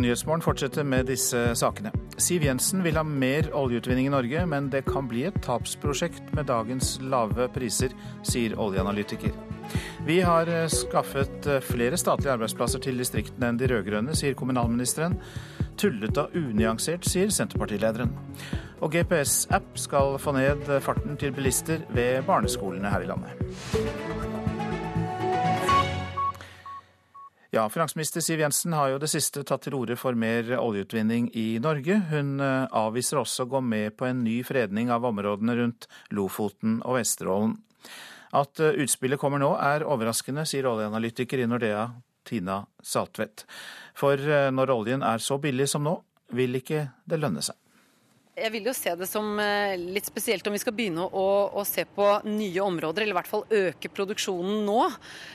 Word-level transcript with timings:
Og 0.00 0.06
Nyhetsmorgen 0.06 0.40
fortsetter 0.40 0.86
med 0.88 1.10
disse 1.10 1.36
sakene. 1.60 1.90
Siv 2.16 2.46
Jensen 2.46 2.80
vil 2.80 2.96
ha 2.96 3.02
mer 3.04 3.50
oljeutvinning 3.52 4.06
i 4.08 4.12
Norge, 4.14 4.46
men 4.48 4.70
det 4.72 4.86
kan 4.86 5.04
bli 5.10 5.26
et 5.28 5.36
tapsprosjekt 5.44 6.30
med 6.32 6.48
dagens 6.48 6.94
lave 7.04 7.50
priser, 7.52 7.92
sier 8.24 8.56
oljeanalytiker. 8.56 9.36
Vi 10.08 10.16
har 10.24 10.48
skaffet 10.72 11.50
flere 11.68 12.00
statlige 12.00 12.32
arbeidsplasser 12.32 12.80
til 12.80 12.96
distriktene 13.04 13.52
enn 13.52 13.60
de 13.60 13.68
rød-grønne, 13.68 14.16
sier 14.16 14.32
kommunalministeren. 14.40 15.20
Tullete 15.76 16.24
og 16.24 16.40
unyansert, 16.46 17.04
sier 17.04 17.28
Senterpartilederen. 17.28 18.16
Og 18.80 18.96
GPS-app 18.96 19.76
skal 19.84 20.16
få 20.16 20.32
ned 20.40 20.64
farten 20.80 21.20
til 21.20 21.36
bilister 21.36 21.84
ved 21.92 22.24
barneskolene 22.24 22.96
her 22.96 23.04
i 23.04 23.12
landet. 23.12 24.29
Ja, 27.52 27.68
Finansminister 27.68 28.20
Siv 28.20 28.40
Jensen 28.40 28.72
har 28.78 28.92
jo 28.92 28.98
det 29.02 29.08
siste 29.10 29.42
tatt 29.42 29.64
til 29.66 29.74
orde 29.74 29.96
for 29.98 30.14
mer 30.14 30.52
oljeutvinning 30.54 31.32
i 31.34 31.58
Norge. 31.58 31.96
Hun 32.12 32.36
eh, 32.38 32.68
avviser 32.78 33.18
også 33.18 33.42
å 33.42 33.50
gå 33.50 33.60
med 33.66 33.96
på 33.98 34.06
en 34.06 34.20
ny 34.22 34.36
fredning 34.46 34.92
av 34.94 35.08
områdene 35.08 35.56
rundt 35.58 35.88
Lofoten 36.14 36.78
og 36.86 37.00
Vesterålen. 37.00 37.56
At 38.38 38.62
eh, 38.62 38.78
utspillet 38.84 39.18
kommer 39.18 39.42
nå 39.42 39.50
er 39.58 39.82
overraskende, 39.82 40.46
sier 40.46 40.70
oljeanalytiker 40.70 41.42
i 41.42 41.50
Nordea 41.50 41.88
Tina 42.22 42.60
Saltvedt. 42.86 43.48
For 43.98 44.14
eh, 44.14 44.52
når 44.54 44.76
oljen 44.76 45.02
er 45.02 45.18
så 45.18 45.40
billig 45.42 45.66
som 45.74 45.82
nå, 45.82 45.96
vil 46.30 46.54
ikke 46.54 46.86
det 47.10 47.18
lønne 47.18 47.42
seg. 47.42 47.58
Jeg 48.38 48.52
vil 48.54 48.68
jo 48.68 48.72
se 48.76 48.92
det 48.94 49.08
som 49.10 49.26
eh, 49.42 49.74
litt 49.74 50.06
spesielt 50.06 50.46
om 50.46 50.54
vi 50.54 50.60
skal 50.62 50.74
begynne 50.76 51.02
å, 51.02 51.24
å, 51.50 51.64
se 51.66 51.82
på 51.82 52.06
nye 52.30 52.62
områder, 52.62 53.02
eller 53.02 53.16
i 53.16 53.18
hvert 53.18 53.30
fall 53.30 53.42
øke 53.50 53.90
produksjonen 53.90 54.62
nå. 54.68 54.84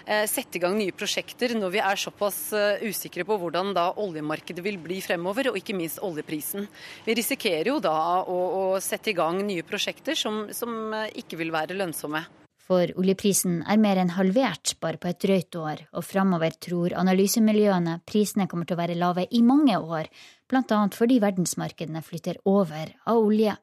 Eh, 0.07 0.23
sette 0.31 0.55
i 0.55 0.61
gang 0.63 0.77
nye 0.79 0.95
prosjekter 0.95 1.57
når 1.59 1.73
vi 1.75 1.81
er 1.83 1.99
såpass 1.99 2.39
eh, 2.55 2.85
usikre 2.87 3.27
på 3.27 3.37
hvordan 3.41 3.73
da 3.75 3.89
oljemarkedet 3.99 4.63
vil 4.63 4.79
bli 4.79 5.01
fremover, 5.03 5.51
og 5.51 5.59
ikke 5.59 5.75
minst 5.75 5.99
oljeprisen. 6.07 6.69
Vi 7.03 7.17
risikerer 7.19 7.73
jo 7.73 7.81
da 7.83 7.97
å, 8.23 8.39
å 8.61 8.65
sette 8.79 9.11
i 9.11 9.17
gang 9.17 9.43
nye 9.43 9.67
prosjekter 9.67 10.15
som, 10.15 10.45
som 10.55 10.95
ikke 11.11 11.43
vil 11.43 11.51
være 11.53 11.75
lønnsomme. 11.75 12.23
For 12.65 12.89
oljeprisen 12.97 13.59
er 13.69 13.77
mer 13.77 13.99
enn 14.01 14.15
halvert 14.15 14.71
bare 14.81 14.97
på 14.97 15.11
et 15.11 15.19
drøyt 15.21 15.55
år, 15.59 15.83
og 15.93 16.05
framover 16.05 16.55
tror 16.57 16.95
analysemiljøene 16.97 17.99
prisene 18.09 18.47
kommer 18.49 18.65
til 18.65 18.73
å 18.73 18.79
være 18.79 18.95
lave 18.97 19.27
i 19.29 19.43
mange 19.45 19.75
år, 19.77 20.07
bl.a. 20.49 20.79
fordi 20.95 21.19
verdensmarkedene 21.21 22.01
flytter 22.01 22.39
over 22.49 22.89
av 23.05 23.19
olje. 23.21 23.53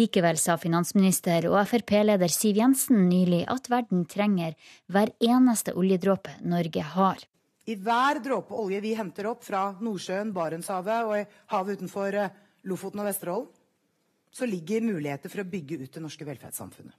Likevel 0.00 0.40
sa 0.40 0.56
finansminister 0.60 1.44
og 1.50 1.58
Frp-leder 1.68 2.32
Siv 2.32 2.56
Jensen 2.60 3.02
nylig 3.10 3.42
at 3.52 3.68
verden 3.68 4.06
trenger 4.08 4.56
hver 4.88 5.12
eneste 5.20 5.74
oljedråpe 5.76 6.38
Norge 6.48 6.84
har. 6.94 7.20
I 7.68 7.76
hver 7.76 8.22
dråpe 8.24 8.56
olje 8.56 8.80
vi 8.80 8.94
henter 8.96 9.28
opp 9.28 9.44
fra 9.44 9.66
Nordsjøen, 9.76 10.32
Barentshavet 10.32 11.04
og 11.04 11.34
havet 11.52 11.76
utenfor 11.76 12.16
eh, 12.16 12.32
Lofoten 12.64 13.04
og 13.04 13.10
Vesterålen, 13.10 13.52
så 14.32 14.48
ligger 14.48 14.88
muligheter 14.88 15.28
for 15.28 15.44
å 15.44 15.48
bygge 15.52 15.82
ut 15.82 15.92
det 15.92 16.04
norske 16.04 16.24
velferdssamfunnet. 16.24 16.96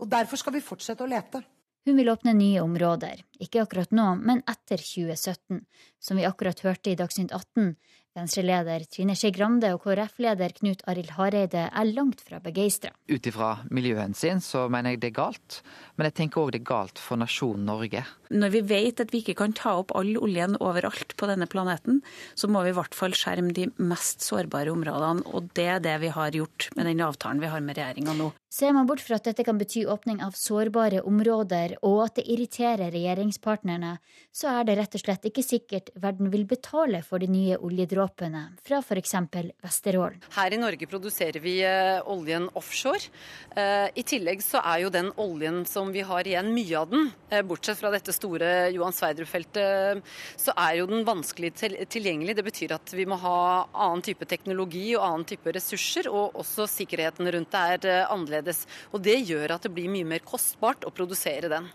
Og 0.00 0.08
Derfor 0.08 0.40
skal 0.40 0.56
vi 0.56 0.64
fortsette 0.64 1.04
å 1.04 1.10
lete. 1.10 1.42
Hun 1.88 1.96
vil 1.96 2.10
åpne 2.12 2.34
nye 2.36 2.60
områder, 2.60 3.22
ikke 3.40 3.62
akkurat 3.62 3.92
nå, 3.96 4.06
men 4.20 4.42
etter 4.48 4.80
2017. 4.80 5.62
Som 6.00 6.20
vi 6.20 6.26
akkurat 6.28 6.60
hørte 6.60 6.92
i 6.92 6.96
Dagsnytt 6.98 7.32
18, 7.32 7.72
Venstre-leder 8.16 8.84
Trine 8.90 9.14
Skei 9.16 9.30
Grande 9.32 9.70
og 9.72 9.84
KrF-leder 9.84 10.52
Knut 10.58 10.82
Arild 10.90 11.14
Hareide 11.16 11.68
er 11.70 11.92
langt 11.94 12.20
fra 12.26 12.40
begeistra. 12.42 12.90
Ut 13.08 13.28
ifra 13.30 13.52
miljøhensyn 13.70 14.42
så 14.44 14.66
mener 14.72 14.96
jeg 14.96 15.02
det 15.04 15.12
er 15.12 15.18
galt, 15.20 15.60
men 15.96 16.10
jeg 16.10 16.18
tenker 16.18 16.42
òg 16.42 16.52
det 16.56 16.60
er 16.64 16.68
galt 16.72 17.00
for 17.00 17.20
nasjonen 17.20 17.70
Norge. 17.70 18.04
Når 18.30 18.52
vi 18.54 18.60
vet 18.62 19.00
at 19.02 19.10
vi 19.10 19.24
ikke 19.24 19.34
kan 19.40 19.54
ta 19.56 19.72
opp 19.80 19.90
all 19.98 20.12
oljen 20.22 20.54
overalt 20.62 21.16
på 21.18 21.26
denne 21.26 21.48
planeten, 21.50 21.98
så 22.38 22.46
må 22.46 22.62
vi 22.62 22.70
i 22.70 22.76
hvert 22.76 22.94
fall 22.94 23.14
skjerme 23.16 23.50
de 23.56 23.66
mest 23.82 24.22
sårbare 24.22 24.70
områdene, 24.70 25.24
og 25.26 25.50
det 25.58 25.66
er 25.66 25.82
det 25.82 25.96
vi 26.04 26.12
har 26.14 26.36
gjort 26.38 26.68
med 26.78 26.86
den 26.86 27.02
avtalen 27.02 27.42
vi 27.42 27.50
har 27.50 27.64
med 27.64 27.78
regjeringa 27.78 28.14
nå. 28.14 28.30
Ser 28.50 28.72
man 28.74 28.86
bort 28.86 29.02
fra 29.02 29.14
at 29.20 29.28
dette 29.28 29.44
kan 29.46 29.58
bety 29.60 29.84
åpning 29.86 30.18
av 30.26 30.34
sårbare 30.34 31.04
områder, 31.06 31.76
og 31.86 32.00
at 32.08 32.16
det 32.18 32.24
irriterer 32.34 32.90
regjeringspartnerne, 32.90 33.92
så 34.34 34.50
er 34.56 34.66
det 34.66 34.74
rett 34.78 34.96
og 34.98 35.02
slett 35.04 35.28
ikke 35.30 35.44
sikkert 35.46 35.92
verden 36.02 36.32
vil 36.32 36.42
betale 36.50 37.02
for 37.06 37.22
de 37.22 37.28
nye 37.30 37.58
oljedråpene 37.58 38.42
fra 38.66 38.80
f.eks. 38.82 39.14
Vesterålen. 39.62 40.22
Her 40.34 40.54
i 40.54 40.58
Norge 40.58 40.88
produserer 40.90 41.38
vi 41.42 41.60
eh, 41.66 42.02
oljen 42.10 42.48
offshore. 42.58 43.10
Eh, 43.54 43.86
I 43.94 44.06
tillegg 44.06 44.42
så 44.42 44.62
er 44.62 44.82
jo 44.84 44.94
den 44.94 45.12
oljen 45.22 45.62
som 45.66 45.94
vi 45.94 46.02
har 46.06 46.26
igjen, 46.26 46.50
mye 46.54 46.82
av 46.82 46.90
den, 46.90 47.10
eh, 47.30 47.46
bortsett 47.46 47.78
fra 47.78 47.94
dette 47.94 48.10
store 48.20 48.52
Johan 48.76 48.94
Sverdrup-feltet, 48.94 50.04
så 50.38 50.54
er 50.54 50.78
jo 50.78 50.88
den 50.92 51.04
vanskelig 51.08 51.52
tilgjengelig. 51.56 52.38
Det 52.38 52.46
betyr 52.46 52.76
at 52.78 52.94
vi 52.94 53.08
må 53.08 53.18
ha 53.20 53.36
annen 53.72 54.04
type 54.06 54.28
teknologi 54.28 54.92
og 54.94 55.08
annen 55.08 55.28
type 55.32 55.56
ressurser, 55.56 56.12
og 56.12 56.38
også 56.38 56.68
sikkerheten 56.70 57.26
rundt 57.34 57.50
det 57.50 57.66
er 57.90 58.04
annerledes 58.06 58.30
annerledes. 58.30 58.66
Og 58.92 59.02
det 59.02 59.18
gjør 59.28 59.56
at 59.56 59.66
det 59.66 59.74
blir 59.74 59.90
mye 59.90 60.06
mer 60.06 60.24
kostbart 60.24 60.84
å 60.84 60.94
produsere 60.94 61.50
den. 61.50 61.68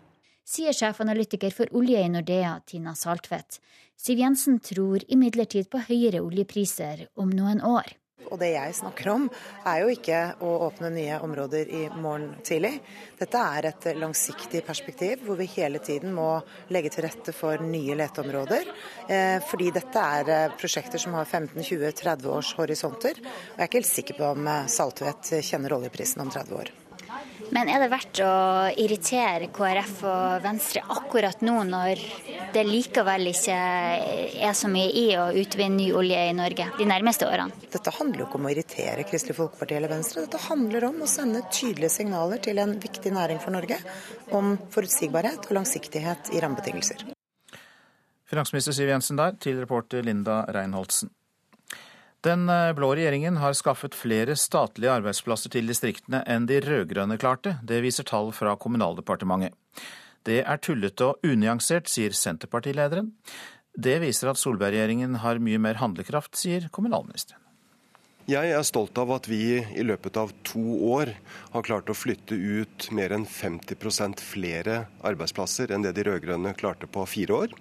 Sier 0.45 0.73
sjefanalytiker 0.73 1.51
for 1.51 1.71
olje 1.73 2.01
i 2.03 2.09
Nordea, 2.09 2.59
Tina 2.65 2.93
Saltvedt. 2.95 3.59
Siv 3.97 4.19
Jensen 4.19 4.59
tror 4.59 5.01
imidlertid 5.07 5.69
på 5.71 5.81
høyere 5.87 6.21
oljepriser 6.21 7.07
om 7.15 7.31
noen 7.33 7.63
år. 7.65 7.95
Og 8.31 8.39
det 8.39 8.53
jeg 8.53 8.75
snakker 8.77 9.09
om, 9.11 9.25
er 9.67 9.81
jo 9.83 9.89
ikke 9.91 10.19
å 10.43 10.51
åpne 10.69 10.91
nye 10.93 11.17
områder 11.25 11.67
i 11.67 11.81
morgen 11.91 12.29
tidlig. 12.47 12.77
Dette 13.19 13.41
er 13.57 13.67
et 13.69 13.87
langsiktig 13.99 14.63
perspektiv 14.65 15.25
hvor 15.27 15.39
vi 15.39 15.49
hele 15.51 15.81
tiden 15.83 16.15
må 16.15 16.29
legge 16.73 16.93
til 16.95 17.05
rette 17.05 17.35
for 17.35 17.59
nye 17.63 17.97
leteområder. 17.99 18.71
Eh, 19.07 19.37
fordi 19.49 19.69
dette 19.75 20.07
er 20.19 20.33
eh, 20.37 20.55
prosjekter 20.55 21.01
som 21.01 21.17
har 21.19 21.27
15-20-30 21.27 22.31
års 22.31 22.55
horisonter. 22.55 23.19
Og 23.19 23.59
jeg 23.59 23.61
er 23.61 23.69
ikke 23.69 23.81
helt 23.83 23.93
sikker 23.93 24.19
på 24.21 24.31
om 24.31 24.49
eh, 24.49 24.65
Saltvedt 24.71 25.35
kjenner 25.43 25.77
oljeprisen 25.77 26.23
om 26.23 26.33
30 26.33 26.59
år. 26.63 26.75
Men 27.53 27.69
er 27.69 27.83
det 27.83 27.89
verdt 27.91 28.19
å 28.25 28.31
irritere 28.81 29.49
KrF 29.53 29.99
og 30.09 30.43
Venstre 30.43 30.81
akkurat 30.95 31.43
nå, 31.45 31.55
når 31.69 32.01
det 32.55 32.63
likevel 32.65 33.29
ikke 33.31 33.55
er 33.55 34.55
så 34.57 34.69
mye 34.71 34.89
i 34.89 35.05
å 35.19 35.27
utvinne 35.35 35.77
ny 35.77 35.89
olje 35.95 36.21
i 36.29 36.35
Norge 36.37 36.69
de 36.79 36.87
nærmeste 36.89 37.27
årene? 37.29 37.65
Dette 37.73 37.93
handler 37.97 38.23
jo 38.23 38.29
ikke 38.29 38.39
om 38.39 38.47
å 38.47 38.53
irritere 38.53 39.05
Kristelig 39.09 39.37
Folkeparti 39.37 39.77
eller 39.77 39.91
Venstre. 39.91 40.25
Dette 40.25 40.41
handler 40.47 40.87
om 40.89 41.03
å 41.03 41.09
sende 41.09 41.43
tydelige 41.51 41.93
signaler 41.97 42.41
til 42.43 42.61
en 42.63 42.77
viktig 42.81 43.13
næring 43.13 43.41
for 43.43 43.55
Norge 43.55 43.77
om 44.35 44.55
forutsigbarhet 44.73 45.49
og 45.49 45.59
langsiktighet 45.59 46.33
i 46.33 46.41
rammebetingelser. 46.43 47.05
Finansminister 48.25 48.73
Siv 48.73 48.89
Jensen 48.89 49.19
der, 49.19 49.35
til 49.37 49.59
reporter 49.61 50.01
Linda 50.05 50.41
Reinholdsen. 50.49 51.11
Den 52.25 52.49
eh, 52.49 52.73
blå 52.73 52.89
regjeringen 52.97 53.37
har 53.37 53.53
skaffet 53.53 53.93
flere 53.93 54.33
statlige 54.39 54.93
arbeidsplasser 54.97 55.51
til 55.53 55.69
distriktene 55.69 56.23
enn 56.25 56.47
de 56.49 56.57
rød-grønne 56.63 57.19
klarte. 57.21 57.59
Det 57.61 57.83
viser 57.85 58.07
tall 58.07 58.31
fra 58.33 58.55
Kommunaldepartementet. 58.57 59.53
Det 60.25 60.39
er 60.41 60.57
tullete 60.57 61.11
og 61.11 61.27
unyansert, 61.27 61.85
sier 61.91 62.15
Senterpartilederen. 62.17 63.11
Det 63.77 63.99
viser 64.01 64.31
at 64.31 64.41
Solberg-regjeringen 64.41 65.19
har 65.21 65.37
mye 65.43 65.61
mer 65.61 65.77
handlekraft, 65.77 66.33
sier 66.39 66.65
kommunalministeren. 66.73 67.44
Jeg 68.25 68.49
er 68.57 68.63
stolt 68.65 68.97
av 68.97 69.11
at 69.13 69.27
vi 69.29 69.59
i 69.61 69.83
løpet 69.85 70.15
av 70.17 70.31
to 70.41 70.61
år 70.89 71.11
har 71.53 71.63
klart 71.67 71.91
å 71.91 71.93
flytte 71.93 72.33
ut 72.33 72.87
mer 72.89 73.13
enn 73.13 73.27
50% 73.29 74.23
flere 74.25 74.79
arbeidsplasser 75.05 75.69
enn 75.69 75.85
det 75.85 75.91
de 75.93 76.07
rød-grønne 76.07 76.55
klarte 76.57 76.89
på 76.89 77.03
fire 77.05 77.35
år. 77.45 77.53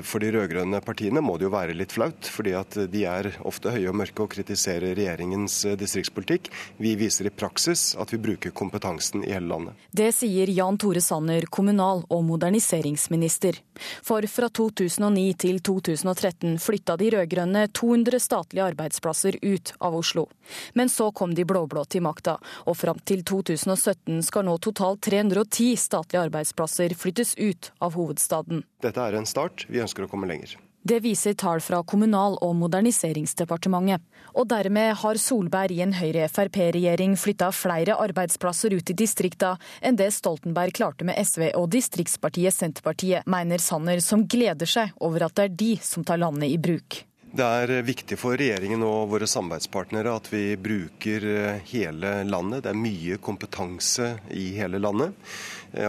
For 0.00 0.24
de 0.24 0.30
rød-grønne 0.32 0.80
partiene 0.86 1.20
må 1.20 1.34
det 1.36 1.44
jo 1.44 1.50
være 1.52 1.76
litt 1.76 1.92
flaut, 1.92 2.30
fordi 2.32 2.54
at 2.56 2.78
de 2.94 3.02
er 3.04 3.28
ofte 3.44 3.74
høye 3.74 3.90
og 3.92 3.98
mørke 4.00 4.24
og 4.24 4.32
kritiserer 4.32 4.96
regjeringens 4.96 5.58
distriktspolitikk. 5.76 6.48
Vi 6.80 6.94
viser 6.96 7.28
i 7.28 7.34
praksis 7.36 7.92
at 8.00 8.16
vi 8.16 8.22
bruker 8.30 8.56
kompetansen 8.56 9.20
i 9.20 9.34
hele 9.36 9.52
landet. 9.52 9.76
Det 9.92 10.08
sier 10.16 10.48
Jan 10.48 10.80
Tore 10.80 11.04
Sanner, 11.04 11.44
kommunal- 11.52 12.06
og 12.08 12.24
moderniseringsminister. 12.32 13.60
For 14.00 14.24
fra 14.32 14.48
2009 14.48 15.28
til 15.44 15.60
2013 15.60 16.56
flytta 16.56 16.96
de 17.04 17.12
rød-grønne 17.18 17.68
200 17.76 18.24
statlige 18.30 18.72
arbeidsplasser 18.72 19.42
ut 19.44 19.76
av 19.76 19.92
Oslo. 19.92 20.05
Oslo. 20.06 20.28
Men 20.74 20.88
så 20.88 21.10
kom 21.12 21.34
de 21.34 21.44
blå-blå 21.44 21.84
til 21.90 22.04
makta, 22.06 22.36
og 22.66 22.78
fram 22.78 23.02
til 23.04 23.24
2017 23.26 24.22
skal 24.26 24.46
nå 24.46 24.56
totalt 24.62 25.02
310 25.06 25.74
statlige 25.80 26.22
arbeidsplasser 26.28 26.94
flyttes 26.94 27.34
ut 27.38 27.72
av 27.82 27.98
hovedstaden. 27.98 28.62
Dette 28.86 29.02
er 29.02 29.18
en 29.18 29.26
start, 29.26 29.66
vi 29.68 29.82
ønsker 29.82 30.06
å 30.06 30.10
komme 30.12 30.30
lenger. 30.30 30.54
Det 30.86 31.00
viser 31.02 31.34
tall 31.34 31.58
fra 31.60 31.80
Kommunal- 31.82 32.36
og 32.46 32.52
moderniseringsdepartementet. 32.60 34.04
Og 34.38 34.46
dermed 34.46 34.92
har 35.00 35.18
Solberg 35.18 35.74
i 35.74 35.80
en 35.82 35.96
Høyre-Frp-regjering 35.96 37.16
flytta 37.18 37.48
flere 37.50 37.96
arbeidsplasser 37.98 38.76
ut 38.76 38.92
i 38.92 38.94
distrikta 38.94 39.56
enn 39.82 39.98
det 39.98 40.12
Stoltenberg 40.14 40.76
klarte 40.78 41.08
med 41.08 41.18
SV 41.18 41.48
og 41.58 41.72
distriktspartiet 41.74 42.54
Senterpartiet, 42.54 43.26
mener 43.26 43.58
Sanner, 43.58 43.98
som 43.98 44.28
gleder 44.30 44.70
seg 44.70 44.94
over 45.02 45.26
at 45.26 45.34
det 45.34 45.48
er 45.48 45.58
de 45.64 45.72
som 45.82 46.06
tar 46.06 46.22
landet 46.22 46.54
i 46.54 46.62
bruk. 46.68 47.02
Det 47.36 47.44
er 47.44 47.82
viktig 47.84 48.16
for 48.16 48.38
regjeringen 48.40 48.80
og 48.86 49.10
våre 49.10 49.26
samarbeidspartnere 49.28 50.14
at 50.16 50.28
vi 50.32 50.54
bruker 50.56 51.26
eh, 51.28 51.58
hele 51.68 52.12
landet. 52.24 52.62
Det 52.64 52.70
er 52.72 52.78
mye 52.80 53.18
kompetanse 53.20 54.14
i 54.32 54.46
hele 54.56 54.80
landet. 54.80 55.12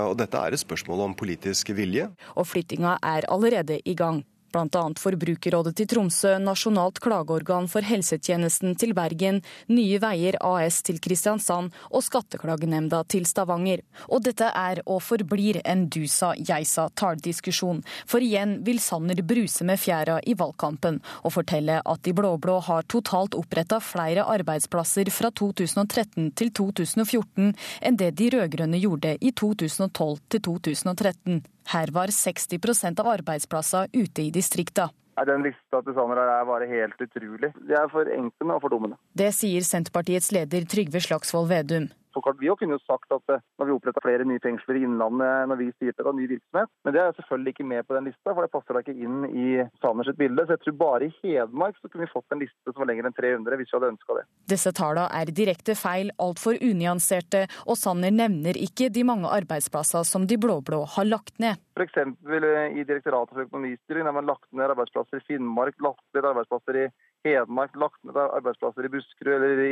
Og 0.02 0.18
dette 0.20 0.42
er 0.42 0.52
et 0.52 0.60
spørsmål 0.60 1.06
om 1.06 1.14
politisk 1.16 1.72
vilje. 1.78 2.10
Og 2.36 2.50
flyttinga 2.50 2.98
er 3.00 3.30
allerede 3.32 3.80
i 3.88 3.96
gang. 3.96 4.26
Bl.a. 4.54 4.84
Forbrukerrådet 5.00 5.76
til 5.78 5.90
Tromsø, 5.92 6.38
Nasjonalt 6.42 7.02
klageorgan 7.04 7.68
for 7.72 7.86
helsetjenesten 7.86 8.76
til 8.80 8.94
Bergen, 8.98 9.42
Nye 9.72 10.00
Veier 10.02 10.38
AS 10.44 10.80
til 10.88 11.02
Kristiansand 11.04 11.76
og 11.92 12.06
Skatteklagenemnda 12.06 13.04
til 13.12 13.28
Stavanger. 13.30 13.84
Og 14.08 14.24
dette 14.28 14.50
er 14.50 14.82
og 14.86 15.02
forblir 15.06 15.60
en 15.66 15.86
du 15.92 16.04
sa, 16.12 16.34
jeg 16.38 16.68
sa 16.70 16.88
tar-diskusjon. 16.90 17.84
For 18.08 18.24
igjen 18.24 18.58
vil 18.68 18.80
Sanner 18.84 19.22
bruse 19.28 19.68
med 19.68 19.82
fjæra 19.82 20.20
i 20.26 20.38
valgkampen 20.38 21.02
og 21.24 21.36
fortelle 21.36 21.82
at 21.84 22.04
de 22.08 22.16
blå-blå 22.18 22.60
har 22.70 22.88
totalt 22.92 23.36
oppretta 23.38 23.82
flere 23.84 24.26
arbeidsplasser 24.38 25.12
fra 25.14 25.32
2013 25.32 26.32
til 26.38 26.54
2014 26.62 27.54
enn 27.82 28.00
det 28.00 28.14
de 28.20 28.32
rød-grønne 28.34 28.82
gjorde 28.82 29.18
i 29.22 29.34
2012 29.36 30.18
til 30.32 30.44
2013. 30.50 31.46
Her 31.74 31.92
var 31.92 32.14
60% 32.14 33.02
av 33.04 33.12
arbeidsplassene 33.18 33.92
ute 33.94 34.24
i 34.24 34.32
distrikta. 34.32 34.90
Den 35.28 35.42
lista 35.42 35.80
til 35.82 35.96
Sanner 35.98 36.20
er 36.22 36.44
bare 36.46 36.68
helt 36.70 37.00
utrolig. 37.02 37.50
De 37.66 37.74
er 37.74 37.88
for 37.90 38.10
enkle 38.14 38.54
og 38.54 38.62
for 38.62 38.74
dumme. 38.74 38.98
Det 39.18 39.32
sier 39.34 39.66
Senterpartiets 39.66 40.30
leder 40.36 40.68
Trygve 40.70 41.02
Slagsvold 41.02 41.50
Vedum. 41.50 41.88
Så 42.18 42.22
klart, 42.22 42.40
Vi 42.40 42.50
kunne 42.58 42.74
jo 42.74 42.82
sagt 42.82 43.12
at 43.14 43.30
eh, 43.30 43.42
når 43.60 43.68
vi 43.68 43.74
oppretta 43.76 44.02
flere 44.02 44.26
nye 44.26 44.42
fengsler 44.42 44.80
i 44.80 44.84
Innlandet 44.88 45.50
når 45.52 45.60
vi 45.60 45.68
styrte 45.76 46.02
av 46.02 46.16
ny 46.18 46.26
virksomhet, 46.32 46.70
men 46.82 46.96
det 46.96 47.02
er 47.04 47.12
selvfølgelig 47.14 47.52
ikke 47.54 47.66
med 47.70 47.86
på 47.86 47.94
den 47.94 48.08
lista, 48.10 48.32
for 48.32 48.42
det 48.42 48.50
passer 48.56 48.74
da 48.74 48.82
ikke 48.82 48.96
inn 49.06 49.28
i 49.30 49.50
Sanners 49.84 50.10
bilde. 50.18 50.46
Så 50.48 50.56
jeg 50.56 50.64
tror 50.64 50.76
bare 50.80 51.06
i 51.06 51.12
Hedmark 51.20 51.78
så 51.78 51.92
kunne 51.92 52.08
vi 52.08 52.10
fått 52.10 52.34
en 52.34 52.42
liste 52.42 52.72
som 52.72 52.82
var 52.82 52.90
lenger 52.90 53.10
enn 53.10 53.18
300, 53.20 53.60
hvis 53.60 53.70
vi 53.70 53.78
hadde 53.78 53.92
ønska 53.94 54.16
det. 54.18 54.24
Disse 54.54 54.74
tallene 54.80 55.20
er 55.20 55.34
direkte 55.42 55.76
feil, 55.78 56.10
altfor 56.26 56.58
unyanserte, 56.70 57.44
og 57.70 57.78
Sanner 57.78 58.16
nevner 58.16 58.58
ikke 58.66 58.90
de 58.96 59.06
mange 59.06 59.30
arbeidsplasser 59.38 60.08
som 60.10 60.26
de 60.26 60.40
blå-blå 60.42 60.82
har 60.96 61.06
lagt 61.12 61.38
ned. 61.44 61.62
F.eks. 61.78 62.02
i 62.02 62.82
Direktoratet 62.82 63.36
for 63.36 63.46
økonomistyring 63.46 64.10
har 64.10 64.18
man 64.18 64.26
lagt 64.26 64.50
ned 64.58 64.74
arbeidsplasser 64.74 65.22
i 65.22 65.28
Finnmark, 65.30 65.78
lagt 65.86 66.02
ned 66.18 66.26
arbeidsplasser 66.32 66.82
i 66.82 66.90
Hedmark, 67.30 67.78
lagt 67.78 68.02
ned 68.10 68.18
arbeidsplasser 68.26 68.90
i 68.90 68.94
Buskerud 68.98 69.38
eller 69.38 69.64
i, 69.68 69.72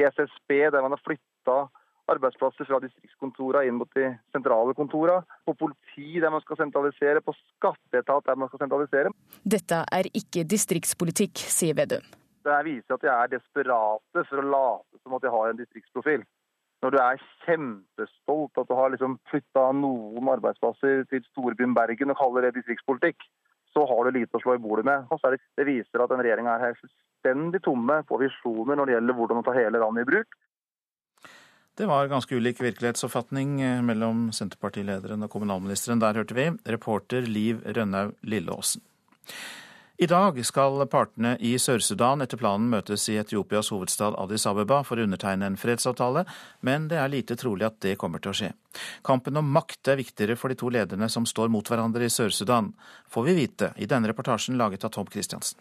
i 0.00 0.08
SSB, 0.08 0.56
der 0.72 0.80
man 0.80 0.96
har 0.96 1.04
flytta 1.04 1.60
arbeidsplasser 2.14 2.68
fra 2.68 2.80
distriktskontorene 2.82 3.68
inn 3.68 3.78
mot 3.80 3.90
de 3.96 4.10
sentrale 4.34 4.74
kontorene. 4.78 5.24
På 5.46 5.54
politi 5.58 6.20
der 6.22 6.32
man 6.32 6.44
skal 6.44 6.60
sentralisere, 6.60 7.24
på 7.24 7.34
skatteetat 7.38 8.28
der 8.28 8.38
man 8.40 8.50
skal 8.52 8.64
sentralisere. 8.64 9.14
Dette 9.56 9.82
er 9.98 10.10
ikke 10.12 10.46
distriktspolitikk, 10.48 11.44
sier 11.52 11.78
Vedum. 11.78 12.04
Det 12.42 12.62
viser 12.66 12.96
at 12.96 13.04
de 13.04 13.10
er 13.10 13.34
desperate 13.36 14.24
for 14.28 14.42
å 14.42 14.48
late 14.54 15.02
som 15.02 15.14
at 15.16 15.22
de 15.22 15.30
har 15.34 15.50
en 15.50 15.60
distriktsprofil. 15.60 16.24
Når 16.82 16.90
du 16.90 16.98
er 16.98 17.20
kjempestolt 17.44 18.58
at 18.58 18.66
du 18.66 18.74
har 18.74 18.90
liksom 18.90 19.14
flytta 19.30 19.68
noen 19.78 20.30
arbeidsplasser 20.32 21.04
til 21.12 21.22
storbyen 21.30 21.76
Bergen 21.76 22.10
og 22.10 22.18
kaller 22.18 22.48
det 22.48 22.56
distriktspolitikk, 22.56 23.22
så 23.72 23.84
har 23.88 24.04
du 24.04 24.18
lite 24.18 24.36
å 24.36 24.42
slå 24.42 24.56
i 24.56 24.62
bordet 24.62 24.84
med. 24.88 25.06
Og 25.10 25.20
så 25.20 25.30
er 25.30 25.36
det, 25.36 25.46
det 25.60 25.68
viser 25.68 26.02
at 26.02 26.10
den 26.10 26.22
regjeringa 26.24 26.58
er 26.58 26.74
fullstendig 26.80 27.62
tomme 27.64 28.00
på 28.08 28.18
visjoner 28.20 28.78
når 28.78 28.90
det 28.90 28.96
gjelder 28.96 29.18
hvordan 29.18 29.40
å 29.40 29.44
ta 29.46 29.54
hele 29.56 29.80
landet 29.80 30.04
i 30.04 30.10
bruk. 30.10 30.36
Det 31.74 31.86
var 31.86 32.06
ganske 32.06 32.36
ulik 32.36 32.60
virkelighetsoppfatning 32.60 33.60
eh, 33.60 33.82
mellom 33.82 34.26
Senterpartilederen 34.32 35.24
og 35.24 35.30
kommunalministeren. 35.32 36.02
Der 36.02 36.20
hørte 36.20 36.36
vi 36.36 36.50
reporter 36.68 37.24
Liv 37.24 37.62
Rønnaug 37.64 38.12
Lilleåsen. 38.20 38.82
I 40.02 40.06
dag 40.06 40.36
skal 40.44 40.82
partene 40.90 41.36
i 41.40 41.52
Sør-Sudan 41.62 42.24
etter 42.24 42.40
planen 42.40 42.66
møtes 42.72 43.04
i 43.08 43.14
Etiopias 43.20 43.70
hovedstad 43.70 44.16
Addis 44.18 44.44
Abeba 44.50 44.80
for 44.84 44.98
å 44.98 45.04
undertegne 45.06 45.46
en 45.46 45.56
fredsavtale, 45.60 46.24
men 46.60 46.88
det 46.90 46.98
er 46.98 47.12
lite 47.12 47.36
trolig 47.38 47.68
at 47.68 47.78
det 47.84 47.94
kommer 48.00 48.20
til 48.20 48.32
å 48.32 48.36
skje. 48.36 48.50
Kampen 49.06 49.38
om 49.38 49.52
makt 49.54 49.92
er 49.92 50.00
viktigere 50.00 50.36
for 50.36 50.50
de 50.50 50.58
to 50.58 50.72
lederne 50.74 51.08
som 51.12 51.28
står 51.28 51.52
mot 51.54 51.70
hverandre 51.70 52.08
i 52.08 52.12
Sør-Sudan, 52.12 52.72
får 53.08 53.28
vi 53.28 53.38
vite 53.44 53.70
i 53.78 53.88
denne 53.88 54.10
reportasjen 54.10 54.58
laget 54.60 54.88
av 54.88 54.92
Tom 54.96 55.08
Christiansen. 55.12 55.60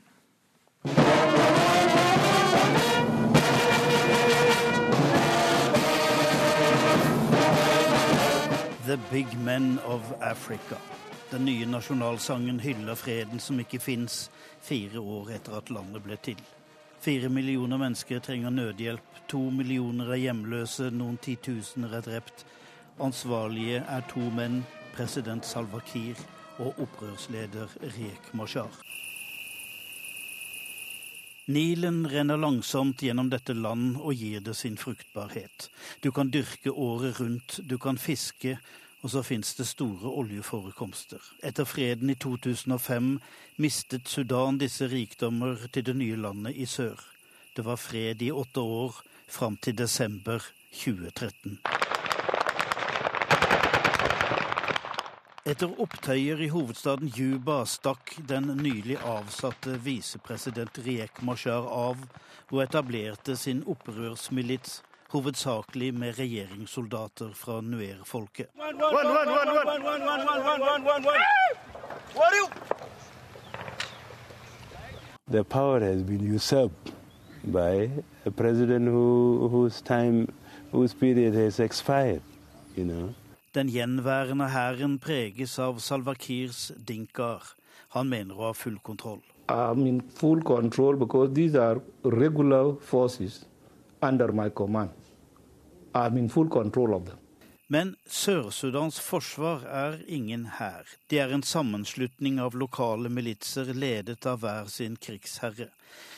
The 8.91 8.99
Big 9.11 9.39
Men 9.39 9.79
of 9.85 10.01
Africa. 10.21 10.77
Den 11.29 11.45
nye 11.45 11.65
nasjonalsangen 11.65 12.59
hyller 12.59 12.95
freden 12.95 13.39
som 13.39 13.59
ikke 13.63 13.79
fins, 13.79 14.25
fire 14.61 14.99
år 14.99 15.29
etter 15.38 15.55
at 15.61 15.71
landet 15.71 16.03
ble 16.03 16.17
til. 16.19 16.41
Fire 16.99 17.29
millioner 17.31 17.79
mennesker 17.79 18.19
trenger 18.19 18.51
nødhjelp, 18.51 19.23
to 19.31 19.45
millioner 19.47 20.11
er 20.11 20.19
hjemløse, 20.25 20.89
noen 20.91 21.15
titusener 21.23 21.95
er 22.01 22.03
drept. 22.09 22.43
Ansvarlige 22.99 23.79
er 23.79 24.03
to 24.11 24.27
menn, 24.27 24.65
president 24.91 25.47
Salva 25.47 25.79
Kiir 25.87 26.19
og 26.59 26.75
opprørsleder 26.75 27.71
Riek 27.95 28.33
Mashar. 28.35 28.75
Nilen 31.51 32.03
renner 32.07 32.37
langsomt 32.37 33.01
gjennom 33.01 33.31
dette 33.31 33.55
land 33.55 33.95
og 33.97 34.13
gir 34.13 34.44
det 34.45 34.53
sin 34.59 34.75
fruktbarhet. 34.77 35.71
Du 36.03 36.11
kan 36.11 36.29
dyrke 36.31 36.71
året 36.71 37.19
rundt, 37.19 37.59
du 37.63 37.79
kan 37.81 37.97
fiske, 37.97 38.59
og 39.01 39.09
så 39.09 39.24
fins 39.25 39.56
det 39.57 39.65
store 39.68 40.09
oljeforekomster. 40.21 41.21
Etter 41.44 41.65
freden 41.65 42.09
i 42.09 42.15
2005 42.15 43.15
mistet 43.57 44.07
Sudan 44.07 44.59
disse 44.62 44.88
rikdommer 44.88 45.68
til 45.74 45.86
det 45.86 45.95
nye 45.98 46.19
landet 46.21 46.56
i 46.56 46.65
sør. 46.65 47.00
Det 47.56 47.65
var 47.65 47.81
fred 47.81 48.21
i 48.21 48.31
åtte 48.31 48.62
år, 48.62 49.01
fram 49.27 49.57
til 49.57 49.77
desember 49.77 50.44
2013. 50.71 51.59
Etter 55.51 55.71
opptøyer 55.81 56.44
i 56.45 56.51
hovedstaden 56.54 57.09
Juba 57.18 57.63
stakk 57.65 58.13
den 58.30 58.51
nylig 58.59 59.00
avsatte 59.01 59.80
visepresident 59.81 60.77
Riek 60.86 61.24
Mashar 61.25 61.65
av 61.65 62.04
og 62.51 62.62
etablerte 62.62 63.33
sin 63.39 63.63
opprørsmilits 63.65 64.83
hovedsakelig 65.11 65.93
med 65.93 66.19
regjeringssoldater 66.19 67.33
fra 67.35 67.61
Nuer-folket. 67.61 68.47
The 75.31 75.43
power 75.43 75.79
has 75.79 76.03
been 76.03 76.35
usurped 76.35 76.91
by 77.43 77.89
a 78.25 78.31
president 78.31 78.87
who, 78.87 79.47
whose 79.51 79.81
time, 79.81 80.27
whose 80.71 80.93
period 80.93 81.33
has 81.33 81.59
expired, 81.59 82.21
you 82.75 82.85
know. 82.85 83.13
Den 83.53 83.68
gjenværende 83.68 84.47
hæren 84.47 84.99
preges 84.99 85.59
av 85.59 85.80
Salva 85.80 86.13
Kirs 86.13 86.71
dinkaer. 86.87 87.44
Han 87.89 88.07
mener 88.09 88.35
å 88.35 88.45
ha 88.47 88.51
full 88.53 88.77
kontroll. 88.80 89.19
I'm 89.49 89.85
in 89.87 90.01
full 90.15 90.41
control 90.41 90.95
because 90.95 91.33
these 91.33 91.56
are 91.56 91.81
regular 92.03 92.75
forces 92.80 93.45
under 94.01 94.31
my 94.31 94.49
command. 94.49 94.89
I'm 95.94 96.18
in 96.18 96.30
full 96.30 96.50
control 96.50 96.95
of 96.95 97.06
them. 97.06 97.18
Men 97.71 97.95
Sør-Sudans 98.06 99.00
forsvar 99.00 99.62
er 99.64 100.02
ingen 100.07 100.45
hær. 100.57 100.88
Det 101.07 101.21
er 101.24 101.31
en 101.31 101.44
sammenslutning 101.44 102.42
av 102.44 102.57
lokale 102.60 103.07
militser 103.07 103.71
ledet 103.71 104.26
av 104.28 104.42
hver 104.44 104.68
sin 104.68 104.98
krigsherre. 105.00 105.69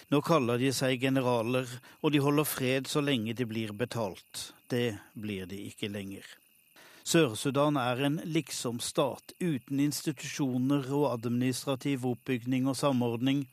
Nå 0.10 0.22
kaller 0.25 0.58
de 0.58 0.72
seg 0.74 1.06
generaler, 1.06 1.70
og 2.01 2.15
de 2.15 2.24
holder 2.25 2.50
fred 2.50 2.89
så 2.89 3.03
lenge 3.06 3.36
de 3.38 3.46
blir 3.46 3.74
betalt. 3.77 4.48
Det 4.65 4.96
blir 5.13 5.46
de 5.46 5.60
ikke 5.70 5.92
lenger. 5.94 6.25
Sør-Sudan 7.06 7.77
er 7.77 8.01
en 8.08 8.18
liksom-stat, 8.25 9.36
uten 9.38 9.86
institusjoner 9.86 10.89
og 10.89 11.12
administrativ 11.12 12.08
oppbygning 12.15 12.65
og 12.65 12.80
samordning 12.82 13.46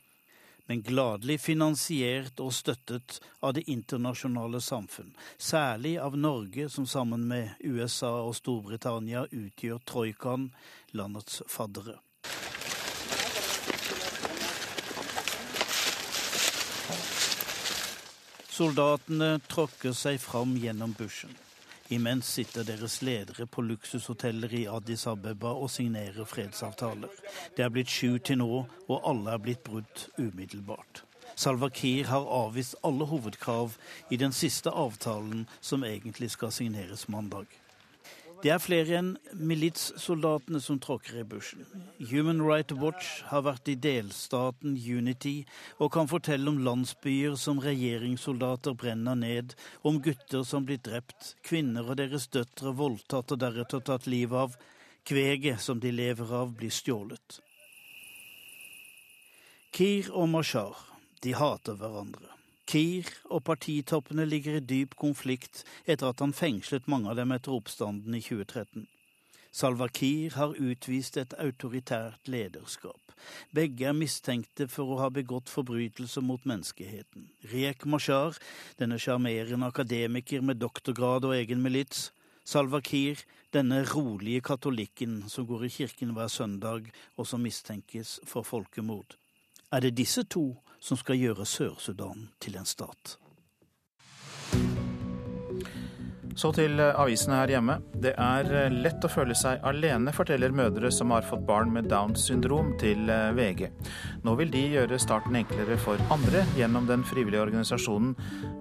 men 0.71 0.85
gladelig 0.87 1.41
finansiert 1.43 2.39
og 2.39 2.53
støttet 2.55 3.17
av 3.43 3.57
det 3.57 3.65
internasjonale 3.73 4.61
samfunn, 4.63 5.09
særlig 5.35 5.97
av 5.99 6.15
Norge, 6.15 6.69
som 6.71 6.87
sammen 6.87 7.25
med 7.27 7.59
USA 7.67 8.13
og 8.23 8.37
Storbritannia 8.39 9.25
utgjør 9.35 9.83
troikaen, 9.83 10.47
landets 10.95 11.43
faddere. 11.51 11.99
Soldatene 18.47 19.41
tråkker 19.51 19.91
seg 19.91 20.23
fram 20.23 20.55
gjennom 20.55 20.95
bushen. 20.95 21.35
Imens 21.91 22.29
sitter 22.37 22.63
deres 22.63 23.01
ledere 23.03 23.47
på 23.51 23.65
luksushoteller 23.67 24.53
i 24.55 24.67
Addis 24.71 25.07
Abeba 25.11 25.51
og 25.59 25.71
signerer 25.75 26.25
fredsavtaler. 26.25 27.11
Det 27.57 27.65
er 27.65 27.73
blitt 27.75 27.91
sju 27.91 28.19
til 28.23 28.39
nå, 28.39 28.61
og 28.87 29.09
alle 29.11 29.35
er 29.35 29.43
blitt 29.43 29.65
brutt 29.67 30.05
umiddelbart. 30.19 31.03
Salva 31.35 31.69
Kiir 31.69 32.07
har 32.07 32.31
avvist 32.31 32.77
alle 32.87 33.09
hovedkrav 33.11 33.75
i 34.11 34.21
den 34.23 34.33
siste 34.33 34.71
avtalen, 34.71 35.49
som 35.61 35.85
egentlig 35.85 36.31
skal 36.31 36.55
signeres 36.55 37.09
mandag. 37.09 37.51
Det 38.41 38.49
er 38.49 38.63
flere 38.63 38.97
enn 38.97 39.09
militssoldatene 39.37 40.63
som 40.65 40.79
tråkker 40.81 41.19
i 41.21 41.25
bushen. 41.29 41.67
Human 42.09 42.41
Rights 42.41 42.73
Watch 42.81 43.11
har 43.29 43.45
vært 43.45 43.69
i 43.69 43.75
delstaten 43.77 44.79
Unity 44.81 45.43
og 45.77 45.93
kan 45.93 46.09
fortelle 46.09 46.49
om 46.49 46.63
landsbyer 46.65 47.37
som 47.37 47.61
regjeringssoldater 47.61 48.79
brenner 48.81 49.19
ned, 49.21 49.53
om 49.85 50.01
gutter 50.01 50.47
som 50.49 50.65
blir 50.65 50.81
drept, 50.81 51.35
kvinner 51.45 51.85
og 51.85 52.01
deres 52.01 52.31
døtre 52.33 52.73
voldtatt 52.81 53.37
og 53.37 53.45
deretter 53.45 53.85
tatt 53.85 54.09
livet 54.09 54.47
av, 54.47 54.57
kveget 55.05 55.61
som 55.61 55.85
de 55.85 55.93
lever 55.93 56.33
av, 56.33 56.57
blir 56.57 56.73
stjålet. 56.73 57.43
Kir 59.77 60.09
og 60.17 60.33
Mashar, 60.33 60.81
de 61.21 61.37
hater 61.37 61.77
hverandre. 61.77 62.30
Kir 62.71 63.09
og 63.35 63.43
partitoppene 63.49 64.23
ligger 64.29 64.61
i 64.61 64.63
dyp 64.63 64.93
konflikt 65.01 65.65
etter 65.91 66.13
at 66.13 66.21
han 66.23 66.35
fengslet 66.37 66.87
mange 66.93 67.11
av 67.11 67.17
dem 67.19 67.33
etter 67.35 67.57
oppstanden 67.57 68.15
i 68.15 68.21
2013. 68.23 68.85
Salva 69.51 69.89
Kiir 69.91 70.37
har 70.39 70.55
utvist 70.55 71.19
et 71.19 71.35
autoritært 71.43 72.31
lederskap. 72.31 73.11
Begge 73.51 73.89
er 73.91 73.97
mistenkte 73.99 74.69
for 74.71 74.95
å 74.95 75.01
ha 75.03 75.09
begått 75.11 75.51
forbrytelser 75.51 76.23
mot 76.23 76.47
menneskeheten. 76.47 77.27
Riek 77.51 77.83
Mashar, 77.91 78.39
denne 78.79 79.01
sjarmerende 79.03 79.67
akademiker 79.75 80.47
med 80.47 80.63
doktorgrad 80.63 81.27
og 81.27 81.35
egen 81.41 81.67
milits. 81.67 82.13
Salva 82.47 82.79
Kiir, 82.87 83.19
denne 83.51 83.83
rolige 83.91 84.47
katolikken 84.47 85.25
som 85.27 85.51
går 85.51 85.67
i 85.67 85.75
kirken 85.81 86.15
hver 86.15 86.31
søndag, 86.31 86.87
og 87.19 87.27
som 87.27 87.43
mistenkes 87.43 88.21
for 88.23 88.47
folkemord. 88.47 89.19
Er 89.75 89.83
det 89.83 89.97
disse 89.99 90.23
to 90.23 90.53
som 90.81 91.01
skal 91.01 91.21
gjøre 91.21 91.47
Sør-Sudan 91.49 92.31
til 92.41 92.57
en 92.61 92.69
stat? 92.69 93.19
Så 96.41 96.53
til 96.57 96.79
eh, 96.81 96.97
avisene 96.97 97.41
her 97.41 97.51
hjemme. 97.57 97.77
Det 98.01 98.13
er 98.15 98.51
eh, 98.55 98.73
lett 98.73 99.05
å 99.05 99.11
føle 99.11 99.35
seg 99.37 99.65
alene, 99.67 100.15
forteller 100.15 100.55
mødre 100.55 100.93
som 100.95 101.13
har 101.15 101.27
fått 101.27 101.43
barn 101.49 101.73
med 101.75 101.91
Downs 101.91 102.25
syndrom 102.31 102.73
til 102.81 103.11
eh, 103.11 103.33
VG. 103.37 103.67
Nå 104.25 104.37
vil 104.39 104.53
de 104.55 104.65
gjøre 104.77 105.01
starten 105.03 105.37
enklere 105.43 105.77
for 105.83 106.01
andre 106.15 106.47
gjennom 106.59 106.89
den 106.89 107.05
frivillige 107.09 107.45
organisasjonen 107.45 108.15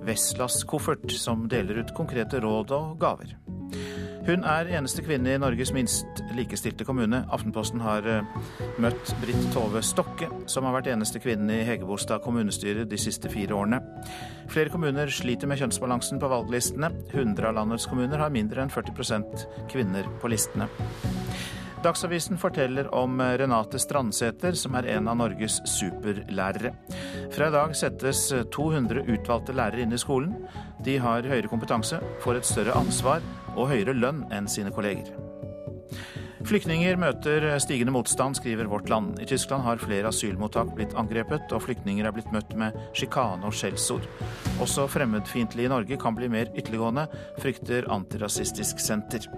Veslas 0.07 0.63
Koffert, 0.67 1.07
som 1.13 1.47
deler 1.51 1.83
ut 1.83 1.95
konkrete 1.97 2.43
råd 2.43 2.75
og 2.75 2.99
gaver. 3.01 3.37
Hun 4.29 4.43
er 4.45 4.67
eneste 4.77 5.01
kvinne 5.01 5.31
i 5.33 5.39
Norges 5.41 5.71
minst 5.73 6.19
likestilte 6.37 6.85
kommune. 6.85 7.23
Aftenposten 7.33 7.81
har 7.81 8.05
møtt 8.77 9.13
Britt 9.23 9.47
Tove 9.55 9.81
Stokke, 9.81 10.27
som 10.45 10.67
har 10.67 10.75
vært 10.75 10.91
eneste 10.93 11.17
kvinne 11.23 11.55
i 11.55 11.63
Hegebostad 11.65 12.21
kommunestyre 12.21 12.85
de 12.85 12.99
siste 13.01 13.31
fire 13.33 13.57
årene. 13.57 13.79
Flere 14.53 14.69
kommuner 14.69 15.09
sliter 15.09 15.49
med 15.49 15.57
kjønnsbalansen 15.63 16.21
på 16.21 16.29
valglistene. 16.29 16.91
100 17.09 17.49
av 17.49 17.57
landets 17.57 17.89
kommuner 17.89 18.21
har 18.21 18.29
mindre 18.35 18.61
enn 18.61 18.69
40% 18.69 19.47
kvinner 19.73 20.05
på 20.21 20.29
listene. 20.29 20.69
Dagsavisen 21.79 22.35
forteller 22.37 22.89
om 22.95 23.21
Renate 23.21 23.79
Strandsæter, 23.79 24.51
som 24.59 24.75
er 24.75 24.89
en 24.97 25.07
av 25.07 25.15
Norges 25.15 25.61
superlærere. 25.63 26.73
Fra 27.31 27.47
i 27.47 27.53
dag 27.55 27.75
settes 27.77 28.25
200 28.51 29.05
utvalgte 29.07 29.55
lærere 29.55 29.85
inn 29.85 29.95
i 29.95 30.01
skolen. 30.01 30.33
De 30.83 30.97
har 30.99 31.23
høyere 31.23 31.47
kompetanse, 31.47 32.01
får 32.19 32.41
et 32.41 32.49
større 32.49 32.75
ansvar 32.75 33.23
og 33.55 33.71
høyere 33.71 33.95
lønn 33.95 34.25
enn 34.35 34.51
sine 34.51 34.73
kolleger. 34.75 35.07
Flyktninger 36.49 36.99
møter 36.99 37.47
stigende 37.63 37.93
motstand, 37.95 38.35
skriver 38.35 38.67
Vårt 38.67 38.91
Land. 38.91 39.15
I 39.23 39.27
Tyskland 39.31 39.63
har 39.63 39.79
flere 39.79 40.11
asylmottak 40.11 40.73
blitt 40.75 40.95
angrepet, 40.99 41.47
og 41.55 41.63
flyktninger 41.63 42.07
er 42.07 42.15
blitt 42.15 42.31
møtt 42.35 42.51
med 42.59 42.75
sjikane 42.91 43.47
og 43.47 43.55
skjellsord. 43.55 44.07
Også 44.59 44.87
fremmedfiendtlige 44.91 45.71
i 45.71 45.71
Norge 45.71 45.99
kan 45.99 46.19
bli 46.19 46.27
mer 46.31 46.51
ytterliggående, 46.51 47.07
frykter 47.39 47.87
Antirasistisk 47.91 48.83
Senter. 48.83 49.31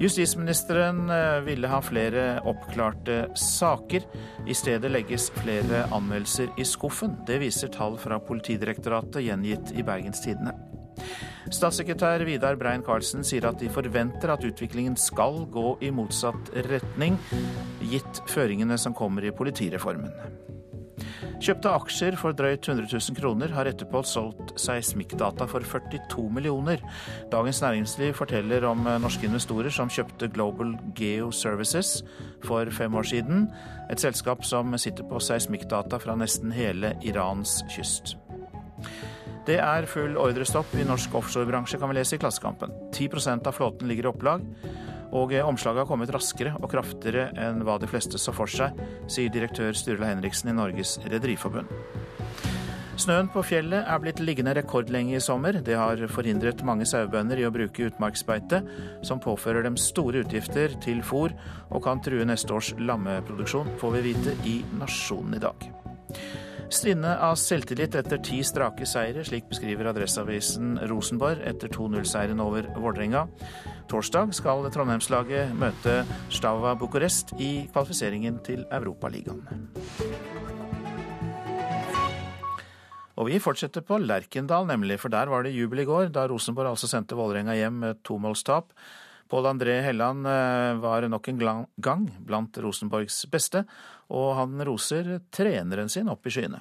Justisministeren 0.00 1.10
eh, 1.10 1.40
ville 1.46 1.68
ha 1.70 1.80
flere 1.82 2.40
oppklarte 2.44 3.28
saker. 3.38 4.06
I 4.46 4.54
stedet 4.54 4.90
legges 4.90 5.30
flere 5.30 5.84
anmeldelser 5.94 6.50
i 6.58 6.66
skuffen. 6.66 7.18
Det 7.26 7.38
viser 7.42 7.70
tall 7.74 7.98
fra 8.00 8.18
Politidirektoratet 8.18 9.22
gjengitt 9.22 9.74
i 9.74 9.86
Bergens 9.86 10.24
Tidende. 10.24 10.56
Statssekretær 11.52 12.24
Vidar 12.26 12.56
Brein-Karlsen 12.58 13.24
sier 13.26 13.46
at 13.48 13.60
de 13.60 13.68
forventer 13.72 14.32
at 14.32 14.44
utviklingen 14.46 14.96
skal 14.98 15.44
gå 15.52 15.76
i 15.84 15.92
motsatt 15.94 16.50
retning, 16.70 17.18
gitt 17.84 18.22
føringene 18.30 18.78
som 18.80 18.96
kommer 18.96 19.26
i 19.26 19.34
politireformen. 19.34 20.43
Kjøpte 21.42 21.70
aksjer 21.74 22.16
for 22.18 22.36
drøyt 22.36 22.68
100 22.68 22.86
000 22.92 23.18
kroner 23.18 23.52
har 23.54 23.68
etterpå 23.68 24.02
solgt 24.06 24.54
seismikkdata 24.60 25.46
for 25.50 25.66
42 25.66 26.26
millioner. 26.32 26.82
Dagens 27.32 27.62
Næringsliv 27.64 28.14
forteller 28.18 28.66
om 28.68 28.86
norske 29.02 29.26
investorer 29.26 29.74
som 29.74 29.90
kjøpte 29.92 30.30
Global 30.34 30.74
Geo 30.98 31.30
Services 31.34 32.02
for 32.44 32.70
fem 32.70 32.94
år 32.94 33.10
siden. 33.10 33.48
Et 33.90 34.00
selskap 34.00 34.44
som 34.44 34.76
sitter 34.78 35.06
på 35.08 35.20
seismikkdata 35.20 35.98
fra 36.02 36.16
nesten 36.18 36.54
hele 36.54 36.94
Irans 37.02 37.62
kyst. 37.74 38.16
Det 39.44 39.58
er 39.60 39.84
full 39.90 40.16
ordrestopp 40.16 40.70
i 40.78 40.86
norsk 40.88 41.12
offshorebransje, 41.18 41.76
kan 41.76 41.90
vi 41.90 41.98
lese 41.98 42.16
i 42.16 42.20
Klassekampen. 42.22 42.70
10% 42.96 43.50
av 43.50 43.52
flåten 43.52 43.90
ligger 43.90 44.08
i 44.08 44.12
opplag, 44.14 44.46
og 45.14 45.32
omslaget 45.46 45.84
har 45.84 45.88
kommet 45.88 46.12
raskere 46.14 46.56
og 46.60 46.70
kraftigere 46.72 47.30
enn 47.38 47.62
hva 47.66 47.78
de 47.78 47.88
fleste 47.90 48.18
så 48.20 48.34
for 48.34 48.50
seg, 48.50 48.74
sier 49.06 49.30
direktør 49.32 49.76
Sturla 49.78 50.10
Henriksen 50.10 50.50
i 50.50 50.56
Norges 50.58 50.98
Rederiforbund. 51.06 51.70
Snøen 52.94 53.26
på 53.26 53.42
fjellet 53.42 53.88
er 53.90 53.98
blitt 53.98 54.20
liggende 54.22 54.52
rekordlenge 54.54 55.16
i 55.16 55.22
sommer. 55.22 55.56
Det 55.66 55.74
har 55.74 55.98
forhindret 56.14 56.62
mange 56.66 56.86
sauebønder 56.86 57.40
i 57.42 57.46
å 57.48 57.50
bruke 57.54 57.88
utmarksbeite, 57.88 58.60
som 59.02 59.22
påfører 59.22 59.66
dem 59.66 59.78
store 59.80 60.22
utgifter 60.22 60.76
til 60.84 61.02
fôr 61.02 61.34
og 61.70 61.82
kan 61.82 62.02
true 62.04 62.26
neste 62.28 62.54
års 62.54 62.70
lammeproduksjon, 62.78 63.74
får 63.82 63.96
vi 63.96 64.04
vite 64.12 64.36
i 64.46 64.60
Nasjonen 64.78 65.34
i 65.34 65.42
dag. 65.42 65.66
Stinne 66.74 67.16
av 67.22 67.34
selvtillit 67.38 67.94
etter 67.98 68.22
ti 68.24 68.40
strake 68.46 68.86
seire, 68.88 69.26
slik 69.26 69.50
beskriver 69.50 69.90
Adresseavisen 69.90 70.78
Rosenborg 70.90 71.42
etter 71.46 71.70
2-0-seieren 71.74 72.40
over 72.42 72.70
Vålerenga. 72.78 73.26
Torsdag 73.90 74.32
skal 74.36 74.64
Trondheimslaget 74.72 75.52
møte 75.58 76.00
Stava 76.32 76.72
Bucuresti 76.78 77.36
i 77.38 77.52
kvalifiseringen 77.72 78.40
til 78.46 78.64
Europaligaen. 78.72 79.44
Og 83.14 83.28
vi 83.28 83.38
fortsetter 83.38 83.84
på 83.86 84.00
Lerkendal, 84.02 84.66
nemlig, 84.66 84.98
for 84.98 85.12
der 85.12 85.30
var 85.30 85.44
det 85.44 85.54
jubel 85.54 85.84
i 85.84 85.86
går, 85.86 86.08
da 86.14 86.26
Rosenborg 86.30 86.72
altså 86.72 86.90
sendte 86.90 87.14
Vålerenga 87.18 87.54
hjem 87.54 87.76
med 87.84 88.00
tomålstap. 88.06 88.72
Pål 89.30 89.46
André 89.52 89.78
Helland 89.84 90.26
eh, 90.26 90.74
var 90.82 91.06
nok 91.08 91.28
en 91.30 91.44
gang 91.76 92.08
blant 92.26 92.58
Rosenborgs 92.60 93.22
beste, 93.30 93.62
og 94.10 94.34
han 94.40 94.58
roser 94.66 95.20
treneren 95.32 95.88
sin 95.92 96.10
opp 96.12 96.26
i 96.26 96.34
skyene. 96.34 96.60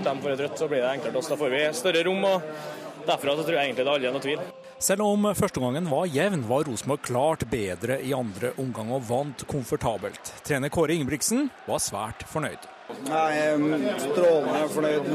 De 0.00 0.12
får 0.22 0.32
et 0.32 0.40
rødt, 0.44 0.58
så 0.58 0.68
blir 0.68 0.80
det 0.80 0.92
enklere 0.94 1.12
til 1.12 1.20
oss. 1.20 1.32
Da 1.32 1.36
får 1.40 1.50
vi 1.52 1.64
større 1.76 2.04
rom. 2.06 2.24
og 2.24 2.79
Derfra 3.06 3.36
så 3.36 3.44
tror 3.44 3.56
jeg 3.56 3.70
egentlig 3.70 3.86
det 3.86 3.94
aldri 3.94 4.10
er 4.10 4.16
noe 4.16 4.24
tvil. 4.24 4.42
Selv 4.80 5.04
om 5.04 5.28
førsteomgangen 5.36 5.88
var 5.90 6.08
jevn, 6.08 6.44
var 6.48 6.64
Rosenborg 6.64 7.02
klart 7.04 7.46
bedre 7.52 8.00
i 8.00 8.14
andre 8.16 8.54
omgang 8.60 8.92
og 8.96 9.04
vant 9.08 9.44
komfortabelt. 9.50 10.34
Trener 10.46 10.72
Kåre 10.72 10.96
Ingebrigtsen 10.96 11.50
var 11.66 11.82
svært 11.84 12.24
fornøyd. 12.32 12.68
Jeg 13.06 13.38
er 13.38 13.98
strålende 14.02 14.68
fornøyd. 14.72 15.08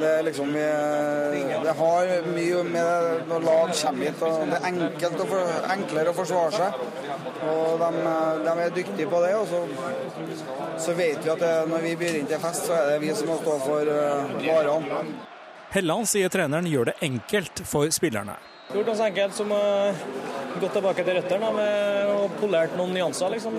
Det, 0.00 0.10
er 0.10 0.22
liksom, 0.26 0.52
det 0.52 1.74
har 1.78 2.10
mye 2.26 2.62
med 2.68 3.22
når 3.30 3.46
lag 3.46 3.72
kommer 3.80 4.04
hit. 4.06 4.22
og 4.22 4.44
Det 4.50 4.58
er 4.58 4.68
enkelt 4.70 5.22
og 5.24 5.30
for, 5.32 5.54
enklere 5.74 6.12
å 6.12 6.16
forsvare 6.16 6.52
seg. 6.56 6.82
Og 7.52 7.82
de, 7.82 7.90
de 8.46 8.56
er 8.66 8.76
dyktige 8.76 9.08
på 9.12 9.22
det. 9.24 9.32
og 9.36 9.48
så, 9.50 9.62
så 10.86 10.98
vet 10.98 11.24
vi 11.24 11.32
at 11.32 11.40
det, 11.42 11.54
når 11.72 11.88
vi 11.88 11.96
byr 12.04 12.20
inn 12.20 12.28
til 12.30 12.42
fest, 12.42 12.68
så 12.68 12.76
er 12.78 12.92
det 12.92 13.00
vi 13.06 13.14
som 13.16 13.32
må 13.32 13.40
stå 13.42 13.56
for 13.64 13.96
uh, 13.96 14.36
varene. 14.44 15.34
Helland 15.74 16.08
sier 16.10 16.30
treneren 16.32 16.68
gjør 16.70 16.92
det 16.92 16.96
enkelt 17.04 17.62
for 17.66 17.90
spillerne. 17.94 18.36
Gjort 18.66 18.88
noe 18.88 18.96
så 18.98 19.06
enkelt 19.06 19.34
som 19.36 19.52
uh, 19.54 19.98
gått 20.58 20.72
tilbake 20.74 21.04
til 21.06 21.18
røttene 21.18 21.50
med 21.54 22.12
og 22.16 22.32
polert 22.40 22.74
noen 22.78 22.94
nyanser. 22.96 23.30
liksom. 23.36 23.58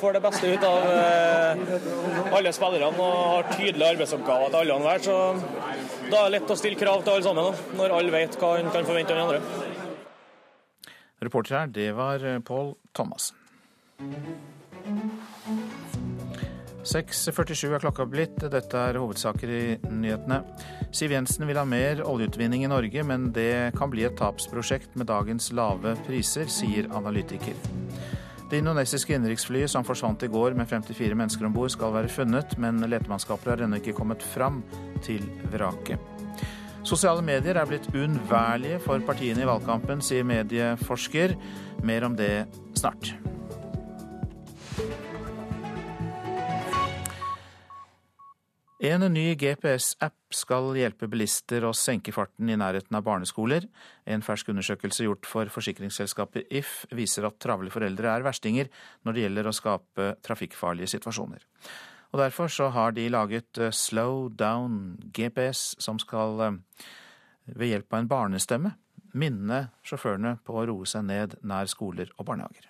Får 0.00 0.16
det 0.16 0.22
beste 0.24 0.50
ut 0.50 0.66
av 0.66 0.86
uh, 0.90 2.34
alle 2.38 2.54
spillerne 2.54 2.90
og 2.90 3.20
har 3.34 3.50
tydelige 3.54 3.92
arbeidsoppgaver 3.94 4.50
til 4.50 4.60
alle 4.62 4.78
enhver. 4.80 5.04
Så 5.06 5.16
da 6.10 6.24
er 6.24 6.24
det 6.26 6.34
lett 6.38 6.50
å 6.50 6.58
stille 6.58 6.80
krav 6.80 7.04
til 7.04 7.14
alle 7.14 7.26
sammen, 7.26 7.50
da, 7.50 7.78
når 7.78 7.96
alle 7.98 8.16
vet 8.16 8.40
hva 8.40 8.56
en 8.58 8.72
kan 8.74 8.88
forvente 8.88 9.14
av 9.14 9.20
den 9.20 9.26
andre. 9.28 9.68
Reporter 11.20 11.58
her, 11.58 11.66
det 11.70 11.90
var 11.92 12.24
eh, 12.24 12.40
Pål 12.40 12.74
Thomassen. 12.96 13.36
6.47 16.84 17.74
er 17.74 17.82
klokka 17.82 18.06
blitt. 18.08 18.38
Dette 18.40 18.78
er 18.78 18.98
hovedsaker 19.00 19.50
i 19.52 19.64
nyhetene. 19.92 20.40
Siv 20.96 21.12
Jensen 21.12 21.44
vil 21.48 21.60
ha 21.60 21.66
mer 21.68 22.00
oljeutvinning 22.08 22.64
i 22.64 22.70
Norge, 22.72 23.04
men 23.04 23.28
det 23.36 23.76
kan 23.76 23.92
bli 23.92 24.06
et 24.08 24.16
tapsprosjekt 24.18 24.96
med 24.96 25.10
dagens 25.10 25.50
lave 25.56 25.94
priser, 26.06 26.48
sier 26.48 26.88
analytiker. 26.96 27.58
Det 28.50 28.58
indonesiske 28.58 29.14
innenriksflyet 29.14 29.70
som 29.70 29.84
forsvant 29.86 30.24
i 30.26 30.30
går 30.32 30.56
med 30.58 30.66
54 30.66 31.14
mennesker 31.14 31.46
om 31.46 31.54
bord, 31.54 31.70
skal 31.70 31.92
være 31.94 32.10
funnet, 32.10 32.56
men 32.58 32.80
letemannskaper 32.82 33.52
har 33.52 33.62
ennå 33.66 33.78
ikke 33.78 33.94
kommet 34.00 34.24
fram 34.26 34.64
til 35.06 35.22
vraket. 35.52 36.00
Sosiale 36.82 37.22
medier 37.22 37.60
er 37.60 37.68
blitt 37.68 37.90
uunnværlige 37.92 38.80
for 38.82 39.04
partiene 39.06 39.44
i 39.44 39.48
valgkampen, 39.48 40.00
sier 40.02 40.24
medieforsker. 40.26 41.36
Mer 41.86 42.08
om 42.08 42.16
det 42.16 42.48
snart. 42.74 43.12
En 48.80 49.02
ny 49.12 49.34
GPS-app 49.36 50.32
skal 50.32 50.70
hjelpe 50.72 51.04
bilister 51.12 51.66
å 51.68 51.74
senke 51.76 52.14
farten 52.16 52.48
i 52.48 52.54
nærheten 52.56 52.96
av 52.96 53.02
barneskoler. 53.04 53.66
En 54.08 54.24
fersk 54.24 54.48
undersøkelse 54.54 55.04
gjort 55.04 55.28
for 55.28 55.52
forsikringsselskapet 55.52 56.48
If 56.48 56.86
viser 56.96 57.26
at 57.28 57.36
travle 57.44 57.68
foreldre 57.68 58.08
er 58.08 58.24
verstinger 58.24 58.70
når 59.04 59.18
det 59.18 59.26
gjelder 59.26 59.50
å 59.50 59.52
skape 59.52 60.08
trafikkfarlige 60.24 60.94
situasjoner. 60.94 61.44
Og 62.14 62.24
Derfor 62.24 62.48
så 62.48 62.70
har 62.72 62.96
de 62.96 63.04
laget 63.12 63.60
eh, 63.60 63.68
Slow 63.68 64.30
Down 64.32 64.96
GPS, 65.12 65.76
som 65.76 66.00
skal 66.00 66.40
eh, 66.40 66.58
ved 67.52 67.74
hjelp 67.74 67.92
av 67.92 68.00
en 68.00 68.10
barnestemme 68.16 68.74
minne 69.12 69.66
sjåførene 69.84 70.38
på 70.40 70.56
å 70.56 70.68
roe 70.72 70.88
seg 70.88 71.04
ned 71.04 71.36
nær 71.44 71.68
skoler 71.68 72.08
og 72.16 72.32
barnehager. 72.32 72.64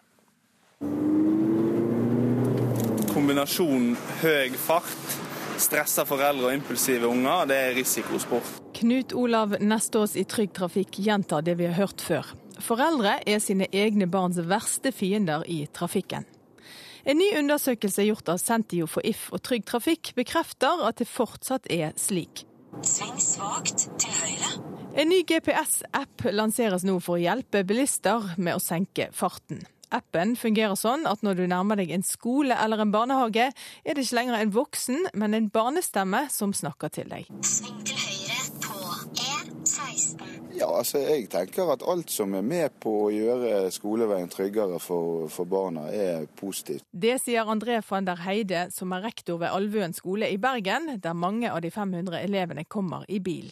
Kombinasjon 3.15 3.93
høy 4.25 4.57
fart 4.59 5.30
stressa 5.61 6.07
foreldre 6.09 6.49
og 6.49 6.57
impulsive 6.57 7.09
unger, 7.09 7.47
det 7.51 7.57
er 7.57 7.77
risikosport. 7.79 8.51
Knut 8.81 9.15
Olav 9.17 9.57
Nestås 9.61 10.17
i 10.17 10.25
Trygg 10.29 10.55
Trafikk 10.57 11.01
gjentar 11.05 11.45
det 11.47 11.59
vi 11.61 11.69
har 11.69 11.79
hørt 11.79 12.03
før. 12.05 12.35
Foreldre 12.61 13.19
er 13.29 13.41
sine 13.41 13.69
egne 13.73 14.09
barns 14.11 14.41
verste 14.51 14.93
fiender 14.93 15.45
i 15.49 15.63
trafikken. 15.73 16.27
En 17.09 17.17
ny 17.17 17.31
undersøkelse 17.39 18.05
gjort 18.05 18.29
av 18.29 18.41
Sentio 18.41 18.89
for 18.91 19.05
If 19.09 19.31
og 19.33 19.41
Trygg 19.47 19.65
Trafikk 19.69 20.13
bekrefter 20.19 20.85
at 20.85 21.01
det 21.01 21.09
fortsatt 21.09 21.71
er 21.73 21.95
slik. 22.01 22.45
Sving 22.85 23.17
svakt 23.21 23.89
til 24.01 24.13
høyre. 24.21 24.53
En 25.01 25.09
ny 25.09 25.23
GPS-app 25.27 26.27
lanseres 26.35 26.85
nå 26.85 26.99
for 27.01 27.17
å 27.17 27.23
hjelpe 27.23 27.63
bilister 27.67 28.35
med 28.37 28.59
å 28.59 28.63
senke 28.63 29.09
farten. 29.17 29.63
Appen 29.91 30.37
fungerer 30.39 30.77
sånn 30.79 31.07
at 31.11 31.25
når 31.27 31.41
du 31.41 31.47
nærmer 31.51 31.81
deg 31.81 31.91
en 31.95 32.07
skole 32.07 32.55
eller 32.55 32.85
en 32.85 32.93
barnehage, 32.95 33.51
er 33.51 33.97
det 33.97 34.07
ikke 34.07 34.21
lenger 34.21 34.39
en 34.39 34.55
voksen, 34.55 35.09
men 35.19 35.35
en 35.35 35.49
barnestemme 35.51 36.27
som 36.31 36.55
snakker 36.55 36.93
til 36.95 37.11
deg. 37.11 37.31
Sving 37.43 37.81
til 37.87 37.99
høyre 37.99 38.39
på 38.63 38.79
E16. 39.25 40.41
Ja, 40.61 40.69
altså 40.69 41.01
jeg 41.01 41.31
tenker 41.33 41.73
at 41.73 41.83
alt 41.89 42.13
som 42.13 42.35
er 42.37 42.45
med 42.45 42.75
på 42.83 42.93
å 43.07 43.11
gjøre 43.15 43.71
skoleveien 43.73 44.29
tryggere 44.31 44.79
for, 44.83 45.25
for 45.33 45.49
barna, 45.49 45.87
er 45.89 46.27
positivt. 46.39 46.85
Det 46.93 47.17
sier 47.23 47.49
André 47.49 47.81
van 47.89 48.07
der 48.07 48.21
Heide, 48.27 48.67
som 48.75 48.93
er 48.93 49.07
rektor 49.09 49.41
ved 49.41 49.55
Alvøen 49.55 49.97
skole 49.97 50.29
i 50.29 50.39
Bergen, 50.39 51.01
der 51.01 51.17
mange 51.17 51.51
av 51.51 51.65
de 51.65 51.73
500 51.73 52.21
elevene 52.21 52.67
kommer 52.69 53.09
i 53.09 53.23
bil. 53.25 53.51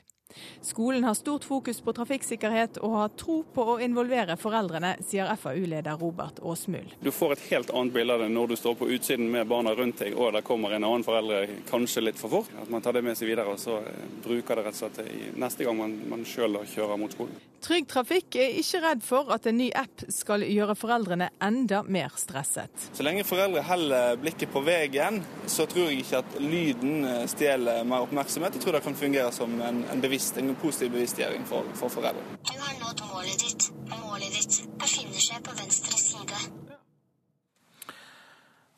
Skolen 0.60 1.04
har 1.04 1.14
stort 1.14 1.44
fokus 1.44 1.80
på 1.80 1.92
trafikksikkerhet 1.92 2.76
og 2.84 2.96
har 2.96 3.12
tro 3.16 3.38
på 3.54 3.64
å 3.72 3.76
involvere 3.80 4.36
foreldrene, 4.36 4.94
sier 5.08 5.30
FAU-leder 5.40 5.96
Robert 5.96 6.42
Aasmuld. 6.44 6.92
Du 7.00 7.10
får 7.14 7.32
et 7.32 7.44
helt 7.48 7.70
annet 7.72 7.94
bilde 7.94 8.14
av 8.14 8.20
det 8.24 8.28
når 8.34 8.52
du 8.52 8.56
står 8.60 8.76
på 8.76 8.90
utsiden 8.92 9.30
med 9.32 9.48
barna 9.48 9.72
rundt 9.78 10.02
deg 10.04 10.16
og 10.18 10.34
det 10.36 10.44
kommer 10.44 10.74
en 10.76 10.84
annen 10.84 11.06
forelder 11.06 11.54
kanskje 11.70 12.04
litt 12.04 12.20
for 12.20 12.32
fort. 12.32 12.52
At 12.60 12.68
man 12.68 12.84
tar 12.84 12.98
det 12.98 13.04
med 13.06 13.16
seg 13.16 13.30
videre 13.30 13.54
og 13.54 13.60
så 13.62 13.78
eh, 13.80 14.02
bruker 14.24 14.60
det 14.60 14.66
rett 14.66 14.76
og 14.76 14.98
slett 14.98 15.38
neste 15.40 15.64
gang 15.64 15.78
man, 15.80 15.96
man 16.12 16.26
sjøl 16.28 16.60
kjører 16.68 17.00
mot 17.00 17.16
skolen. 17.16 17.40
Trygg 17.64 17.88
Trafikk 17.90 18.36
er 18.38 18.60
ikke 18.60 18.82
redd 18.84 19.00
for 19.02 19.32
at 19.34 19.48
en 19.48 19.58
ny 19.58 19.70
app 19.74 20.04
skal 20.12 20.44
gjøre 20.46 20.76
foreldrene 20.78 21.30
enda 21.42 21.80
mer 21.88 22.12
stresset. 22.20 22.90
Så 22.92 23.06
lenge 23.06 23.24
foreldre 23.26 23.64
holder 23.66 24.20
blikket 24.20 24.52
på 24.52 24.62
veien, 24.66 25.22
så 25.48 25.64
tror 25.70 25.88
jeg 25.88 26.04
ikke 26.04 26.20
at 26.20 26.38
lyden 26.44 27.08
eh, 27.08 27.24
stjeler 27.32 27.80
mer 27.88 28.04
oppmerksomhet. 28.04 28.60
Jeg 28.60 28.66
tror 28.66 28.76
det 28.76 28.84
kan 28.84 28.98
fungere 28.98 29.32
som 29.32 29.56
en, 29.64 29.82
en 29.88 30.04
bevisst 30.04 30.17
bevisst, 30.18 30.38
en 30.38 30.54
positiv 30.58 30.92
bevisstgjøring 30.92 31.44
for, 31.46 31.66
for 31.78 31.92
foreldre. 31.92 32.22
Du 32.42 32.56
har 32.58 32.74
nådd 32.80 33.02
målet 33.12 33.38
ditt. 33.38 33.68
Målet 33.88 34.32
ditt 34.34 34.64
befinner 34.78 35.22
seg 35.22 35.44
på 35.46 35.54
venstre 35.54 35.98
side. 35.98 36.40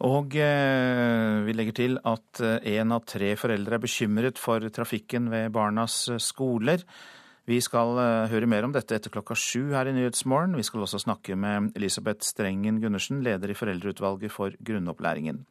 Og 0.00 0.36
eh, 0.36 1.40
vi 1.44 1.54
legger 1.56 1.76
til 1.76 1.98
at 2.08 2.40
én 2.40 2.88
eh, 2.88 2.96
av 2.96 3.04
tre 3.04 3.34
foreldre 3.36 3.76
er 3.76 3.82
bekymret 3.82 4.40
for 4.40 4.64
trafikken 4.72 5.28
ved 5.32 5.52
barnas 5.52 6.08
eh, 6.08 6.20
skoler. 6.20 6.84
Vi 7.48 7.60
skal 7.60 8.00
eh, 8.00 8.30
høre 8.32 8.48
mer 8.48 8.64
om 8.64 8.72
dette 8.72 8.96
etter 8.96 9.12
klokka 9.12 9.36
sju 9.36 9.72
her 9.74 9.88
i 9.88 9.94
Nyhetsmorgen. 9.96 10.56
Vi 10.56 10.64
skal 10.64 10.86
også 10.86 11.02
snakke 11.04 11.36
med 11.36 11.76
Elisabeth 11.76 12.24
Strengen 12.24 12.80
Gundersen, 12.80 13.20
leder 13.24 13.52
i 13.52 13.56
Foreldreutvalget 13.56 14.32
for 14.32 14.56
grunnopplæringen. 14.56 15.44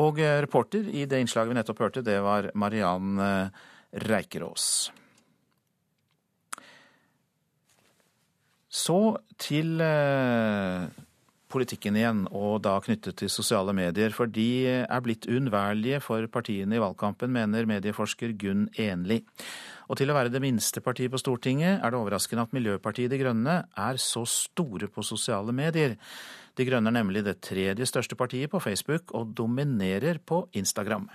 Og 0.00 0.20
reporter 0.22 0.86
i 0.86 1.02
det 1.10 1.18
innslaget 1.18 1.50
vi 1.50 1.56
nettopp 1.58 1.80
hørte, 1.82 2.04
det 2.06 2.20
var 2.22 2.52
Mariann 2.54 3.18
Reikerås. 3.90 4.92
Så 8.70 9.18
til 9.42 9.80
eh, 9.82 10.86
politikken 11.50 11.96
igjen, 11.98 12.22
og 12.30 12.60
da 12.62 12.76
knyttet 12.84 13.18
til 13.18 13.30
sosiale 13.32 13.74
medier. 13.74 14.14
For 14.14 14.30
de 14.30 14.46
er 14.86 15.02
blitt 15.04 15.26
uunnværlige 15.26 15.98
for 16.04 16.26
partiene 16.30 16.78
i 16.78 16.82
valgkampen, 16.82 17.32
mener 17.34 17.66
medieforsker 17.68 18.36
Gunn 18.38 18.68
Enli. 18.78 19.20
Og 19.90 19.98
til 19.98 20.12
å 20.12 20.14
være 20.14 20.30
det 20.30 20.42
minste 20.44 20.82
partiet 20.84 21.10
på 21.10 21.18
Stortinget 21.18 21.80
er 21.80 21.90
det 21.90 21.98
overraskende 21.98 22.46
at 22.46 22.54
Miljøpartiet 22.54 23.10
De 23.10 23.18
Grønne 23.18 23.56
er 23.66 23.98
så 23.98 24.22
store 24.28 24.90
på 24.92 25.02
sosiale 25.06 25.54
medier. 25.56 25.96
De 26.54 26.66
Grønne 26.68 26.92
er 26.92 26.98
nemlig 27.00 27.24
det 27.26 27.40
tredje 27.42 27.88
største 27.90 28.18
partiet 28.18 28.52
på 28.52 28.62
Facebook 28.62 29.10
og 29.18 29.34
dominerer 29.34 30.22
på 30.22 30.44
Instagram 30.54 31.10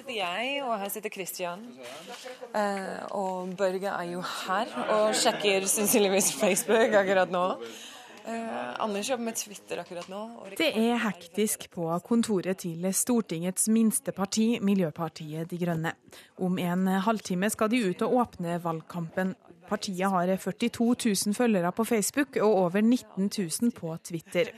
sitter 0.00 0.16
jeg, 0.16 0.62
og 0.64 0.74
her 0.80 0.90
sitter 0.92 1.12
Christian. 1.12 1.62
Eh, 2.56 3.14
og 3.16 3.54
Børge 3.58 3.92
er 3.92 4.10
jo 4.14 4.22
her 4.24 4.74
og 4.88 5.14
sjekker 5.16 5.66
sannsynligvis 5.68 6.32
Facebook 6.40 6.94
akkurat 6.96 7.32
nå. 7.32 7.44
Eh, 8.20 8.80
Anders 8.80 9.10
jobber 9.10 9.24
med 9.28 9.36
Twitter 9.36 9.80
akkurat 9.82 10.08
nå. 10.12 10.22
Det 10.58 10.70
er 10.76 11.00
hektisk 11.04 11.68
på 11.72 11.88
kontoret 12.06 12.62
til 12.64 12.88
Stortingets 12.94 13.68
minste 13.72 14.12
parti, 14.16 14.58
Miljøpartiet 14.64 15.50
De 15.50 15.60
Grønne. 15.60 15.94
Om 16.40 16.58
en 16.58 16.88
halvtime 17.04 17.50
skal 17.52 17.72
de 17.72 17.84
ut 17.90 18.04
og 18.06 18.20
åpne 18.24 18.60
valgkampen. 18.64 19.36
Partiet 19.70 20.10
har 20.10 20.30
42 20.36 20.96
000 21.28 21.34
følgere 21.36 21.70
på 21.72 21.84
Facebook 21.86 22.36
og 22.42 22.56
over 22.64 22.80
19 22.82 23.30
000 23.30 23.70
på 23.76 23.94
Twitter. 24.02 24.50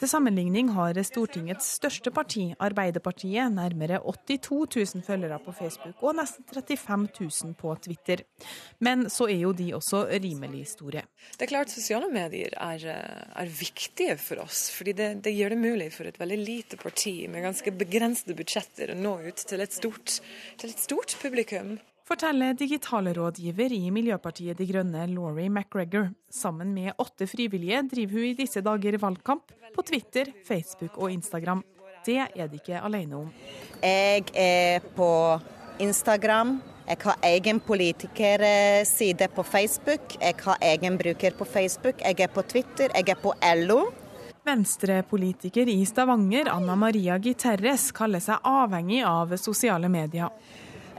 Til 0.00 0.08
sammenligning 0.08 0.70
har 0.72 0.96
Stortingets 1.04 1.74
største 1.78 2.10
parti, 2.14 2.46
Arbeiderpartiet, 2.58 3.52
nærmere 3.52 4.00
82 4.00 4.94
000 4.96 5.04
følgere 5.04 5.38
på 5.44 5.52
Facebook 5.52 6.00
og 6.02 6.16
nesten 6.16 6.48
35 6.48 7.08
000 7.20 7.54
på 7.60 7.76
Twitter. 7.84 8.24
Men 8.80 9.10
så 9.12 9.28
er 9.28 9.42
jo 9.44 9.52
de 9.52 9.70
også 9.76 10.06
rimelig 10.08 10.66
store. 10.72 11.04
Det 11.36 11.44
er 11.44 11.52
klart 11.52 11.72
sosiale 11.72 12.08
medier 12.12 12.56
er, 12.56 12.88
er 13.36 13.56
viktige 13.60 14.16
for 14.20 14.44
oss, 14.44 14.70
fordi 14.72 14.96
det, 14.96 15.10
det, 15.24 15.34
gjør 15.36 15.54
det 15.54 15.60
mulig 15.60 15.90
for 15.92 16.08
et 16.08 16.20
veldig 16.20 16.40
lite 16.40 16.80
parti 16.80 17.18
med 17.28 17.44
ganske 17.44 17.72
begrensede 17.84 18.36
budsjetter 18.38 18.94
å 18.94 19.00
nå 19.00 19.18
ut 19.28 19.44
til 19.48 19.60
et 19.60 19.74
stort, 19.76 20.20
til 20.60 20.72
et 20.72 20.80
stort 20.80 21.18
publikum 21.20 21.76
forteller 22.08 22.56
digitale 22.58 23.14
rådgiver 23.16 23.72
i 23.72 23.90
Miljøpartiet 23.94 24.58
De 24.58 24.66
Grønne 24.68 25.06
Laurie 25.10 25.48
McGregor. 25.48 26.10
Sammen 26.30 26.74
med 26.74 26.92
åtte 27.00 27.26
frivillige 27.30 27.80
driver 27.90 28.18
hun 28.18 28.28
i 28.28 28.36
disse 28.38 28.60
dager 28.64 28.98
valgkamp 29.00 29.54
på 29.74 29.82
Twitter, 29.82 30.30
Facebook 30.44 30.98
og 30.98 31.12
Instagram. 31.12 31.64
Det 32.04 32.20
er 32.20 32.48
de 32.48 32.60
ikke 32.60 32.82
alene 32.84 33.16
om. 33.22 33.32
Jeg 33.80 34.28
er 34.36 34.84
på 34.96 35.10
Instagram. 35.80 36.58
Jeg 36.84 37.00
har 37.00 37.22
egen 37.24 37.60
politikerside 37.64 39.28
på 39.32 39.42
Facebook. 39.42 40.18
Jeg 40.20 40.36
har 40.44 40.58
egen 40.60 40.98
bruker 41.00 41.32
på 41.38 41.44
Facebook. 41.48 42.04
Jeg 42.04 42.20
er 42.20 42.28
på 42.28 42.42
Twitter. 42.42 42.92
Jeg 42.92 43.08
er 43.08 43.20
på 43.22 43.32
LO. 43.64 43.86
Venstrepolitiker 44.44 45.68
i 45.72 45.78
Stavanger, 45.88 46.50
Anna 46.52 46.74
Maria 46.76 47.16
Giterres, 47.16 47.86
kaller 47.96 48.20
seg 48.20 48.44
avhengig 48.44 49.00
av 49.08 49.32
sosiale 49.40 49.88
medier. 49.88 50.28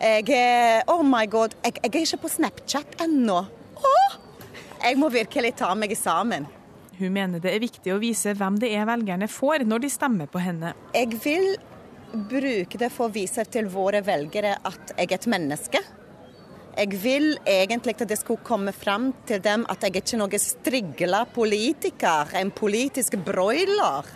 Jeg 0.01 0.83
Oh 0.91 1.03
my 1.07 1.23
god, 1.31 1.55
jeg, 1.63 1.77
jeg 1.79 1.91
er 1.93 2.03
ikke 2.03 2.23
på 2.25 2.31
Snapchat 2.33 2.99
ennå. 3.05 3.39
Åh! 3.79 4.17
Jeg 4.83 4.99
må 4.99 5.09
virkelig 5.09 5.55
ta 5.61 5.71
meg 5.77 5.95
sammen. 5.97 6.45
Hun 6.99 7.11
mener 7.15 7.41
det 7.43 7.51
er 7.55 7.63
viktig 7.63 7.93
å 7.95 7.99
vise 7.99 8.35
hvem 8.37 8.59
det 8.59 8.71
er 8.75 8.87
velgerne 8.87 9.27
får 9.31 9.65
når 9.67 9.85
de 9.85 9.91
stemmer 9.91 10.29
på 10.31 10.39
henne. 10.43 10.73
Jeg 10.95 11.15
vil 11.23 11.55
bruke 12.15 12.79
det 12.79 12.91
for 12.93 13.09
å 13.09 13.15
vise 13.15 13.43
til 13.51 13.67
våre 13.71 14.03
velgere 14.05 14.55
at 14.67 14.93
jeg 14.95 15.09
er 15.09 15.17
et 15.17 15.29
menneske. 15.31 15.81
Jeg 16.75 16.99
vil 16.99 17.33
egentlig 17.47 17.95
at 17.95 18.09
det 18.09 18.19
skulle 18.19 18.43
komme 18.43 18.73
fram 18.75 19.09
til 19.27 19.39
dem 19.43 19.63
at 19.71 19.83
jeg 19.83 19.95
ikke 19.95 20.17
er 20.17 20.21
noen 20.21 20.43
strigla 20.43 21.23
politiker, 21.31 22.35
en 22.35 22.51
politisk 22.51 23.15
broiler 23.23 24.11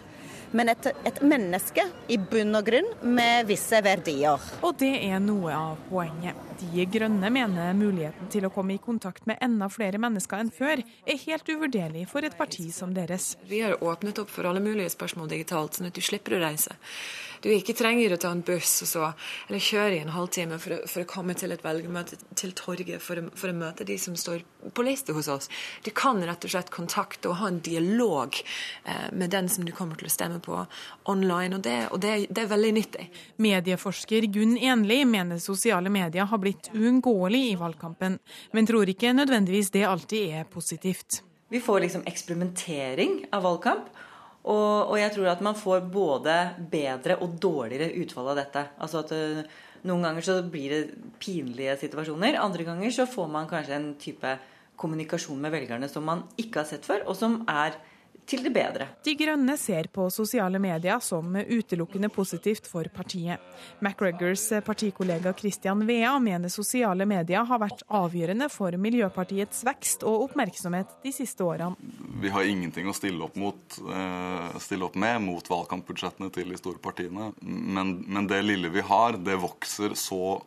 men 0.51 0.71
et, 0.73 0.91
et, 1.05 1.21
menneske 1.21 1.85
i 2.09 2.17
bunn 2.17 2.57
og 2.57 2.65
grunn 2.69 2.89
med 3.05 3.49
visse 3.49 3.81
verdier. 3.85 4.49
Og 4.63 4.77
det 4.81 4.95
er 5.09 5.21
noe 5.23 5.53
av 5.55 5.81
poenget. 5.89 6.48
De 6.59 6.83
Grønne 6.91 7.29
mener 7.31 7.71
muligheten 7.77 8.27
til 8.33 8.43
å 8.43 8.51
komme 8.51 8.75
i 8.75 8.81
kontakt 8.83 9.23
med 9.29 9.39
enda 9.43 9.69
flere 9.71 10.01
mennesker 10.01 10.41
enn 10.43 10.51
før 10.51 10.81
er 10.83 11.21
helt 11.23 11.47
uvurderlig 11.47 12.03
for 12.11 12.25
et 12.27 12.35
parti 12.35 12.67
som 12.75 12.91
deres. 12.95 13.31
Vi 13.47 13.61
har 13.63 13.77
åpnet 13.79 14.19
opp 14.19 14.33
for 14.33 14.49
alle 14.49 14.59
mulige 14.63 14.91
spørsmål 14.91 15.31
digitalt, 15.31 15.79
sånn 15.79 15.87
at 15.87 15.95
du 15.95 16.03
slipper 16.03 16.35
å 16.35 16.43
reise. 16.43 16.75
Du 17.39 17.47
ikke 17.53 17.75
trenger 17.77 18.11
å 18.11 18.19
ta 18.19 18.33
en 18.33 18.41
buss 18.43 18.81
så, 18.89 19.13
eller 19.47 19.63
kjøre 19.63 19.95
i 19.95 20.01
en 20.03 20.11
halvtime 20.11 20.57
for 20.59 20.81
for 20.89 21.03
å 21.03 21.09
komme 21.09 21.35
til 21.37 21.53
et 21.53 21.63
velgermøte 21.63 22.17
til 22.37 22.51
torget 22.57 22.99
for 23.03 23.21
å, 23.21 23.29
for 23.37 23.51
å, 23.51 23.55
møte 23.55 23.85
de 23.87 23.95
som 24.01 24.15
står 24.19 24.43
på 24.75 24.83
liste 24.83 25.15
hos 25.15 25.29
oss. 25.31 25.47
Du 25.85 25.91
kan 25.95 26.19
rett 26.25 26.43
og 26.43 26.51
slett 26.51 26.71
kontakte 26.73 27.31
og 27.31 27.39
ha 27.39 27.47
en 27.47 27.61
dialog 27.63 28.35
eh, 28.35 29.07
med 29.15 29.31
den 29.31 29.47
som 29.51 29.63
du 29.67 29.71
kommer 29.75 29.99
til 29.99 30.09
å 30.09 30.13
stemme 30.13 30.41
på 30.43 30.57
online, 31.11 31.55
og 31.55 31.63
det, 31.63 31.77
og 31.93 32.01
det, 32.03 32.13
det 32.27 32.43
er 32.43 32.51
veldig 32.51 32.73
nyttig. 32.75 33.07
Medieforsker 33.39 34.27
Gunn 34.33 34.57
Enli 34.57 35.01
mener 35.07 35.39
sosiale 35.43 35.91
medier 35.93 36.27
har 36.27 36.41
blitt 36.41 36.48
uunngåelig 36.73 37.41
i 37.51 37.55
valgkampen, 37.59 38.19
men 38.51 38.69
tror 38.69 38.89
ikke 38.89 39.13
nødvendigvis 39.15 39.71
det 39.75 39.87
alltid 39.87 40.35
er 40.41 40.49
positivt. 40.49 41.21
Vi 41.49 41.61
får 41.61 41.81
liksom 41.85 42.05
eksperimentering 42.09 43.23
av 43.33 43.45
valgkamp. 43.47 43.89
Og, 44.49 44.89
og, 44.89 44.95
jeg 44.99 45.11
tror 45.13 45.31
at 45.33 45.41
man 45.43 45.57
får 45.57 45.89
både 45.91 46.35
bedre 46.71 47.17
og 47.21 47.35
dårligere 47.41 47.91
utfall 48.01 48.31
av 48.31 48.39
dette. 48.39 48.63
Altså 48.79 49.03
at 49.03 49.11
uh, 49.11 49.41
Noen 49.87 50.03
ganger 50.03 50.25
så 50.25 50.33
blir 50.43 50.73
det 50.73 51.11
pinlige 51.23 51.77
situasjoner. 51.79 52.35
Andre 52.39 52.65
ganger 52.67 52.91
så 52.91 53.05
får 53.07 53.29
man 53.31 53.45
kanskje 53.47 53.77
en 53.77 53.93
type 54.01 54.33
kommunikasjon 54.79 55.39
med 55.39 55.53
velgerne 55.53 55.87
som 55.91 56.03
man 56.07 56.25
ikke 56.39 56.61
har 56.61 56.67
sett 56.67 56.87
før, 56.87 57.05
og 57.07 57.15
som 57.15 57.41
er 57.47 57.77
til 58.29 58.43
det 58.45 58.51
bedre. 58.53 58.87
De 59.05 59.15
Grønne 59.17 59.55
ser 59.57 59.89
på 59.93 60.05
sosiale 60.13 60.59
medier 60.61 61.01
som 61.03 61.35
utelukkende 61.35 62.11
positivt 62.13 62.67
for 62.69 62.87
partiet. 62.93 63.41
McGregors 63.81 64.45
partikollega 64.65 65.33
Christian 65.37 65.85
Vea 65.87 66.13
mener 66.21 66.51
sosiale 66.53 67.07
medier 67.09 67.47
har 67.49 67.61
vært 67.61 67.83
avgjørende 67.87 68.49
for 68.53 68.75
Miljøpartiets 68.77 69.63
vekst 69.67 70.05
og 70.07 70.29
oppmerksomhet 70.29 70.99
de 71.03 71.13
siste 71.15 71.45
årene. 71.45 71.73
Vi 72.21 72.31
har 72.33 72.47
ingenting 72.47 72.89
å 72.89 72.95
stille 72.95 73.25
opp, 73.25 73.37
mot, 73.39 73.79
eh, 73.79 74.59
stille 74.61 74.85
opp 74.85 74.95
med 74.99 75.21
mot 75.25 75.49
valgkampbudsjettene 75.49 76.29
til 76.35 76.53
de 76.53 76.59
store 76.59 76.81
partiene. 76.83 77.31
Men, 77.41 77.97
men 78.07 78.29
det 78.29 78.43
lille 78.45 78.71
vi 78.73 78.85
har, 78.85 79.17
det 79.17 79.39
vokser 79.41 79.97
så 79.97 80.39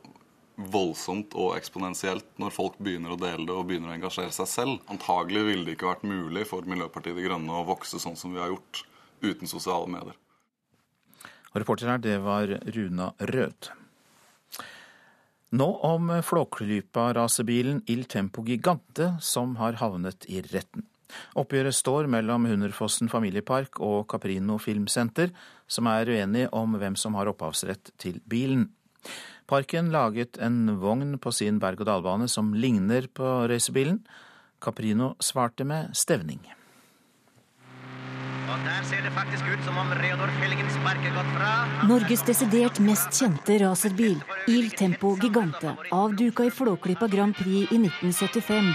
voldsomt 0.72 1.35
og 1.38 1.57
eksponentielt 1.57 2.27
når 2.40 2.55
folk 2.55 2.79
begynner 2.83 3.14
å 3.14 3.20
dele 3.20 3.46
det 3.48 3.55
og 3.57 3.66
begynner 3.68 3.92
å 3.92 3.96
engasjere 3.96 4.35
seg 4.35 4.51
selv. 4.51 4.81
Antagelig 4.92 5.44
ville 5.48 5.66
det 5.66 5.77
ikke 5.77 5.90
vært 5.90 6.07
mulig 6.09 6.46
for 6.51 6.66
Miljøpartiet 6.68 7.18
De 7.18 7.27
Grønne 7.27 7.59
å 7.59 7.66
vokse 7.68 8.01
sånn 8.03 8.18
som 8.18 8.35
vi 8.35 8.42
har 8.42 8.53
gjort 8.53 8.85
uten 9.22 9.51
sosiale 9.51 9.90
medier. 9.90 10.18
Reporter 11.53 11.90
her, 11.92 12.01
det 12.01 12.16
var 12.25 12.48
Runa 12.75 13.12
Rød. 13.18 13.72
Nå 15.53 15.66
om 15.85 16.09
Flåklypa-rasebilen 16.25 17.83
Il 17.92 18.07
Tempo 18.09 18.40
Gigante 18.46 19.11
som 19.20 19.59
har 19.61 19.77
havnet 19.83 20.25
i 20.33 20.40
retten. 20.46 20.87
Oppgjøret 21.37 21.77
står 21.77 22.09
mellom 22.09 22.46
Hunderfossen 22.48 23.11
familiepark 23.12 23.77
og 23.85 24.07
Caprino 24.09 24.57
filmsenter, 24.57 25.29
som 25.68 25.90
er 25.92 26.09
uenige 26.09 26.48
om 26.57 26.79
hvem 26.81 26.96
som 26.96 27.18
har 27.20 27.29
opphavsrett 27.29 27.92
til 28.01 28.16
bilen. 28.25 28.70
Parken 29.53 29.91
laget 29.93 30.38
en 30.41 30.79
vogn 30.81 31.19
på 31.21 31.29
sin 31.37 31.59
berg-og-dal-bane 31.61 32.25
som 32.25 32.55
ligner 32.57 33.05
på 33.12 33.27
racerbilen. 33.51 33.99
Caprino 34.65 35.11
svarte 35.21 35.67
med 35.69 35.91
stevning. 35.93 36.41
Og 38.49 38.65
der 38.65 38.88
ser 38.88 39.05
det 39.05 39.12
faktisk 39.12 39.45
ut 39.53 39.61
som 39.67 39.77
om 39.77 39.93
Reodor 40.01 40.33
Fellingen 40.41 40.73
sparker 40.73 41.12
godt 41.19 41.31
fra. 41.37 41.53
Norges 41.85 42.25
desidert 42.25 42.81
mest 42.81 43.12
kjente 43.12 43.59
racerbil, 43.61 44.17
Il 44.49 44.73
Tempo 44.73 45.12
Gigante, 45.21 45.77
avduka 45.93 46.49
i 46.49 46.51
Flåklypa 46.51 47.12
Grand 47.12 47.37
Prix 47.37 47.69
i 47.69 47.81
1975. 47.85 48.73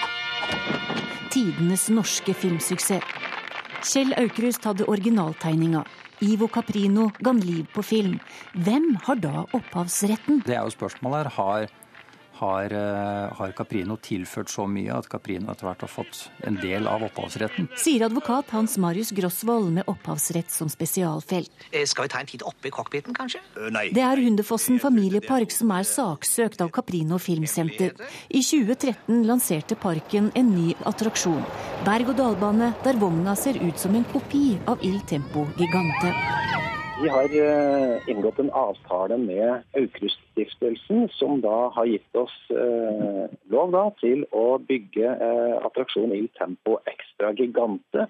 Tidenes 1.33 1.89
norske 1.89 2.37
filmsuksess. 2.37 3.15
Kjell 3.81 4.13
Aukrust 4.21 4.69
hadde 4.69 4.85
originaltegninga. 4.85 5.87
Ivo 6.25 6.47
Caprino 6.47 7.11
ga 7.21 7.33
på 7.73 7.83
film. 7.85 8.19
Hvem 8.53 8.95
har 9.05 9.19
da 9.21 9.43
opphavsretten? 9.53 10.41
Det 10.45 10.55
er 10.55 10.63
jo 10.65 10.73
spørsmålet 10.73 11.27
her. 11.27 11.33
Har 11.37 11.67
har, 12.39 12.73
eh, 12.73 13.33
har, 13.37 13.51
Caprino 13.57 13.97
tilført 13.97 14.51
så 14.51 14.67
mye 14.69 14.93
at 14.93 15.09
Caprino 15.09 15.51
etter 15.51 15.67
hvert 15.67 15.83
har 15.85 15.91
fått 15.91 16.19
en 16.47 16.59
del 16.61 16.87
av 16.89 17.03
opphavsretten. 17.07 17.69
Sier 17.79 18.05
advokat 18.07 18.51
Hans 18.55 18.77
Marius 18.81 19.11
Grosvold 19.17 19.71
med 19.73 19.87
opphavsrett 19.89 20.51
som 20.53 20.69
spesialfelt. 20.69 21.51
Eh, 21.71 21.85
skal 21.85 22.07
vi 22.07 22.13
ta 22.13 22.21
en 22.21 22.29
titt 22.29 22.45
oppe 22.45 22.69
i 22.69 22.73
cockpiten, 22.73 23.15
kanskje? 23.17 23.41
Uh, 23.57 23.69
nei. 23.73 23.89
Det 23.95 24.03
er 24.03 24.21
Hundefossen 24.21 24.79
familiepark 24.83 25.53
som 25.53 25.73
er 25.75 25.87
saksøkt 25.87 26.61
av 26.61 26.71
Caprino 26.75 27.19
Filmsenter. 27.21 27.95
I 28.29 28.43
2013 28.45 29.25
lanserte 29.27 29.77
parken 29.79 30.31
en 30.35 30.53
ny 30.53 30.73
attraksjon. 30.85 31.43
Berg-og-dal-bane 31.87 32.73
der 32.85 32.99
vogna 33.01 33.35
ser 33.35 33.59
ut 33.61 33.79
som 33.79 33.95
en 33.95 34.07
kopi 34.13 34.57
av 34.67 34.83
Il 34.85 35.01
Tempo 35.09 35.47
Gigante. 35.57 36.76
Vi 36.97 37.07
har 37.07 37.29
eh, 37.29 37.97
inngått 38.09 38.39
en 38.39 38.49
avtale 38.49 39.17
med 39.21 39.63
Aukruststiftelsen, 39.77 41.09
som 41.13 41.41
da 41.43 41.69
har 41.75 41.85
gitt 41.85 42.15
oss 42.17 42.33
eh, 42.49 43.27
lov 43.53 43.75
da, 43.75 43.83
til 44.01 44.23
å 44.33 44.57
bygge 44.57 45.11
eh, 45.13 45.57
attraksjon 45.67 46.15
i 46.15 46.23
Tempo 46.39 46.79
Extra 46.89 47.35
Gigante 47.37 48.07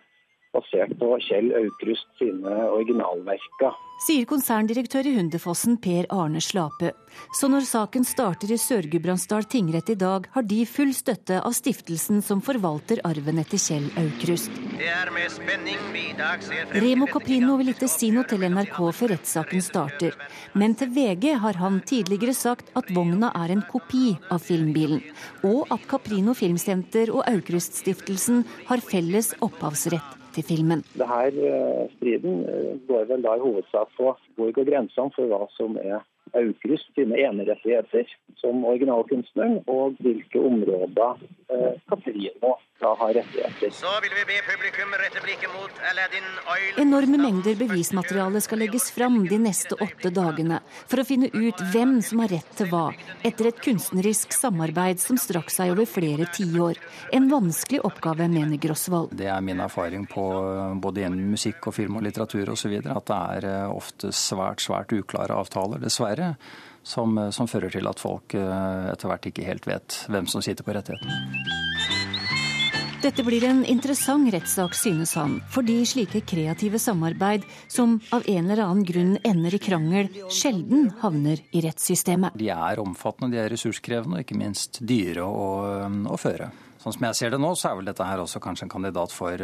basert 0.58 0.96
på 1.00 1.13
Kjell 1.30 1.52
Aukrust 1.62 2.10
sine 2.20 2.56
originalverker. 2.74 3.76
Sier 3.98 4.28
konserndirektør 4.30 5.08
i 5.10 5.15
Hundefossen 5.15 5.80
Per 5.82 6.06
Arne 6.13 6.38
Slape. 6.43 6.91
Så 7.34 7.48
når 7.50 7.63
saken 7.65 8.04
starter 8.06 8.52
i 8.54 8.58
Sør-Gudbrandsdal 8.62 9.48
tingrett 9.50 9.89
i 9.89 9.96
dag, 9.98 10.28
har 10.36 10.46
de 10.46 10.60
full 10.70 10.91
støtte 10.93 11.39
av 11.41 11.56
stiftelsen 11.58 12.22
som 12.22 12.43
forvalter 12.46 13.02
arven 13.10 13.41
etter 13.41 13.58
Kjell 13.58 13.88
Aukrust. 13.98 14.54
Remo 16.78 17.08
Caprino 17.10 17.56
vil 17.58 17.74
ikke 17.74 17.89
si 17.89 18.12
noe 18.13 18.28
til 18.30 18.46
NRK 18.46 18.78
før 19.00 19.15
rettssaken 19.15 19.65
starter. 19.65 20.13
Men 20.54 20.78
til 20.78 20.93
VG 20.93 21.32
har 21.41 21.58
han 21.58 21.82
tidligere 21.82 22.38
sagt 22.38 22.70
at 22.78 22.93
vogna 22.93 23.32
er 23.41 23.56
en 23.56 23.65
kopi 23.72 24.13
av 24.30 24.46
filmbilen. 24.46 25.02
Og 25.41 25.65
at 25.74 25.89
Caprino 25.89 26.38
Filmsenter 26.38 27.10
og 27.15 27.26
Aukrust-stiftelsen 27.26 28.46
har 28.70 28.86
felles 28.86 29.34
opphavsrett 29.41 30.17
til 30.38 30.45
filmen. 30.52 30.84
Denne 30.97 31.50
eh, 31.50 31.88
striden 31.97 32.43
eh, 32.45 32.76
går 32.89 33.10
vel 33.10 33.26
da 33.26 33.36
i 33.38 33.43
hovedsak 33.43 33.93
på 33.97 34.13
hvor 34.38 34.54
går 34.54 34.69
grensene 34.69 35.13
for 35.15 35.32
hva 35.32 35.47
som 35.58 35.78
er 35.82 36.06
Aukrust 36.34 36.90
sine 36.96 37.20
enerettigheter 37.24 38.08
som 38.42 38.66
originalkunstner, 38.66 39.62
og 39.68 39.98
hvilke 40.04 40.40
områder 40.40 41.24
eh, 41.54 41.76
må 42.42 42.58
da 42.80 42.94
ha 43.00 43.08
rettigheter. 43.13 43.72
Så 43.74 43.90
vil 44.04 44.13
vi 44.13 44.24
be 44.30 44.38
publikum 44.46 44.94
rette 45.02 45.22
blikket 45.24 45.50
mot 45.54 45.80
Aladdin 45.90 46.28
Oil. 46.54 46.82
Enorme 46.84 47.18
mengder 47.22 47.58
bevismateriale 47.58 48.42
skal 48.46 48.62
legges 48.62 48.92
fram 48.94 49.24
de 49.28 49.40
neste 49.42 49.78
åtte 49.82 50.12
dagene 50.13 50.60
for 50.86 51.02
å 51.02 51.08
finne 51.08 51.32
ut 51.34 51.63
hvem 51.74 51.98
som 52.06 52.22
har 52.22 52.36
rett 52.36 52.52
til 52.60 52.70
hva, 52.70 52.92
etter 53.26 53.50
et 53.50 53.62
kunstnerisk 53.66 54.36
samarbeid 54.36 55.02
som 55.02 55.18
strakk 55.22 55.50
seg 55.54 55.74
over 55.74 55.90
flere 55.90 56.30
tiår. 56.38 56.78
En 57.18 57.30
vanskelig 57.32 57.82
oppgave, 57.88 58.30
mener 58.30 58.62
Grosvold. 58.62 59.16
Det 59.18 59.30
er 59.32 59.42
min 59.42 59.62
erfaring 59.63 60.06
på 60.10 60.28
både 60.82 61.06
gjennom 61.06 61.34
musikk 61.34 61.70
og 61.72 61.78
film 61.78 61.98
og 61.98 62.06
litteratur 62.06 62.54
osv. 62.54 62.78
at 62.84 63.10
det 63.10 63.20
er 63.38 63.50
eh, 63.50 63.74
ofte 63.74 64.12
svært, 64.13 64.62
svært 64.62 64.94
uklare 64.94 65.38
avtaler, 65.38 65.82
dessverre. 65.82 66.17
Som, 66.88 67.18
eh, 67.20 67.32
som 67.36 67.50
fører 67.52 67.74
til 67.74 67.88
at 67.90 68.00
folk 68.00 68.34
eh, 68.40 68.92
etter 68.94 69.12
hvert 69.12 69.26
ikke 69.28 69.48
helt 69.48 69.68
vet 69.68 70.02
hvem 70.08 70.28
som 70.32 70.44
sitter 70.46 70.64
på 70.64 70.76
rettigheten. 70.78 71.12
Dette 72.98 73.22
blir 73.22 73.44
en 73.46 73.60
interessant 73.70 74.26
rettssak, 74.34 74.74
synes 74.74 75.12
han, 75.20 75.36
fordi 75.54 75.76
slike 75.86 76.24
kreative 76.26 76.80
samarbeid 76.82 77.44
som 77.70 78.00
av 78.16 78.26
en 78.26 78.50
eller 78.50 78.64
annen 78.64 78.88
grunn 78.88 79.12
ender 79.22 79.54
i 79.54 79.60
krangel, 79.62 80.10
sjelden 80.34 80.90
havner 81.04 81.44
i 81.54 81.62
rettssystemet. 81.62 82.40
De 82.40 82.50
er 82.50 82.82
omfattende, 82.82 83.36
de 83.36 83.44
er 83.44 83.54
ressurskrevende 83.54 84.18
og 84.18 84.26
ikke 84.26 84.40
minst 84.40 84.82
dyre 84.82 85.28
å, 85.30 85.52
å 85.86 86.18
føre. 86.18 86.50
Sånn 86.88 86.93
som 86.95 87.06
jeg 87.10 87.15
ser 87.19 87.34
det 87.34 87.38
nå, 87.43 87.50
så 87.60 87.67
er 87.67 87.73
vel 87.76 87.88
dette 87.89 88.06
her 88.08 88.21
også 88.23 88.39
kanskje 88.39 88.63
en 88.63 88.69
kandidat 88.71 89.12
for, 89.12 89.41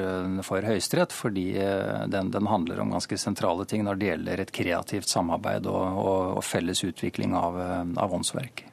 for 0.48 0.64
Høyesterett, 0.64 1.12
fordi 1.12 1.50
eh, 1.60 2.06
den, 2.08 2.30
den, 2.32 2.48
handler 2.48 2.80
om 2.80 2.94
ganske 2.96 3.18
sentrale 3.20 3.66
ting 3.68 3.84
når 3.84 4.00
det 4.00 4.08
gjelder 4.08 4.44
et 4.46 4.54
kreativt 4.56 5.12
samarbeid 5.12 5.68
og, 5.68 5.82
og, 6.00 6.22
og 6.38 6.48
felles 6.48 6.86
utvikling 6.88 7.36
av, 7.36 7.60
av 8.00 8.16
åndsverk. 8.16 8.64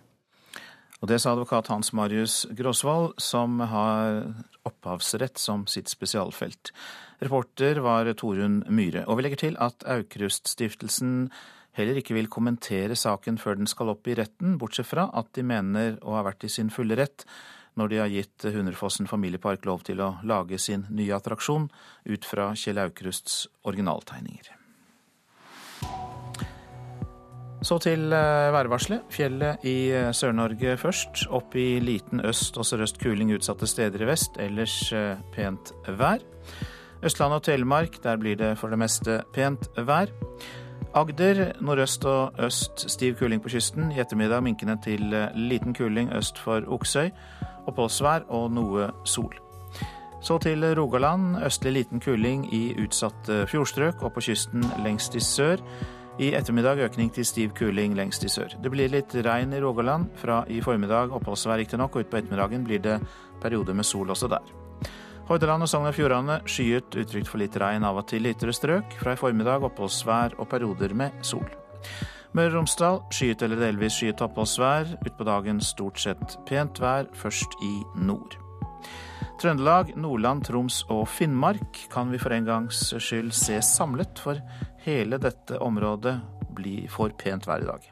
Og 1.02 1.11
det 1.11 1.18
sa 1.18 1.35
advokat 1.35 1.72
Hans 1.74 1.90
Marius 1.98 2.44
Gråsvold, 2.54 3.18
som 3.18 3.59
har 3.74 4.22
opphavsrett 4.70 5.42
som 5.42 5.66
sitt 5.66 5.90
spesialfelt. 5.90 6.70
Reporter 7.26 7.83
var 7.83 8.14
Torunn 8.14 8.62
Myhre. 8.70 9.02
Og 9.11 9.18
vi 9.18 9.26
legger 9.26 9.48
til 9.48 9.59
at 9.59 9.83
Aukrust-stiftelsen 9.83 11.33
heller 11.74 11.98
ikke 11.98 12.14
vil 12.14 12.30
kommentere 12.30 12.94
saken 12.94 13.42
før 13.42 13.59
den 13.59 13.70
skal 13.70 13.90
opp 13.96 14.06
i 14.06 14.14
retten, 14.14 14.61
bortsett 14.62 14.94
fra 14.94 15.11
at 15.11 15.35
de 15.35 15.50
mener 15.56 15.98
å 16.06 16.20
ha 16.20 16.28
vært 16.30 16.46
i 16.46 16.59
sin 16.61 16.70
fulle 16.70 17.02
rett 17.02 17.26
når 17.81 17.90
de 17.90 18.01
har 18.03 18.12
gitt 18.12 18.45
Hunderfossen 18.45 19.09
familiepark 19.11 19.64
lov 19.69 19.85
til 19.88 20.05
å 20.05 20.14
lage 20.23 20.61
sin 20.61 20.87
nye 20.93 21.16
attraksjon 21.16 21.69
ut 22.12 22.29
fra 22.29 22.53
Kjell 22.53 22.81
Aukrusts 22.85 23.47
originaltegninger. 23.64 24.53
Så 27.61 27.77
til 27.79 28.12
eh, 28.16 28.51
værvarselet. 28.55 29.05
Fjellet 29.12 29.64
i 29.69 29.90
eh, 29.93 30.09
Sør-Norge 30.16 30.79
først. 30.81 31.27
Opp 31.29 31.57
i 31.61 31.77
liten 31.85 32.23
øst 32.25 32.57
og 32.57 32.64
sørøst 32.64 33.01
kuling 33.03 33.35
utsatte 33.37 33.69
steder 33.69 34.01
i 34.01 34.09
vest. 34.09 34.40
Ellers 34.40 34.77
eh, 34.97 35.21
pent 35.35 35.75
vær. 36.01 36.25
Østlandet 37.05 37.43
og 37.43 37.45
Telemark, 37.45 38.01
der 38.05 38.16
blir 38.21 38.37
det 38.40 38.55
for 38.61 38.73
det 38.73 38.81
meste 38.81 39.21
pent 39.37 39.69
vær. 39.77 40.09
Agder 40.97 41.53
nordøst 41.61 42.05
og 42.09 42.40
øst 42.40 42.88
stiv 42.90 43.21
kuling 43.21 43.45
på 43.45 43.53
kysten. 43.53 43.93
I 43.93 44.01
ettermiddag 44.01 44.43
minkende 44.43 44.79
til 44.85 45.12
liten 45.37 45.77
kuling 45.77 46.11
øst 46.16 46.40
for 46.40 46.64
Oksøy. 46.66 47.12
Oppholdsvær 47.68 48.29
og 48.29 48.51
noe 48.55 48.90
sol. 49.05 49.35
Så 50.20 50.37
til 50.38 50.64
Rogaland. 50.77 51.38
Østlig 51.44 51.73
liten 51.73 52.01
kuling 52.01 52.44
i 52.53 52.75
utsatte 52.81 53.46
fjordstrøk 53.49 54.03
og 54.05 54.14
på 54.14 54.25
kysten 54.29 54.64
lengst 54.85 55.16
i 55.16 55.23
sør. 55.25 55.62
I 56.20 56.35
ettermiddag 56.37 56.83
økning 56.85 57.09
til 57.14 57.25
stiv 57.25 57.55
kuling 57.57 57.94
lengst 57.96 58.25
i 58.25 58.29
sør. 58.29 58.53
Det 58.61 58.68
blir 58.73 58.92
litt 58.92 59.14
regn 59.25 59.55
i 59.57 59.61
Rogaland. 59.62 60.11
Fra 60.20 60.42
i 60.53 60.61
formiddag 60.61 61.14
oppholdsvær 61.16 61.62
riktignok, 61.62 61.96
og 61.96 62.05
utpå 62.05 62.18
ettermiddagen 62.20 62.66
blir 62.66 62.83
det 62.85 62.99
perioder 63.40 63.79
med 63.79 63.88
sol 63.88 64.12
også 64.12 64.29
der. 64.29 64.53
Hordaland 65.31 65.62
og 65.62 65.70
Sogn 65.70 65.87
og 65.88 65.94
Fjordane 65.94 66.40
skyet, 66.51 66.92
utrygt 66.99 67.31
for 67.31 67.40
litt 67.40 67.57
regn 67.57 67.87
av 67.87 68.03
og 68.03 68.09
til 68.11 68.27
i 68.27 68.35
ytre 68.35 68.53
strøk. 68.53 68.99
Fra 69.01 69.14
i 69.14 69.20
formiddag 69.20 69.64
oppholdsvær 69.70 70.37
og 70.42 70.51
perioder 70.51 70.92
med 70.92 71.16
sol. 71.25 71.46
Møre 72.31 72.53
og 72.53 72.61
Romsdal 72.61 73.01
skyet 73.11 73.40
eller 73.43 73.59
delvis 73.59 73.97
skyet 73.99 74.21
oppholdsvær. 74.23 74.93
Utpå 75.03 75.25
dagen 75.27 75.59
stort 75.64 75.99
sett 75.99 76.37
pent 76.47 76.79
vær, 76.79 77.09
først 77.19 77.57
i 77.66 77.73
nord. 77.99 78.37
Trøndelag, 79.43 79.95
Nordland, 79.99 80.45
Troms 80.47 80.85
og 80.93 81.09
Finnmark 81.11 81.81
kan 81.90 82.12
vi 82.12 82.21
for 82.23 82.31
en 82.37 82.47
gangs 82.47 82.85
skyld 83.03 83.33
se 83.35 83.59
samlet, 83.64 84.21
for 84.23 84.38
hele 84.85 85.19
dette 85.19 85.59
området 85.59 86.21
blir 86.55 86.87
for 86.93 87.11
pent 87.19 87.49
vær 87.51 87.64
i 87.64 87.71
dag. 87.71 87.88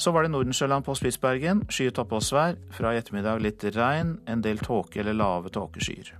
Så 0.00 0.10
var 0.16 0.24
det 0.24 0.32
Nordensjøland 0.32 0.82
på 0.82 0.96
Spitsbergen. 0.96 1.62
Skyet 1.70 2.00
oppholdsvær. 2.02 2.58
Fra 2.74 2.94
i 2.94 2.98
ettermiddag 2.98 3.44
litt 3.44 3.62
regn, 3.76 4.16
en 4.26 4.42
del 4.42 4.58
tåke 4.58 5.04
eller 5.04 5.14
lave 5.14 5.52
tåkeskyer. 5.54 6.14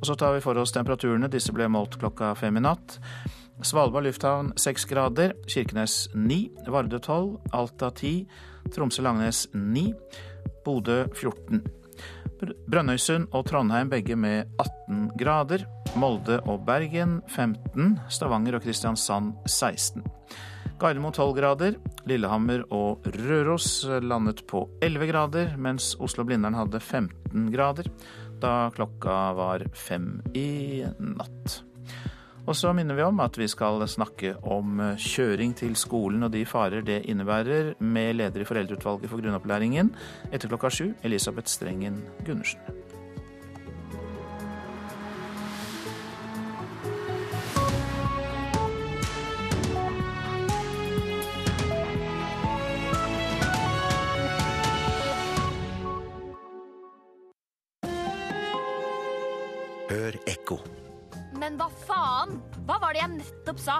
Og 0.00 0.08
så 0.08 0.16
tar 0.18 0.34
vi 0.34 0.42
for 0.42 0.58
oss 0.58 0.72
temperaturene. 0.74 1.30
Disse 1.30 1.52
ble 1.54 1.68
målt 1.70 2.00
klokka 2.00 2.32
fem 2.34 2.56
i 2.58 2.64
natt. 2.64 2.98
Svalbard 3.62 4.04
lufthavn 4.08 4.52
seks 4.58 4.84
grader. 4.90 5.34
Kirkenes 5.46 6.08
ni. 6.14 6.48
Vardø 6.66 6.98
tolv. 6.98 7.38
Alta 7.54 7.90
ti. 7.94 8.26
Tromsø-Langnes 8.74 9.46
ni. 9.54 9.92
Bodø 10.64 11.04
14. 11.14 11.62
Brønnøysund 12.68 13.30
og 13.32 13.46
Trondheim 13.48 13.92
begge 13.92 14.16
med 14.18 14.50
18 14.58 15.12
grader. 15.20 15.64
Molde 15.94 16.40
og 16.50 16.64
Bergen 16.66 17.20
15. 17.28 18.00
Stavanger 18.10 18.58
og 18.58 18.66
Kristiansand 18.66 19.36
16. 19.46 20.02
Gardermoen 20.80 21.14
12 21.14 21.36
grader. 21.38 21.78
Lillehammer 22.10 22.66
og 22.74 23.06
Røros 23.14 23.86
landet 24.02 24.42
på 24.50 24.66
11 24.82 25.08
grader, 25.12 25.54
mens 25.56 25.94
Oslo-Blindern 26.02 26.58
hadde 26.58 26.82
15 26.82 27.52
grader 27.54 27.88
da 28.44 28.70
klokka 28.74 29.32
var 29.38 29.64
fem 29.74 30.18
i 30.36 30.84
natt. 30.98 31.62
Og 32.44 32.56
så 32.56 32.74
minner 32.76 32.96
vi 32.98 33.02
om 33.02 33.20
at 33.24 33.38
vi 33.40 33.46
skal 33.48 33.80
snakke 33.88 34.34
om 34.44 34.80
kjøring 35.00 35.54
til 35.56 35.72
skolen 35.80 36.26
og 36.26 36.32
de 36.34 36.44
farer 36.44 36.84
det 36.84 37.00
innebærer, 37.08 37.72
med 37.80 38.20
leder 38.20 38.44
i 38.44 38.48
Foreldreutvalget 38.48 39.08
for 39.08 39.24
grunnopplæringen 39.24 39.94
etter 40.30 40.52
klokka 40.52 40.68
sju, 40.68 40.92
Elisabeth 41.02 41.48
Strengen 41.48 42.02
Gundersen. 42.26 42.60
Hør 59.88 60.16
ekko. 60.28 60.83
Men 61.44 61.58
hva 61.60 61.66
faen? 61.84 62.38
Hva 62.64 62.78
var 62.80 62.94
det 62.96 63.02
jeg 63.02 63.16
nettopp 63.18 63.58
sa? 63.60 63.74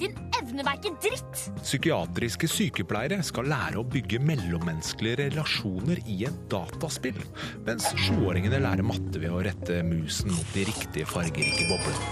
Din 0.00 0.14
evneverke 0.38 0.94
dritt! 1.04 1.42
Psykiatriske 1.58 2.48
sykepleiere 2.48 3.18
skal 3.26 3.50
lære 3.52 3.76
å 3.76 3.84
bygge 3.84 4.22
mellommenneskelige 4.24 5.26
relasjoner 5.26 6.00
i 6.08 6.22
et 6.30 6.38
dataspill, 6.48 7.18
mens 7.66 7.90
sjuåringene 8.06 8.62
lærer 8.64 8.88
matte 8.88 9.20
ved 9.20 9.36
å 9.36 9.42
rette 9.44 9.82
musen 9.84 10.32
mot 10.32 10.56
de 10.56 10.64
riktige 10.70 11.04
fargerike 11.10 11.68
boblene. 11.68 12.08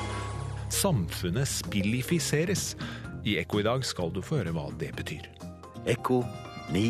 Samfunnet 0.76 1.48
spillifiseres. 1.54 2.74
I 3.24 3.38
Ekko 3.40 3.62
i 3.62 3.68
dag 3.70 3.88
skal 3.88 4.12
du 4.12 4.20
få 4.20 4.42
høre 4.42 4.52
hva 4.58 4.68
det 4.76 4.92
betyr. 5.00 5.24
Ekko 5.88 6.20
9 6.76 6.84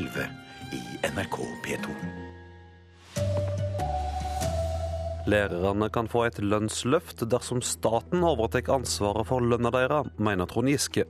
11 0.00 0.32
i 0.80 0.82
NRK 1.12 1.42
P2. 1.68 2.00
Lærerne 5.30 5.86
kan 5.94 6.08
få 6.10 6.24
et 6.26 6.38
lønnsløft 6.42 7.20
dersom 7.30 7.60
staten 7.62 8.24
overtar 8.26 8.66
ansvaret 8.74 9.28
for 9.28 9.44
lønna 9.44 9.70
deres, 9.70 10.08
mener 10.18 10.48
Trond 10.50 10.70
Giske. 10.72 11.04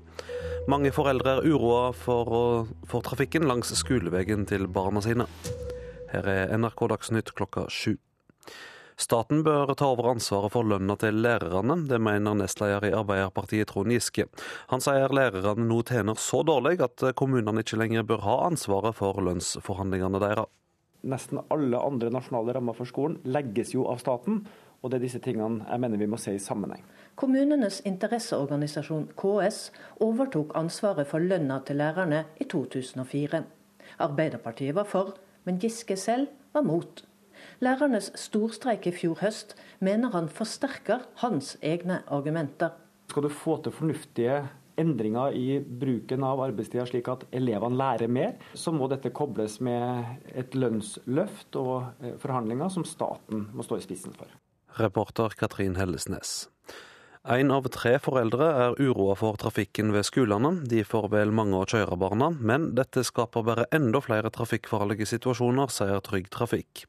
Mange 0.68 0.90
foreldre 0.92 1.38
er 1.38 1.46
uroa 1.48 1.86
for, 1.96 2.66
for 2.90 3.06
trafikken 3.06 3.46
langs 3.48 3.72
skoleveien 3.80 4.44
til 4.50 4.66
barna 4.68 5.00
sine. 5.00 5.24
Her 6.10 6.28
er 6.34 6.52
NRK 6.58 6.84
Dagsnytt 6.92 7.32
klokka 7.38 7.64
sju. 7.72 7.94
Staten 9.00 9.40
bør 9.46 9.72
ta 9.72 9.88
over 9.88 10.10
ansvaret 10.10 10.52
for 10.52 10.68
lønna 10.68 10.98
til 11.00 11.22
lærerne, 11.24 11.78
det 11.88 12.02
mener 12.04 12.36
nestleder 12.36 12.90
i 12.90 12.94
Arbeiderpartiet 12.98 13.72
Trond 13.72 13.94
Giske. 13.94 14.28
Han 14.74 14.84
sier 14.84 15.16
lærerne 15.16 15.64
nå 15.64 15.80
tjener 15.88 16.20
så 16.20 16.42
dårlig 16.44 16.76
at 16.84 17.08
kommunene 17.16 17.64
ikke 17.64 17.80
lenger 17.80 18.04
bør 18.10 18.26
ha 18.26 18.40
ansvaret 18.50 19.00
for 19.00 19.22
lønnsforhandlingene 19.24 20.20
deres 20.20 20.50
nesten 21.02 21.40
alle 21.50 21.78
andre 21.80 22.10
nasjonale 22.12 22.54
rammer 22.56 22.76
for 22.76 22.88
skolen 22.88 23.18
legges 23.24 23.74
jo 23.74 23.86
av 23.90 24.00
staten. 24.02 24.42
Og 24.80 24.90
det 24.90 25.00
er 25.00 25.04
disse 25.04 25.20
tingene 25.20 25.66
jeg 25.66 25.82
mener 25.82 26.00
vi 26.00 26.08
må 26.08 26.16
se 26.20 26.32
i 26.36 26.40
sammenheng. 26.40 26.82
Kommunenes 27.20 27.82
interesseorganisasjon 27.88 29.10
KS 29.20 29.58
overtok 30.00 30.54
ansvaret 30.56 31.08
for 31.10 31.20
lønna 31.20 31.58
til 31.68 31.80
lærerne 31.82 32.24
i 32.40 32.46
2004. 32.48 33.42
Arbeiderpartiet 34.00 34.74
var 34.74 34.88
for, 34.88 35.16
men 35.44 35.60
Giske 35.60 35.96
selv 36.00 36.30
var 36.54 36.64
mot. 36.64 37.04
Lærernes 37.60 38.10
storstreik 38.16 38.86
i 38.88 38.94
fjor 38.94 39.20
høst 39.20 39.54
mener 39.84 40.12
han 40.14 40.28
forsterker 40.32 41.04
hans 41.20 41.56
egne 41.60 42.00
argumenter. 42.08 42.72
Skal 43.10 43.26
du 43.26 43.32
få 43.32 43.58
til 43.60 43.74
fornuftige 43.74 44.40
endringer 44.80 45.36
i 45.36 45.60
bruken 45.60 46.24
av 46.26 46.42
arbeidstida 46.44 46.86
slik 46.88 47.10
at 47.12 47.26
elevene 47.36 47.78
lærer 47.80 48.10
mer, 48.10 48.36
så 48.54 48.72
må 48.74 48.88
dette 48.90 49.12
kobles 49.14 49.58
med 49.64 50.30
et 50.34 50.56
lønnsløft 50.56 51.58
og 51.60 51.74
eh, 52.00 52.16
forhandlinger 52.20 52.72
som 52.72 52.86
staten 52.88 53.48
må 53.54 53.66
stå 53.66 53.80
i 53.80 53.84
spissen 53.84 54.16
for. 54.16 54.32
Reporter 54.78 55.34
Katrin 55.38 55.76
Hellesnes. 55.76 56.48
Én 57.28 57.50
av 57.52 57.66
tre 57.68 57.98
foreldre 58.00 58.46
er 58.48 58.78
uroa 58.80 59.12
for 59.12 59.36
trafikken 59.36 59.90
ved 59.92 60.06
skolene. 60.08 60.54
De 60.64 60.80
får 60.88 61.10
vel 61.12 61.32
mange 61.36 61.58
å 61.58 61.66
kjøre 61.68 61.98
barna, 62.00 62.30
men 62.32 62.70
dette 62.72 63.02
skaper 63.04 63.44
bare 63.44 63.66
enda 63.76 64.00
flere 64.00 64.30
trafikkfarlige 64.32 65.04
situasjoner, 65.04 65.68
sier 65.68 66.00
Trygg 66.00 66.30
Trafikk. 66.32 66.86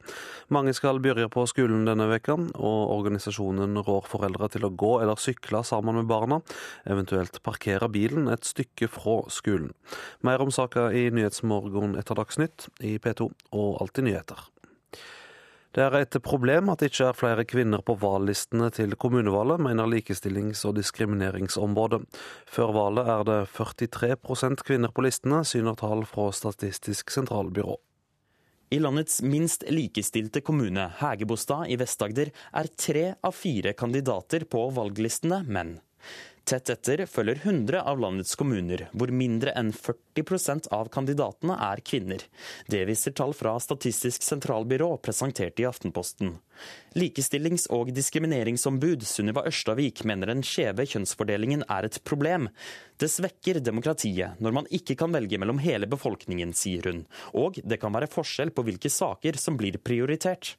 Mange 0.47 0.71
skal 0.77 1.01
begynne 1.03 1.27
på 1.27 1.43
skolen 1.51 1.83
denne 1.83 2.07
veka, 2.13 2.37
og 2.55 2.93
organisasjonen 2.95 3.75
rår 3.83 4.07
foreldre 4.07 4.47
til 4.55 4.69
å 4.69 4.71
gå 4.71 4.93
eller 5.01 5.19
sykle 5.19 5.65
sammen 5.67 5.99
med 5.99 6.07
barna, 6.07 6.39
eventuelt 6.87 7.41
parkere 7.43 7.91
bilen 7.91 8.31
et 8.31 8.47
stykke 8.47 8.87
fra 8.87 9.17
skolen. 9.27 9.75
Mer 10.23 10.39
om 10.39 10.55
saka 10.55 10.93
i 10.95 11.09
Nyhetsmorgen 11.11 11.99
etter 11.99 12.15
Dagsnytt 12.15 12.69
i 12.79 12.95
P2 13.03 13.27
og 13.51 13.83
Alltid 13.83 14.07
nyheter. 14.07 14.47
Det 15.71 15.83
er 15.85 15.93
et 16.01 16.17
problem 16.19 16.67
at 16.73 16.81
det 16.81 16.89
ikke 16.91 17.05
er 17.07 17.15
flere 17.15 17.43
kvinner 17.47 17.79
på 17.87 17.93
valglistene 17.95 18.67
til 18.75 18.91
kommunevalget, 18.99 19.61
mener 19.63 19.87
Likestillings- 19.87 20.65
og 20.67 20.75
diskrimineringsombudet. 20.75 22.01
Før 22.43 22.73
valget 22.75 23.11
er 23.13 23.23
det 23.29 23.37
43% 23.55 24.65
kvinner 24.67 24.91
på 24.91 25.05
listene, 25.05 25.45
syner 25.47 25.79
tall 25.79 26.03
fra 26.09 26.27
Statistisk 26.35 27.15
sentralbyrå. 27.15 27.77
I 28.71 28.79
landets 28.79 29.21
minst 29.23 29.63
likestilte 29.71 30.43
kommune, 30.43 30.89
Hægebostad 30.99 31.71
i 31.71 31.79
Vest-Agder, 31.79 32.33
er 32.55 32.69
tre 32.75 33.05
av 33.23 33.35
fire 33.35 33.71
kandidater 33.71 34.43
på 34.51 34.67
valglistene 34.75 35.41
menn. 35.47 35.77
Tett 36.41 36.71
etter 36.73 37.03
følger 37.05 37.37
100 37.43 37.83
av 37.85 37.99
landets 38.01 38.33
kommuner, 38.35 38.87
hvor 38.97 39.11
mindre 39.13 39.53
enn 39.55 39.69
40% 39.75 40.71
av 40.73 40.89
kandidatene 40.91 41.53
er 41.69 41.81
kvinner. 41.85 42.23
Det 42.65 42.81
viser 42.89 43.13
tall 43.15 43.35
fra 43.37 43.53
Statistisk 43.61 44.25
sentralbyrå 44.25 44.89
presentert 45.05 45.61
i 45.61 45.67
Aftenposten. 45.69 46.39
Likestillings- 46.97 47.67
og 47.71 47.93
diskrimineringsombud 47.93 49.05
Sunniva 49.07 49.45
Ørstavik 49.47 50.01
mener 50.09 50.33
den 50.33 50.41
skjeve 50.45 50.87
kjønnsfordelingen 50.89 51.63
er 51.69 51.87
et 51.87 52.01
problem. 52.09 52.49
Det 52.97 53.11
svekker 53.13 53.61
demokratiet 53.61 54.41
når 54.41 54.57
man 54.57 54.69
ikke 54.73 54.97
kan 54.97 55.13
velge 55.13 55.39
mellom 55.41 55.61
hele 55.61 55.87
befolkningen, 55.93 56.57
sier 56.57 56.89
hun. 56.89 57.05
Og 57.37 57.61
det 57.61 57.79
kan 57.81 57.93
være 57.93 58.09
forskjell 58.11 58.51
på 58.51 58.65
hvilke 58.65 58.91
saker 58.91 59.37
som 59.37 59.61
blir 59.61 59.77
prioritert. 59.77 60.55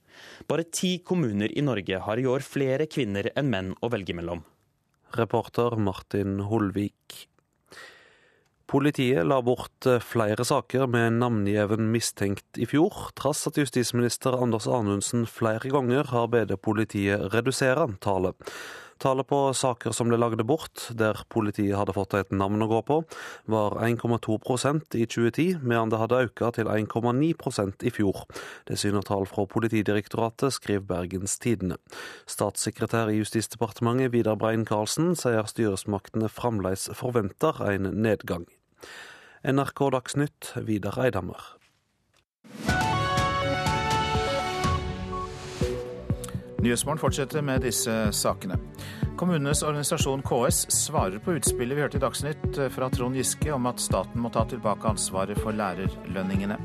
Bare 0.47 0.71
ti 0.71 1.01
kommuner 1.03 1.51
i 1.51 1.67
Norge 1.67 2.01
har 2.07 2.23
i 2.23 2.27
år 2.31 2.47
flere 2.47 2.87
kvinner 2.87 3.33
enn 3.35 3.51
menn 3.51 3.77
å 3.83 3.91
velge 3.93 4.15
mellom. 4.17 4.47
Reporter 5.19 5.77
Martin 5.77 6.41
Holvik. 6.49 7.27
Politiet 8.73 9.27
la 9.29 9.43
bort 9.45 9.85
eh, 9.85 10.01
flere 10.01 10.47
saker 10.49 10.87
med 10.89 11.19
navngjeven 11.21 11.91
mistenkt 11.93 12.57
i 12.57 12.65
fjor, 12.65 13.11
trass 13.19 13.45
at 13.51 13.59
justisminister 13.61 14.39
Anders 14.39 14.65
Anundsen 14.71 15.27
flere 15.29 15.69
ganger 15.75 16.09
har 16.15 16.31
bedt 16.33 16.55
politiet 16.65 17.27
redusere 17.35 17.91
tallet. 18.01 18.39
Tallet 19.03 19.27
på 19.27 19.39
saker 19.51 19.91
som 19.91 20.07
ble 20.07 20.15
lagd 20.21 20.39
bort, 20.47 20.85
der 20.95 21.19
politiet 21.33 21.75
hadde 21.75 21.95
fått 21.97 22.15
et 22.15 22.31
navn 22.31 22.63
å 22.63 22.69
gå 22.71 22.79
på, 22.87 22.99
var 23.51 23.75
1,2% 23.83 24.95
i 24.95 25.07
2010, 25.11 25.57
medan 25.59 25.91
det 25.91 25.99
hadde 25.99 26.21
økt 26.29 26.45
til 26.55 26.71
1,9% 26.71 27.83
i 27.83 27.91
fjor. 27.91 28.21
Det 28.69 28.79
syner 28.79 29.03
tall 29.07 29.27
fra 29.27 29.43
Politidirektoratet, 29.51 30.55
skriver 30.55 30.87
Bergens 30.93 31.35
Tidende. 31.43 31.81
Statssekretær 32.31 33.11
i 33.11 33.19
Justisdepartementet 33.19 34.15
Vidar 34.15 34.39
Brein-Karlsen 34.39 35.17
sier 35.19 35.51
styresmaktene 35.51 36.31
fremdeles 36.31 36.87
forventer 36.95 37.59
en 37.73 37.91
nedgang. 38.07 38.47
NRK 39.43 39.89
Dagsnytt, 39.97 40.53
Vidar 40.63 41.03
Eidhammer. 41.03 41.62
Nyhetsmorgen 46.63 47.01
fortsetter 47.03 47.43
med 47.43 47.65
disse 47.67 47.93
sakene. 48.15 48.55
Kommunenes 49.19 49.65
organisasjon 49.67 50.23
KS 50.23 50.61
svarer 50.71 51.19
på 51.19 51.35
utspillet 51.35 51.75
vi 51.75 51.83
hørte 51.83 51.99
i 51.99 52.03
Dagsnytt 52.05 52.61
fra 52.71 52.87
Trond 52.93 53.19
Giske 53.19 53.51
om 53.51 53.67
at 53.67 53.83
staten 53.83 54.23
må 54.23 54.31
ta 54.31 54.45
tilbake 54.47 54.87
ansvaret 54.93 55.41
for 55.43 55.59
lærerlønningene. 55.59 56.61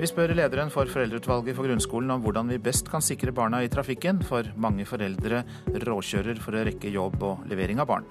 Vi 0.00 0.08
spør 0.08 0.32
lederen 0.32 0.72
for 0.72 0.88
Foreldreutvalget 0.88 1.58
for 1.58 1.68
grunnskolen 1.68 2.16
om 2.16 2.24
hvordan 2.24 2.48
vi 2.54 2.60
best 2.62 2.88
kan 2.88 3.04
sikre 3.04 3.36
barna 3.36 3.60
i 3.60 3.68
trafikken, 3.68 4.24
for 4.24 4.48
mange 4.56 4.88
foreldre 4.88 5.44
råkjører 5.68 6.40
for 6.40 6.56
å 6.56 6.64
rekke 6.72 6.96
jobb 6.96 7.20
og 7.20 7.46
levering 7.52 7.84
av 7.84 7.92
barn. 7.92 8.08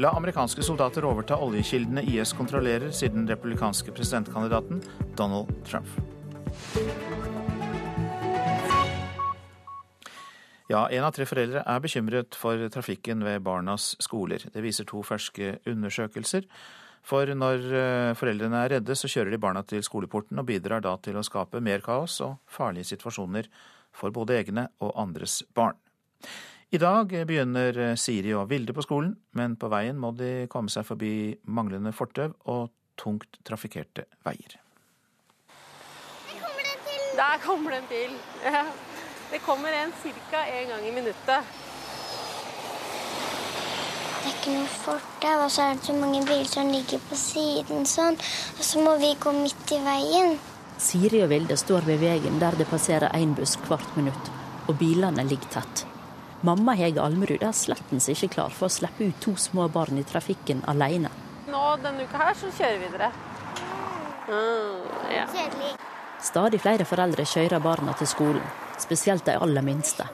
La 0.00 0.16
amerikanske 0.16 0.64
soldater 0.64 1.04
overta 1.04 1.36
oljekildene 1.44 2.08
IS 2.08 2.32
kontrollerer, 2.36 2.88
siden 2.88 3.28
republikanske 3.28 3.92
presidentkandidaten 3.92 4.80
Donald 5.16 5.52
Trump. 5.68 7.35
Ja, 10.66 10.88
én 10.90 11.04
av 11.06 11.12
tre 11.14 11.22
foreldre 11.28 11.62
er 11.62 11.82
bekymret 11.82 12.34
for 12.34 12.58
trafikken 12.74 13.20
ved 13.22 13.44
barnas 13.46 13.92
skoler. 14.02 14.42
Det 14.50 14.64
viser 14.64 14.88
to 14.88 14.98
ferske 15.06 15.60
undersøkelser. 15.68 16.48
For 17.06 17.30
når 17.38 17.68
eh, 17.70 18.14
foreldrene 18.18 18.64
er 18.64 18.72
redde, 18.74 18.96
så 18.98 19.06
kjører 19.06 19.30
de 19.30 19.38
barna 19.38 19.62
til 19.62 19.84
skoleporten, 19.86 20.40
og 20.42 20.48
bidrar 20.48 20.82
da 20.82 20.96
til 20.98 21.20
å 21.20 21.22
skape 21.26 21.62
mer 21.62 21.84
kaos 21.86 22.18
og 22.26 22.40
farlige 22.50 22.90
situasjoner 22.90 23.46
for 23.94 24.10
både 24.10 24.40
egne 24.40 24.66
og 24.82 24.90
andres 24.98 25.38
barn. 25.54 25.78
I 26.74 26.80
dag 26.82 27.14
begynner 27.28 27.94
Siri 27.94 28.32
og 28.34 28.48
Vilde 28.50 28.74
på 28.74 28.82
skolen, 28.82 29.14
men 29.38 29.54
på 29.54 29.70
veien 29.70 30.00
må 30.02 30.10
de 30.18 30.48
komme 30.50 30.72
seg 30.72 30.82
forbi 30.88 31.36
manglende 31.46 31.94
fortau 31.94 32.32
og 32.50 32.72
tungt 32.98 33.38
trafikkerte 33.46 34.08
veier. 34.26 34.58
Der 37.16 37.38
kommer 37.46 37.70
det 37.70 37.84
en 37.84 37.88
bil. 37.94 38.18
Det 38.42 38.52
kommer 39.46 39.72
en 39.72 39.92
ca. 40.30 40.46
en 40.46 40.68
gang 40.68 40.86
i 40.86 40.92
minuttet. 40.92 41.44
Det 44.22 44.32
er 44.32 44.38
ikke 44.40 44.52
noe 44.56 44.70
fortau, 44.82 45.34
og 45.44 45.50
så 45.54 45.62
er 45.62 45.76
det 45.76 45.86
så 45.86 45.94
mange 45.94 46.22
biler 46.26 46.48
som 46.50 46.70
ligger 46.70 47.02
på 47.06 47.18
siden 47.18 47.86
sånn. 47.86 48.18
Og 48.58 48.64
så 48.66 48.82
må 48.82 48.96
vi 48.98 49.12
gå 49.22 49.32
midt 49.36 49.72
i 49.76 49.78
veien. 49.84 50.34
Siri 50.82 51.22
og 51.22 51.30
Vilde 51.30 51.56
står 51.56 51.86
ved 51.86 52.02
veien 52.02 52.40
der 52.42 52.58
det 52.58 52.66
passerer 52.70 53.14
én 53.14 53.36
buss 53.38 53.54
hvert 53.68 53.94
minutt, 53.96 54.32
og 54.66 54.74
bilene 54.82 55.24
ligger 55.30 55.60
tett. 55.60 55.86
Mamma 56.42 56.74
Hege 56.76 57.00
Almerud 57.02 57.42
er 57.42 57.54
slettens 57.54 58.10
ikke 58.12 58.32
klar 58.34 58.52
for 58.52 58.66
å 58.66 58.74
slippe 58.74 59.06
ut 59.08 59.22
to 59.22 59.36
små 59.40 59.70
barn 59.72 60.02
i 60.02 60.04
trafikken 60.04 60.66
alene. 60.68 61.10
Nå 61.46 61.64
denne 61.86 62.04
uka 62.04 62.26
her 62.26 62.36
så 62.36 62.50
kjører 62.58 62.82
vi 62.82 62.92
dere. 62.92 63.10
Mm, 64.26 64.86
ja. 65.14 65.26
Stadig 66.18 66.60
flere 66.60 66.84
foreldre 66.84 67.24
kjører 67.30 67.62
barna 67.62 67.94
til 67.94 68.10
skolen 68.10 68.65
spesielt 68.82 69.24
de 69.24 69.36
aller 69.36 69.64
minste. 69.64 70.06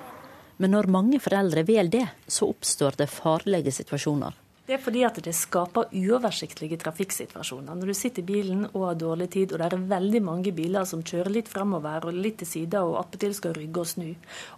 Men 0.57 0.75
når 0.77 0.90
mange 0.92 1.18
foreldre 1.20 1.64
vil 1.66 1.90
det, 1.90 2.07
så 2.27 2.46
oppstår 2.53 3.01
det 3.01 3.11
farlige 3.11 3.72
situasjoner. 3.75 4.38
Det 4.62 4.77
er 4.77 4.83
fordi 4.85 5.01
at 5.03 5.16
det 5.25 5.33
skaper 5.35 5.90
uoversiktlige 5.90 6.79
trafikksituasjoner. 6.79 7.75
Når 7.75 7.90
du 7.90 7.94
sitter 7.98 8.22
i 8.22 8.29
bilen 8.29 8.61
og 8.68 8.85
har 8.87 9.01
dårlig 9.01 9.27
tid, 9.35 9.53
og 9.53 9.59
det 9.59 9.66
er 9.66 9.88
veldig 9.90 10.20
mange 10.22 10.53
biler 10.55 10.87
som 10.87 11.03
kjører 11.03 11.35
litt 11.35 11.51
fremover 11.51 12.07
og 12.07 12.14
litt 12.14 12.38
til 12.40 12.48
sida 12.48 12.85
og 12.87 13.01
attpåtil 13.01 13.35
skal 13.35 13.57
rygge 13.59 13.83
og 13.83 13.90
snu, 13.90 14.07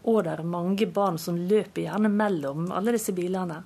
og 0.05 0.19
det 0.27 0.35
er 0.35 0.45
mange 0.57 0.91
barn 0.93 1.17
som 1.19 1.41
løper 1.41 1.87
gjerne 1.87 2.13
mellom 2.13 2.69
alle 2.77 2.95
disse 2.99 3.17
bilene, 3.17 3.63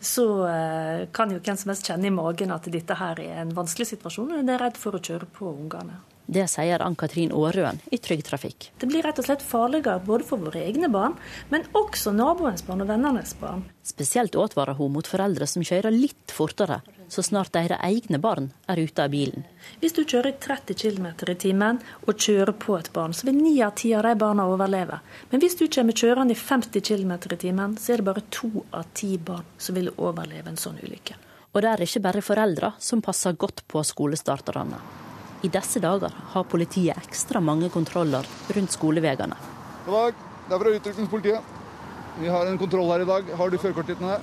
så 0.00 0.26
eh, 0.48 1.06
kan 1.14 1.30
jo 1.30 1.38
hvem 1.38 1.60
som 1.60 1.70
helst 1.70 1.86
kjenne 1.86 2.08
i 2.10 2.14
magen 2.18 2.50
at 2.50 2.66
dette 2.72 2.96
her 2.98 3.22
er 3.22 3.42
en 3.44 3.54
vanskelig 3.54 3.92
situasjon, 3.92 4.32
og 4.34 4.42
en 4.42 4.50
er 4.50 4.64
redd 4.64 4.80
for 4.80 4.98
å 4.98 5.04
kjøre 5.06 5.28
på 5.38 5.52
ungene. 5.52 6.00
Det 6.30 6.44
sier 6.46 6.78
Ann-Katrin 6.84 7.32
Aarøen 7.34 7.80
i 7.90 7.98
Trygg 7.98 8.20
Trafikk. 8.22 8.68
Det 8.78 8.86
blir 8.86 9.02
rett 9.02 9.18
og 9.18 9.24
slett 9.26 9.42
farligere 9.42 9.98
både 10.06 10.26
for 10.28 10.38
våre 10.38 10.60
egne 10.62 10.86
barn, 10.92 11.16
men 11.50 11.64
også 11.74 12.12
naboens 12.14 12.62
barn 12.68 12.84
og 12.84 12.90
vennenes 12.92 13.32
barn. 13.40 13.64
Spesielt 13.82 14.38
advarer 14.38 14.78
hun 14.78 14.92
mot 14.94 15.10
foreldre 15.10 15.48
som 15.50 15.64
kjører 15.66 15.90
litt 15.90 16.30
fortere, 16.30 16.78
så 17.10 17.24
snart 17.26 17.50
deres 17.56 17.82
egne 17.82 18.20
barn 18.22 18.52
er 18.70 18.78
ute 18.78 19.02
av 19.02 19.10
bilen. 19.10 19.42
Hvis 19.82 19.98
du 19.98 20.04
kjører 20.04 20.38
30 20.38 20.78
km 20.78 21.10
i 21.34 21.36
timen 21.48 21.82
og 22.06 22.14
kjører 22.14 22.54
på 22.62 22.78
et 22.78 22.92
barn, 22.94 23.10
så 23.10 23.26
vil 23.26 23.42
ni 23.42 23.56
av 23.66 23.74
ti 23.82 23.90
av 23.98 24.06
de 24.06 24.14
barna 24.22 24.46
overleve. 24.52 25.00
Men 25.34 25.42
hvis 25.42 25.58
du 25.58 25.66
kommer 25.66 25.98
kjørende 25.98 26.38
i 26.38 26.40
50 26.44 26.86
km 26.92 27.18
i 27.18 27.42
timen, 27.48 27.74
så 27.74 27.96
er 27.96 28.04
det 28.04 28.10
bare 28.12 28.26
to 28.30 28.52
av 28.70 28.86
ti 28.94 29.16
barn 29.18 29.50
som 29.58 29.74
vil 29.74 29.90
overleve 29.96 30.46
en 30.46 30.62
sånn 30.68 30.78
ulykke. 30.78 31.18
Og 31.50 31.62
det 31.64 31.74
er 31.74 31.88
ikke 31.90 32.06
bare 32.06 32.22
foreldre 32.22 32.74
som 32.78 33.02
passer 33.02 33.34
godt 33.34 33.66
på 33.66 33.82
skolestarterne. 33.82 34.78
I 35.42 35.48
disse 35.48 35.80
dager 35.80 36.12
har 36.32 36.44
politiet 36.44 36.98
ekstra 37.00 37.40
mange 37.40 37.70
kontroller 37.72 38.26
rundt 38.54 38.74
skoleveiene. 38.74 39.36
God 39.86 39.94
dag, 39.96 40.18
det 40.48 40.54
er 40.54 40.62
fra 40.62 40.74
Utrykningspolitiet. 40.76 41.56
Vi 42.20 42.28
har 42.28 42.46
en 42.46 42.58
kontroll 42.60 42.90
her 42.92 43.04
i 43.06 43.08
dag. 43.08 43.30
Har 43.38 43.50
du 43.50 43.56
førerkortet 43.58 44.02
her? 44.04 44.20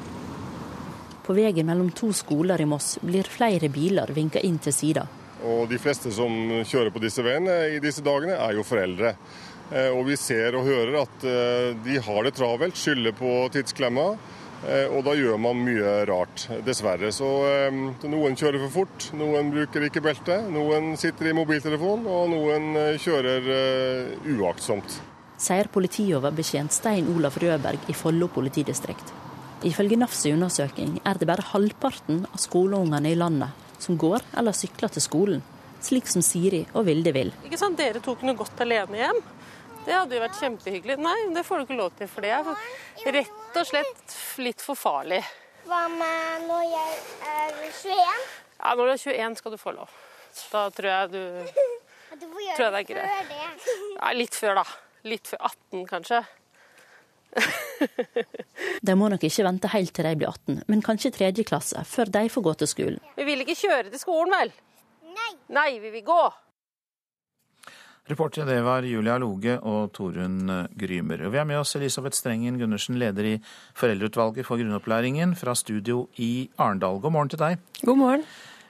På 1.26 1.34
veien 1.36 1.66
mellom 1.66 1.90
to 1.92 2.12
skoler 2.16 2.62
i 2.62 2.68
Moss 2.70 3.00
blir 3.02 3.28
flere 3.28 3.72
biler 3.74 4.14
vinka 4.14 4.40
inn 4.46 4.60
til 4.62 4.76
sida. 4.76 5.08
Og 5.44 5.66
De 5.70 5.80
fleste 5.82 6.12
som 6.14 6.32
kjører 6.62 6.94
på 6.94 7.02
disse 7.02 7.26
veiene 7.26 7.58
i 7.74 7.82
disse 7.82 8.06
dagene, 8.06 8.38
er 8.38 8.54
jo 8.58 8.66
foreldre. 8.68 9.16
Eh, 9.72 9.90
og 9.92 10.06
vi 10.08 10.16
ser 10.20 10.56
og 10.56 10.70
hører 10.70 11.02
at 11.02 11.26
eh, 11.28 11.74
de 11.84 11.98
har 12.06 12.24
det 12.24 12.36
travelt, 12.38 12.78
skylder 12.78 13.18
på 13.18 13.34
tidsklemma. 13.54 14.12
Eh, 14.66 14.88
og 14.90 15.04
da 15.06 15.14
gjør 15.18 15.38
man 15.42 15.60
mye 15.62 15.92
rart, 16.10 16.48
dessverre. 16.66 17.12
Så 17.14 17.28
eh, 17.48 17.78
noen 18.10 18.38
kjører 18.40 18.64
for 18.66 18.74
fort, 18.82 19.10
noen 19.18 19.52
bruker 19.54 19.86
ikke 19.88 20.04
belte, 20.04 20.40
noen 20.52 20.96
sitter 21.00 21.30
i 21.30 21.36
mobiltelefon, 21.38 22.08
og 22.10 22.32
noen 22.34 22.74
eh, 22.80 22.98
kjører 23.02 23.52
uaktsomt. 24.38 24.98
Sier 25.38 25.70
politioverbetjent 25.70 26.74
Stein 26.74 27.12
Olaf 27.14 27.38
Rødberg 27.42 27.92
i 27.92 27.96
Follo 27.96 28.30
politidistrikt. 28.34 29.14
Ifølge 29.66 29.98
NAFs 29.98 30.26
undersøking 30.30 31.00
er 31.06 31.18
det 31.18 31.28
bare 31.30 31.46
halvparten 31.52 32.26
av 32.30 32.42
skoleungene 32.42 33.14
i 33.14 33.18
landet 33.18 33.66
som 33.82 33.98
går 33.98 34.26
eller 34.38 34.58
sykler 34.58 34.90
til 34.94 35.04
skolen, 35.06 35.42
slik 35.82 36.10
som 36.10 36.24
Siri 36.26 36.64
og 36.74 36.88
Vilde 36.90 37.14
vil. 37.14 37.32
Ikke 37.46 37.60
sant, 37.62 37.78
Dere 37.78 38.02
tok 38.04 38.24
noe 38.26 38.38
godt 38.38 38.66
alene 38.66 38.98
hjem. 38.98 39.22
Det 39.88 39.96
hadde 39.96 40.18
jo 40.18 40.24
vært 40.26 40.40
kjempehyggelig. 40.42 40.98
Nei, 41.00 41.18
det 41.32 41.44
får 41.48 41.62
du 41.62 41.66
ikke 41.68 41.78
lov 41.80 41.94
til, 41.96 42.10
for 42.12 42.26
det 42.26 42.34
er 42.36 43.14
rett 43.16 43.60
og 43.62 43.68
slett 43.70 44.16
litt 44.44 44.64
for 44.64 44.76
farlig. 44.76 45.22
Hva 45.68 45.86
med 45.92 46.48
når 46.48 46.66
jeg 46.68 46.98
er 47.32 47.54
21? 47.62 48.26
Ja, 48.58 48.74
Når 48.76 48.84
du 48.84 48.92
er 48.92 49.02
21 49.16 49.38
skal 49.40 49.54
du 49.54 49.60
få 49.62 49.74
lov. 49.76 49.94
Da 50.52 50.66
tror 50.76 50.90
jeg 50.92 51.12
du, 51.14 51.22
du 52.20 52.26
tror 52.28 52.66
jeg 52.66 52.74
det 52.76 52.82
er 52.82 52.90
greit. 52.90 53.32
Ja, 53.98 54.12
litt 54.16 54.36
før, 54.36 54.60
da. 54.60 54.66
Litt 55.08 55.32
før 55.32 55.48
18, 55.50 55.86
kanskje. 55.88 56.22
de 58.88 58.96
må 58.98 59.08
nok 59.12 59.24
ikke 59.28 59.46
vente 59.48 59.72
helt 59.72 59.94
til 59.96 60.08
de 60.08 60.14
blir 60.20 60.32
18, 60.34 60.62
men 60.72 60.84
kanskje 60.84 61.14
tredje 61.16 61.46
klasse, 61.48 61.84
før 61.88 62.12
de 62.12 62.26
får 62.34 62.46
gå 62.48 62.54
til 62.62 62.72
skolen. 62.72 63.00
Vi 63.16 63.28
vil 63.28 63.44
ikke 63.46 63.58
kjøre 63.60 63.88
til 63.94 64.02
skolen, 64.04 64.36
vel? 64.36 64.54
Nei. 65.16 65.32
Nei, 65.56 65.70
vi 65.84 65.94
vil 65.96 66.06
gå. 66.08 66.22
Reportere 68.08 68.48
det 68.48 68.62
var 68.64 68.86
Julia 68.88 69.18
Loge 69.20 69.58
og 69.68 69.90
Torunn 69.92 70.48
Grymer. 70.80 71.26
Og 71.28 71.34
vi 71.34 71.40
har 71.42 71.48
med 71.48 71.60
oss 71.60 71.76
Elisabeth 71.76 72.16
Strengen 72.16 72.56
Gundersen, 72.56 72.96
leder 72.96 73.26
i 73.28 73.38
Foreldreutvalget 73.76 74.48
for 74.48 74.62
grunnopplæringen, 74.62 75.34
fra 75.36 75.52
studio 75.60 76.06
i 76.16 76.48
Arendal. 76.56 77.02
God 77.04 77.12
morgen 77.18 77.34
til 77.34 77.42
deg. 77.42 77.58
God 77.84 78.00
morgen. 78.00 78.24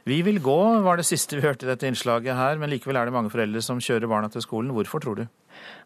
Vi 0.08 0.22
vil 0.26 0.40
gå, 0.42 0.58
var 0.82 0.98
det 0.98 1.06
siste 1.06 1.38
vi 1.38 1.44
hørte 1.44 1.68
i 1.68 1.70
dette 1.70 1.86
innslaget 1.86 2.34
her, 2.34 2.58
men 2.58 2.72
likevel 2.72 2.98
er 2.98 3.10
det 3.10 3.14
mange 3.14 3.30
foreldre 3.30 3.62
som 3.62 3.82
kjører 3.84 4.10
barna 4.10 4.32
til 4.34 4.42
skolen. 4.42 4.72
Hvorfor, 4.74 5.04
tror 5.04 5.20
du? 5.20 5.28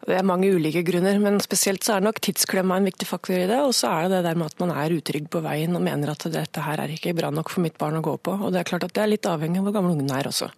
Det 0.05 0.15
er 0.15 0.23
mange 0.23 0.53
ulike 0.53 0.85
grunner, 0.87 1.19
men 1.19 1.41
spesielt 1.43 1.83
så 1.83 1.97
er 1.97 2.05
nok 2.05 2.21
tidsklemma 2.23 2.77
en 2.79 2.87
viktig 2.87 3.09
faktor 3.09 3.35
i 3.35 3.49
det. 3.51 3.59
Og 3.65 3.75
så 3.75 3.91
er 3.91 4.07
det 4.07 4.21
det 4.21 4.29
der 4.29 4.39
med 4.39 4.53
at 4.53 4.63
man 4.63 4.71
er 4.77 4.95
utrygg 4.95 5.27
på 5.33 5.43
veien 5.43 5.75
og 5.75 5.83
mener 5.83 6.13
at 6.13 6.23
dette 6.31 6.63
her 6.63 6.85
er 6.85 6.95
ikke 6.95 7.17
bra 7.17 7.33
nok 7.35 7.51
for 7.51 7.65
mitt 7.65 7.75
barn 7.81 7.99
å 7.99 8.05
gå 8.05 8.15
på. 8.15 8.37
Og 8.39 8.55
det 8.55 8.63
er 8.63 8.71
klart 8.71 8.87
at 8.87 8.95
det 8.95 9.03
er 9.03 9.13
litt 9.17 9.27
avhengig 9.27 9.59
av 9.59 9.67
hvor 9.67 9.79
gammel 9.81 9.97
ungen 9.97 10.15
er 10.15 10.31
også. 10.31 10.53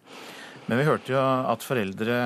Men 0.70 0.80
vi 0.80 0.86
hørte 0.88 1.12
jo 1.12 1.20
at 1.20 1.64
foreldre 1.66 2.18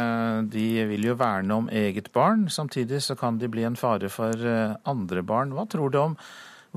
de 0.53 0.67
vil 0.91 1.07
jo 1.09 1.15
verne 1.17 1.55
om 1.55 1.69
eget 1.73 2.11
barn. 2.13 2.45
Samtidig 2.53 3.01
så 3.01 3.15
kan 3.17 3.39
de 3.41 3.49
bli 3.49 3.65
en 3.65 3.77
fare 3.79 4.11
for 4.13 4.37
eh, 4.45 4.75
andre 4.85 5.23
barn. 5.25 5.55
Hva 5.57 5.65
tror 5.69 5.93
du 5.93 5.97
om 6.03 6.17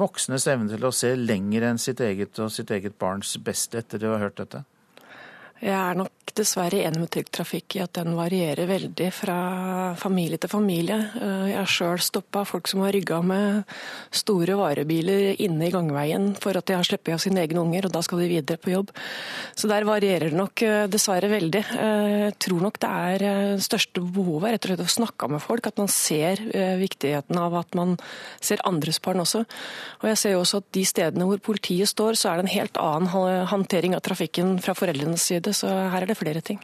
voksnes 0.01 0.47
evne 0.49 0.73
til 0.73 0.87
å 0.89 0.95
se 0.95 1.13
lenger 1.19 1.69
enn 1.69 1.81
sitt 1.83 2.01
eget 2.01 2.39
og 2.41 2.53
sitt 2.55 2.73
eget 2.73 2.97
barns 3.01 3.35
beste 3.45 3.83
etter 3.83 4.07
å 4.09 4.15
ha 4.15 4.23
hørt 4.25 4.41
dette? 4.41 4.65
Jeg 5.61 5.77
er 5.77 5.99
nok 5.99 6.31
dessverre 6.37 6.79
enig 6.87 7.03
med 7.03 7.11
Trygg 7.13 7.29
Trafikk 7.35 7.75
i 7.77 7.83
at 7.83 7.93
den 7.99 8.15
varierer 8.17 8.69
veldig 8.71 9.09
fra 9.13 9.37
familie 10.01 10.39
til 10.41 10.49
familie. 10.49 10.97
Eh, 11.21 11.51
jeg 11.51 11.59
har 11.59 11.69
sjøl 11.69 12.01
stoppa 12.01 12.47
folk 12.49 12.71
som 12.71 12.81
har 12.85 12.95
rygga 12.97 13.19
med 13.27 13.75
store 14.15 14.57
varebiler 14.57 15.41
inne 15.43 15.69
i 15.69 15.75
gangveien 15.75 16.31
for 16.41 16.57
at 16.57 16.69
de 16.71 16.79
har 16.79 16.87
sluppet 16.87 17.13
av 17.17 17.21
sine 17.21 17.43
egne 17.43 17.61
unger, 17.61 17.89
og 17.89 17.95
da 17.95 18.03
skal 18.07 18.23
de 18.23 18.31
videre 18.31 18.61
på 18.63 18.73
jobb. 18.73 18.95
Så 19.59 19.69
der 19.69 19.85
varierer 19.89 20.31
det 20.31 20.39
nok 20.39 20.65
eh, 20.65 20.87
dessverre 20.93 21.29
veldig. 21.33 21.65
Eh, 21.77 22.17
jeg 22.31 22.39
tror 22.47 22.65
nok 22.65 22.81
det 22.81 22.91
er 22.91 23.27
største 23.61 24.01
behovet 24.01 24.55
rett 24.55 24.65
og 24.65 24.73
slett 24.73 24.87
å 24.87 24.97
snakke 24.97 25.31
med 25.35 25.45
folk, 25.45 25.69
at 25.69 25.81
man 25.81 25.91
ser 25.93 26.41
viktigheten 26.81 27.37
av 27.39 27.55
at 27.59 27.77
man 27.77 27.97
ser 28.43 28.63
andres 28.69 29.01
barn 29.03 29.23
også. 29.23 29.43
Og 30.01 30.09
jeg 30.09 30.19
ser 30.21 30.35
jo 30.35 30.41
også 30.43 30.61
at 30.63 30.69
de 30.77 30.85
stedene 30.89 31.27
hvor 31.29 31.41
politiet 31.51 31.91
står, 31.91 32.17
så 32.19 32.31
er 32.31 32.41
det 32.41 32.47
en 32.47 32.55
helt 32.55 32.81
annen 32.81 33.47
håndtering 33.51 33.97
av 33.97 34.03
trafikken 34.07 34.57
fra 34.63 34.75
foreldrenes 34.79 35.27
side 35.29 35.50
så 35.57 35.69
her 35.69 36.01
er 36.01 36.11
det 36.11 36.17
flere 36.17 36.41
ting. 36.41 36.61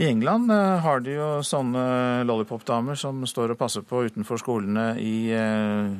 I 0.00 0.06
England 0.06 0.50
eh, 0.50 0.78
har 0.80 1.02
de 1.04 1.12
jo 1.12 1.24
sånne 1.44 1.80
lollipop-damer 2.24 2.96
som 2.96 3.18
står 3.28 3.52
og 3.52 3.58
passer 3.60 3.82
på 3.84 3.98
utenfor 4.08 4.40
skolene 4.40 4.94
i 4.96 5.28
eh, 5.36 5.90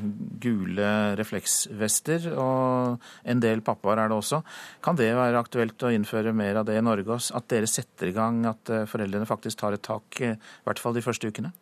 gule 0.41 0.93
refleksvester, 1.21 2.31
og 2.33 2.97
en 3.29 3.45
del 3.45 3.61
pappaer 3.67 4.01
er 4.01 4.09
det 4.09 4.17
også. 4.17 4.41
Kan 4.81 4.97
det 4.97 5.11
være 5.19 5.43
aktuelt 5.45 5.85
å 5.85 5.93
innføre 5.93 6.33
mer 6.33 6.63
av 6.63 6.71
det 6.71 6.79
i 6.81 6.87
Norge? 6.87 7.19
At 7.37 7.51
dere 7.53 7.69
setter 7.69 8.09
i 8.09 8.17
gang 8.17 8.41
at 8.49 8.73
eh, 8.73 8.89
foreldrene 8.89 9.29
faktisk 9.29 9.61
tar 9.61 9.77
et 9.77 9.85
tak, 9.85 10.23
i 10.25 10.33
hvert 10.65 10.81
fall 10.81 10.97
de 10.97 11.05
første 11.05 11.29
ukene? 11.29 11.53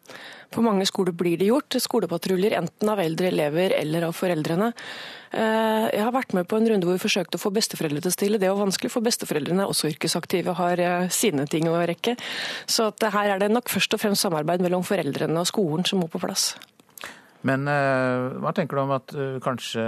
På 0.54 0.62
mange 0.62 0.86
skoler 0.86 1.18
blir 1.18 1.42
det 1.42 1.50
gjort. 1.50 1.74
Skolepatruljer 1.82 2.54
enten 2.60 2.94
av 2.94 3.02
eldre 3.02 3.32
elever 3.32 3.74
eller 3.82 4.06
av 4.06 4.14
foreldrene. 4.16 4.70
Jeg 5.28 6.00
har 6.00 6.14
vært 6.14 6.32
med 6.32 6.46
på 6.48 6.56
en 6.56 6.64
runde 6.70 6.86
hvor 6.88 6.96
vi 6.96 7.02
forsøkte 7.02 7.36
å 7.36 7.42
få 7.42 7.50
besteforeldre 7.52 8.00
til 8.00 8.08
å 8.08 8.14
stille. 8.14 8.38
Det 8.40 8.48
var 8.48 8.62
vanskelig, 8.62 8.88
for 8.94 9.04
besteforeldrene 9.04 9.66
er 9.66 9.68
også 9.68 9.90
yrkesaktive 9.90 10.54
og 10.54 10.56
har 10.62 10.80
sine 11.12 11.44
ting 11.52 11.68
å 11.68 11.74
rekke. 11.76 12.14
Så 12.66 12.90
her 13.02 13.34
er 13.34 13.42
det 13.42 13.50
nok 13.52 13.70
først 13.72 13.94
og 13.94 14.02
fremst 14.02 14.26
samarbeid 14.26 14.64
mellom 14.64 14.84
foreldrene 14.86 15.40
og 15.40 15.48
skolen 15.50 15.86
som 15.88 16.02
må 16.02 16.10
på 16.10 16.20
plass. 16.22 16.52
Men 17.46 17.68
eh, 17.70 18.38
hva 18.42 18.50
tenker 18.54 18.78
du 18.78 18.82
om 18.82 18.94
at 18.96 19.12
du 19.14 19.38
kanskje 19.44 19.84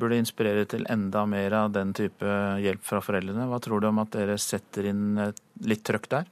burde 0.00 0.18
inspirere 0.20 0.66
til 0.68 0.84
enda 0.92 1.24
mer 1.28 1.56
av 1.62 1.72
den 1.72 1.94
type 1.96 2.34
hjelp 2.60 2.84
fra 2.84 3.00
foreldrene? 3.04 3.48
Hva 3.48 3.60
tror 3.64 3.80
du 3.80 3.88
om 3.88 4.02
at 4.02 4.12
dere 4.18 4.36
setter 4.40 4.90
inn 4.92 5.16
litt 5.64 5.84
trøkk 5.88 6.10
der? 6.12 6.28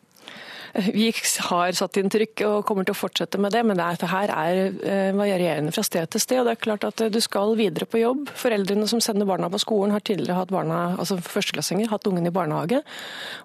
Vi 0.75 1.09
har 1.49 1.73
satt 1.77 1.97
inn 2.01 2.11
trykk 2.13 2.43
og 2.47 2.67
kommer 2.69 2.87
til 2.87 2.95
å 2.95 2.99
fortsette 2.99 3.41
med 3.41 3.55
det, 3.55 3.63
men 3.67 3.79
dette 3.81 4.09
her 4.11 4.31
er 4.33 4.59
eh, 4.85 5.11
varierende 5.17 5.73
fra 5.75 5.85
sted 5.87 6.11
til 6.13 6.23
sted. 6.23 6.41
og 6.43 6.49
det 6.49 6.57
er 6.57 6.63
klart 6.67 6.85
at 6.85 7.01
eh, 7.05 7.11
Du 7.13 7.21
skal 7.25 7.55
videre 7.59 7.89
på 7.89 8.01
jobb. 8.03 8.29
Foreldrene 8.37 8.89
som 8.91 9.01
sender 9.05 9.29
barna 9.29 9.51
på 9.51 9.61
skolen, 9.63 9.95
har 9.95 10.05
tidligere 10.05 10.39
hatt 10.39 10.53
barna, 10.53 10.97
altså 10.99 11.19
førsteklassinger, 11.23 11.91
hatt 11.93 12.07
ungen 12.11 12.29
i 12.29 12.35
barnehage, 12.35 12.83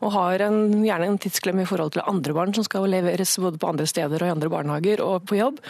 og 0.03 0.13
har 0.15 0.43
en, 0.47 0.85
gjerne 0.85 1.09
en 1.11 1.19
tidsklemme 1.21 1.63
i 1.63 1.69
forhold 1.69 1.95
til 1.95 2.05
andre 2.05 2.35
barn 2.35 2.55
som 2.55 2.67
skal 2.67 2.87
leveres 2.91 3.37
både 3.41 3.61
på 3.61 3.71
andre 3.71 3.87
steder 3.89 4.23
og 4.23 4.29
i 4.29 4.35
andre 4.35 4.51
barnehager 4.53 5.03
og 5.05 5.27
på 5.29 5.39
jobb. 5.39 5.61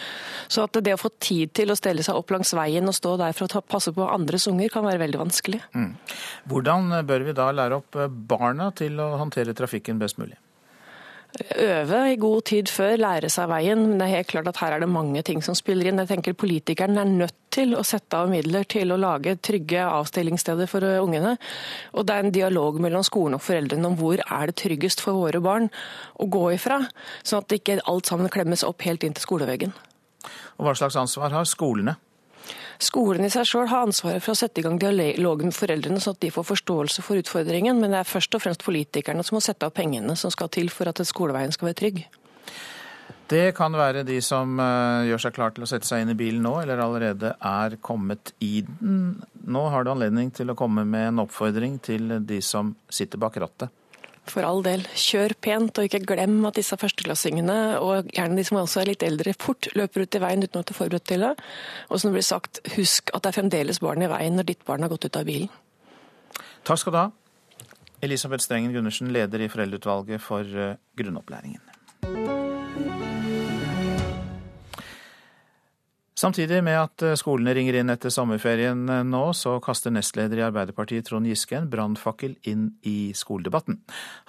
Så 0.48 0.66
at 0.66 0.80
det 0.84 0.96
å 0.96 1.00
få 1.00 1.12
tid 1.22 1.54
til 1.56 1.72
å 1.72 1.78
stelle 1.78 2.04
seg 2.06 2.18
opp 2.18 2.34
langs 2.34 2.54
veien 2.56 2.88
og 2.90 2.96
stå 2.96 3.16
der 3.20 3.36
for 3.36 3.46
å 3.46 3.64
passe 3.64 3.94
på 3.94 4.08
andres 4.10 4.48
unger, 4.50 4.72
kan 4.74 4.86
være 4.86 5.02
veldig 5.04 5.22
vanskelig. 5.22 5.62
Mm. 5.74 5.92
Hvordan 6.50 6.98
bør 7.06 7.28
vi 7.28 7.36
da 7.36 7.50
lære 7.54 7.80
opp 7.80 8.00
barna 8.34 8.70
til 8.76 8.98
å 9.02 9.14
håndtere 9.20 9.56
trafikken 9.56 10.02
best 10.02 10.20
mulig? 10.20 10.36
Øve 11.58 12.00
i 12.12 12.18
god 12.20 12.44
tid 12.50 12.70
før, 12.70 12.96
lære 13.00 13.30
seg 13.32 13.48
veien. 13.50 13.80
Men 13.88 13.98
det 13.98 14.06
er 14.06 14.16
helt 14.18 14.30
klart 14.30 14.50
at 14.50 14.60
her 14.62 14.76
er 14.76 14.84
det 14.84 14.90
mange 14.90 15.22
ting 15.26 15.42
som 15.44 15.56
spiller 15.58 15.90
inn. 15.90 15.98
Jeg 16.02 16.10
tenker 16.12 16.36
Politikeren 16.38 16.98
er 17.00 17.10
nødt 17.10 17.36
til 17.54 17.74
å 17.78 17.84
sette 17.86 18.18
av 18.18 18.30
midler 18.30 18.66
til 18.70 18.92
å 18.94 18.98
lage 19.00 19.36
trygge 19.42 19.82
avstillingssteder 19.86 20.70
for 20.70 20.86
ungene. 21.00 21.36
Og 21.94 22.06
det 22.06 22.14
er 22.14 22.26
en 22.26 22.34
dialog 22.34 22.80
mellom 22.82 23.06
skolen 23.06 23.38
og 23.38 23.44
foreldrene 23.46 23.90
om 23.90 23.98
hvor 23.98 24.22
er 24.22 24.50
det 24.50 24.58
tryggest 24.62 25.02
for 25.04 25.18
våre 25.24 25.42
barn 25.44 25.70
å 26.20 26.28
gå 26.30 26.46
ifra. 26.54 26.82
Sånn 27.22 27.44
at 27.44 27.58
ikke 27.58 27.80
alt 27.90 28.10
sammen 28.10 28.32
klemmes 28.32 28.66
opp 28.66 28.86
helt 28.86 29.06
inn 29.06 29.16
til 29.16 29.26
skoleveggen. 29.26 29.74
Og 30.58 30.68
Hva 30.68 30.74
slags 30.78 30.98
ansvar 30.98 31.34
har 31.34 31.48
skolene? 31.48 31.98
Skolen 32.84 33.24
i 33.24 33.30
seg 33.32 33.46
sjøl 33.48 33.68
har 33.70 33.86
ansvaret 33.86 34.22
for 34.24 34.34
å 34.34 34.38
sette 34.38 34.60
i 34.60 34.64
gang 34.64 34.76
dialogen 34.80 35.48
med 35.48 35.56
foreldrene, 35.56 36.02
sånn 36.02 36.16
at 36.18 36.24
de 36.24 36.32
får 36.34 36.44
forståelse 36.50 37.04
for 37.06 37.20
utfordringen. 37.20 37.78
Men 37.80 37.94
det 37.94 38.02
er 38.02 38.10
først 38.10 38.36
og 38.36 38.44
fremst 38.44 38.64
politikerne 38.66 39.24
som 39.24 39.38
må 39.38 39.44
sette 39.44 39.64
av 39.64 39.72
pengene 39.76 40.16
som 40.20 40.32
skal 40.34 40.50
til 40.52 40.68
for 40.72 40.90
at 40.90 41.00
skoleveien 41.08 41.54
skal 41.54 41.70
være 41.70 41.80
trygg. 41.80 42.04
Det 43.30 43.54
kan 43.56 43.72
være 43.72 44.02
de 44.04 44.18
som 44.22 44.58
eh, 44.60 45.06
gjør 45.08 45.22
seg 45.24 45.36
klar 45.36 45.54
til 45.54 45.64
å 45.64 45.68
sette 45.68 45.88
seg 45.88 46.02
inn 46.04 46.12
i 46.12 46.18
bilen 46.18 46.42
nå, 46.44 46.58
eller 46.60 46.82
allerede 46.84 47.32
er 47.40 47.78
kommet 47.80 48.34
i 48.44 48.58
den. 48.66 49.14
Nå 49.48 49.62
har 49.72 49.84
du 49.84 49.94
anledning 49.94 50.28
til 50.34 50.52
å 50.52 50.58
komme 50.58 50.84
med 50.88 51.08
en 51.08 51.22
oppfordring 51.24 51.78
til 51.84 52.18
de 52.28 52.42
som 52.44 52.74
sitter 52.92 53.22
bak 53.22 53.40
rattet. 53.40 53.72
For 54.30 54.46
all 54.46 54.62
del, 54.64 54.86
kjør 54.96 55.34
pent, 55.44 55.78
og 55.78 55.88
ikke 55.88 56.00
glem 56.08 56.38
at 56.48 56.56
disse 56.56 56.76
førsteklassingene, 56.80 57.58
og 57.84 58.08
gjerne 58.14 58.38
de 58.38 58.44
som 58.48 58.60
også 58.62 58.80
er 58.80 58.92
litt 58.94 59.04
eldre, 59.04 59.34
fort 59.36 59.68
løper 59.76 60.06
ut 60.06 60.16
i 60.16 60.22
veien 60.22 60.46
uten 60.46 60.62
å 60.62 60.64
er 60.64 60.78
forberedt 60.78 61.06
til 61.10 61.26
det. 61.26 61.34
Og 61.90 62.00
som 62.00 62.08
det 62.08 62.18
blir 62.18 62.26
sagt, 62.26 62.62
husk 62.78 63.12
at 63.12 63.26
det 63.26 63.32
er 63.32 63.38
fremdeles 63.40 63.82
barn 63.84 64.04
i 64.04 64.08
veien 64.10 64.40
når 64.40 64.48
ditt 64.52 64.64
barn 64.64 64.86
har 64.86 64.92
gått 64.92 65.04
ut 65.10 65.20
av 65.20 65.28
bilen. 65.28 65.52
Takk 66.64 66.80
skal 66.80 66.96
du 66.96 67.00
ha. 67.02 67.10
Elisabeth 68.04 68.44
Strengen 68.44 68.72
Gundersen, 68.72 69.12
leder 69.12 69.44
i 69.44 69.50
Foreldreutvalget 69.52 70.24
for 70.24 70.40
eh, 70.44 70.80
grunnopplæringen. 70.96 71.60
Samtidig 76.24 76.62
med 76.64 76.78
at 76.80 77.02
eh, 77.04 77.16
skolene 77.20 77.52
ringer 77.52 77.76
inn 77.76 77.92
etter 77.92 78.12
sommerferien 78.12 78.86
eh, 78.88 79.02
nå, 79.04 79.26
så 79.36 79.58
kaster 79.60 79.92
nestleder 79.92 80.40
i 80.40 80.46
Arbeiderpartiet 80.46 81.04
Trond 81.04 81.28
Giske 81.28 81.58
en 81.58 81.68
brannfakkel 81.68 82.38
inn 82.48 82.70
i 82.88 83.12
skoledebatten. 83.12 83.82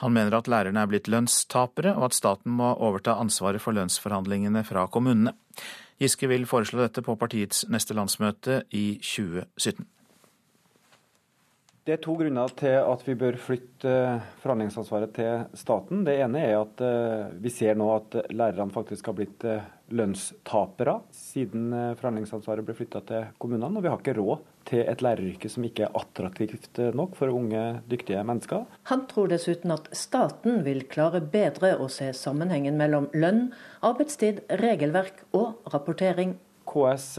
Han 0.03 0.15
mener 0.17 0.35
at 0.35 0.49
lærerne 0.51 0.83
er 0.83 0.91
blitt 0.91 1.07
lønnstapere, 1.07 1.95
og 1.95 2.09
at 2.09 2.17
staten 2.17 2.51
må 2.57 2.73
overta 2.73 3.15
ansvaret 3.21 3.63
for 3.63 3.77
lønnsforhandlingene 3.77 4.65
fra 4.67 4.89
kommunene. 4.91 5.37
Giske 6.03 6.27
vil 6.27 6.43
foreslå 6.49 6.83
dette 6.83 7.05
på 7.05 7.15
partiets 7.15 7.63
neste 7.71 7.95
landsmøte 7.95 8.65
i 8.75 8.97
2017. 8.99 9.87
Det 11.85 11.93
er 11.93 11.99
to 12.01 12.15
grunner 12.17 12.49
til 12.57 12.79
at 12.81 13.03
vi 13.05 13.13
bør 13.13 13.35
flytte 13.37 13.91
forhandlingsansvaret 14.41 15.11
til 15.13 15.43
staten. 15.53 15.99
Det 16.07 16.15
ene 16.17 16.39
er 16.41 16.55
at 16.57 16.79
eh, 16.81 17.35
vi 17.37 17.51
ser 17.53 17.77
nå 17.77 17.91
at 17.93 18.17
lærerne 18.33 18.73
faktisk 18.73 19.11
har 19.11 19.13
blitt 19.19 19.45
eh, 19.45 19.67
lønnstapere 19.93 20.95
siden 21.13 21.67
eh, 21.77 21.91
forhandlingsansvaret 21.99 22.65
ble 22.65 22.73
flytta 22.79 23.03
til 23.05 23.27
kommunene. 23.37 23.77
Og 23.77 23.85
vi 23.85 23.91
har 23.93 24.01
ikke 24.01 24.15
råd 24.17 24.49
til 24.65 24.81
et 24.81 25.05
læreryrke 25.05 25.53
som 25.53 25.69
ikke 25.69 25.85
er 25.85 26.01
attraktivt 26.01 26.81
nok 26.97 27.13
for 27.21 27.29
unge, 27.29 27.61
dyktige 27.85 28.25
mennesker. 28.25 28.65
Han 28.89 29.05
tror 29.13 29.29
dessuten 29.35 29.77
at 29.77 29.93
staten 29.93 30.63
vil 30.65 30.87
klare 30.89 31.21
bedre 31.21 31.75
å 31.77 31.91
se 31.93 32.09
sammenhengen 32.17 32.81
mellom 32.81 33.11
lønn, 33.13 33.51
arbeidstid, 33.85 34.41
regelverk 34.57 35.21
og 35.37 35.61
rapportering. 35.69 36.33
KS 36.65 37.09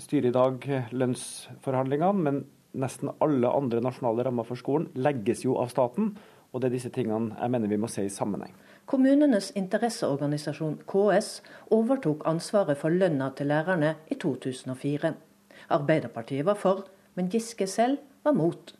styrer 0.00 0.32
i 0.32 0.36
dag 0.40 0.68
lønnsforhandlingene, 0.96 2.24
men 2.24 2.44
nesten 2.74 3.12
alle 3.24 3.50
andre 3.50 3.82
nasjonale 3.84 4.26
rammer 4.26 4.46
for 4.48 4.60
skolen 4.60 4.90
legges 4.94 5.44
jo 5.46 5.58
av 5.60 5.72
staten. 5.72 6.14
Og 6.54 6.62
det 6.62 6.68
er 6.68 6.76
disse 6.76 6.92
tingene 6.94 7.34
jeg 7.34 7.50
mener 7.50 7.70
vi 7.70 7.80
må 7.82 7.90
se 7.90 8.04
i 8.06 8.12
sammenheng. 8.12 8.52
Kommunenes 8.86 9.48
interesseorganisasjon 9.58 10.82
KS 10.90 11.40
overtok 11.74 12.26
ansvaret 12.28 12.78
for 12.78 12.94
lønna 12.94 13.30
til 13.34 13.48
lærerne 13.50 13.94
i 14.12 14.18
2004. 14.20 15.14
Arbeiderpartiet 15.74 16.46
var 16.46 16.58
for, 16.60 16.84
men 17.16 17.30
Giske 17.32 17.66
selv 17.70 17.98
var 18.24 18.36
mot. 18.36 18.74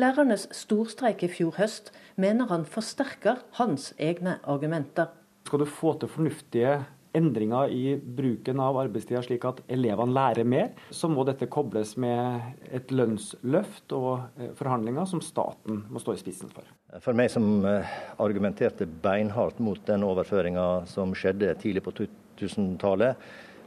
Lærernes 0.00 0.46
storstreik 0.54 1.24
i 1.26 1.30
fjor 1.32 1.56
høst 1.58 1.90
mener 2.20 2.48
han 2.48 2.64
forsterker 2.64 3.42
hans 3.58 3.90
egne 3.98 4.38
argumenter. 4.44 5.10
Skal 5.48 5.64
du 5.64 5.68
få 5.68 5.96
til 5.98 6.12
fornuftige 6.12 6.78
endringer 7.12 7.68
i 7.68 7.96
bruken 7.96 8.60
av 8.60 8.78
arbeidstida 8.78 9.22
slik 9.24 9.44
at 9.48 9.60
elevene 9.72 10.14
lærer 10.14 10.46
mer, 10.46 10.70
så 10.94 11.10
må 11.10 11.24
dette 11.28 11.48
kobles 11.50 11.96
med 12.00 12.70
et 12.70 12.92
lønnsløft 12.94 13.94
og 13.96 14.12
eh, 14.38 14.52
forhandlinger 14.58 15.08
som 15.10 15.22
staten 15.24 15.84
må 15.90 16.02
stå 16.02 16.14
i 16.14 16.22
spissen 16.22 16.52
for. 16.54 16.66
For 17.02 17.16
meg 17.16 17.32
som 17.32 17.64
eh, 17.66 17.94
argumenterte 18.22 18.88
beinhardt 19.02 19.60
mot 19.62 19.82
den 19.90 20.06
overføringa 20.06 20.86
som 20.90 21.14
skjedde 21.16 21.54
tidlig 21.62 21.84
på 21.86 21.94
2000-tallet, 22.02 23.18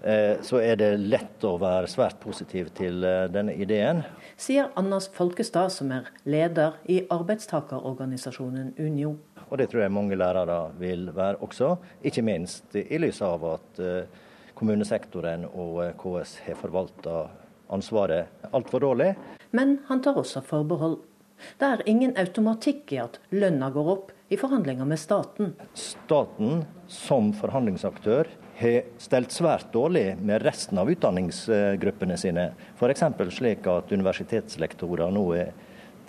eh, 0.07 0.39
så 0.45 0.63
er 0.63 0.79
det 0.79 0.91
lett 1.03 1.43
å 1.47 1.57
være 1.61 1.91
svært 1.91 2.21
positiv 2.23 2.71
til 2.79 3.03
denne 3.33 3.55
ideen. 3.59 4.05
Sier 4.39 4.71
Anders 4.79 5.09
Folkestad, 5.13 5.75
som 5.75 5.91
er 5.95 6.09
leder 6.23 6.79
i 6.87 7.03
arbeidstakerorganisasjonen 7.11 8.75
Unio. 8.79 9.17
Og 9.54 9.60
det 9.62 9.68
tror 9.70 9.84
jeg 9.84 9.93
mange 9.93 10.18
lærere 10.18 10.58
vil 10.82 11.12
være 11.14 11.38
også, 11.45 11.76
ikke 12.01 12.24
minst 12.26 12.74
i 12.74 12.97
lys 12.97 13.20
av 13.22 13.43
at 13.51 13.82
eh, 13.86 14.22
kommunesektoren 14.58 15.45
og 15.45 15.76
eh, 15.84 15.91
KS 15.99 16.39
har 16.47 16.58
forvalta 16.58 17.20
ansvaret 17.74 18.49
altfor 18.49 18.82
dårlig. 18.82 19.12
Men 19.54 19.76
han 19.91 20.01
tar 20.01 20.18
også 20.18 20.41
forbehold. 20.47 21.04
Det 21.62 21.68
er 21.70 21.84
ingen 21.86 22.16
automatikk 22.18 22.95
i 22.95 23.01
at 23.04 23.20
lønna 23.30 23.70
går 23.76 23.91
opp 23.93 24.10
i 24.34 24.39
forhandlinger 24.41 24.89
med 24.89 24.97
staten. 24.97 25.54
Staten 25.78 26.64
som 26.89 27.30
forhandlingsaktør 27.38 28.32
har 28.58 28.89
stelt 29.01 29.36
svært 29.36 29.70
dårlig 29.74 30.16
med 30.18 30.41
resten 30.47 30.82
av 30.82 30.89
utdanningsgruppene 30.89 32.18
sine. 32.18 32.47
F.eks. 32.80 33.06
slik 33.38 33.70
at 33.70 33.93
universitetslektorer 33.93 35.14
nå 35.14 35.28
er 35.38 35.54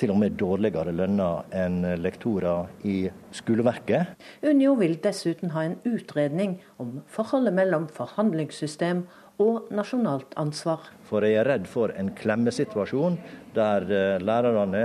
til 0.01 0.13
og 0.15 0.21
med 0.23 0.37
dårligere 0.41 0.93
lønna 0.95 1.29
enn 1.55 1.83
lektorer 2.01 2.71
i 2.89 2.97
skoleverket. 3.35 4.15
Unio 4.43 4.75
vil 4.81 4.97
dessuten 5.03 5.55
ha 5.55 5.65
en 5.69 5.77
utredning 5.89 6.59
om 6.83 7.01
forholdet 7.11 7.55
mellom 7.57 7.87
forhandlingssystem 7.93 9.05
og 9.43 9.73
nasjonalt 9.75 10.35
ansvar. 10.39 10.91
For 11.09 11.27
jeg 11.27 11.41
er 11.41 11.49
redd 11.49 11.67
for 11.71 11.95
en 11.99 12.13
klemmesituasjon 12.15 13.19
der 13.57 13.89
eh, 13.91 14.23
lærerne 14.23 14.85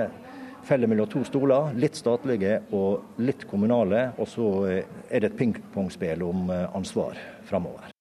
faller 0.69 0.89
mellom 0.89 1.09
to 1.09 1.23
stoler, 1.27 1.71
litt 1.79 1.97
statlige 1.97 2.59
og 2.75 3.21
litt 3.23 3.45
kommunale, 3.49 4.09
og 4.17 4.27
så 4.29 4.49
eh, 4.69 4.83
er 5.09 5.23
det 5.23 5.33
et 5.33 5.39
pingpongspill 5.39 6.25
om 6.25 6.49
eh, 6.53 6.67
ansvar 6.75 7.17
framover. 7.49 7.93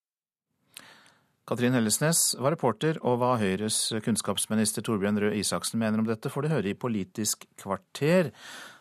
Katrin 1.49 1.73
Hellesnes 1.73 2.35
var 2.37 2.53
reporter, 2.53 2.99
og 3.09 3.23
hva 3.23 3.31
Høyres 3.41 3.95
kunnskapsminister 4.05 4.85
Torbjørn 4.85 5.21
Røe 5.23 5.39
Isaksen 5.39 5.81
mener 5.81 6.03
om 6.03 6.05
dette, 6.05 6.29
får 6.29 6.45
du 6.45 6.49
høre 6.53 6.69
i 6.69 6.77
Politisk 6.77 7.47
kvarter 7.57 8.29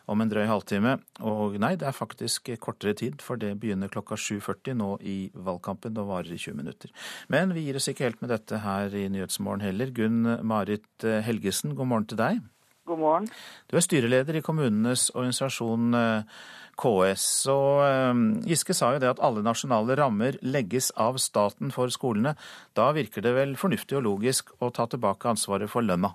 om 0.08 0.20
en 0.20 0.28
drøy 0.28 0.44
halvtime. 0.50 0.98
Og 1.24 1.56
nei, 1.62 1.72
det 1.80 1.88
er 1.88 1.96
faktisk 1.96 2.50
kortere 2.60 2.92
tid, 2.98 3.24
for 3.24 3.40
det 3.40 3.54
begynner 3.62 3.88
klokka 3.92 4.18
7.40 4.20 4.76
nå 4.82 4.90
i 5.00 5.16
valgkampen 5.32 5.96
og 5.96 6.10
varer 6.12 6.36
i 6.36 6.40
20 6.42 6.60
minutter. 6.60 6.92
Men 7.32 7.56
vi 7.56 7.64
gir 7.64 7.80
oss 7.80 7.88
ikke 7.88 8.04
helt 8.04 8.20
med 8.20 8.34
dette 8.36 8.60
her 8.60 8.92
i 8.92 9.06
Nyhetsmorgen 9.16 9.64
heller. 9.64 9.94
Gunn 9.96 10.34
Marit 10.44 11.08
Helgesen, 11.24 11.72
god 11.78 11.88
morgen 11.88 12.08
til 12.12 12.20
deg. 12.20 12.44
God 12.88 13.00
morgen. 13.00 13.32
Du 13.68 13.76
er 13.76 13.84
styreleder 13.84 14.38
i 14.38 14.44
kommunenes 14.44 15.08
organisasjon 15.14 15.96
eh, 15.96 16.38
KS. 16.78 17.26
Og 17.52 17.82
eh, 17.84 18.22
Giske 18.48 18.76
sa 18.76 18.92
jo 18.94 19.02
det 19.02 19.10
at 19.10 19.22
alle 19.24 19.44
nasjonale 19.46 19.96
rammer 19.98 20.38
legges 20.42 20.90
av 20.96 21.18
staten 21.22 21.72
for 21.74 21.92
skolene. 21.94 22.36
Da 22.78 22.90
virker 22.96 23.24
det 23.24 23.34
vel 23.36 23.56
fornuftig 23.60 23.98
og 23.98 24.06
logisk 24.06 24.54
å 24.62 24.70
ta 24.74 24.88
tilbake 24.90 25.30
ansvaret 25.30 25.70
for 25.72 25.86
lønna? 25.86 26.14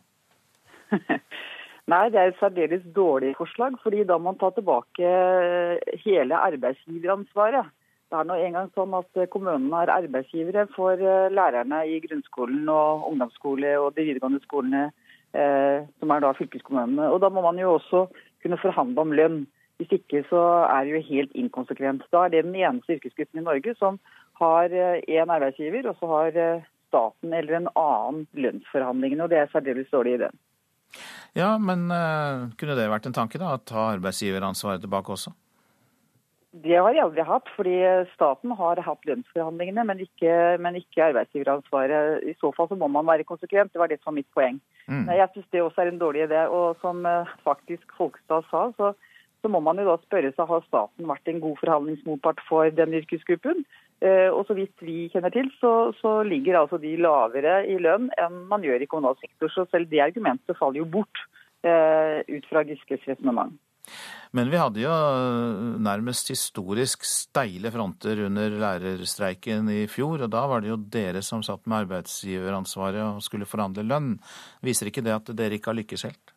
Nei, 1.92 2.04
det 2.14 2.20
er 2.20 2.30
et 2.32 2.40
særdeles 2.40 2.84
dårlig 2.96 3.34
forslag, 3.36 3.76
fordi 3.84 4.06
da 4.08 4.16
må 4.16 4.32
man 4.32 4.40
ta 4.40 4.54
tilbake 4.56 5.04
eh, 5.04 5.96
hele 6.06 6.40
arbeidsgiveransvaret. 6.40 7.72
Det 8.14 8.20
er 8.20 8.28
nå 8.30 8.38
engang 8.40 8.70
sånn 8.78 8.94
at 8.96 9.24
kommunene 9.34 9.80
er 9.84 9.92
arbeidsgivere 9.92 10.68
for 10.76 11.00
lærerne 11.34 11.80
i 11.90 11.96
grunnskolen 12.04 12.68
og 12.70 13.08
ungdomsskole 13.10 13.72
og 13.82 13.96
de 13.96 14.06
videregående 14.06 14.38
skolene, 14.44 14.84
som 15.34 16.14
er 16.14 16.22
da 16.22 16.30
fylkeskommunene. 16.38 17.08
Og 17.10 17.18
da 17.24 17.32
må 17.34 17.42
man 17.42 17.58
jo 17.58 17.72
også 17.80 18.04
kunne 18.46 18.60
forhandle 18.62 19.02
om 19.02 19.16
lønn. 19.18 19.40
Hvis 19.82 19.96
ikke 19.98 20.22
så 20.30 20.42
er 20.70 20.86
det 20.86 20.94
jo 20.94 21.08
helt 21.10 21.32
inkonsekvent. 21.34 22.06
Da 22.14 22.26
er 22.26 22.34
det 22.34 22.46
den 22.46 22.56
eneste 22.56 22.98
yrkesgruppen 22.98 23.42
i 23.42 23.48
Norge 23.48 23.74
som 23.80 24.00
har 24.42 24.70
én 24.70 25.04
eh, 25.08 25.36
arbeidsgiver, 25.36 25.88
og 25.90 25.98
så 26.00 26.10
har 26.12 26.40
eh, 26.40 26.66
staten 26.94 27.34
eller 27.34 27.60
en 27.60 27.70
annen 27.74 28.26
lønnsforhandlingene. 28.38 29.26
Og 29.26 29.32
det 29.34 29.42
er 29.42 29.54
særdeles 29.54 29.90
dårlig 29.94 30.20
idé. 30.20 30.34
Ja, 31.34 31.56
men 31.58 31.88
uh, 31.90 32.52
kunne 32.60 32.76
det 32.78 32.92
vært 32.92 33.08
en 33.10 33.16
tanke, 33.16 33.40
da? 33.42 33.56
Å 33.56 33.64
ta 33.66 33.88
arbeidsgiveransvaret 33.96 34.84
tilbake 34.84 35.16
også? 35.16 35.34
Det 36.54 36.76
har 36.78 36.94
jeg 36.94 37.02
aldri 37.02 37.24
hatt, 37.26 37.48
fordi 37.56 37.78
staten 38.12 38.52
har 38.54 38.78
hatt 38.86 39.08
lønnsforhandlingene, 39.10 39.88
men 39.90 40.04
ikke, 40.06 40.34
men 40.62 40.78
ikke 40.78 41.08
arbeidsgiveransvaret. 41.08 42.28
I 42.30 42.36
så 42.38 42.52
fall 42.54 42.70
så 42.70 42.78
må 42.78 42.92
man 42.94 43.10
være 43.10 43.26
konsekvent. 43.26 43.74
Det 43.74 43.82
var 43.82 43.90
det 43.90 43.98
som 44.04 44.12
var 44.12 44.20
mitt 44.20 44.30
poeng. 44.38 44.60
Mm. 44.86 45.08
Jeg 45.10 45.32
syns 45.34 45.50
det 45.50 45.64
også 45.66 45.82
er 45.82 45.90
en 45.90 45.98
dårlig 46.04 46.28
idé. 46.28 46.44
Og 46.54 46.78
som 46.84 47.02
faktisk 47.42 47.98
Folkestad 47.98 48.46
sa, 48.52 48.68
så 48.78 48.92
så 49.44 49.52
må 49.52 49.60
man 49.60 49.80
jo 49.82 49.90
da 49.90 49.98
spørre 50.06 50.32
seg 50.32 50.48
har 50.48 50.64
staten 50.66 51.10
vært 51.10 51.28
en 51.28 51.42
god 51.44 51.58
forhandlingsmotpart 51.60 52.40
for 52.48 52.72
den 52.72 52.96
yrkesgruppen. 53.02 53.66
Eh, 54.04 54.30
og 54.32 54.48
så 54.48 54.56
vidt 54.56 54.84
vi 54.84 55.10
kjenner 55.12 55.34
til, 55.36 55.52
så, 55.60 55.92
så, 56.00 56.22
ligger 56.28 56.62
altså 56.62 56.80
de 56.80 56.96
lavere 57.00 57.60
i 57.68 57.76
lønn 57.80 58.10
enn 58.20 58.42
man 58.50 58.64
gjør 58.64 58.84
i 58.84 58.90
kommunal 58.90 59.20
sektor. 59.20 59.52
Så 59.52 59.68
selv 59.72 59.92
det 59.92 60.02
argumentet 60.04 60.58
faller 60.60 60.82
jo 60.82 60.90
bort 60.96 61.26
eh, 61.68 62.24
ut 62.32 62.50
fra 62.50 62.64
Giskes 62.68 63.04
resonnement. 63.12 63.54
Men 64.34 64.48
vi 64.50 64.58
hadde 64.58 64.82
jo 64.82 64.92
nærmest 65.84 66.32
historisk 66.32 67.04
steile 67.06 67.70
fronter 67.72 68.24
under 68.26 68.56
lærerstreiken 68.64 69.68
i 69.70 69.84
fjor, 69.92 70.24
og 70.24 70.32
da 70.34 70.46
var 70.50 70.64
det 70.64 70.72
jo 70.72 70.80
dere 70.96 71.22
som 71.22 71.44
satt 71.46 71.68
med 71.68 71.84
arbeidsgiveransvaret 71.84 73.04
og 73.04 73.22
skulle 73.26 73.50
forhandle 73.50 73.86
lønn. 73.86 74.16
Viser 74.66 74.90
ikke 74.90 75.04
det 75.06 75.14
at 75.20 75.36
dere 75.38 75.60
ikke 75.60 75.74
har 75.74 75.78
lykkes 75.84 76.08
helt? 76.08 76.33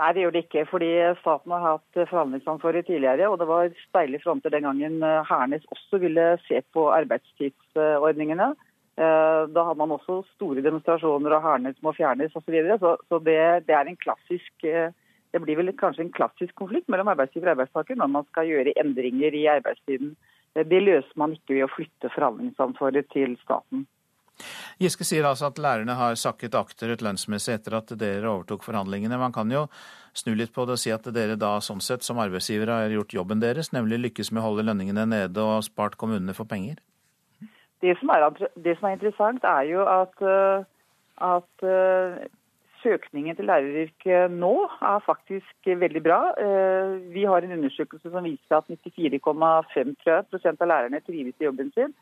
Nei, 0.00 0.10
det 0.14 0.22
gjør 0.22 0.32
det 0.34 0.44
ikke. 0.46 0.64
fordi 0.70 0.90
Staten 1.20 1.52
har 1.52 1.64
hatt 1.66 1.98
forhandlingsansvaret 2.08 2.86
tidligere. 2.88 3.28
og 3.28 3.38
Det 3.38 3.48
var 3.48 3.74
steile 3.88 4.20
fronter 4.22 4.50
den 4.50 4.64
gangen 4.68 5.02
eh, 5.02 5.24
Hernes 5.28 5.66
også 5.68 6.00
ville 6.00 6.38
se 6.48 6.62
på 6.72 6.88
arbeidstidsordningene. 6.94 8.54
Eh, 8.96 9.42
da 9.52 9.66
hadde 9.68 9.80
man 9.80 9.92
også 9.92 10.22
store 10.34 10.64
demonstrasjoner 10.64 11.36
og 11.36 11.44
Hernes 11.44 11.76
må 11.84 11.92
fjernes 11.92 12.32
osv. 12.34 12.44
Så, 12.46 12.52
videre. 12.52 12.78
så 12.78 12.96
Så 13.08 13.18
det, 13.18 13.66
det 13.68 13.76
er 13.76 13.88
en 13.88 14.00
klassisk 14.00 14.64
eh, 14.64 14.90
det 15.32 15.40
blir 15.40 15.56
vel 15.56 15.72
kanskje 15.80 16.04
en 16.04 16.12
klassisk 16.12 16.54
konflikt 16.60 16.90
mellom 16.92 17.08
arbeidsgiver 17.08 17.48
og 17.48 17.54
arbeidstaker 17.56 17.96
når 17.96 18.10
man 18.12 18.26
skal 18.28 18.50
gjøre 18.50 18.74
endringer 18.76 19.32
i 19.32 19.46
arbeidstiden. 19.48 20.12
Det 20.52 20.80
løser 20.82 21.16
man 21.16 21.32
ikke 21.32 21.54
ved 21.56 21.64
å 21.64 21.72
flytte 21.72 22.10
forhandlingsansvaret 22.12 23.08
til 23.14 23.38
staten. 23.40 23.86
Giske 24.82 25.06
sier 25.06 25.26
altså 25.28 25.50
at 25.50 25.60
lærerne 25.62 25.94
har 25.98 26.16
sakket 26.18 26.56
akterut 26.58 27.02
lønnsmessig 27.04 27.54
etter 27.54 27.76
at 27.78 27.92
dere 27.98 28.30
overtok 28.30 28.64
forhandlingene. 28.66 29.20
Man 29.20 29.34
kan 29.34 29.50
jo 29.52 29.66
snu 30.16 30.34
litt 30.36 30.52
på 30.54 30.66
det 30.66 30.76
og 30.76 30.82
si 30.82 30.92
at 30.92 31.06
dere 31.14 31.38
da 31.40 31.54
sånn 31.64 31.82
sett 31.84 32.04
som 32.06 32.20
arbeidsgivere 32.22 32.82
har 32.82 32.96
gjort 32.96 33.14
jobben 33.16 33.42
deres, 33.42 33.72
nemlig 33.76 34.00
lykkes 34.06 34.32
med 34.32 34.42
å 34.42 34.48
holde 34.50 34.66
lønningene 34.68 35.06
nede 35.08 35.46
og 35.46 35.64
spart 35.68 35.96
kommunene 36.00 36.34
for 36.36 36.48
penger? 36.48 36.80
Det 37.82 37.96
som 37.98 38.12
er, 38.14 38.28
det 38.62 38.76
som 38.78 38.88
er 38.88 38.96
interessant, 38.96 39.42
er 39.44 39.66
jo 39.66 39.82
at, 39.90 40.20
eh, 40.22 40.64
at 41.26 41.66
eh, 41.66 42.20
søkningen 42.82 43.38
til 43.38 43.48
læreryrket 43.50 44.34
nå 44.34 44.52
er 44.78 45.02
faktisk 45.06 45.70
veldig 45.84 46.02
bra. 46.04 46.20
Eh, 46.38 46.94
vi 47.14 47.24
har 47.26 47.42
en 47.42 47.56
undersøkelse 47.58 48.10
som 48.10 48.26
viser 48.26 48.58
at 48.58 48.70
94,5% 48.70 50.62
av 50.62 50.70
lærerne 50.70 51.02
trives 51.06 51.34
i 51.40 51.48
jobben 51.48 51.72
sin. 51.74 51.94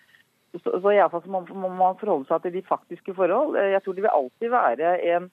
Så, 0.58 0.72
så 0.82 0.92
iallfall 0.92 1.28
må, 1.30 1.44
må 1.54 1.68
man 1.70 1.98
forholde 2.00 2.26
seg 2.26 2.42
til 2.42 2.56
de 2.56 2.64
faktiske 2.66 3.14
forhold. 3.14 3.54
Eh, 3.58 3.72
jeg 3.76 3.84
tror 3.84 3.96
det 3.96 4.04
vil 4.06 4.16
alltid 4.16 4.50
være 4.50 4.94
en, 5.14 5.28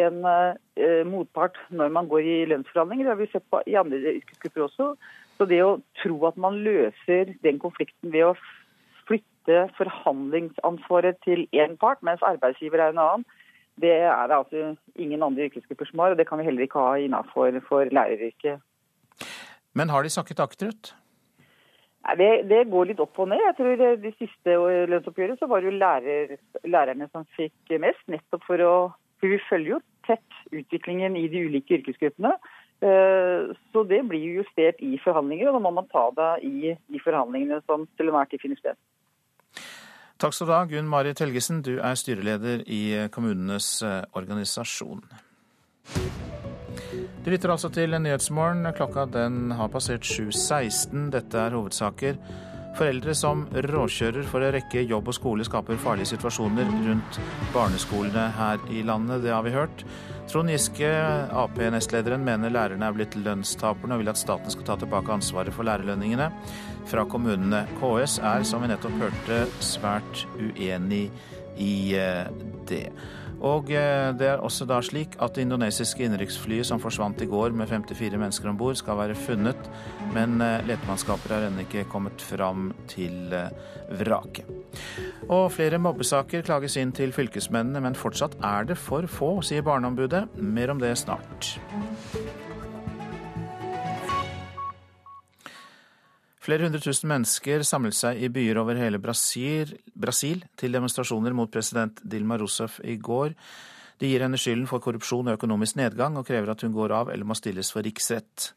en 0.00 0.18
uh, 0.26 1.02
motpart 1.08 1.56
når 1.72 1.92
man 1.96 2.10
går 2.10 2.28
i 2.28 2.36
lønnsforhandlinger. 2.52 3.06
Det 3.06 3.14
har 3.14 3.20
vi 3.22 3.30
sett 3.32 3.46
på 3.50 3.62
i 3.66 3.78
andre 3.80 4.16
yrkesgrupper 4.18 4.66
også. 4.66 4.90
Så 5.40 5.48
det 5.48 5.62
å 5.64 5.78
tro 6.02 6.18
at 6.28 6.36
man 6.36 6.60
løser 6.60 7.32
den 7.46 7.60
konflikten 7.62 8.12
ved 8.12 8.28
å 8.28 8.36
flytte 9.08 9.62
forhandlingsansvaret 9.78 11.16
til 11.24 11.46
én 11.56 11.78
part, 11.80 12.02
mens 12.04 12.20
arbeidsgiver 12.26 12.84
er 12.84 12.92
en 12.92 13.00
annen, 13.00 13.28
det 13.80 13.94
er 14.04 14.26
det 14.28 14.36
altså 14.36 14.74
ingen 15.00 15.22
andre 15.24 15.48
yrkesgrupper 15.48 15.88
som 15.88 16.02
har, 16.04 16.12
og 16.12 16.20
det 16.20 16.26
kan 16.28 16.38
vi 16.38 16.44
heller 16.44 16.66
ikke 16.66 16.82
ha 16.84 16.98
innenfor 17.00 17.88
læreryrket. 17.88 18.60
Men 19.72 19.88
har 19.88 20.04
de 20.04 20.12
sakket 20.12 20.42
akterut? 20.44 20.92
Det, 22.00 22.30
det, 22.48 22.62
går 22.72 22.90
litt 22.90 23.00
opp 23.02 23.18
og 23.20 23.28
ned. 23.28 23.42
Jeg 23.44 23.56
tror 23.58 23.82
De 24.00 24.12
siste 24.16 24.56
lønnsoppgjøret 24.90 25.40
så 25.40 25.48
var 25.50 25.60
det 25.60 25.68
jo 25.68 25.80
lærer, 25.80 26.32
lærerne 26.64 27.10
som 27.12 27.26
fikk 27.36 27.74
mest. 27.82 28.00
Nettopp 28.08 28.46
for 28.48 28.64
å 28.64 28.74
For 29.20 29.28
vi 29.28 29.36
følger 29.50 29.74
jo 29.74 29.82
tett 30.08 30.38
utviklingen 30.48 31.16
i 31.20 31.26
de 31.28 31.44
ulike 31.44 31.76
yrkesgruppene. 31.76 32.32
Eh, 32.80 33.50
så 33.72 33.82
det 33.84 34.00
blir 34.08 34.22
jo 34.24 34.40
justert 34.40 34.80
i 34.80 34.96
forhandlinger, 35.04 35.50
og 35.50 35.58
da 35.58 35.62
må 35.66 35.74
man 35.76 35.90
ta 35.92 36.06
det 36.16 36.30
i 36.48 36.72
de 36.72 37.02
forhandlingene 37.04 37.60
som 37.68 37.84
til 38.00 38.08
enhver 38.08 38.30
tid 38.30 38.40
finner 38.40 38.60
sted. 38.62 38.80
Takk 40.20 40.36
skal 40.36 40.48
du 40.48 40.54
ha, 40.54 40.64
Gunn 40.68 40.88
Marit 40.88 41.20
Helgesen. 41.20 41.60
Du 41.64 41.74
er 41.76 42.00
styreleder 42.00 42.64
i 42.64 42.82
kommunenes 43.12 43.82
eh, 43.84 44.02
organisasjon. 44.16 45.04
Du 47.20 47.28
lytter 47.28 47.52
altså 47.52 47.68
til 47.68 47.92
Nyhetsmorgen. 48.00 48.64
Klokka 48.72 49.02
den 49.12 49.50
har 49.52 49.68
passert 49.68 50.06
7.16. 50.08 51.10
Dette 51.12 51.36
er 51.36 51.52
hovedsaker. 51.52 52.16
Foreldre 52.78 53.12
som 53.18 53.42
råkjører 53.52 54.24
for 54.30 54.40
å 54.40 54.48
rekke 54.54 54.86
jobb 54.88 55.10
og 55.10 55.16
skole, 55.18 55.44
skaper 55.44 55.76
farlige 55.82 56.14
situasjoner 56.14 56.70
rundt 56.86 57.18
barneskolene 57.52 58.24
her 58.38 58.64
i 58.72 58.80
landet. 58.88 59.20
Det 59.26 59.34
har 59.34 59.44
vi 59.44 59.52
hørt. 59.52 59.84
Trond 60.32 60.48
Giske, 60.48 60.88
Ap-nestlederen, 61.42 62.24
mener 62.24 62.56
lærerne 62.56 62.88
er 62.88 62.96
blitt 62.96 63.18
lønnstaperne 63.20 63.98
og 63.98 64.00
vil 64.00 64.14
at 64.14 64.22
staten 64.22 64.54
skal 64.54 64.70
ta 64.70 64.80
tilbake 64.80 65.12
ansvaret 65.12 65.52
for 65.52 65.68
lærerlønningene 65.68 66.30
fra 66.88 67.04
kommunene. 67.04 67.66
KS 67.82 68.16
er, 68.22 68.48
som 68.48 68.64
vi 68.64 68.72
nettopp 68.72 68.96
hørte, 69.02 69.44
svært 69.60 70.24
uenig 70.40 71.10
i 71.60 71.74
det. 72.70 72.86
Og 73.40 73.70
det 73.70 74.26
er 74.26 74.42
også 74.44 74.66
da 74.68 74.80
slik 74.84 75.14
at 75.22 75.36
det 75.36 75.46
indonesiske 75.46 76.04
innenriksflyet 76.04 76.68
som 76.68 76.82
forsvant 76.82 77.22
i 77.24 77.28
går 77.30 77.54
med 77.56 77.70
54 77.70 78.18
mennesker 78.20 78.50
om 78.50 78.58
bord, 78.60 78.76
skal 78.76 78.98
være 78.98 79.16
funnet, 79.16 79.70
men 80.12 80.36
letemannskaper 80.68 81.32
har 81.36 81.46
ennå 81.48 81.64
ikke 81.64 81.86
kommet 81.88 82.20
fram 82.20 82.68
til 82.90 83.32
vraket. 84.02 84.44
Og 85.30 85.48
flere 85.54 85.80
mobbesaker 85.80 86.44
klages 86.46 86.76
inn 86.80 86.92
til 86.96 87.14
fylkesmennene, 87.16 87.80
men 87.84 87.98
fortsatt 87.98 88.36
er 88.44 88.68
det 88.68 88.78
for 88.78 89.08
få, 89.08 89.32
sier 89.46 89.64
Barneombudet. 89.66 90.26
Mer 90.36 90.74
om 90.74 90.82
det 90.82 90.96
snart. 91.00 91.54
Flere 96.40 96.64
hundre 96.64 96.80
tusen 96.80 97.10
mennesker 97.10 97.60
samlet 97.68 97.98
seg 97.98 98.22
i 98.24 98.30
byer 98.32 98.62
over 98.62 98.78
hele 98.80 98.96
Brasil, 99.02 99.74
Brasil, 99.92 100.40
til 100.56 100.72
demonstrasjoner 100.72 101.34
mot 101.36 101.50
president 101.52 102.00
Dilma 102.00 102.38
Rousef 102.40 102.78
i 102.80 102.94
går. 102.96 103.34
De 104.00 104.08
gir 104.08 104.24
henne 104.24 104.40
skylden 104.40 104.64
for 104.70 104.80
korrupsjon 104.80 105.28
og 105.28 105.36
økonomisk 105.36 105.76
nedgang, 105.76 106.16
og 106.16 106.24
krever 106.24 106.54
at 106.54 106.64
hun 106.64 106.72
går 106.72 106.96
av 106.96 107.12
eller 107.12 107.28
må 107.28 107.36
stilles 107.36 107.68
for 107.74 107.84
riksrett. 107.84 108.54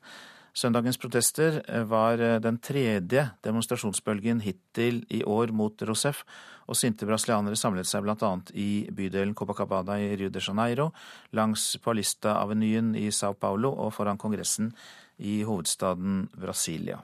Søndagens 0.55 1.01
protester 1.01 1.59
var 1.89 2.21
den 2.39 2.61
tredje 2.63 3.25
demonstrasjonsbølgen 3.43 4.39
hittil 4.45 5.01
i 5.11 5.19
år 5.27 5.51
mot 5.51 5.84
Rousef, 5.84 6.23
og 6.71 6.79
sinte 6.79 7.03
brasilianere 7.09 7.59
samlet 7.59 7.89
seg 7.89 8.05
bl.a. 8.05 8.34
i 8.55 8.86
bydelen 8.95 9.36
Copacabana 9.36 9.97
i 9.99 10.13
Rio 10.15 10.31
de 10.31 10.39
Janeiro, 10.39 10.93
langs 11.36 11.73
Paulista-avenyen 11.84 12.93
i 12.95 13.09
Sao 13.11 13.36
Paulo 13.36 13.73
og 13.75 13.91
foran 13.97 14.21
Kongressen 14.21 14.71
i 15.19 15.41
hovedstaden 15.43 16.29
Brasilia. 16.39 17.01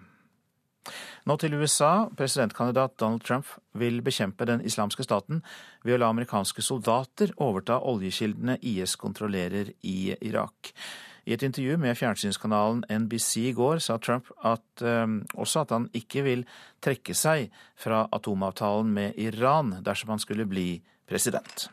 Nå 1.30 1.38
til 1.42 1.56
USA. 1.60 2.10
Presidentkandidat 2.18 2.98
Donald 3.00 3.24
Trump 3.28 3.50
vil 3.78 4.02
bekjempe 4.06 4.48
den 4.50 4.64
islamske 4.66 5.06
staten 5.06 5.44
ved 5.84 5.98
å 5.98 6.02
la 6.04 6.10
amerikanske 6.14 6.64
soldater 6.66 7.34
overta 7.38 7.80
oljekildene 7.80 8.60
IS 8.62 8.98
kontrollerer 9.00 9.74
i 9.86 10.16
Irak. 10.20 10.74
I 11.30 11.36
et 11.36 11.44
intervju 11.46 11.78
med 11.78 11.98
fjernsynskanalen 12.00 12.86
NBC 12.90 13.50
i 13.52 13.56
går 13.58 13.82
sa 13.86 14.00
Trump 14.02 14.32
at, 14.42 14.66
um, 14.82 15.20
også 15.38 15.66
at 15.66 15.74
han 15.76 15.90
ikke 15.94 16.24
vil 16.26 16.46
trekke 16.82 17.14
seg 17.14 17.52
fra 17.78 18.08
atomavtalen 18.16 18.90
med 18.96 19.20
Iran 19.22 19.76
dersom 19.86 20.16
han 20.16 20.24
skulle 20.24 20.50
bli 20.50 20.72
president. 21.10 21.70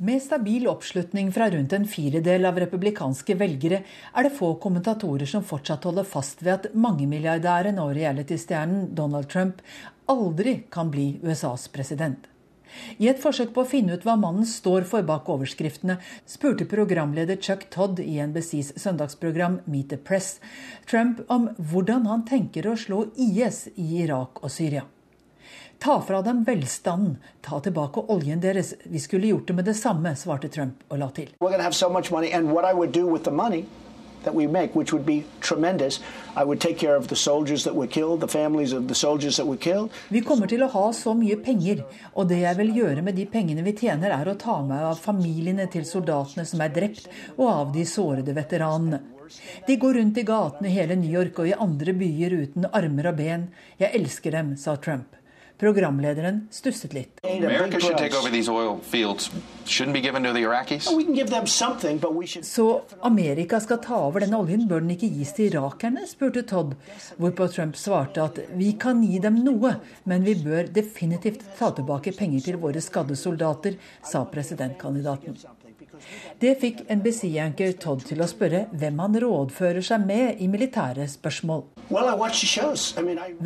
Med 0.00 0.22
stabil 0.22 0.68
oppslutning 0.70 1.32
fra 1.34 1.48
rundt 1.50 1.72
en 1.74 1.84
firedel 1.90 2.44
av 2.46 2.58
republikanske 2.62 3.34
velgere 3.34 3.80
er 3.82 4.22
det 4.22 4.36
få 4.36 4.52
kommentatorer 4.62 5.26
som 5.26 5.42
fortsatt 5.42 5.88
holder 5.88 6.04
fast 6.06 6.44
ved 6.44 6.52
at 6.52 6.68
mangemilliardæren 6.78 7.80
og 7.82 7.96
realitystjernen 7.96 8.92
Donald 8.94 9.26
Trump 9.32 9.58
aldri 10.06 10.52
kan 10.70 10.92
bli 10.92 11.08
USAs 11.26 11.66
president. 11.74 12.28
I 13.02 13.08
et 13.10 13.18
forsøk 13.18 13.50
på 13.56 13.64
å 13.64 13.66
finne 13.66 13.96
ut 13.98 14.06
hva 14.06 14.14
mannen 14.20 14.46
står 14.46 14.86
for 14.86 15.02
bak 15.08 15.26
overskriftene, 15.34 15.96
spurte 16.30 16.68
programleder 16.70 17.40
Chuck 17.42 17.66
Todd 17.74 17.98
i 17.98 18.20
NBCs 18.22 18.76
søndagsprogram 18.78 19.64
Meet 19.66 19.90
the 19.96 19.98
Press 19.98 20.36
Trump 20.86 21.24
om 21.26 21.50
hvordan 21.58 22.06
han 22.06 22.22
tenker 22.28 22.70
å 22.70 22.76
slå 22.78 23.08
IS 23.18 23.64
i 23.74 24.04
Irak 24.04 24.44
og 24.44 24.54
Syria. 24.54 24.86
Ta 25.78 26.00
fra 26.02 26.22
dem 26.22 26.44
velstanden, 26.44 27.18
ta 27.40 27.60
tilbake 27.60 28.02
oljen 28.10 28.40
deres. 28.40 28.74
Vi 28.84 28.98
skulle 28.98 29.26
gjort 29.30 29.46
det 29.46 29.54
med 29.54 29.64
det 29.64 29.76
samme, 29.78 30.16
svarte 30.16 30.48
Trump 30.48 30.82
og 30.88 30.98
la 30.98 31.10
til. 31.14 31.28
that 34.24 34.34
we 34.34 34.46
make, 34.46 34.74
which 34.74 34.92
would 34.92 35.06
be 35.06 35.24
tremendous. 35.40 36.00
I 36.36 36.44
would 36.44 36.60
take 36.60 36.78
care 36.78 36.96
of 36.96 37.08
the 37.08 37.16
soldiers 37.16 37.64
that 37.64 37.74
were 37.74 37.86
killed, 37.86 38.20
the 38.20 38.28
families 38.28 38.72
of 38.72 38.88
the 38.88 38.94
soldiers 38.94 39.36
that 39.36 39.46
were 39.46 39.56
killed. 39.56 39.90
Vi 40.10 40.20
kommer 40.20 40.46
til 40.50 40.64
å 40.64 40.70
ha 40.72 40.88
så 40.92 41.14
mye 41.16 41.36
penger, 41.44 41.84
og 42.14 42.28
det 42.28 42.40
jeg 42.42 42.58
vil 42.58 42.74
gjøre 42.80 43.04
med 43.06 43.18
de 43.18 43.26
pengene 43.30 43.64
vi 43.66 43.76
tjener, 43.78 44.14
er 44.14 44.28
å 44.28 44.38
ta 44.38 44.60
meg 44.66 44.84
av 44.90 44.98
familiene 45.02 45.68
til 45.72 45.86
soldatene 45.88 46.46
som 46.48 46.64
er 46.64 46.74
drept, 46.74 47.08
og 47.36 47.46
av 47.48 47.72
de 47.76 47.86
sårede 47.88 48.34
veteranene. 48.36 49.00
De 49.66 49.76
går 49.76 49.98
rundt 50.00 50.18
i 50.18 50.24
gatene 50.24 50.70
i 50.70 50.72
hele 50.72 50.96
New 50.96 51.12
York 51.12 51.38
og 51.42 51.50
i 51.50 51.56
andre 51.66 51.92
byer 51.92 52.36
uten 52.42 52.68
armer 52.72 53.10
og 53.10 53.18
ben. 53.20 53.48
Jeg 53.80 53.92
elsker 54.00 54.32
dem, 54.32 54.54
sa 54.56 54.76
Trump. 54.80 55.17
Programlederen 55.58 56.44
stusset 56.54 56.92
litt. 56.94 57.20
Så 62.42 62.66
Amerika 63.00 63.60
skal 63.60 63.80
ta 63.82 63.98
over 64.06 64.22
denne 64.22 64.38
oljen, 64.38 64.68
bør 64.70 64.84
den 64.84 64.94
ikke 64.94 65.10
gis 65.18 65.34
til 65.34 65.50
irakerne? 65.50 66.06
spurte 66.06 66.46
Todd, 66.46 66.76
hvorpå 67.18 67.50
Trump 67.50 67.76
svarte 67.76 68.22
at 68.22 68.38
vi 68.54 68.72
kan 68.78 69.02
gi 69.02 69.18
dem 69.18 69.42
noe, 69.42 69.74
men 70.06 70.26
vi 70.26 70.38
bør 70.38 70.70
definitivt 70.70 71.42
ta 71.58 71.72
tilbake 71.74 72.14
penger 72.14 72.46
til 72.46 72.62
våre 72.62 72.84
skadde 72.84 73.18
soldater, 73.18 73.80
sa 74.06 74.22
presidentkandidaten. 74.30 75.57
Det 76.40 76.54
fikk 76.62 76.84
NBC-anker 76.92 77.74
Todd 77.82 78.04
til 78.08 78.22
å 78.22 78.30
spørre 78.30 78.66
hvem 78.72 79.02
han 79.02 79.18
rådfører 79.24 79.84
seg 79.84 80.06
med 80.08 80.42
i 80.42 80.48
militære 80.50 81.08
spørsmål. 81.10 81.64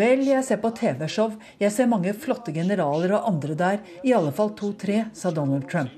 Vel, 0.02 0.24
jeg 0.28 0.44
ser 0.46 0.62
på 0.62 0.72
TV-show. 0.78 1.36
Jeg 1.62 1.74
ser 1.74 1.90
mange 1.90 2.14
flotte 2.14 2.54
generaler 2.54 3.18
og 3.18 3.28
andre 3.34 3.58
der. 3.58 3.84
I 4.02 4.16
alle 4.18 4.32
fall 4.36 4.54
to-tre, 4.58 5.04
sa 5.16 5.30
Donald 5.30 5.68
Trump. 5.70 5.92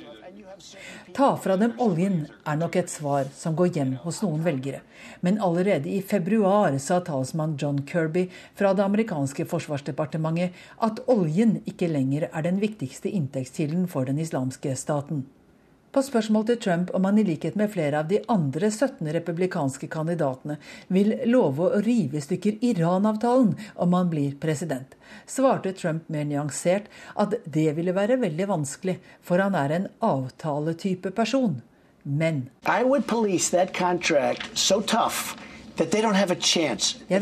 Ta 1.15 1.37
fra 1.39 1.55
dem 1.59 1.77
oljen 1.83 2.25
er 2.49 2.57
nok 2.59 2.77
et 2.81 2.91
svar 2.91 3.29
som 3.39 3.55
går 3.59 3.69
hjem 3.77 3.93
hos 4.03 4.19
noen 4.25 4.41
velgere. 4.43 4.81
Men 5.23 5.39
allerede 5.47 5.91
i 5.91 6.01
februar 6.03 6.75
sa 6.83 6.99
talsmann 7.07 7.55
John 7.61 7.79
Kirby 7.87 8.25
fra 8.59 8.73
det 8.75 8.83
amerikanske 8.83 9.47
forsvarsdepartementet 9.51 10.59
at 10.89 10.99
oljen 11.07 11.61
ikke 11.71 11.91
lenger 11.93 12.27
er 12.33 12.47
den 12.49 12.59
viktigste 12.63 13.13
inntektskilden 13.15 13.87
for 13.91 14.11
den 14.11 14.19
islamske 14.19 14.75
staten. 14.81 15.23
På 15.95 16.03
spørsmål 16.03 16.49
til 16.49 16.57
Trump 16.59 16.89
om 16.99 17.05
han 17.07 17.19
i 17.21 17.23
likhet 17.23 17.55
med 17.55 17.71
flere 17.71 18.01
av 18.03 18.09
de 18.11 18.17
andre 18.33 18.67
17 18.67 19.07
republikanske 19.15 19.87
kandidatene 19.87 20.57
vil 20.91 21.15
love 21.31 21.69
å 21.69 21.79
rive 21.87 22.19
i 22.19 22.23
stykker 22.25 22.57
Iran-avtalen 22.67 23.53
om 23.85 23.93
han 23.95 24.09
blir 24.11 24.35
president, 24.43 24.97
svarte 25.31 25.71
Trump 25.79 26.09
mer 26.11 26.27
nyansert 26.27 26.91
at 27.15 27.39
det 27.47 27.77
ville 27.77 27.95
være 27.95 28.19
veldig 28.25 28.49
vanskelig, 28.51 28.97
for 29.23 29.39
han 29.39 29.55
er 29.55 29.71
en 29.77 29.87
avtaletype 30.03 31.15
person. 31.15 31.63
Men 32.03 32.51
jeg 32.65 32.91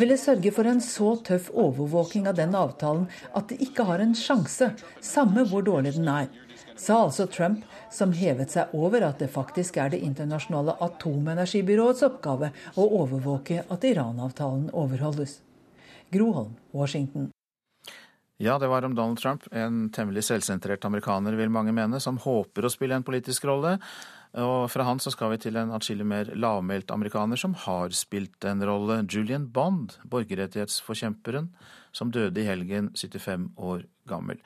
ville 0.01 0.17
sørge 0.23 0.55
for 0.57 0.73
en 0.73 0.81
så 0.87 1.11
tøff 1.29 1.53
overvåking 1.53 2.25
av 2.33 2.41
den 2.41 2.57
avtalen 2.57 3.05
at 3.37 3.53
de 3.53 3.61
ikke 3.69 3.85
har 3.93 4.01
en 4.01 4.17
sjanse, 4.17 4.73
samme 5.05 5.45
hvor 5.53 5.69
dårlig 5.69 5.93
den 6.01 6.09
er, 6.09 6.33
sa 6.73 7.05
altså 7.05 7.29
Trump 7.29 7.69
som 7.93 8.15
hevet 8.17 8.53
seg 8.55 8.73
over 8.77 9.05
at 9.07 9.21
det 9.23 9.31
faktisk 9.33 9.77
er 9.77 9.93
Det 9.93 10.01
internasjonale 10.03 10.79
atomenergibyråets 10.81 12.07
oppgave 12.09 12.53
å 12.77 12.89
overvåke 13.03 13.65
at 13.69 13.85
Iran-avtalen 13.85 14.71
overholdes. 14.73 15.41
Groholm, 16.13 16.57
Washington. 16.73 17.31
Ja, 18.43 18.59
det 18.59 18.67
var 18.67 18.83
om 18.83 18.95
Donald 18.95 19.21
Trump, 19.21 19.45
en 19.53 19.91
temmelig 19.95 20.25
selvsentrert 20.27 20.85
amerikaner, 20.85 21.37
vil 21.39 21.53
mange 21.53 21.71
mene, 21.73 22.01
som 22.03 22.19
håper 22.19 22.67
å 22.67 22.71
spille 22.73 22.97
en 22.99 23.05
politisk 23.07 23.45
rolle. 23.47 23.77
Og 24.43 24.65
fra 24.73 24.87
han 24.89 24.99
så 24.99 25.13
skal 25.13 25.35
vi 25.35 25.39
til 25.45 25.59
en 25.61 25.71
atskillig 25.77 26.07
mer 26.09 26.33
lavmælt 26.35 26.91
amerikaner 26.91 27.39
som 27.39 27.55
har 27.67 27.93
spilt 27.95 28.43
en 28.49 28.65
rolle. 28.67 29.03
Julian 29.07 29.47
Bond, 29.53 29.99
borgerrettighetsforkjemperen, 30.11 31.53
som 31.93 32.11
døde 32.11 32.41
i 32.43 32.49
helgen, 32.49 32.91
75 32.97 33.51
år 33.61 33.85
gammel. 34.11 34.41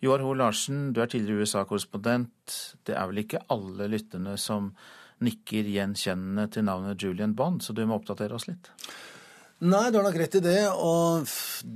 Joar 0.00 0.22
Hoel 0.24 0.40
Larsen, 0.40 0.94
du 0.96 1.02
er 1.02 1.10
tidligere 1.12 1.44
USA-korrespondent. 1.44 2.56
Det 2.88 2.96
er 2.96 3.08
vel 3.10 3.20
ikke 3.20 3.42
alle 3.52 3.90
lytterne 3.92 4.38
som 4.40 4.70
nikker 5.20 5.68
gjenkjennende 5.68 6.48
til 6.54 6.64
navnet 6.64 7.02
Julian 7.04 7.34
Bond, 7.36 7.60
så 7.60 7.76
du 7.76 7.82
må 7.84 7.98
oppdatere 8.00 8.38
oss 8.38 8.48
litt? 8.48 8.72
Nei, 9.60 9.90
du 9.92 9.98
har 9.98 10.06
nok 10.06 10.16
rett 10.16 10.38
i 10.38 10.40
det. 10.40 10.60
Og 10.72 11.28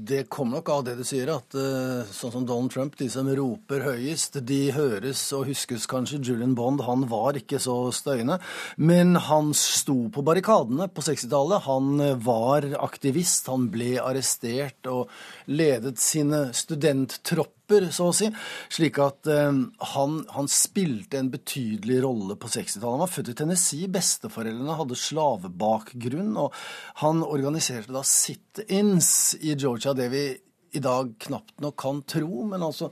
det 0.09 0.23
kommer 0.33 0.57
nok 0.57 0.71
av 0.73 0.85
det 0.87 0.95
du 0.97 1.03
sier, 1.05 1.29
at 1.35 1.53
eh, 1.53 2.09
sånn 2.17 2.33
som 2.33 2.47
Donald 2.49 2.73
Trump, 2.73 2.97
de 2.97 3.11
som 3.13 3.29
roper 3.29 3.85
høyest, 3.85 4.39
de 4.49 4.61
høres 4.73 5.21
og 5.37 5.51
huskes 5.51 5.85
kanskje. 5.91 6.23
Julian 6.25 6.55
Bond, 6.57 6.81
han 6.89 7.05
var 7.11 7.37
ikke 7.37 7.61
så 7.61 7.77
støyende. 7.93 8.39
Men 8.81 9.19
han 9.29 9.53
sto 9.53 9.99
på 10.09 10.25
barrikadene 10.25 10.89
på 10.89 11.05
60-tallet. 11.05 11.67
Han 11.69 12.01
eh, 12.01 12.17
var 12.25 12.71
aktivist, 12.89 13.53
han 13.53 13.69
ble 13.75 13.99
arrestert 14.01 14.89
og 14.89 15.13
ledet 15.53 16.01
sine 16.01 16.47
studenttropper 16.57 17.53
rapper, 17.65 17.91
så 17.91 18.09
å 18.09 18.15
si. 18.15 18.31
Slik 18.73 18.99
at 18.99 19.27
eh, 19.27 19.53
han, 19.95 20.27
han, 20.31 20.49
spilte 20.49 21.19
en 21.19 21.31
betydelig 21.31 22.03
rolle 22.03 22.37
på 22.37 22.49
60-tallet. 22.49 22.91
Han 22.91 23.05
var 23.05 23.13
født 23.13 23.33
i 23.33 23.35
Tennessee. 23.35 23.89
Besteforeldrene 23.89 24.79
hadde 24.79 24.99
slavebakgrunn. 24.99 26.37
Og 26.37 26.55
han 27.03 27.23
organiserte 27.25 27.93
da 27.93 28.03
sit-ins 28.05 29.37
i 29.41 29.55
Georgia, 29.55 29.95
det 29.95 30.11
vi 30.13 30.27
i 30.75 30.83
dag 30.83 31.15
knapt 31.19 31.61
nok 31.63 31.77
kan 31.79 32.03
tro. 32.03 32.45
Men 32.51 32.63
altså 32.63 32.91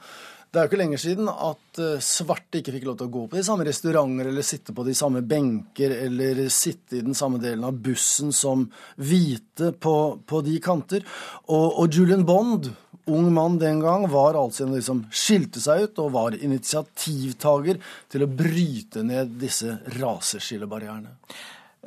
det 0.53 0.61
er 0.61 0.67
jo 0.67 0.69
ikke 0.69 0.83
lenger 0.83 1.01
siden 1.01 1.29
at 1.33 1.79
eh, 1.81 2.03
svarte 2.05 2.61
ikke 2.61 2.75
fikk 2.75 2.85
lov 2.85 2.99
til 3.01 3.09
å 3.09 3.13
gå 3.15 3.23
på 3.25 3.39
de 3.39 3.45
samme 3.47 3.65
restauranter 3.65 4.29
eller 4.29 4.45
sitte 4.45 4.75
på 4.77 4.85
de 4.85 4.93
samme 4.93 5.23
benker 5.25 5.95
eller 5.97 6.43
sitte 6.53 6.99
i 6.99 7.05
den 7.07 7.17
samme 7.17 7.41
delen 7.41 7.65
av 7.65 7.79
bussen 7.81 8.35
som 8.37 8.67
hvite 9.01 9.73
på, 9.81 9.95
på 10.29 10.43
de 10.45 10.59
kanter. 10.61 11.07
Og, 11.49 11.67
og 11.81 11.97
Julian 11.97 12.27
Bond 12.29 12.69
ung 13.13 13.31
mann 13.35 13.59
den 13.61 13.81
gang, 13.83 14.09
var 14.11 14.39
altså 14.39 14.67
en 14.67 14.83
som 14.85 15.05
skilte 15.13 15.63
seg 15.63 15.87
ut, 15.87 16.03
og 16.03 16.15
var 16.17 16.37
initiativtaker 16.39 17.81
til 18.13 18.25
å 18.25 18.31
bryte 18.31 19.05
ned 19.07 19.37
disse 19.43 19.79
raseskillebarrierene. 19.99 21.17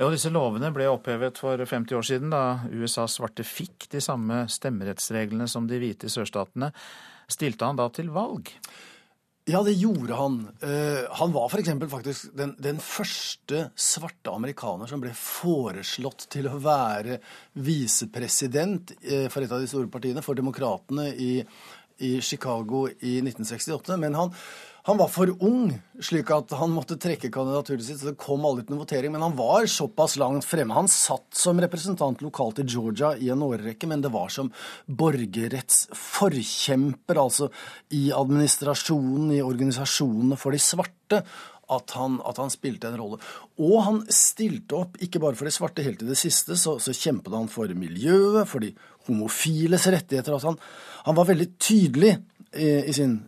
Og 0.03 0.11
disse 0.11 0.32
lovene 0.34 0.73
ble 0.76 0.89
opphevet 0.91 1.38
for 1.39 1.61
50 1.61 1.95
år 1.95 2.03
siden, 2.03 2.34
da 2.34 2.67
USAs 2.67 3.15
svarte 3.15 3.45
fikk 3.47 3.88
de 3.93 4.01
samme 4.03 4.43
stemmerettsreglene 4.51 5.47
som 5.47 5.69
de 5.69 5.80
hvite 5.80 6.11
sørstatene. 6.11 6.73
Stilte 7.32 7.69
han 7.69 7.80
da 7.80 7.88
til 7.95 8.11
valg? 8.13 8.51
Ja, 9.46 9.60
det 9.62 9.76
gjorde 9.78 10.16
han. 10.18 10.39
Uh, 10.64 11.06
han 11.20 11.34
var 11.34 11.54
eksempel 11.60 11.89
faktisk 11.89 12.32
den, 12.34 12.56
den, 12.58 12.80
første 12.82 13.68
svarte 13.78 14.34
amerikaner 14.34 14.89
som 14.89 15.04
ble 15.04 15.12
foreslått 15.14 16.26
til 16.34 16.50
å 16.50 16.58
være 16.58 17.20
visepresident 17.62 18.96
uh, 19.06 19.28
for 19.30 19.46
et 19.46 19.54
av 19.54 19.62
de 19.62 19.70
store 19.70 19.91
partiene, 19.93 20.24
for 20.26 20.38
Demokratene 20.39 21.12
i, 21.14 21.36
i 22.02 22.16
Chicago 22.26 22.88
i 22.89 23.20
1968. 23.22 24.00
Men 24.02 24.18
han 24.18 24.34
han 24.86 25.00
var 25.00 25.08
for 25.10 25.32
ung, 25.42 25.72
slik 25.98 26.30
at 26.30 26.52
han 26.60 26.70
måtte 26.70 26.94
trekke 27.02 27.32
kandidaturet 27.34 27.82
sitt. 27.82 27.98
så 27.98 28.06
Det 28.12 28.22
kom 28.22 28.46
aldri 28.46 28.62
til 28.66 28.76
noen 28.76 28.84
votering, 28.84 29.12
men 29.16 29.24
han 29.26 29.38
var 29.38 29.66
såpass 29.66 30.18
langt 30.22 30.46
fremme. 30.46 30.78
Han 30.78 30.88
satt 30.92 31.34
som 31.34 31.62
representant 31.62 32.22
lokalt 32.22 32.60
i 32.62 32.66
Georgia 32.70 33.18
i 33.18 33.30
en 33.34 33.42
årrekke, 33.42 33.88
men 33.90 34.02
det 34.06 34.14
var 34.14 34.30
som 34.30 34.52
borgerrettsforkjemper, 34.86 37.18
altså 37.18 37.50
i 37.98 38.14
administrasjonen, 38.14 39.34
i 39.34 39.42
organisasjonene 39.42 40.38
for 40.38 40.54
de 40.54 40.62
svarte. 40.62 41.26
At 41.66 41.98
han, 41.98 42.22
at 42.22 42.38
han, 42.38 42.54
spilte 42.54 42.86
en 42.92 43.00
rolle. 43.00 43.18
Og 43.58 43.82
han 43.82 44.06
stilte 44.14 44.78
opp, 44.78 45.02
ikke 45.02 45.18
bare 45.24 45.34
for 45.34 45.50
de 45.50 45.54
svarte. 45.56 45.82
Helt 45.82 45.98
til 45.98 46.14
det 46.14 46.22
siste 46.22 46.54
så, 46.62 46.78
så 46.78 46.94
kjempet 46.94 47.34
han 47.34 47.50
for 47.50 47.66
miljøet, 47.74 48.46
for 48.46 48.62
de 48.62 48.70
homofiles 49.08 49.88
rettigheter. 49.90 50.38
Altså 50.38 50.54
han, 50.54 50.62
han 51.10 51.18
var 51.18 51.26
veldig 51.32 51.50
tydelig 51.58 52.22
i, 52.56 52.70
i 52.89 52.93
sin 52.95 53.20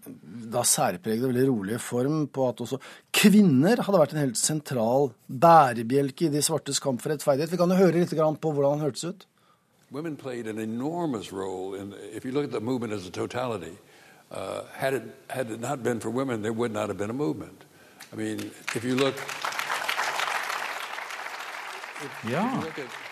da 0.48 0.64
særpregede, 0.64 1.28
veldig 1.28 1.48
rolige 1.50 1.80
form 1.80 2.28
på 2.32 2.46
at 2.50 2.62
også 2.64 2.78
kvinner 3.14 3.82
hadde 3.84 4.00
vært 4.00 4.14
en 4.16 4.24
helt 4.24 4.40
sentral 4.40 5.10
bærebjelke 5.28 6.28
i 6.28 6.34
de 6.34 6.44
svartes 6.44 6.80
kamp 6.84 7.02
for 7.04 7.12
rettferdighet. 7.12 7.52
Vi 7.52 7.60
kan 7.60 7.72
jo 7.72 7.80
høre 7.80 8.00
litt 8.00 8.16
på 8.16 8.52
hvordan 8.52 8.78
han 8.78 8.86
hørtes 8.88 9.04
ut. 9.04 9.28
Women 9.92 10.18
played 10.18 10.48
an 10.48 10.60
enormous 10.60 11.32
role 11.32 11.76
in, 11.76 11.94
if 12.12 12.26
you 12.26 12.32
look 12.32 12.44
at 12.44 12.52
the 12.52 12.60
movement 12.60 12.94
as 12.94 13.08
a 13.08 13.12
totality. 13.12 13.78
Uh, 14.30 14.64
had, 14.74 14.94
it, 14.94 15.04
had 15.30 15.50
it 15.50 15.62
not 15.62 15.82
been 15.84 16.02
for 16.02 16.10
women, 16.10 16.42
there 16.42 16.52
would 16.52 16.74
not 16.74 16.90
have 16.90 16.98
been 16.98 17.10
a 17.10 17.14
movement. 17.14 17.64
I 18.12 18.18
mean, 18.18 18.52
if 18.76 18.84
you 18.84 18.96
look. 18.96 19.16
If, 22.04 22.30
ja. 22.30 22.46
If 22.46 22.54
you 22.54 22.62
look 22.62 22.80
at, 22.80 23.07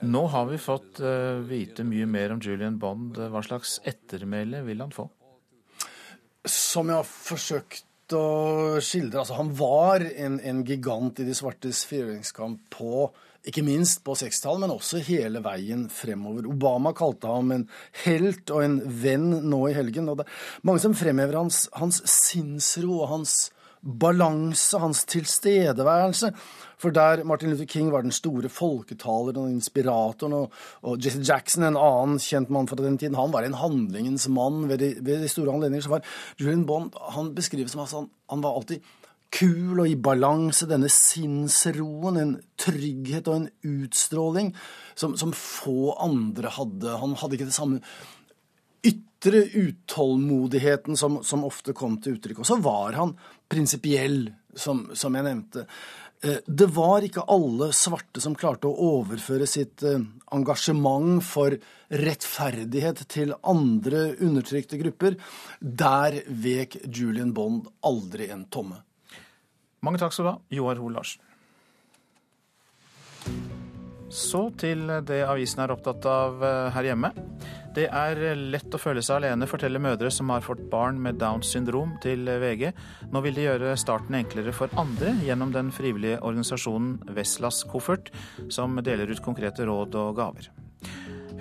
nå 0.00 0.22
har 0.32 0.46
vi 0.48 0.58
fått 0.58 1.00
uh, 1.04 1.40
vite 1.44 1.84
mye 1.84 2.06
mer 2.08 2.32
om 2.32 2.40
Julian 2.40 2.78
Bond. 2.80 3.18
Hva 3.18 3.42
slags 3.44 3.78
ettermæle 3.84 4.62
vil 4.66 4.80
han 4.80 4.94
få? 4.94 5.08
Som 6.48 6.88
jeg 6.90 6.98
har 7.02 7.08
forsøkt 7.08 8.16
å 8.16 8.80
skildre, 8.82 9.22
altså 9.22 9.36
han 9.38 9.52
var 9.56 10.04
en, 10.10 10.38
en 10.40 10.64
gigant 10.68 11.20
i 11.20 11.26
de 11.28 11.36
svartes 11.36 11.84
frigjøringskamp 11.88 12.64
på 12.72 13.06
ikke 13.48 13.64
minst 13.66 14.04
på 14.06 14.14
60-tallet, 14.14 14.62
men 14.62 14.74
også 14.74 15.00
hele 15.02 15.40
veien 15.42 15.88
fremover. 15.90 16.46
Obama 16.50 16.92
kalte 16.94 17.30
ham 17.30 17.50
en 17.54 17.64
helt 18.04 18.52
og 18.54 18.62
en 18.62 18.76
venn 19.02 19.32
nå 19.50 19.64
i 19.68 19.74
helgen. 19.74 20.10
og 20.12 20.20
det 20.20 20.28
er 20.28 20.66
Mange 20.68 20.84
som 20.84 20.94
fremhever 20.94 21.40
hans, 21.40 21.64
hans 21.74 21.98
sinnsro 22.06 23.00
og 23.00 23.10
hans 23.10 23.34
balanse, 23.82 24.78
hans 24.78 25.02
tilstedeværelse. 25.10 26.30
For 26.82 26.94
der 26.94 27.22
Martin 27.28 27.52
Luther 27.52 27.68
King 27.70 27.92
var 27.92 28.02
den 28.02 28.14
store 28.14 28.50
folketaleren 28.50 29.44
og 29.44 29.52
inspiratoren, 29.52 30.34
og, 30.34 30.56
og, 30.82 30.98
Jesse 31.02 31.22
Jackson, 31.22 31.66
en 31.66 31.78
annen 31.78 32.18
kjent 32.22 32.50
mann 32.50 32.66
fra 32.70 32.80
den 32.80 32.98
tiden, 32.98 33.18
han 33.18 33.30
var 33.34 33.46
en 33.46 33.60
handlingens 33.60 34.26
mann 34.32 34.66
ved 34.70 34.82
de, 34.82 34.96
ved 34.98 35.22
de 35.22 35.30
store 35.30 35.54
anledninger. 35.54 35.86
Så 35.86 35.94
var 35.94 36.08
Julian 36.40 36.66
Bond 36.66 36.98
han 37.14 37.30
beskrives 37.36 37.76
som 37.76 37.84
at 37.84 37.94
han, 37.94 38.10
han 38.30 38.42
var 38.42 38.58
alltid 38.58 38.82
kul 39.32 39.80
og 39.80 39.88
i 39.88 39.96
balanse, 39.96 40.68
denne 40.68 40.90
sinnsroen, 40.92 42.18
en 42.20 42.34
trygghet 42.60 43.30
og 43.30 43.38
en 43.38 43.48
utstråling 43.64 44.52
som, 44.98 45.14
som 45.16 45.32
få 45.36 45.94
andre 46.02 46.52
hadde. 46.52 46.98
Han 47.00 47.16
hadde 47.20 47.38
ikke 47.38 47.48
det 47.48 47.56
samme 47.56 47.80
ytre 48.82 49.44
utålmodigheten 49.54 50.98
som, 50.98 51.20
som 51.24 51.46
ofte 51.46 51.74
kom 51.76 51.96
til 52.02 52.18
uttrykk. 52.18 52.42
Og 52.42 52.48
så 52.48 52.58
var 52.60 52.98
han 52.98 53.14
prinsipiell, 53.50 54.26
som, 54.58 54.88
som 54.98 55.14
jeg 55.16 55.24
nevnte. 55.24 55.64
Eh, 56.22 56.38
det 56.46 56.68
var 56.70 57.02
ikke 57.02 57.24
alle 57.34 57.72
svarte 57.74 58.22
som 58.22 58.36
klarte 58.38 58.70
å 58.70 58.88
overføre 59.00 59.46
sitt 59.50 59.82
eh, 59.82 59.98
engasjement 60.34 61.18
for 61.26 61.56
rettferdighet 61.90 63.02
til 63.10 63.34
andre 63.42 64.12
undertrykte 64.22 64.78
grupper. 64.78 65.18
Der 65.60 66.20
vek 66.28 66.78
Julian 66.86 67.34
Bond 67.34 67.66
aldri 67.82 68.30
en 68.30 68.46
tomme. 68.46 68.78
Mange 69.82 69.98
takk 69.98 70.14
skal 70.14 70.28
du 70.28 70.30
ha, 70.30 70.38
Joar 70.54 70.78
Hoel 70.78 70.94
Larsen. 71.00 71.28
Så 74.12 74.44
til 74.60 74.86
det 75.08 75.22
avisen 75.24 75.64
er 75.64 75.74
opptatt 75.74 76.06
av 76.06 76.42
eh, 76.46 76.70
her 76.76 76.92
hjemme. 76.92 77.10
Det 77.72 77.86
er 77.88 78.18
lett 78.36 78.74
å 78.76 78.80
føle 78.80 79.00
seg 79.00 79.22
alene, 79.22 79.48
forteller 79.48 79.80
mødre 79.80 80.10
som 80.12 80.28
har 80.28 80.44
fått 80.44 80.60
barn 80.72 80.98
med 81.00 81.16
Downs 81.22 81.54
syndrom 81.54 81.94
til 82.04 82.28
VG. 82.28 82.66
Nå 83.14 83.22
vil 83.24 83.38
de 83.38 83.46
gjøre 83.46 83.76
starten 83.80 84.18
enklere 84.18 84.52
for 84.56 84.72
andre 84.76 85.14
gjennom 85.24 85.54
den 85.54 85.72
frivillige 85.72 86.20
organisasjonen 86.20 86.98
Veslas 87.16 87.62
Koffert, 87.72 88.12
som 88.52 88.76
deler 88.84 89.08
ut 89.08 89.24
konkrete 89.24 89.64
råd 89.68 89.96
og 90.02 90.20
gaver. 90.20 90.52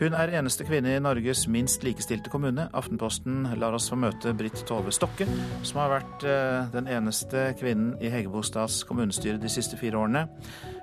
Hun 0.02 0.16
er 0.18 0.32
eneste 0.34 0.66
kvinne 0.66 0.96
i 0.96 1.02
Norges 1.04 1.44
minst 1.46 1.84
likestilte 1.86 2.32
kommune. 2.34 2.64
Aftenposten 2.74 3.44
lar 3.62 3.76
oss 3.78 3.92
få 3.92 4.00
møte 4.02 4.32
Britt 4.34 4.64
Tove 4.66 4.90
Stokke, 4.96 5.28
som 5.62 5.78
har 5.78 5.92
vært 5.92 6.26
eh, 6.26 6.72
den 6.74 6.90
eneste 6.90 7.44
kvinnen 7.60 7.92
i 8.02 8.10
Hegebostads 8.10 8.80
kommunestyre 8.90 9.38
de 9.38 9.52
siste 9.54 9.78
fire 9.78 10.02
årene. 10.02 10.24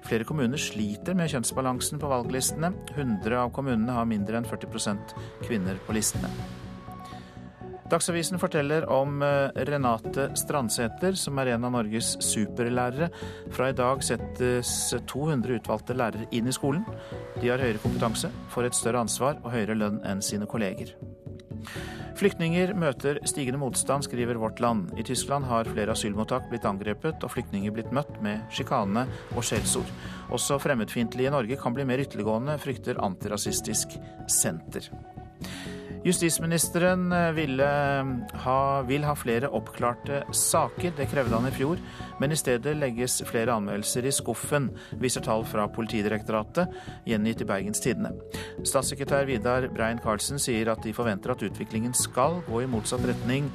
Flere 0.07 0.29
kommuner 0.29 0.63
sliter 0.63 1.19
med 1.19 1.33
kjønnsbalansen 1.35 1.99
på 1.99 2.13
valglistene. 2.15 2.71
100 2.95 3.43
av 3.43 3.51
kommunene 3.59 3.99
har 3.99 4.07
mindre 4.07 4.39
enn 4.39 4.47
40% 4.47 5.19
kvinner 5.49 5.83
på 5.83 5.99
listene. 5.99 6.31
Dagsavisen 7.89 8.37
forteller 8.41 8.85
om 8.93 9.23
eh, 9.25 9.63
Renate 9.65 10.29
Strandsæter, 10.37 11.17
som 11.17 11.39
er 11.41 11.55
en 11.55 11.65
av 11.65 11.73
Norges 11.73 12.17
superlærere. 12.21 13.09
Fra 13.55 13.71
i 13.71 13.77
dag 13.77 14.03
settes 14.05 14.73
200 15.09 15.57
utvalgte 15.57 15.97
lærere 15.97 16.29
inn 16.37 16.51
i 16.51 16.55
skolen. 16.55 16.85
De 17.41 17.49
har 17.49 17.63
høyere 17.63 17.81
kompetanse, 17.81 18.29
får 18.53 18.69
et 18.69 18.77
større 18.77 19.01
ansvar 19.07 19.41
og 19.41 19.55
høyere 19.55 19.79
lønn 19.79 20.03
enn 20.05 20.21
sine 20.25 20.49
kolleger. 20.51 20.93
Flyktninger 22.19 22.75
møter 22.77 23.23
stigende 23.31 23.61
motstand, 23.63 24.05
skriver 24.05 24.37
Vårt 24.43 24.61
Land. 24.61 24.93
I 24.99 25.07
Tyskland 25.07 25.47
har 25.49 25.71
flere 25.71 25.95
asylmottak 25.95 26.51
blitt 26.51 26.67
angrepet 26.69 27.25
og 27.25 27.33
flyktninger 27.33 27.73
blitt 27.73 27.93
møtt 27.95 28.19
med 28.25 28.43
sjikane 28.53 29.07
og 29.37 29.47
skjellsord. 29.47 29.89
Også 30.35 30.59
fremmedfiendtlige 30.61 31.31
i 31.31 31.33
Norge 31.33 31.61
kan 31.63 31.77
bli 31.77 31.89
mer 31.89 32.05
ytterliggående, 32.05 32.59
frykter 32.61 33.01
Antirasistisk 33.07 33.97
Senter. 34.29 34.91
Justisministeren 36.05 37.13
eh, 37.13 37.39
eh, 37.39 38.07
ha, 38.45 38.83
vil 38.83 39.05
ha 39.05 39.15
flere 39.19 39.49
oppklarte 39.49 40.23
saker. 40.33 40.93
Det 40.97 41.09
krevde 41.11 41.35
han 41.35 41.49
i 41.49 41.55
fjor, 41.55 41.81
men 42.21 42.33
i 42.33 42.39
stedet 42.39 42.77
legges 42.79 43.19
flere 43.29 43.57
anmeldelser 43.59 44.07
i 44.07 44.15
skuffen, 44.15 44.71
viser 45.03 45.25
tall 45.27 45.45
fra 45.49 45.67
Politidirektoratet, 45.73 46.75
gjengitt 47.09 47.43
i 47.43 47.49
Bergens 47.49 47.83
Tidende. 47.85 48.15
Statssekretær 48.63 49.27
Vidar 49.29 49.69
Brein 49.75 50.01
Karlsen 50.05 50.41
sier 50.43 50.71
at 50.73 50.85
de 50.87 50.95
forventer 50.97 51.35
at 51.35 51.43
utviklingen 51.45 51.97
skal 51.97 52.41
gå 52.49 52.63
i 52.63 52.71
motsatt 52.71 53.05
retning, 53.09 53.51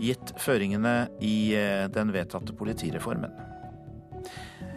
gitt 0.00 0.34
føringene 0.40 1.06
i 1.24 1.36
eh, 1.56 1.84
den 1.92 2.12
vedtatte 2.16 2.56
politireformen. 2.56 3.55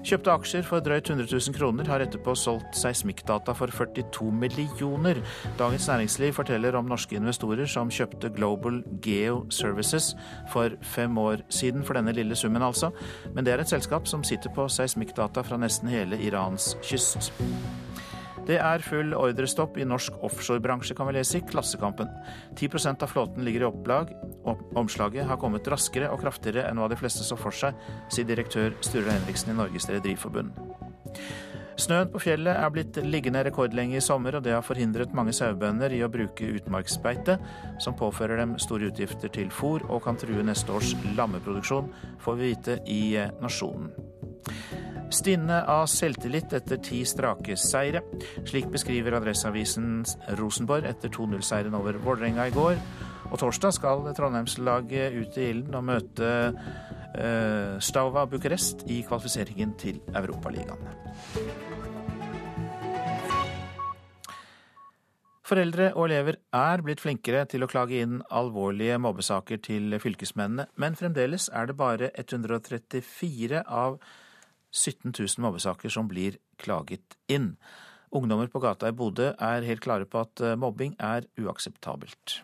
Kjøpte 0.09 0.31
aksjer 0.33 0.63
for 0.65 0.81
drøyt 0.81 1.05
100 1.11 1.27
000 1.29 1.53
kroner 1.53 1.85
har 1.91 2.01
etterpå 2.01 2.33
solgt 2.33 2.73
seismikkdata 2.79 3.53
for 3.53 3.69
42 3.69 4.31
millioner. 4.33 5.19
Dagens 5.59 5.85
Næringsliv 5.91 6.33
forteller 6.33 6.73
om 6.79 6.89
norske 6.89 7.19
investorer 7.19 7.69
som 7.69 7.91
kjøpte 7.93 8.31
Global 8.33 8.81
Geo 9.05 9.43
Services 9.53 10.15
for 10.49 10.73
fem 10.81 11.17
år 11.21 11.43
siden, 11.53 11.85
for 11.85 11.93
denne 11.93 12.15
lille 12.17 12.35
summen 12.35 12.65
altså. 12.65 12.89
Men 13.35 13.45
det 13.45 13.53
er 13.53 13.61
et 13.61 13.69
selskap 13.69 14.09
som 14.09 14.25
sitter 14.25 14.49
på 14.55 14.65
seismikkdata 14.65 15.45
fra 15.45 15.61
nesten 15.61 15.93
hele 15.93 16.17
Irans 16.25 16.73
kyst. 16.81 17.29
Det 18.49 18.57
er 18.57 18.81
full 18.81 19.11
ordrestopp 19.13 19.75
i 19.77 19.85
norsk 19.85 20.15
offshorebransje, 20.25 20.95
kan 20.97 21.05
vi 21.05 21.19
lese 21.19 21.37
i 21.37 21.43
Klassekampen. 21.45 22.09
10% 22.57 23.03
av 23.05 23.11
flåten 23.11 23.45
ligger 23.45 23.61
i 23.61 23.67
opplag. 23.67 24.09
Omslaget 24.79 25.29
har 25.29 25.37
kommet 25.37 25.69
raskere 25.69 26.09
og 26.09 26.23
kraftigere 26.23 26.65
enn 26.65 26.81
hva 26.81 26.87
de 26.89 26.97
fleste 26.97 27.21
så 27.27 27.37
for 27.37 27.53
seg, 27.53 27.77
sier 28.09 28.25
direktør 28.25 28.73
Sture 28.81 29.13
Henriksen 29.13 29.53
i 29.53 29.57
Norges 29.59 29.85
Rederiforbund. 29.91 30.57
Snøen 31.79 32.09
på 32.11 32.19
fjellet 32.19 32.57
er 32.57 32.73
blitt 32.73 32.97
liggende 33.05 33.45
rekordlenge 33.45 33.99
i 33.99 34.03
sommer, 34.03 34.35
og 34.35 34.43
det 34.43 34.51
har 34.51 34.65
forhindret 34.65 35.13
mange 35.15 35.31
sauebønder 35.35 35.93
i 35.95 36.01
å 36.03 36.09
bruke 36.11 36.49
utmarksbeite, 36.57 37.37
som 37.79 37.95
påfører 38.01 38.41
dem 38.41 38.57
store 38.59 38.89
utgifter 38.89 39.31
til 39.31 39.53
fôr 39.53 39.85
og 39.87 40.03
kan 40.07 40.17
true 40.19 40.43
neste 40.43 40.73
års 40.73 40.91
lammeproduksjon, 41.15 41.93
får 42.25 42.41
vi 42.41 42.49
vite 42.49 42.81
i 42.89 43.01
Nasjonen. 43.39 43.93
Stinne 45.09 45.63
av 45.65 45.87
selvtillit 45.89 46.53
etter 46.53 46.77
ti 46.85 46.99
strake 47.07 47.55
seire. 47.57 48.03
Slik 48.45 48.67
beskriver 48.69 49.15
Adresseavisen 49.17 50.03
Rosenborg 50.37 50.85
etter 50.85 51.09
2-0-seieren 51.15 51.77
over 51.77 51.97
Vålerenga 52.03 52.45
i 52.49 52.53
går. 52.53 52.77
Og 53.29 53.39
torsdag 53.41 53.73
skal 53.73 54.05
Trondheimslaget 54.17 55.17
ut 55.17 55.39
i 55.41 55.49
ilden 55.49 55.79
og 55.79 55.87
møte 55.89 56.29
eh, 56.49 57.79
Stava 57.81 58.27
Bucuresti 58.29 58.99
i 58.99 59.01
kvalifiseringen 59.07 59.73
til 59.81 59.99
Europaligaen. 60.13 60.85
Foreldre 65.49 65.89
og 65.95 66.05
elever 66.05 66.37
er 66.53 66.85
blitt 66.85 67.01
flinkere 67.01 67.47
til 67.49 67.65
å 67.65 67.69
klage 67.69 67.97
inn 68.03 68.19
alvorlige 68.29 68.99
mobbesaker 69.01 69.57
til 69.65 69.97
fylkesmennene, 69.97 70.67
men 70.77 70.97
fremdeles 70.99 71.49
er 71.49 71.71
det 71.71 71.79
bare 71.79 72.11
134 72.13 73.63
av 73.65 73.97
17 74.71 75.13
000 75.13 75.45
mobbesaker 75.45 75.91
som 75.93 76.09
blir 76.09 76.37
klaget 76.61 77.17
inn. 77.31 77.55
Ungdommer 78.09 78.49
på 78.49 78.61
gata 78.61 78.89
i 78.89 78.95
Bodø 78.95 79.31
er 79.33 79.65
helt 79.65 79.83
klare 79.85 80.07
på 80.09 80.23
at 80.23 80.41
eh, 80.41 80.57
mobbing 80.57 80.95
er 80.97 81.27
uakseptabelt. 81.37 82.39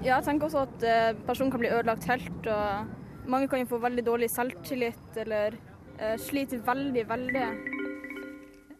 Ja, 0.00 0.16
jeg 0.16 0.24
tenker 0.28 0.46
også 0.46 0.62
at 0.64 0.84
eh, 0.86 1.18
personen 1.26 1.50
kan 1.52 1.62
bli 1.62 1.72
ødelagt 1.74 2.06
helt. 2.08 2.46
og 2.46 3.26
Mange 3.30 3.50
kan 3.50 3.60
jo 3.60 3.70
få 3.72 3.82
veldig 3.82 4.06
dårlig 4.06 4.30
selvtillit 4.30 5.18
eller 5.24 5.58
eh, 5.98 6.16
sliter 6.22 6.62
veldig, 6.66 7.04
veldig. 7.10 7.46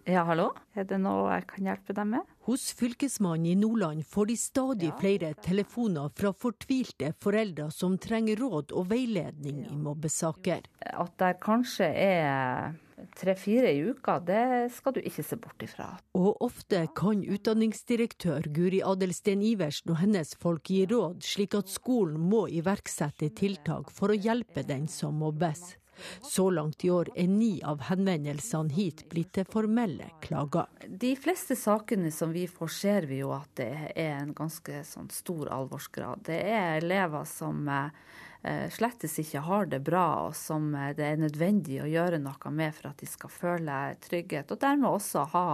Ja, 0.09 0.25
hallo? 0.27 0.49
Er 0.75 0.87
det 0.89 1.01
noe 1.03 1.29
jeg 1.35 1.49
kan 1.51 1.69
hjelpe 1.69 1.95
deg 1.95 2.09
med? 2.15 2.31
Hos 2.51 2.73
Fylkesmannen 2.73 3.47
i 3.47 3.55
Nordland 3.55 4.07
får 4.07 4.27
de 4.27 4.37
stadig 4.37 4.89
flere 4.99 5.29
telefoner 5.39 6.11
fra 6.19 6.33
fortvilte 6.35 7.13
foreldre 7.23 7.69
som 7.71 7.95
trenger 7.95 8.41
råd 8.43 8.73
og 8.75 8.89
veiledning 8.91 9.61
i 9.71 9.77
mobbesaker. 9.79 10.65
At 10.83 11.13
det 11.23 11.37
kanskje 11.45 11.87
er 11.95 12.73
tre-fire 13.21 13.71
i 13.71 13.85
uka, 13.93 14.19
det 14.27 14.73
skal 14.75 14.97
du 14.97 14.99
ikke 14.99 15.23
se 15.29 15.39
bort 15.39 15.63
ifra. 15.63 15.93
Og 16.19 16.43
ofte 16.43 16.83
kan 16.99 17.23
utdanningsdirektør 17.23 18.51
Guri 18.51 18.83
Adelsten 18.83 19.47
Iversen 19.47 19.95
og 19.95 20.01
hennes 20.03 20.35
folk 20.43 20.75
gi 20.75 20.89
råd, 20.91 21.23
slik 21.23 21.55
at 21.55 21.71
skolen 21.71 22.19
må 22.19 22.49
iverksette 22.51 23.31
tiltak 23.39 23.95
for 23.95 24.11
å 24.11 24.19
hjelpe 24.19 24.67
den 24.67 24.91
som 24.91 25.23
mobbes. 25.23 25.77
Så 26.23 26.51
langt 26.51 26.85
i 26.85 26.91
år 26.91 27.11
er 27.15 27.29
ni 27.31 27.61
av 27.67 27.83
henvendelsene 27.91 28.73
hit 28.75 29.05
blitt 29.11 29.33
til 29.37 29.49
formelle 29.51 30.11
klager. 30.25 30.71
De 30.87 31.15
fleste 31.17 31.57
sakene 31.59 32.11
som 32.15 32.33
vi 32.33 32.47
får, 32.49 32.73
ser 32.81 33.07
vi 33.11 33.21
jo 33.23 33.35
at 33.37 33.53
det 33.61 33.93
er 33.95 34.17
en 34.21 34.35
ganske 34.37 34.83
sånn 34.87 35.11
stor 35.13 35.51
alvorsgrad. 35.53 36.25
Det 36.27 36.41
er 36.41 36.81
elever 36.81 37.27
som 37.29 37.69
eh, 37.69 38.67
slettes 38.73 39.19
ikke 39.23 39.43
har 39.47 39.69
det 39.71 39.83
bra, 39.87 40.07
og 40.29 40.37
som 40.39 40.71
eh, 40.75 40.93
det 40.97 41.07
er 41.07 41.21
nødvendig 41.21 41.81
å 41.83 41.91
gjøre 41.91 42.21
noe 42.23 42.55
med 42.55 42.75
for 42.77 42.91
at 42.93 43.03
de 43.03 43.09
skal 43.11 43.33
føle 43.35 43.79
trygghet, 44.07 44.51
og 44.51 44.63
dermed 44.63 44.91
også 44.91 45.27
ha 45.35 45.47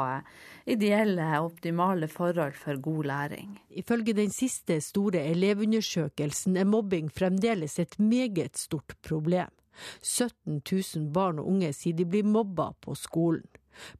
ideelle, 0.66 1.28
optimale 1.42 2.08
forhold 2.10 2.56
for 2.58 2.80
god 2.82 3.10
læring. 3.12 3.58
Ifølge 3.76 4.16
den 4.16 4.32
siste 4.34 4.80
store 4.84 5.26
elevundersøkelsen 5.32 6.56
er 6.60 6.68
mobbing 6.68 7.10
fremdeles 7.12 7.78
et 7.82 7.98
meget 7.98 8.58
stort 8.60 8.96
problem. 9.02 9.52
17 10.00 10.60
000 10.60 11.12
barn 11.14 11.40
og 11.42 11.52
unge 11.54 11.72
sier 11.76 11.96
de 11.96 12.08
blir 12.08 12.26
mobba 12.26 12.72
på 12.84 12.96
skolen. 12.98 13.46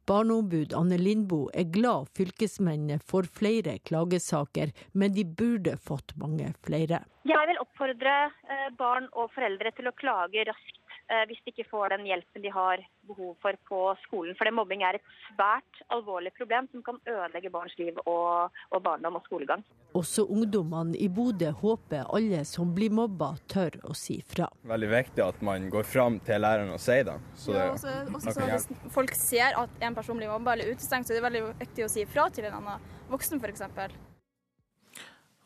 Barneombud 0.09 0.73
Anne 0.73 0.97
Lindboe 0.97 1.51
er 1.53 1.67
glad 1.73 2.09
fylkesmennene 2.17 2.99
får 3.11 3.29
flere 3.39 3.77
klagesaker, 3.85 4.73
men 4.93 5.13
de 5.13 5.25
burde 5.41 5.77
fått 5.77 6.15
mange 6.17 6.49
flere. 6.65 7.03
Jeg 7.29 7.51
vil 7.51 7.61
oppfordre 7.61 8.15
eh, 8.25 8.67
barn 8.79 9.09
og 9.13 9.29
foreldre 9.35 9.73
til 9.77 9.89
å 9.89 9.95
klage 9.99 10.47
raskt 10.49 10.81
hvis 11.29 11.39
de 11.45 11.53
ikke 11.53 11.69
får 11.69 11.93
den 11.95 12.05
hjelpen 12.09 12.43
de 12.43 12.51
har 12.51 12.81
behov 13.07 13.35
for 13.41 13.55
på 13.69 13.79
skolen. 14.03 14.35
For 14.35 14.47
det 14.47 14.53
mobbing 14.57 14.83
er 14.83 14.97
et 14.97 15.11
svært 15.29 15.81
alvorlig 15.93 16.33
problem 16.35 16.67
som 16.71 16.83
kan 16.83 16.99
ødelegge 17.07 17.51
barns 17.53 17.75
liv 17.79 17.95
og, 18.03 18.51
og 18.71 18.83
barndom 18.83 19.19
og 19.19 19.23
skolegang. 19.29 19.63
Også 19.95 20.25
ungdommene 20.27 20.97
i 20.99 21.07
Bodø 21.09 21.53
håper 21.61 22.09
alle 22.13 22.43
som 22.45 22.73
blir 22.75 22.91
mobba, 22.93 23.31
tør 23.49 23.79
å 23.87 23.95
si 23.97 24.19
fra. 24.21 24.49
veldig 24.67 24.89
viktig 24.91 25.23
at 25.23 25.39
man 25.41 25.69
går 25.73 25.87
fram 25.87 26.19
til 26.27 26.43
læreren 26.43 26.73
og 26.75 26.81
sier 26.83 27.07
det. 27.07 27.15
Så 27.39 27.55
det, 27.55 27.63
Ja, 27.63 27.71
også, 27.71 27.95
også 28.11 28.35
så 28.35 28.51
hvis 28.51 28.91
folk 28.93 29.15
ser 29.15 29.57
at 29.63 29.81
en 29.87 29.95
person 29.95 30.19
blir 30.19 30.29
mobba 30.33 30.57
eller 30.57 30.75
utestengt, 30.75 31.07
så 31.07 31.15
er 31.15 31.21
det 31.21 31.25
veldig 31.29 31.43
viktig 31.63 31.87
å 31.87 31.89
si 31.95 32.05
fra 32.05 32.27
til 32.29 32.49
en 32.49 32.59
annen 32.59 32.93
voksen 33.09 33.39
f.eks. 33.39 33.63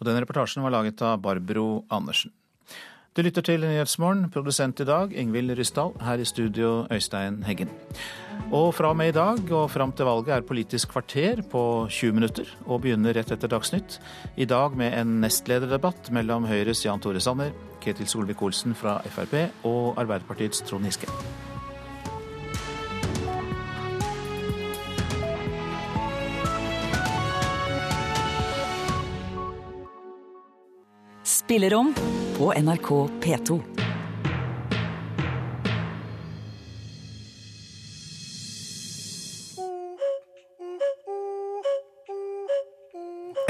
Og 0.01 0.07
den 0.09 0.17
reportasjen 0.17 0.65
var 0.65 0.73
laget 0.73 1.01
av 1.05 1.19
Barbro 1.21 1.85
Andersen. 1.93 2.33
Du 3.11 3.19
lytter 3.25 3.43
til 3.43 3.59
Nyhetsmorgen, 3.59 4.29
produsent 4.31 4.79
i 4.79 4.85
dag 4.87 5.11
Ingvild 5.19 5.51
Ryssdal, 5.57 5.89
her 5.99 6.21
i 6.23 6.25
studio 6.25 6.85
Øystein 6.87 7.41
Heggen. 7.43 7.67
Og 8.55 8.69
fra 8.71 8.93
og 8.93 8.95
med 8.95 9.09
i 9.11 9.15
dag 9.17 9.51
og 9.51 9.65
fram 9.71 9.91
til 9.91 10.07
valget 10.07 10.31
er 10.31 10.45
Politisk 10.47 10.93
kvarter 10.93 11.41
på 11.51 11.87
20 11.89 12.15
minutter, 12.15 12.47
og 12.65 12.85
begynner 12.85 13.11
rett 13.11 13.33
etter 13.35 13.51
Dagsnytt. 13.51 13.99
I 14.37 14.47
dag 14.47 14.77
med 14.79 14.95
en 14.95 15.19
nestlederdebatt 15.19 16.07
mellom 16.15 16.47
Høyres 16.47 16.85
Jan 16.85 17.03
Tore 17.03 17.19
Sanner, 17.19 17.51
Ketil 17.83 18.07
Solvik-Olsen 18.07 18.79
fra 18.79 19.01
Frp 19.03 19.35
og 19.67 19.99
Arbeiderpartiets 19.99 20.63
Trond 20.63 20.87
Giske. 20.87 21.11
Spillerom 31.27 31.91
på 32.41 32.53
NRK 32.57 32.89
P2. 33.21 33.59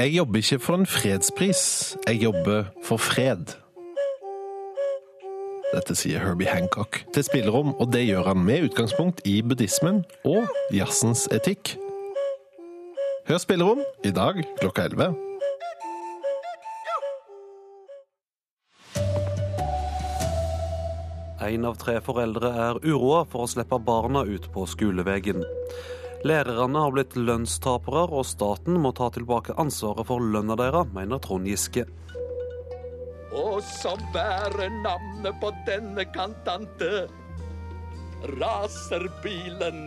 Jeg 0.00 0.14
jobber 0.14 0.36
ikke 0.36 0.58
for 0.58 0.74
en 0.74 0.86
fredspris, 0.86 1.96
jeg 2.06 2.20
jobber 2.22 2.68
for 2.84 3.00
fred. 3.00 3.56
Dette 5.72 5.96
sier 5.96 6.20
Herbie 6.20 6.52
Hancock 6.52 7.00
til 7.14 7.24
spillerom, 7.24 7.72
og 7.80 7.94
det 7.96 8.04
gjør 8.10 8.28
han 8.34 8.44
med 8.44 8.68
utgangspunkt 8.68 9.24
i 9.24 9.40
buddhismen 9.40 10.04
og 10.28 10.44
jazzens 10.68 11.30
etikk. 11.32 11.78
Hør 13.30 13.40
spillerom 13.40 13.86
i 14.04 14.12
dag 14.12 14.44
klokka 14.60 14.90
11. 14.92 15.31
En 21.42 21.64
av 21.66 21.74
tre 21.80 21.96
foreldre 22.04 22.52
er 22.68 22.78
uroa 22.84 23.24
for 23.26 23.44
å 23.44 23.50
slippe 23.50 23.78
barna 23.82 24.22
ut 24.22 24.44
på 24.54 24.62
skoleveien. 24.70 25.42
Lærerne 26.22 26.84
har 26.84 26.92
blitt 26.94 27.16
lønnstapere, 27.18 28.04
og 28.14 28.22
staten 28.28 28.78
må 28.78 28.92
ta 28.94 29.08
tilbake 29.10 29.56
ansvaret 29.58 30.06
for 30.06 30.22
lønna 30.22 30.54
deres, 30.60 30.92
mener 30.94 31.18
Trond 31.24 31.48
Giske. 31.50 31.82
Og 33.34 33.58
som 33.66 33.98
bærer 34.14 34.70
navnet 34.84 35.40
på 35.42 35.50
denne 35.66 36.06
kantante. 36.14 37.08
Raserbilen. 38.38 39.82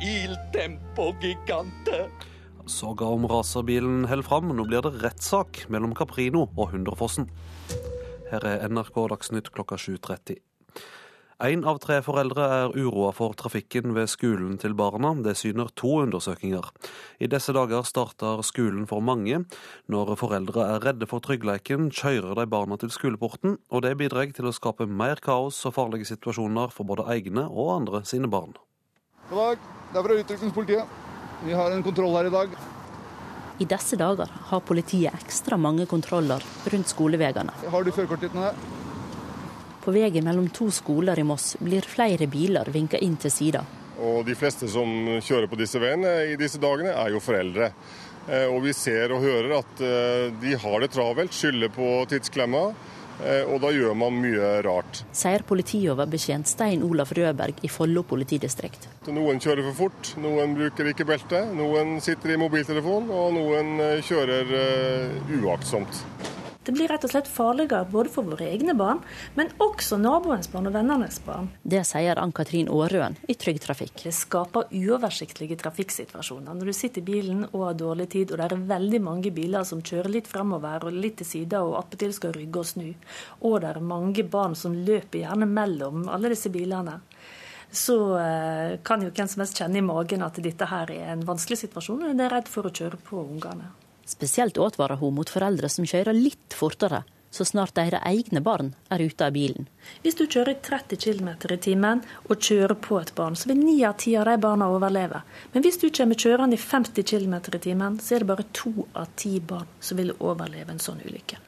bilen, 0.00 0.38
tempo 0.52 1.12
gigante. 1.20 2.08
Saga 2.66 3.04
om 3.04 3.28
raserbilen 3.28 4.06
holder 4.08 4.24
fram. 4.24 4.56
Nå 4.56 4.64
blir 4.64 4.80
det 4.80 4.96
rettssak 5.02 5.66
mellom 5.68 5.92
Caprino 5.94 6.48
og 6.56 6.72
Hundrefossen. 6.72 7.28
Her 8.30 8.48
er 8.48 8.68
NRK 8.72 8.96
Dagsnytt 9.12 9.52
klokka 9.52 9.76
7.30. 9.76 10.40
Én 11.42 11.64
av 11.66 11.80
tre 11.82 11.96
foreldre 11.98 12.44
er 12.46 12.74
uroa 12.78 13.08
for 13.10 13.34
trafikken 13.34 13.90
ved 13.96 14.06
skolen 14.12 14.54
til 14.62 14.74
barna. 14.78 15.10
Det 15.18 15.34
syner 15.34 15.72
to 15.74 15.90
undersøkelser. 16.04 16.68
I 17.18 17.26
disse 17.26 17.50
dager 17.56 17.82
starter 17.82 18.42
skolen 18.46 18.86
for 18.86 19.02
mange. 19.02 19.40
Når 19.90 20.14
foreldre 20.20 20.68
er 20.76 20.84
redde 20.84 21.08
for 21.10 21.24
tryggleiken, 21.24 21.90
kjører 21.90 22.38
de 22.38 22.46
barna 22.46 22.78
til 22.78 22.92
skoleporten, 22.94 23.58
og 23.70 23.82
det 23.82 23.96
bidrar 23.98 24.30
til 24.30 24.46
å 24.46 24.54
skape 24.54 24.86
mer 24.86 25.18
kaos 25.18 25.58
og 25.66 25.74
farlige 25.74 26.06
situasjoner 26.12 26.70
for 26.70 26.86
både 26.86 27.08
egne 27.16 27.48
og 27.50 27.72
andre 27.80 28.04
sine 28.06 28.30
barn. 28.30 28.54
God 29.32 29.40
dag, 29.40 29.66
det 29.90 29.98
er 29.98 30.06
fra 30.06 30.20
Utrykningspolitiet. 30.22 31.02
Vi 31.44 31.58
har 31.58 31.74
en 31.74 31.82
kontroll 31.82 32.14
her 32.14 32.30
i 32.30 32.34
dag. 32.36 32.54
I 33.58 33.66
disse 33.70 33.98
dager 33.98 34.30
har 34.52 34.62
politiet 34.66 35.14
ekstra 35.18 35.58
mange 35.58 35.86
kontroller 35.90 36.42
rundt 36.70 36.94
skoleveiene. 36.94 37.54
Har 37.70 37.82
du 37.82 37.90
førerkortet 37.90 38.28
ditt 38.30 38.38
med 38.38 38.50
deg? 38.52 38.83
På 39.84 39.92
veien 39.92 40.24
mellom 40.24 40.46
to 40.48 40.70
skoler 40.72 41.18
i 41.20 41.24
Moss 41.28 41.56
blir 41.60 41.84
flere 41.84 42.26
biler 42.30 42.70
vinka 42.72 42.96
inn 43.04 43.18
til 43.20 43.30
sida. 43.30 43.60
Og 44.00 44.24
de 44.26 44.34
fleste 44.34 44.66
som 44.72 44.88
kjører 45.22 45.46
på 45.50 45.58
disse 45.60 45.78
veiene 45.78 46.14
i 46.32 46.38
disse 46.40 46.58
dagene, 46.62 46.94
er 46.96 47.12
jo 47.12 47.20
foreldre. 47.22 47.68
Eh, 48.26 48.48
Og 48.48 48.62
vi 48.64 48.72
ser 48.72 49.12
og 49.12 49.20
hører 49.22 49.58
at 49.58 49.80
eh, 49.84 50.32
de 50.40 50.54
har 50.56 50.80
det 50.80 50.90
travelt, 50.90 51.32
skylder 51.36 51.68
på 51.68 51.88
tidsklemma. 52.08 52.62
eh, 53.22 53.44
Og 53.44 53.60
da 53.60 53.68
gjør 53.70 53.94
man 53.94 54.16
mye 54.22 54.62
rart. 54.64 55.02
Sier 55.12 55.44
politioverbetjent 55.46 56.48
Stein 56.48 56.82
Olaf 56.82 57.12
Rødberg 57.12 57.60
i 57.62 57.68
Follo 57.68 58.02
politidistrikt. 58.02 58.88
Noen 59.06 59.38
kjører 59.38 59.68
for 59.68 59.74
fort, 59.84 60.14
noen 60.16 60.56
bruker 60.56 60.88
ikke 60.90 61.04
belte, 61.04 61.44
noen 61.54 62.00
sitter 62.00 62.32
i 62.34 62.40
mobiltelefon, 62.40 63.10
og 63.12 63.34
noen 63.36 64.00
kjører 64.02 64.56
uaktsomt. 65.44 66.02
Det 66.64 66.72
blir 66.72 66.88
rett 66.88 67.04
og 67.04 67.10
slett 67.12 67.28
farligere 67.28 67.84
både 67.92 68.08
for 68.12 68.24
våre 68.24 68.46
egne 68.48 68.72
barn, 68.78 69.02
men 69.36 69.50
også 69.60 69.98
naboens 70.00 70.48
barn 70.48 70.70
og 70.70 70.72
vennenes 70.72 71.18
barn. 71.26 71.50
Det 71.60 71.82
sier 71.84 72.16
Ann-Katrin 72.22 72.70
Aarøen 72.72 73.18
i 73.28 73.36
Trygg 73.36 73.60
Trafikk. 73.60 73.98
Det 74.06 74.14
skaper 74.16 74.72
uoversiktlige 74.72 75.58
trafikksituasjoner. 75.60 76.56
Når 76.56 76.72
du 76.72 76.76
sitter 76.76 77.04
i 77.04 77.08
bilen 77.10 77.44
og 77.50 77.66
har 77.66 77.78
dårlig 77.82 78.08
tid, 78.16 78.32
og 78.32 78.40
det 78.40 78.48
er 78.48 78.66
veldig 78.72 79.02
mange 79.04 79.34
biler 79.36 79.68
som 79.68 79.84
kjører 79.84 80.08
litt 80.16 80.30
fremover 80.30 80.88
og 80.88 80.96
litt 80.96 81.20
til 81.20 81.28
sida 81.34 81.60
og 81.66 81.76
attpåtil 81.82 82.16
skal 82.16 82.32
rygge 82.38 82.64
og 82.64 82.70
snu, 82.72 82.88
og 83.44 83.60
det 83.60 83.74
er 83.74 83.84
mange 83.92 84.24
barn 84.24 84.56
som 84.56 84.72
løper 84.88 85.20
gjerne 85.20 85.50
mellom 85.50 86.08
alle 86.08 86.32
disse 86.32 86.48
bilene, 86.54 86.96
så 87.74 87.96
eh, 88.22 88.80
kan 88.86 89.02
jo 89.04 89.12
hvem 89.12 89.28
som 89.28 89.44
helst 89.44 89.60
kjenne 89.60 89.82
i 89.82 89.84
magen 89.84 90.24
at 90.24 90.40
dette 90.40 90.68
her 90.70 90.90
er 90.94 91.12
en 91.12 91.28
vanskelig 91.28 91.66
situasjon, 91.66 92.06
og 92.06 92.14
en 92.14 92.24
er 92.24 92.38
redd 92.38 92.48
for 92.48 92.64
å 92.64 92.72
kjøre 92.72 93.00
på 93.04 93.20
ungene. 93.20 93.74
Spesielt 94.06 94.58
advarer 94.60 95.00
hun 95.00 95.16
mot 95.16 95.30
foreldre 95.30 95.70
som 95.72 95.86
kjører 95.88 96.16
litt 96.16 96.56
fortere 96.56 97.04
så 97.34 97.44
snart 97.44 97.74
deres 97.74 98.02
egne 98.06 98.40
barn 98.44 98.70
er 98.94 99.02
ute 99.02 99.26
av 99.26 99.34
bilen. 99.34 99.66
Hvis 100.04 100.18
du 100.18 100.24
kjører 100.30 100.60
30 100.62 101.00
km 101.02 101.30
i 101.50 101.58
timen 101.66 102.02
og 102.30 102.38
kjører 102.48 102.76
på 102.86 103.00
et 103.00 103.10
barn, 103.18 103.34
så 103.34 103.50
vil 103.50 103.58
ni 103.58 103.76
av 103.86 103.96
ti 103.98 104.14
av 104.18 104.28
de 104.30 104.36
barna 104.40 104.68
overleve. 104.70 105.24
Men 105.52 105.66
hvis 105.66 105.80
du 105.82 105.88
kommer 105.90 106.18
kjørende 106.20 106.54
i 106.58 106.62
50 106.62 107.02
km 107.10 107.34
i 107.40 107.62
timen, 107.66 107.98
så 107.98 108.14
er 108.14 108.24
det 108.24 108.30
bare 108.30 108.46
to 108.54 108.86
av 108.92 109.10
ti 109.18 109.40
barn 109.40 109.70
som 109.80 109.98
vil 109.98 110.14
overleve 110.20 110.76
en 110.76 110.82
sånn 110.82 111.02
ulykke. 111.02 111.40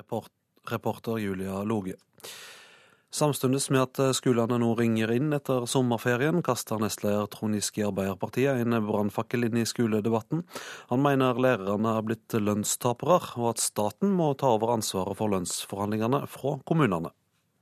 Report, 0.00 0.32
reporter 0.70 1.22
Julia 1.22 1.62
Loge. 1.62 1.94
Samtidig 3.10 3.58
med 3.74 3.82
at 3.82 3.98
skolene 4.14 4.60
nå 4.62 4.68
ringer 4.78 5.10
inn 5.10 5.34
etter 5.34 5.64
sommerferien, 5.66 6.44
kaster 6.46 6.78
nestleder 6.78 7.26
Trond 7.32 7.58
Giske 7.58 7.82
i 7.82 7.86
Arbeiderpartiet 7.88 8.62
en 8.62 8.76
brannfakkel 8.86 9.48
inn 9.48 9.58
i 9.58 9.66
skoledebatten. 9.66 10.44
Han 10.92 11.02
mener 11.02 11.40
lærerne 11.42 11.96
er 11.98 12.06
blitt 12.06 12.38
lønnstapere, 12.38 13.18
og 13.34 13.48
at 13.56 13.64
staten 13.64 14.14
må 14.14 14.30
ta 14.38 14.52
over 14.54 14.76
ansvaret 14.76 15.18
for 15.18 15.34
lønnsforhandlingene 15.34 16.22
fra 16.30 16.54
kommunene. 16.70 17.10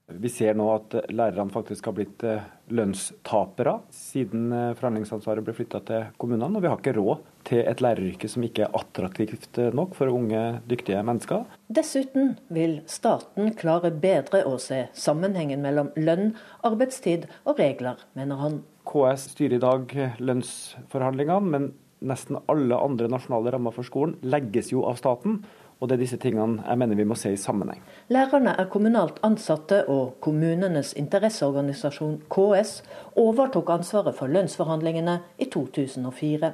Vi 0.08 0.28
ser 0.32 0.56
nå 0.56 0.68
at 0.72 0.94
lærerne 1.12 1.52
faktisk 1.52 1.88
har 1.88 1.96
blitt 1.96 2.22
eh, 2.24 2.44
lønnstapere 2.74 3.78
siden 3.94 4.52
eh, 4.52 4.74
forhandlingsansvaret 4.78 5.44
ble 5.46 5.54
flytta 5.56 5.80
til 5.88 6.06
kommunene. 6.20 6.58
Og 6.58 6.64
vi 6.64 6.70
har 6.70 6.80
ikke 6.80 6.96
råd 6.98 7.24
til 7.48 7.62
et 7.64 7.82
læreryrke 7.84 8.28
som 8.30 8.44
ikke 8.44 8.66
er 8.66 8.76
attraktivt 8.76 9.60
nok 9.76 9.96
for 9.96 10.12
unge, 10.12 10.60
dyktige 10.68 11.00
mennesker. 11.06 11.46
Dessuten 11.72 12.34
vil 12.52 12.80
staten 12.90 13.54
klare 13.58 13.92
bedre 13.94 14.44
å 14.48 14.56
se 14.62 14.84
sammenhengen 14.96 15.64
mellom 15.64 15.92
lønn, 15.96 16.34
arbeidstid 16.66 17.28
og 17.44 17.60
regler, 17.62 18.00
mener 18.18 18.42
han. 18.42 18.62
KS 18.88 19.30
styrer 19.34 19.58
i 19.58 19.62
dag 19.62 19.94
lønnsforhandlingene, 20.20 21.52
men 21.52 21.70
nesten 22.04 22.38
alle 22.50 22.78
andre 22.78 23.08
nasjonale 23.10 23.52
rammer 23.54 23.74
for 23.74 23.86
skolen 23.86 24.16
legges 24.22 24.72
jo 24.72 24.84
av 24.88 25.00
staten. 25.00 25.40
Og 25.80 25.88
det 25.88 25.94
er 25.94 26.02
disse 26.02 26.18
tingene 26.18 26.64
jeg 26.66 26.78
mener 26.80 26.98
vi 26.98 27.06
må 27.06 27.14
se 27.18 27.32
i 27.32 27.38
sammenheng. 27.38 27.82
Lærerne 28.10 28.54
er 28.58 28.70
kommunalt 28.70 29.20
ansatte, 29.22 29.84
og 29.88 30.16
kommunenes 30.20 30.92
interesseorganisasjon 30.98 32.22
KS 32.32 32.82
overtok 33.16 33.70
ansvaret 33.70 34.16
for 34.18 34.26
lønnsforhandlingene 34.26 35.20
i 35.38 35.46
2004. 35.52 36.52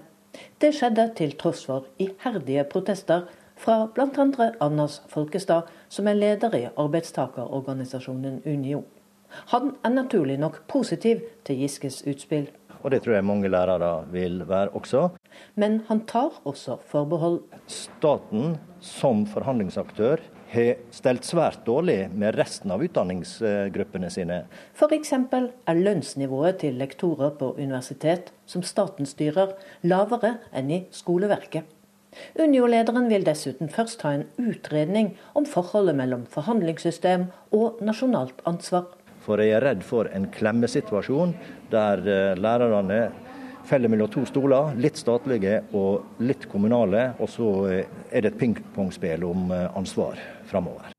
Det 0.60 0.74
skjedde 0.74 1.10
til 1.16 1.36
tross 1.38 1.64
for 1.66 1.86
iherdige 1.98 2.64
protester 2.64 3.24
fra 3.56 3.86
bl.a. 3.94 4.50
Anders 4.60 5.02
Folkestad, 5.08 5.70
som 5.88 6.08
er 6.08 6.18
leder 6.18 6.56
i 6.58 6.66
arbeidstakerorganisasjonen 6.76 8.42
Unio. 8.46 8.82
Han 9.50 9.72
er 9.84 9.88
naturlig 9.88 10.38
nok 10.38 10.60
positiv 10.68 11.22
til 11.44 11.56
Giskes 11.56 12.02
utspill. 12.06 12.50
Og 12.84 12.92
det 12.92 13.00
tror 13.04 13.16
jeg 13.16 13.24
mange 13.24 13.48
lærere 13.48 14.04
vil 14.12 14.42
være 14.48 14.74
også. 14.76 15.08
Men 15.56 15.80
han 15.88 16.04
tar 16.06 16.36
også 16.44 16.76
forbehold. 16.90 17.40
Staten 17.66 18.58
som 18.84 19.24
forhandlingsaktør 19.26 20.20
har 20.52 20.82
stelt 20.94 21.24
svært 21.26 21.62
dårlig 21.66 22.10
med 22.12 22.36
resten 22.36 22.70
av 22.74 22.84
utdanningsgruppene 22.84 24.10
sine. 24.12 24.42
F.eks. 24.76 25.14
er 25.16 25.80
lønnsnivået 25.80 26.60
til 26.60 26.76
lektorer 26.78 27.32
på 27.40 27.54
universitet, 27.56 28.34
som 28.46 28.62
staten 28.62 29.08
styrer, 29.08 29.56
lavere 29.82 30.36
enn 30.52 30.70
i 30.70 30.84
skoleverket. 30.92 31.64
Unio-lederen 32.38 33.08
vil 33.10 33.24
dessuten 33.26 33.72
først 33.72 34.04
ha 34.06 34.12
en 34.14 34.28
utredning 34.38 35.14
om 35.34 35.48
forholdet 35.50 35.96
mellom 35.98 36.28
forhandlingssystem 36.30 37.26
og 37.56 37.80
nasjonalt 37.82 38.44
ansvar. 38.46 38.92
For 39.24 39.40
jeg 39.40 39.56
er 39.56 39.64
redd 39.64 39.84
for 39.86 40.10
en 40.12 40.28
klemmesituasjon 40.32 41.34
der 41.72 42.02
lærerne 42.36 43.00
faller 43.64 43.88
mellom 43.88 44.10
to 44.12 44.26
stoler, 44.28 44.74
litt 44.76 45.00
statlige 45.00 45.62
og 45.72 46.20
litt 46.20 46.44
kommunale. 46.52 47.14
Og 47.16 47.30
så 47.32 47.52
er 47.72 48.20
det 48.20 48.34
et 48.34 48.40
pingpongspill 48.42 49.24
om 49.24 49.48
ansvar 49.54 50.20
framover. 50.50 50.94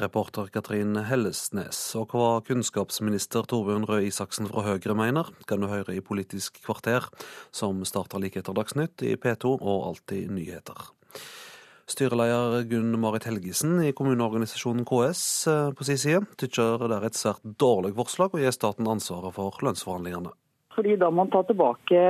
Reporter 0.00 0.48
Katrin 0.48 0.96
Hellesnes. 1.04 1.78
Og 2.00 2.14
hva 2.16 2.40
kunnskapsminister 2.46 3.44
Torbjørn 3.48 3.84
Røe 3.88 4.06
Isaksen 4.08 4.48
fra 4.48 4.64
Høyre 4.64 4.96
mener, 4.96 5.28
kan 5.48 5.60
du 5.60 5.68
høre 5.68 5.96
i 5.96 6.04
Politisk 6.04 6.62
kvarter, 6.64 7.10
som 7.52 7.84
starter 7.88 8.22
like 8.22 8.40
etter 8.40 8.56
Dagsnytt 8.56 9.04
i 9.04 9.18
P2 9.20 9.58
og 9.58 9.88
Alltid 9.90 10.32
nyheter. 10.32 10.88
Styreleder 11.92 12.64
Gunn 12.70 12.94
Marit 13.00 13.26
Helgesen 13.28 13.76
i 13.84 13.92
kommuneorganisasjonen 13.96 14.86
KS 14.88 15.24
på 15.76 15.84
sin 15.84 16.00
side 16.00 16.22
tykker 16.40 16.86
det 16.88 16.96
er 16.96 17.08
et 17.08 17.18
svært 17.18 17.42
dårlig 17.60 17.92
forslag 17.98 18.32
å 18.32 18.40
gi 18.40 18.52
staten 18.54 18.88
ansvaret 18.88 19.34
for 19.36 19.58
lønnsforhandlingene. 19.66 20.32
Fordi 20.72 20.96
da 20.96 21.10
må 21.10 21.22
man 21.22 21.32
ta 21.32 21.42
tilbake 21.44 22.02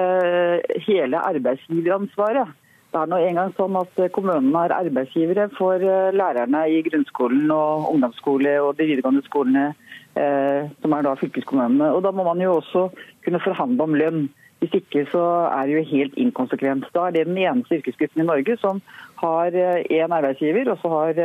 hele 0.87 1.23
arbeidsgiveransvaret. 1.33 2.53
Det 2.93 3.01
er 3.01 3.09
nå 3.09 3.19
engang 3.25 3.55
sånn 3.57 3.79
at 3.81 3.97
kommunene 4.15 4.67
er 4.67 4.75
arbeidsgivere 4.77 5.49
for 5.57 5.83
lærerne 6.13 6.61
i 6.69 6.83
grunnskolen 6.87 7.51
og 7.51 7.89
ungdomsskole 7.95 8.53
og 8.63 8.77
de 8.79 8.87
videregående 8.91 9.25
skolene, 9.27 9.65
som 10.13 10.95
er 10.95 11.07
da 11.09 11.17
fylkeskommunene. 11.19 11.89
Og 11.97 12.05
Da 12.05 12.13
må 12.13 12.27
man 12.29 12.43
jo 12.45 12.59
også 12.61 12.91
kunne 13.25 13.41
forhandle 13.43 13.89
om 13.89 13.97
lønn. 13.99 14.23
Hvis 14.63 14.77
ikke 14.79 15.03
så 15.11 15.25
er 15.51 15.67
det 15.67 15.75
jo 15.75 15.83
helt 15.91 16.15
inkonsekvent. 16.23 16.87
Da 16.95 17.09
er 17.09 17.17
det 17.17 17.27
den 17.27 17.41
eneste 17.43 17.81
yrkesgruppen 17.81 18.23
i 18.23 18.29
Norge 18.29 18.55
som 18.63 18.79
har 19.19 19.51
én 19.51 20.15
arbeidsgiver, 20.15 20.71
og 20.71 20.79
så 20.79 20.93
har 20.93 21.19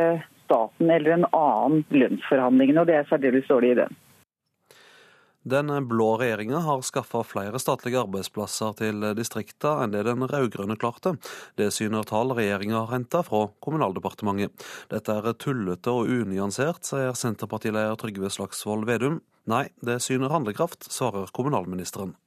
staten 0.48 0.90
eller 0.90 1.14
en 1.14 1.30
annen 1.30 1.86
lønnsforhandlingene. 1.94 2.82
Og 2.82 2.90
det 2.90 2.98
er 2.98 3.10
særdeles 3.12 3.46
dårlig 3.52 3.76
idé. 3.76 3.88
Den 5.48 5.70
blå 5.88 6.18
regjeringa 6.20 6.60
har 6.66 6.82
skaffa 6.84 7.22
flere 7.24 7.60
statlige 7.62 8.02
arbeidsplasser 8.02 8.74
til 8.82 9.06
distrikta 9.16 9.78
enn 9.84 9.94
det 9.94 10.02
den 10.10 10.26
rød-grønne 10.28 10.76
klarte. 10.82 11.14
Det 11.56 11.70
syner 11.72 12.04
tall 12.10 12.34
regjeringa 12.36 12.82
har 12.82 12.92
henta 12.92 13.22
fra 13.24 13.46
Kommunaldepartementet. 13.64 14.68
Dette 14.92 15.16
er 15.22 15.40
tullete 15.40 15.94
og 15.94 16.12
unyansert, 16.12 16.84
sier 16.90 17.16
Senterpartileder 17.16 17.96
Trygve 18.02 18.34
Slagsvold 18.34 18.90
Vedum. 18.90 19.22
Nei, 19.48 19.70
det 19.80 20.02
syner 20.04 20.36
handlekraft, 20.36 20.90
svarer 20.92 21.32
kommunalministeren. 21.32 22.18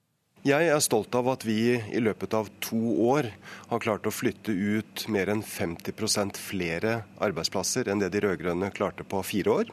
Jeg 0.40 0.70
er 0.72 0.78
stolt 0.80 1.12
av 1.12 1.26
at 1.28 1.42
vi 1.44 1.74
i 1.76 2.00
løpet 2.00 2.32
av 2.32 2.46
to 2.64 2.78
år 3.12 3.26
har 3.68 3.80
klart 3.84 4.06
å 4.08 4.12
flytte 4.14 4.54
ut 4.54 5.02
mer 5.12 5.28
enn 5.28 5.42
50% 5.44 6.38
flere 6.40 6.94
arbeidsplasser 7.20 7.90
enn 7.92 8.00
det 8.00 8.08
de 8.14 8.22
rød-grønne 8.24 8.70
klarte 8.72 9.04
på 9.04 9.20
fire 9.20 9.52
år. 9.52 9.72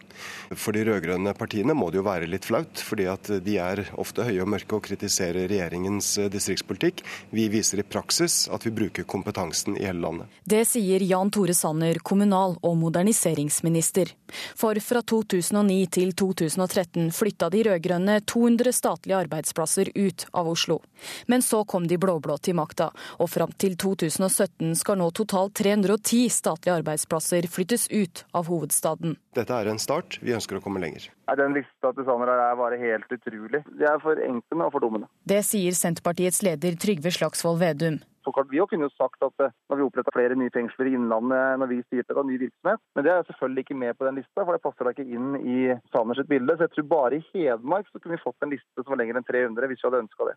For 0.52 0.76
de 0.76 0.84
rød-grønne 0.90 1.32
partiene 1.40 1.72
må 1.72 1.88
det 1.88 2.02
jo 2.02 2.04
være 2.10 2.28
litt 2.28 2.50
flaut, 2.50 2.84
fordi 2.84 3.06
at 3.08 3.32
de 3.46 3.56
er 3.64 3.86
ofte 3.96 4.26
høye 4.28 4.42
og 4.44 4.52
mørke 4.52 4.76
og 4.76 4.84
kritiserer 4.90 5.48
regjeringens 5.48 6.10
distriktspolitikk. 6.36 7.00
Vi 7.32 7.48
viser 7.54 7.80
i 7.80 7.88
praksis 7.88 8.50
at 8.52 8.68
vi 8.68 8.76
bruker 8.76 9.08
kompetansen 9.08 9.80
i 9.80 9.88
hele 9.88 10.04
landet. 10.04 10.36
Det 10.44 10.66
sier 10.68 11.00
Jan 11.08 11.32
Tore 11.32 11.56
Sanner, 11.56 12.02
kommunal- 12.04 12.60
og 12.60 12.76
moderniseringsminister. 12.84 14.12
For 14.60 14.76
fra 14.84 15.00
2009 15.00 15.80
til 15.96 16.12
2013 16.12 17.08
flytta 17.16 17.54
de 17.56 17.64
rød-grønne 17.72 18.20
200 18.28 18.76
statlige 18.76 19.24
arbeidsplasser 19.24 19.96
ut 19.96 20.28
av 20.36 20.52
Oslo. 20.52 20.57
Oslo. 20.58 20.82
Men 21.30 21.46
så 21.46 21.64
kom 21.70 21.88
de 21.88 22.00
blå-blå 22.02 22.40
til 22.42 22.58
makta, 22.58 22.90
og 23.22 23.30
fram 23.30 23.54
til 23.62 23.78
2017 23.80 24.74
skal 24.82 25.00
nå 25.00 25.12
totalt 25.16 25.56
310 25.62 26.26
statlige 26.34 26.80
arbeidsplasser 26.82 27.48
flyttes 27.52 27.88
ut 27.94 28.26
av 28.34 28.50
hovedstaden. 28.52 29.18
Dette 29.38 29.54
er 29.54 29.70
en 29.70 29.82
start, 29.82 30.20
vi 30.26 30.34
ønsker 30.36 30.58
å 30.58 30.64
komme 30.64 30.82
lenger. 30.82 31.10
Den 31.38 31.54
lista 31.54 31.92
til 31.94 32.08
Sanner 32.08 32.32
er 32.32 32.58
bare 32.58 32.80
helt 32.82 33.12
utrolig. 33.14 33.62
De 33.78 33.86
er 33.86 34.00
for 34.02 34.20
enklende 34.24 34.68
og 34.68 34.74
fordummende. 34.74 35.10
Det 35.28 35.44
sier 35.46 35.76
Senterpartiets 35.78 36.42
leder 36.48 36.78
Trygve 36.80 37.12
Slagsvold 37.14 37.60
Vedum. 37.62 38.00
Så 38.28 38.44
Vi 38.50 38.60
kunne 38.68 38.90
jo 38.90 38.92
sagt 38.98 39.24
at 39.24 39.40
når 39.70 39.80
vi 39.80 39.86
oppretta 39.86 40.12
flere 40.12 40.36
nye 40.36 40.52
fengsler 40.52 40.90
i 40.90 40.96
Innlandet 40.98 41.62
når 41.62 41.70
vi 41.72 41.78
styrte 41.86 42.12
av 42.12 42.28
ny 42.28 42.36
virksomhet, 42.42 42.82
men 42.96 43.06
det 43.06 43.14
er 43.14 43.28
selvfølgelig 43.30 43.64
ikke 43.64 43.80
med 43.80 43.98
på 43.98 44.08
den 44.08 44.20
lista, 44.20 44.44
for 44.44 44.52
det 44.52 44.64
passer 44.66 44.84
da 44.84 44.92
ikke 44.92 45.08
inn 45.08 45.38
i 45.40 45.60
Sanners 45.94 46.20
bilde. 46.28 46.58
Så 46.58 46.68
jeg 46.68 46.76
tror 46.76 46.90
bare 46.92 47.22
i 47.22 47.26
Hedmark 47.32 47.88
så 47.88 48.02
kunne 48.02 48.18
vi 48.18 48.26
fått 48.26 48.44
en 48.44 48.52
liste 48.52 48.84
som 48.84 48.92
var 48.92 49.00
lenger 49.00 49.22
enn 49.22 49.30
300 49.32 49.72
hvis 49.72 49.80
vi 49.80 49.88
hadde 49.88 50.04
ønska 50.04 50.28
det. 50.28 50.36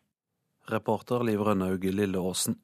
Reporter 0.70 1.26
Liv 1.26 1.42
Rønnaug 1.42 1.90
Lilleåsen. 1.98 2.60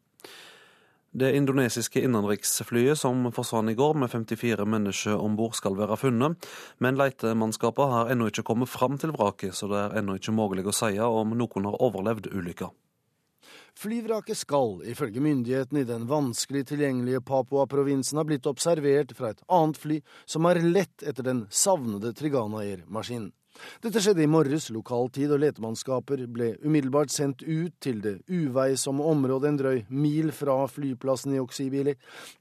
Det 1.17 1.33
indonesiske 1.35 2.03
innenriksflyet 2.05 2.99
som 3.01 3.27
forsvant 3.33 3.73
i 3.73 3.75
går 3.75 3.95
med 3.99 4.11
54 4.13 4.67
mennesker 4.69 5.19
om 5.19 5.35
bord 5.39 5.57
skal 5.59 5.79
være 5.79 5.97
funnet, 5.97 6.49
men 6.79 6.99
letemannskapet 7.01 7.95
har 7.95 8.11
ennå 8.13 8.29
ikke 8.31 8.45
kommet 8.47 8.69
fram 8.69 8.99
til 9.01 9.17
vraket, 9.17 9.57
så 9.57 9.71
det 9.71 9.81
er 9.81 10.03
ennå 10.03 10.19
ikke 10.21 10.37
mulig 10.37 10.67
å 10.69 10.77
si 10.77 10.93
om 11.01 11.33
noen 11.33 11.71
har 11.71 11.81
overlevd 11.89 12.29
ulykka. 12.37 12.69
Flyvraket 13.77 14.39
skal, 14.41 14.79
ifølge 14.89 15.21
myndighetene 15.21 15.83
i 15.83 15.89
den 15.89 16.07
vanskelig 16.09 16.63
tilgjengelige 16.71 17.21
Papua-provinsen, 17.21 18.17
ha 18.17 18.25
blitt 18.25 18.47
observert 18.49 19.11
fra 19.13 19.35
et 19.35 19.43
annet 19.53 19.77
fly 19.77 19.99
som 20.25 20.49
har 20.49 20.63
lett 20.65 21.05
etter 21.05 21.27
den 21.27 21.43
savnede 21.53 22.15
Trigana 22.17 22.63
Air-maskinen. 22.65 23.35
Dette 23.85 24.01
skjedde 24.01 24.25
i 24.25 24.31
morges 24.33 24.71
lokal 24.73 25.11
tid, 25.13 25.31
og 25.33 25.43
letemannskaper 25.45 26.25
ble 26.33 26.55
umiddelbart 26.65 27.13
sendt 27.13 27.45
ut 27.45 27.77
til 27.85 28.01
det 28.05 28.15
uveisomme 28.33 29.05
området 29.05 29.53
en 29.53 29.61
drøy 29.61 29.79
mil 29.93 30.33
fra 30.37 30.59
flyplassen 30.73 31.37
i 31.37 31.41
Oksibili, 31.41 31.97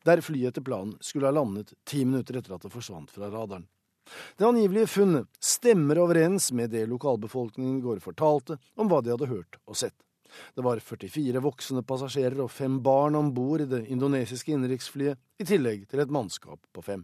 der 0.07 0.23
flyet 0.23 0.53
etter 0.53 0.63
planen 0.63 0.95
skulle 1.03 1.27
ha 1.27 1.35
landet 1.35 1.75
ti 1.87 2.05
minutter 2.07 2.39
etter 2.39 2.55
at 2.55 2.63
det 2.67 2.71
forsvant 2.71 3.11
fra 3.11 3.31
radaren. 3.31 3.67
Det 4.39 4.47
angivelige 4.47 4.91
funnet 4.91 5.27
stemmer 5.43 5.99
overens 5.99 6.51
med 6.55 6.71
det 6.71 6.87
lokalbefolkningen 6.87 7.79
i 7.79 7.85
går 7.89 8.03
fortalte 8.03 8.59
om 8.79 8.91
hva 8.91 9.03
de 9.03 9.15
hadde 9.15 9.31
hørt 9.31 9.59
og 9.65 9.79
sett. 9.83 9.95
Det 10.55 10.63
var 10.65 10.79
44 10.83 11.41
voksne 11.43 11.83
passasjerer 11.87 12.41
og 12.43 12.51
fem 12.51 12.79
barn 12.83 13.17
om 13.19 13.33
bord 13.35 13.65
i 13.65 13.69
det 13.69 13.83
indonesiske 13.93 14.53
innenriksflyet, 14.55 15.19
i 15.39 15.47
tillegg 15.47 15.85
til 15.89 16.03
et 16.03 16.13
mannskap 16.13 16.61
på 16.73 16.83
fem. 16.85 17.03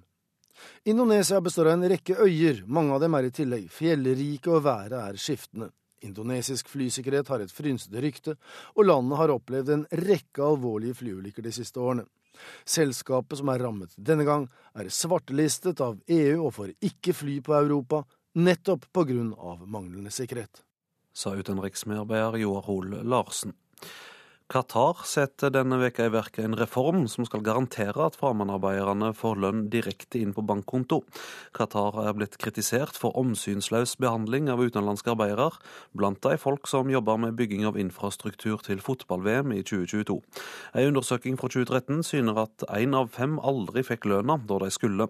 Indonesia 0.85 1.41
består 1.41 1.71
av 1.71 1.79
en 1.79 1.89
rekke 1.89 2.17
øyer, 2.21 2.63
mange 2.67 2.93
av 2.95 3.01
dem 3.03 3.15
er 3.17 3.27
i 3.27 3.35
tillegg 3.35 3.69
fjellrike 3.73 4.51
og 4.51 4.65
været 4.67 4.97
er 4.99 5.19
skiftende. 5.19 5.71
Indonesisk 6.01 6.69
flysikkerhet 6.69 7.29
har 7.29 7.43
et 7.43 7.53
frynsete 7.53 8.01
rykte, 8.01 8.35
og 8.73 8.87
landet 8.87 9.19
har 9.19 9.33
opplevd 9.35 9.69
en 9.69 9.85
rekke 10.01 10.41
alvorlige 10.45 10.97
flyulykker 10.97 11.45
de 11.45 11.53
siste 11.53 11.81
årene. 11.81 12.07
Selskapet 12.65 13.37
som 13.37 13.51
er 13.53 13.61
rammet 13.61 13.93
denne 13.97 14.25
gang, 14.25 14.47
er 14.73 14.89
svartelistet 14.89 15.81
av 15.83 15.99
EU 16.09 16.47
og 16.47 16.55
får 16.57 16.73
ikke 16.89 17.13
fly 17.13 17.37
på 17.45 17.53
Europa, 17.57 18.01
nettopp 18.33 18.87
på 18.93 19.05
grunn 19.11 19.33
av 19.37 19.67
manglende 19.67 20.13
sikkerhet. 20.13 20.63
Sa 21.13 21.35
utenriksmedarbeider 21.35 22.39
Joar 22.41 22.65
Hoel 22.69 23.01
Larsen. 23.03 23.53
Qatar 24.51 25.05
setter 25.07 25.47
denne 25.53 25.77
veka 25.79 26.09
i 26.09 26.11
verk 26.11 26.35
en 26.43 26.57
reform 26.59 27.05
som 27.07 27.23
skal 27.23 27.43
garantere 27.45 28.03
at 28.03 28.17
farmanarbeiderne 28.19 29.13
får 29.15 29.37
lønn 29.39 29.61
direkte 29.71 30.19
inn 30.19 30.33
på 30.35 30.43
bankkonto. 30.43 30.97
Qatar 31.55 31.95
er 32.03 32.17
blitt 32.17 32.35
kritisert 32.41 32.99
for 32.99 33.15
omsynsløs 33.21 33.93
behandling 34.03 34.49
av 34.51 34.59
utenlandske 34.59 35.13
arbeidere, 35.13 35.53
blant 35.95 36.19
de 36.27 36.35
folk 36.41 36.67
som 36.67 36.91
jobber 36.91 37.21
med 37.23 37.37
bygging 37.39 37.63
av 37.69 37.79
infrastruktur 37.79 38.59
til 38.65 38.83
fotball-VM 38.83 39.55
i 39.55 39.61
2022. 39.63 40.19
En 40.75 40.91
undersøking 40.91 41.39
fra 41.39 41.47
2013 41.55 42.03
syner 42.09 42.43
at 42.43 42.67
én 42.75 42.97
av 42.97 43.07
fem 43.15 43.39
aldri 43.39 43.85
fikk 43.87 44.09
lønna 44.11 44.35
da 44.51 44.59
de 44.65 44.71
skulle. 44.75 45.07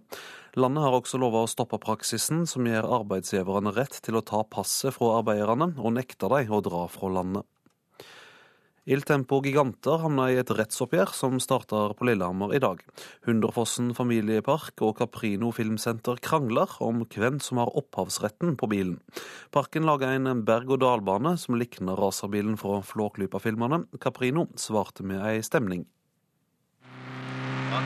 Landet 0.60 0.84
har 0.84 0.97
også 0.97 1.16
lova 1.22 1.45
å 1.45 1.47
stoppe 1.47 1.80
praksisen 1.80 2.43
som 2.49 2.66
gir 2.68 2.84
arbeidsgiverne 2.84 3.72
rett 3.72 4.02
til 4.04 4.18
å 4.20 4.26
ta 4.26 4.41
passet 4.43 4.91
fra 4.97 5.22
arbeiderne 5.22 5.70
og 5.80 5.95
nekte 5.95 6.28
dem 6.34 6.52
å 6.52 6.60
dra 6.66 6.88
fra 6.91 7.12
landet. 7.20 7.47
Il 8.89 9.04
Tempo 9.06 9.38
Giganter 9.45 10.02
havna 10.02 10.26
i 10.34 10.39
et 10.41 10.49
rettsoppgjør 10.58 11.14
som 11.14 11.38
starter 11.39 11.93
på 11.95 12.08
Lillehammer 12.10 12.56
i 12.58 12.60
dag. 12.60 12.82
Hunderfossen 13.28 13.93
familiepark 13.95 14.82
og 14.82 14.97
Caprino 14.97 15.54
filmsenter 15.54 16.18
krangler 16.26 16.74
om 16.82 17.06
hvem 17.06 17.38
som 17.39 17.62
har 17.62 17.72
opphavsretten 17.78 18.58
på 18.58 18.72
bilen. 18.74 18.97
Parken 19.54 19.86
lager 19.88 20.18
en 20.18 20.43
berg-og-dal-bane 20.49 21.38
som 21.39 21.62
likner 21.62 22.02
racerbilen 22.02 22.58
fra 22.60 22.82
Flåklypa-filmene. 22.89 23.86
Caprino 24.02 24.49
svarte 24.60 25.06
med 25.06 25.24
ei 25.30 25.39
stemning. 25.45 25.86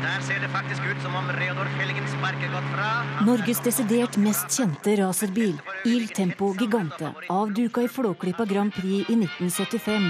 Der 0.04 0.22
ser 0.22 0.40
det 0.40 0.50
faktisk 0.50 0.82
ut 0.92 1.02
som 1.02 1.16
om 1.16 1.28
Reodor 1.40 1.68
Felgen 1.78 2.08
sparker 2.08 2.52
godt 2.52 2.68
fra. 2.74 2.88
Norges 3.26 3.62
desidert 3.64 4.18
mest 4.18 4.52
kjente 4.58 4.96
racerbil, 5.00 5.56
Il 5.86 6.08
Tempo 6.08 6.54
Gigante, 6.60 7.14
avduka 7.30 7.82
i 7.86 7.88
Flåklypa 7.88 8.46
Grand 8.46 8.74
Prix 8.74 9.10
i 9.10 9.16
1975. 9.16 10.10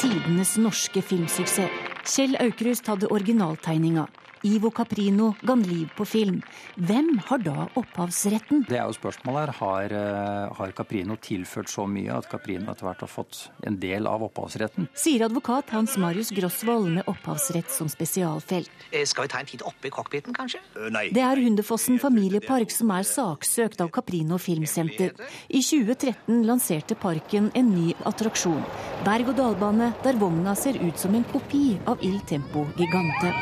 Tidenes 0.00 0.56
norske 0.56 1.02
filmsuksess. 1.02 1.82
Kjell 2.06 2.36
Aukrust 2.40 2.86
hadde 2.86 3.10
originaltegninga. 3.10 4.06
Ivo 4.46 4.70
Caprino 4.70 5.32
ga 5.42 5.56
liv 5.58 5.88
på 5.96 6.04
film. 6.06 6.36
Hvem 6.78 7.08
har 7.26 7.40
da 7.42 7.64
opphavsretten? 7.80 8.62
Det 8.68 8.78
er 8.78 8.84
jo 8.86 8.94
spørsmålet 8.94 9.48
her. 9.48 9.52
Har, 9.58 9.84
eh, 9.96 10.54
har 10.58 10.72
Caprino 10.76 11.16
tilført 11.16 11.68
så 11.72 11.86
mye 11.90 12.14
at 12.14 12.28
Caprino 12.30 12.70
etter 12.70 12.86
hvert 12.86 13.00
har 13.02 13.10
fått 13.10 13.48
en 13.66 13.78
del 13.82 14.06
av 14.06 14.22
opphavsretten? 14.28 14.86
Sier 14.94 15.24
advokat 15.26 15.70
Hans 15.74 15.96
Marius 15.98 16.30
Grosvold 16.30 16.92
med 16.94 17.04
opphavsrett 17.10 17.70
som 17.74 17.88
spesialfelt. 17.88 18.70
Eh, 18.92 19.04
Skal 19.04 19.24
vi 19.24 19.28
ta 19.28 19.38
en 19.40 19.46
titt 19.46 19.62
oppi 19.66 19.90
cockpiten, 19.90 20.32
kanskje? 20.36 20.60
Nei. 20.92 21.08
Det 21.10 21.22
er 21.22 21.36
Hundefossen 21.42 21.98
familiepark 21.98 22.70
som 22.70 22.90
er 22.90 23.02
saksøkt 23.02 23.80
av 23.80 23.90
Caprino 23.90 24.38
Filmsenter. 24.38 25.12
I 25.50 25.60
2013 25.62 26.44
lanserte 26.46 26.94
parken 26.94 27.50
en 27.54 27.70
ny 27.74 27.94
attraksjon. 28.04 28.62
Berg-og-dal-bane 29.06 29.92
der 30.04 30.18
vogna 30.20 30.54
ser 30.58 30.74
ut 30.78 30.98
som 30.98 31.14
en 31.14 31.24
kopi 31.32 31.78
av 31.86 31.98
Il 32.02 32.20
Tempo 32.28 32.66
Gigante. 32.76 33.32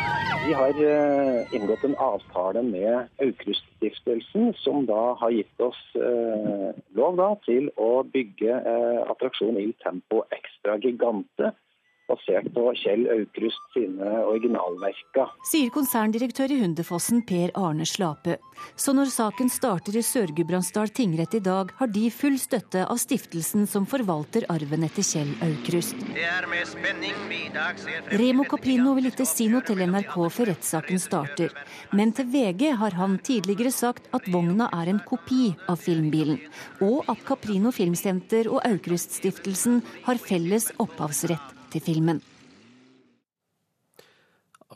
Vi 0.46 0.52
har 0.52 0.76
eh, 0.76 0.93
inngått 1.54 1.84
en 1.84 1.96
avtale 2.00 2.62
med 2.62 3.08
Aukruststiftelsen, 3.22 4.52
som 4.62 4.86
da 4.86 5.14
har 5.20 5.30
gitt 5.34 5.60
oss 5.60 5.80
eh, 5.98 6.70
lov 6.98 7.18
da, 7.20 7.30
til 7.46 7.70
å 7.80 8.04
bygge 8.14 8.56
eh, 8.58 9.00
attraksjon 9.10 9.60
Il 9.60 9.74
Tempo 9.84 10.24
Extra 10.34 10.78
Gigante, 10.82 11.54
basert 12.10 12.48
på 12.54 12.64
Kjell 12.76 13.06
Aukrust 13.12 13.62
sine 13.74 14.10
originalverker. 14.28 15.30
Sier 15.48 15.70
konserndirektør 15.74 16.52
i 16.52 16.60
Hundefossen 16.60 17.22
Per 17.28 17.52
Arne 17.58 17.86
Slape. 17.88 18.36
Så 18.76 18.94
når 18.96 19.10
saken 19.12 19.50
starter 19.50 19.96
i 19.98 20.02
Sør-Gudbrandsdal 20.04 20.92
tingrett 20.94 21.34
i 21.38 21.42
dag, 21.44 21.72
har 21.78 21.90
de 21.94 22.04
full 22.14 22.36
støtte 22.40 22.84
av 22.84 23.00
stiftelsen 23.00 23.66
som 23.70 23.86
forvalter 23.88 24.46
arven 24.52 24.86
etter 24.86 25.06
Kjell 25.06 25.32
Aukrust. 25.46 26.04
Er 26.14 26.48
Remo 28.20 28.44
Caprino 28.50 28.94
vil 28.98 29.10
ikke 29.10 29.26
si 29.28 29.48
noe 29.52 29.64
til 29.66 29.80
NRK 29.88 30.14
før 30.36 30.52
rettssaken 30.52 31.02
starter. 31.02 31.56
Men 31.96 32.12
til 32.16 32.28
VG 32.30 32.68
har 32.80 32.98
han 33.00 33.18
tidligere 33.24 33.72
sagt 33.74 34.10
at 34.16 34.28
vogna 34.30 34.68
er 34.76 34.92
en 34.92 35.02
kopi 35.08 35.52
av 35.70 35.80
filmbilen. 35.80 36.40
Og 36.84 37.02
at 37.10 37.24
Caprino 37.26 37.72
Filmsenter 37.74 38.50
og 38.52 38.62
Aukrust-stiftelsen 38.68 39.82
har 40.06 40.20
felles 40.22 40.70
opphavsrett 40.82 41.53
til 41.74 41.82
filmen. 41.82 42.22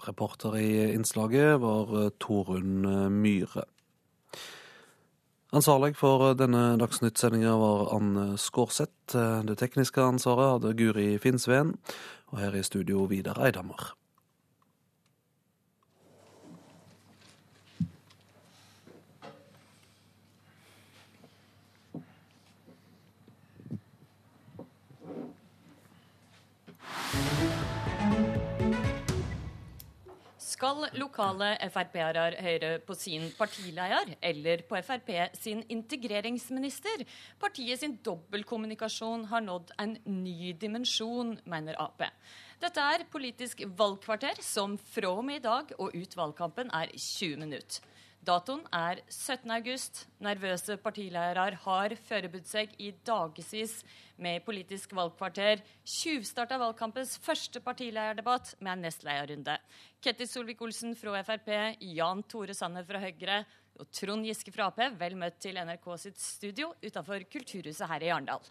Reporter 0.08 0.56
i 0.58 0.68
innslaget 0.94 1.58
var 1.62 1.90
eh, 1.98 2.10
Torunn 2.22 2.86
eh, 2.86 3.08
Myhre. 3.12 3.66
Ansvarlig 5.54 5.94
for 5.96 6.34
denne 6.36 6.76
Dagsnytt-sendinga 6.76 7.54
var 7.56 7.94
Anne 7.96 8.34
Skårseth. 8.36 9.16
Det 9.48 9.56
tekniske 9.56 10.02
ansvaret 10.04 10.58
hadde 10.58 10.74
Guri 10.76 11.14
Finnsveen. 11.22 11.72
Og 12.28 12.42
her 12.42 12.58
i 12.58 12.60
studio 12.66 13.06
Vidar 13.08 13.40
Eidhammer. 13.40 13.94
Skal 30.58 30.88
lokale 30.98 31.52
Frp-ere 31.70 32.32
høre 32.42 32.68
på 32.82 32.94
sin 32.98 33.28
partileder 33.38 34.08
eller 34.18 34.64
på 34.66 34.80
Frp 34.82 35.12
sin 35.38 35.60
integreringsminister? 35.70 37.04
Partiet 37.38 37.78
sin 37.78 37.94
dobbeltkommunikasjon 38.02 39.28
har 39.30 39.44
nådd 39.46 39.70
en 39.78 39.94
ny 40.10 40.50
dimensjon, 40.58 41.36
mener 41.46 41.78
Ap. 41.78 42.02
Dette 42.58 42.88
er 42.90 43.06
Politisk 43.06 43.62
valgkvarter, 43.78 44.42
som 44.42 44.74
fra 44.82 45.12
og 45.14 45.22
med 45.28 45.38
i 45.38 45.46
dag 45.46 45.70
og 45.78 45.94
ut 45.94 46.18
valgkampen 46.18 46.74
er 46.74 46.90
20 46.90 47.38
minutter. 47.44 47.78
Datoen 48.26 48.64
er 48.74 48.98
17. 49.06 49.50
august. 49.54 50.00
Nervøse 50.20 50.74
partiledere 50.82 51.54
har 51.62 51.94
forberedt 52.08 52.48
seg 52.50 52.72
i 52.82 52.90
dagevis 53.06 53.78
med 54.18 54.42
Politisk 54.44 54.92
valgkvarter. 54.98 55.62
Tjuvstarta 55.86 56.58
valgkampens 56.58 57.14
første 57.22 57.62
partilederdebatt 57.62 58.56
med 58.58 58.72
en 58.72 58.84
nestlederrunde. 58.88 59.54
Ketil 60.02 60.28
Solvik-Olsen 60.28 60.96
fra 60.98 61.22
Frp, 61.22 61.52
Jan 61.94 62.24
Tore 62.28 62.56
Sanner 62.58 62.86
fra 62.88 63.00
Høyre 63.04 63.44
og 63.78 63.86
Trond 63.94 64.26
Giske 64.26 64.52
fra 64.52 64.66
Ap, 64.72 64.82
vel 64.98 65.14
møtt 65.18 65.38
til 65.44 65.60
NRK 65.62 65.86
sitt 66.02 66.18
studio 66.18 66.72
utenfor 66.82 67.22
Kulturhuset 67.30 67.86
her 67.86 68.08
i 68.08 68.10
Arendal. 68.10 68.42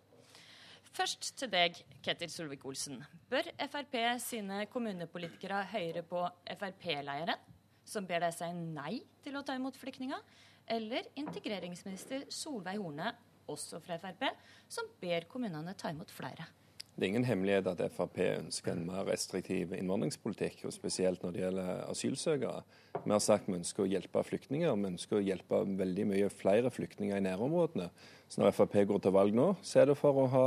Først 0.96 1.34
til 1.38 1.52
deg, 1.52 1.76
Ketil 2.02 2.32
Solvik-Olsen. 2.32 3.04
Bør 3.30 3.52
Frp 3.68 4.00
sine 4.24 4.64
kommunepolitikere 4.72 5.62
høre 5.76 6.08
på 6.08 6.24
Frp-lederen? 6.56 7.57
Som 7.88 8.08
ber 8.08 8.26
deg 8.26 8.36
si 8.36 8.50
nei 8.52 9.00
til 9.24 9.40
å 9.40 9.46
ta 9.48 9.56
imot 9.58 9.80
flyktninger, 9.80 10.22
eller 10.68 11.08
integreringsminister 11.16 12.28
Solveig 12.34 12.82
Horne, 12.84 13.14
også 13.48 13.80
fra 13.80 13.96
Frp, 14.02 14.26
som 14.68 14.90
ber 15.00 15.28
kommunene 15.32 15.76
ta 15.80 15.94
imot 15.94 16.12
flere. 16.12 16.50
Det 16.98 17.06
er 17.06 17.12
ingen 17.12 17.28
hemmelighet 17.30 17.68
at 17.70 17.82
Frp 17.94 18.18
ønsker 18.26 18.74
en 18.74 18.88
mer 18.88 19.06
restriktiv 19.06 19.76
innvandringspolitikk, 19.78 20.64
og 20.66 20.74
spesielt 20.74 21.22
når 21.22 21.36
det 21.36 21.44
gjelder 21.44 21.70
asylsøkere. 21.92 22.64
Vi 23.04 23.14
har 23.14 23.22
sagt 23.22 23.48
vi 23.48 23.60
ønsker 23.60 23.86
å 23.86 23.92
hjelpe 23.92 24.24
flyktninger, 24.26 24.74
vi 24.74 24.90
ønsker 24.90 25.20
å 25.20 25.22
hjelpe 25.24 25.62
veldig 25.78 26.08
mye 26.10 26.32
flere 26.34 26.72
flyktninger 26.74 27.20
i 27.20 27.26
nærområdene. 27.28 27.92
Så 28.28 28.42
når 28.42 28.56
Frp 28.58 28.80
går 28.90 29.06
til 29.06 29.14
valg 29.14 29.38
nå, 29.38 29.52
så 29.62 29.84
er 29.84 29.92
det 29.92 30.00
for 30.02 30.24
å 30.24 30.26
ha 30.34 30.46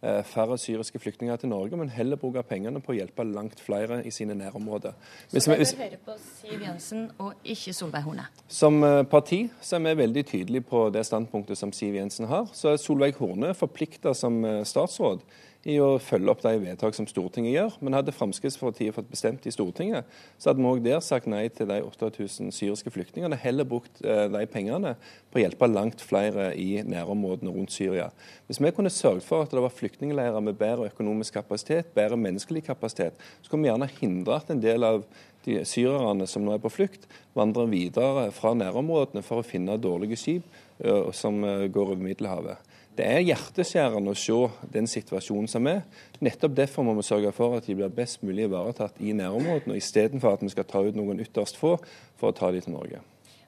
færre 0.00 0.56
syriske 0.58 0.98
flyktninger 0.98 1.36
til 1.36 1.50
Norge, 1.52 1.76
men 1.76 1.90
heller 1.92 2.16
bruke 2.20 2.42
pengene 2.48 2.80
på 2.80 2.94
å 2.94 2.96
hjelpe 2.96 3.26
langt 3.28 3.60
flere 3.60 4.00
i 4.08 4.12
sine 4.14 4.34
nærområder. 4.38 4.96
Hvis, 5.30 5.44
så 5.44 5.52
dere 5.52 5.66
hører 5.76 6.00
på 6.06 6.16
Siv 6.22 6.64
Jensen 6.64 7.04
og 7.20 7.34
ikke 7.44 7.74
Solveig 7.76 8.06
Horne? 8.06 8.24
Som 8.48 8.80
eh, 8.86 9.02
parti 9.10 9.42
så 9.60 9.76
er 9.76 9.84
vi 9.84 9.94
veldig 10.00 10.24
tydelige 10.32 10.68
på 10.70 10.86
det 10.94 11.04
standpunktet 11.08 11.60
som 11.60 11.74
Siv 11.76 12.00
Jensen 12.00 12.30
har. 12.32 12.48
Så 12.56 12.72
er 12.72 12.80
Solveig 12.80 13.20
Horne 13.20 13.52
forplikta 13.58 14.14
som 14.16 14.40
statsråd 14.64 15.24
i 15.68 15.76
å 15.82 15.98
følge 16.00 16.32
opp 16.32 16.40
de 16.40 16.54
vedtak 16.62 16.94
som 16.96 17.06
Stortinget 17.08 17.52
gjør. 17.52 17.74
Men 17.84 17.96
hadde 17.98 18.14
Fremskrittspartiet 18.16 18.94
fått 18.96 19.10
bestemt 19.12 19.44
i 19.44 19.52
Stortinget, 19.52 20.08
så 20.40 20.50
hadde 20.50 20.62
vi 20.62 20.70
òg 20.70 20.82
der 20.84 21.02
sagt 21.04 21.28
nei 21.28 21.42
til 21.52 21.68
de 21.68 21.80
8000 21.84 22.52
syriske 22.56 22.92
flyktningene. 22.94 23.36
Heller 23.42 23.68
brukt 23.68 24.00
eh, 24.00 24.26
de 24.32 24.44
pengene 24.50 24.94
på 25.30 25.40
å 25.40 25.44
hjelpe 25.44 25.68
langt 25.68 26.04
flere 26.04 26.50
i 26.56 26.80
nærområdene 26.88 27.52
rundt 27.52 27.74
Syria. 27.76 28.08
Hvis 28.48 28.62
vi 28.62 28.72
kunne 28.76 28.92
sørget 28.92 29.26
for 29.26 29.44
at 29.44 29.52
det 29.52 29.64
var 29.64 29.74
flyktningleirer 29.74 30.40
med 30.44 30.56
bedre 30.60 30.88
økonomisk 30.88 31.36
kapasitet, 31.36 31.92
bedre 31.96 32.18
menneskelig 32.20 32.64
kapasitet, 32.70 33.20
så 33.42 33.52
kunne 33.52 33.66
vi 33.66 33.72
gjerne 33.72 33.90
hindre 34.00 34.40
at 34.40 34.54
en 34.54 34.64
del 34.64 34.86
av 34.86 35.04
de 35.44 35.60
syrerne 35.68 36.26
som 36.28 36.44
nå 36.44 36.56
er 36.56 36.64
på 36.64 36.72
flukt, 36.72 37.06
vandrer 37.36 37.68
videre 37.70 38.28
fra 38.36 38.52
nærområdene 38.56 39.24
for 39.24 39.40
å 39.40 39.46
finne 39.46 39.78
dårlige 39.80 40.18
skip 40.20 40.60
eh, 40.80 41.12
som 41.16 41.44
eh, 41.44 41.68
går 41.68 41.94
over 41.94 42.04
Middelhavet. 42.08 42.69
Det 42.98 43.06
er 43.06 43.22
hjerteskjærende 43.22 44.10
å 44.10 44.18
se 44.18 44.36
den 44.74 44.88
situasjonen 44.90 45.46
som 45.48 45.68
er. 45.70 45.84
Nettopp 46.18 46.56
derfor 46.58 46.84
må 46.84 46.96
vi 46.98 47.04
sørge 47.06 47.30
for 47.32 47.54
at 47.56 47.68
de 47.68 47.76
blir 47.78 47.92
best 47.94 48.24
mulig 48.26 48.48
ivaretatt 48.48 48.98
i 48.98 49.14
nærområdene, 49.16 49.78
istedenfor 49.78 50.34
at 50.34 50.42
vi 50.42 50.50
skal 50.50 50.66
ta 50.68 50.82
ut 50.82 50.98
noen 50.98 51.22
ytterst 51.22 51.60
få 51.60 51.76
for 52.18 52.32
å 52.32 52.36
ta 52.36 52.50
de 52.50 52.62
til 52.64 52.74
Norge. 52.74 53.00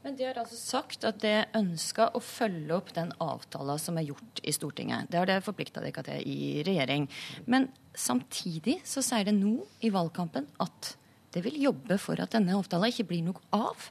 Men 0.02 0.16
De 0.18 0.24
har 0.26 0.38
altså 0.38 0.58
sagt 0.58 1.04
at 1.06 1.20
de 1.22 1.34
ønsker 1.58 2.14
å 2.14 2.22
følge 2.22 2.74
opp 2.74 2.94
den 2.94 3.12
avtalen 3.22 3.78
som 3.78 3.98
er 3.98 4.08
gjort 4.08 4.40
i 4.42 4.54
Stortinget. 4.54 5.10
Det 5.10 5.20
har 5.20 5.30
det 5.30 5.42
forplikta 5.46 5.82
dere 5.82 6.06
til 6.06 6.24
i 6.26 6.62
regjering. 6.66 7.06
Men 7.46 7.68
samtidig 7.94 8.80
så 8.86 9.02
sier 9.04 9.28
det 9.28 9.36
nå 9.36 9.60
i 9.82 9.92
valgkampen 9.94 10.48
at 10.62 10.94
det 11.34 11.44
vil 11.46 11.60
jobbe 11.68 11.98
for 12.02 12.18
at 12.22 12.34
denne 12.34 12.54
avtalen 12.58 12.90
ikke 12.90 13.10
blir 13.10 13.22
noe 13.26 13.46
av. 13.54 13.90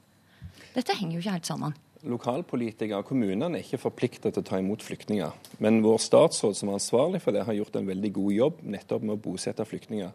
Dette 0.76 0.96
henger 1.00 1.18
jo 1.18 1.24
ikke 1.24 1.40
helt 1.40 1.54
sammen 1.54 1.80
lokalpolitikere 2.08 3.02
og 3.02 3.10
kommunene 3.10 3.60
er 3.60 3.66
ikke 3.66 3.82
forpliktet 3.82 4.34
til 4.34 4.44
å 4.44 4.48
ta 4.48 4.60
imot 4.62 4.84
flyktninger. 4.86 5.36
Men 5.62 5.82
vår 5.86 6.00
statsråd 6.02 6.58
som 6.58 6.72
er 6.72 6.80
ansvarlig 6.80 7.22
for 7.24 7.36
det, 7.36 7.46
har 7.48 7.58
gjort 7.58 7.78
en 7.78 7.90
veldig 7.90 8.12
god 8.16 8.32
jobb 8.38 8.64
nettopp 8.76 9.06
med 9.06 9.18
å 9.18 9.22
bosette 9.22 9.66
flyktninger. 9.68 10.12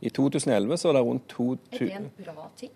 I 0.00 0.12
2011 0.14 0.78
så 0.78 0.90
var 0.90 0.98
det 0.98 1.06
rundt 1.06 1.30
2000 1.32 1.78
Er 1.78 1.86
det 1.86 1.96
en 1.98 2.10
bra 2.22 2.50
ting? 2.58 2.74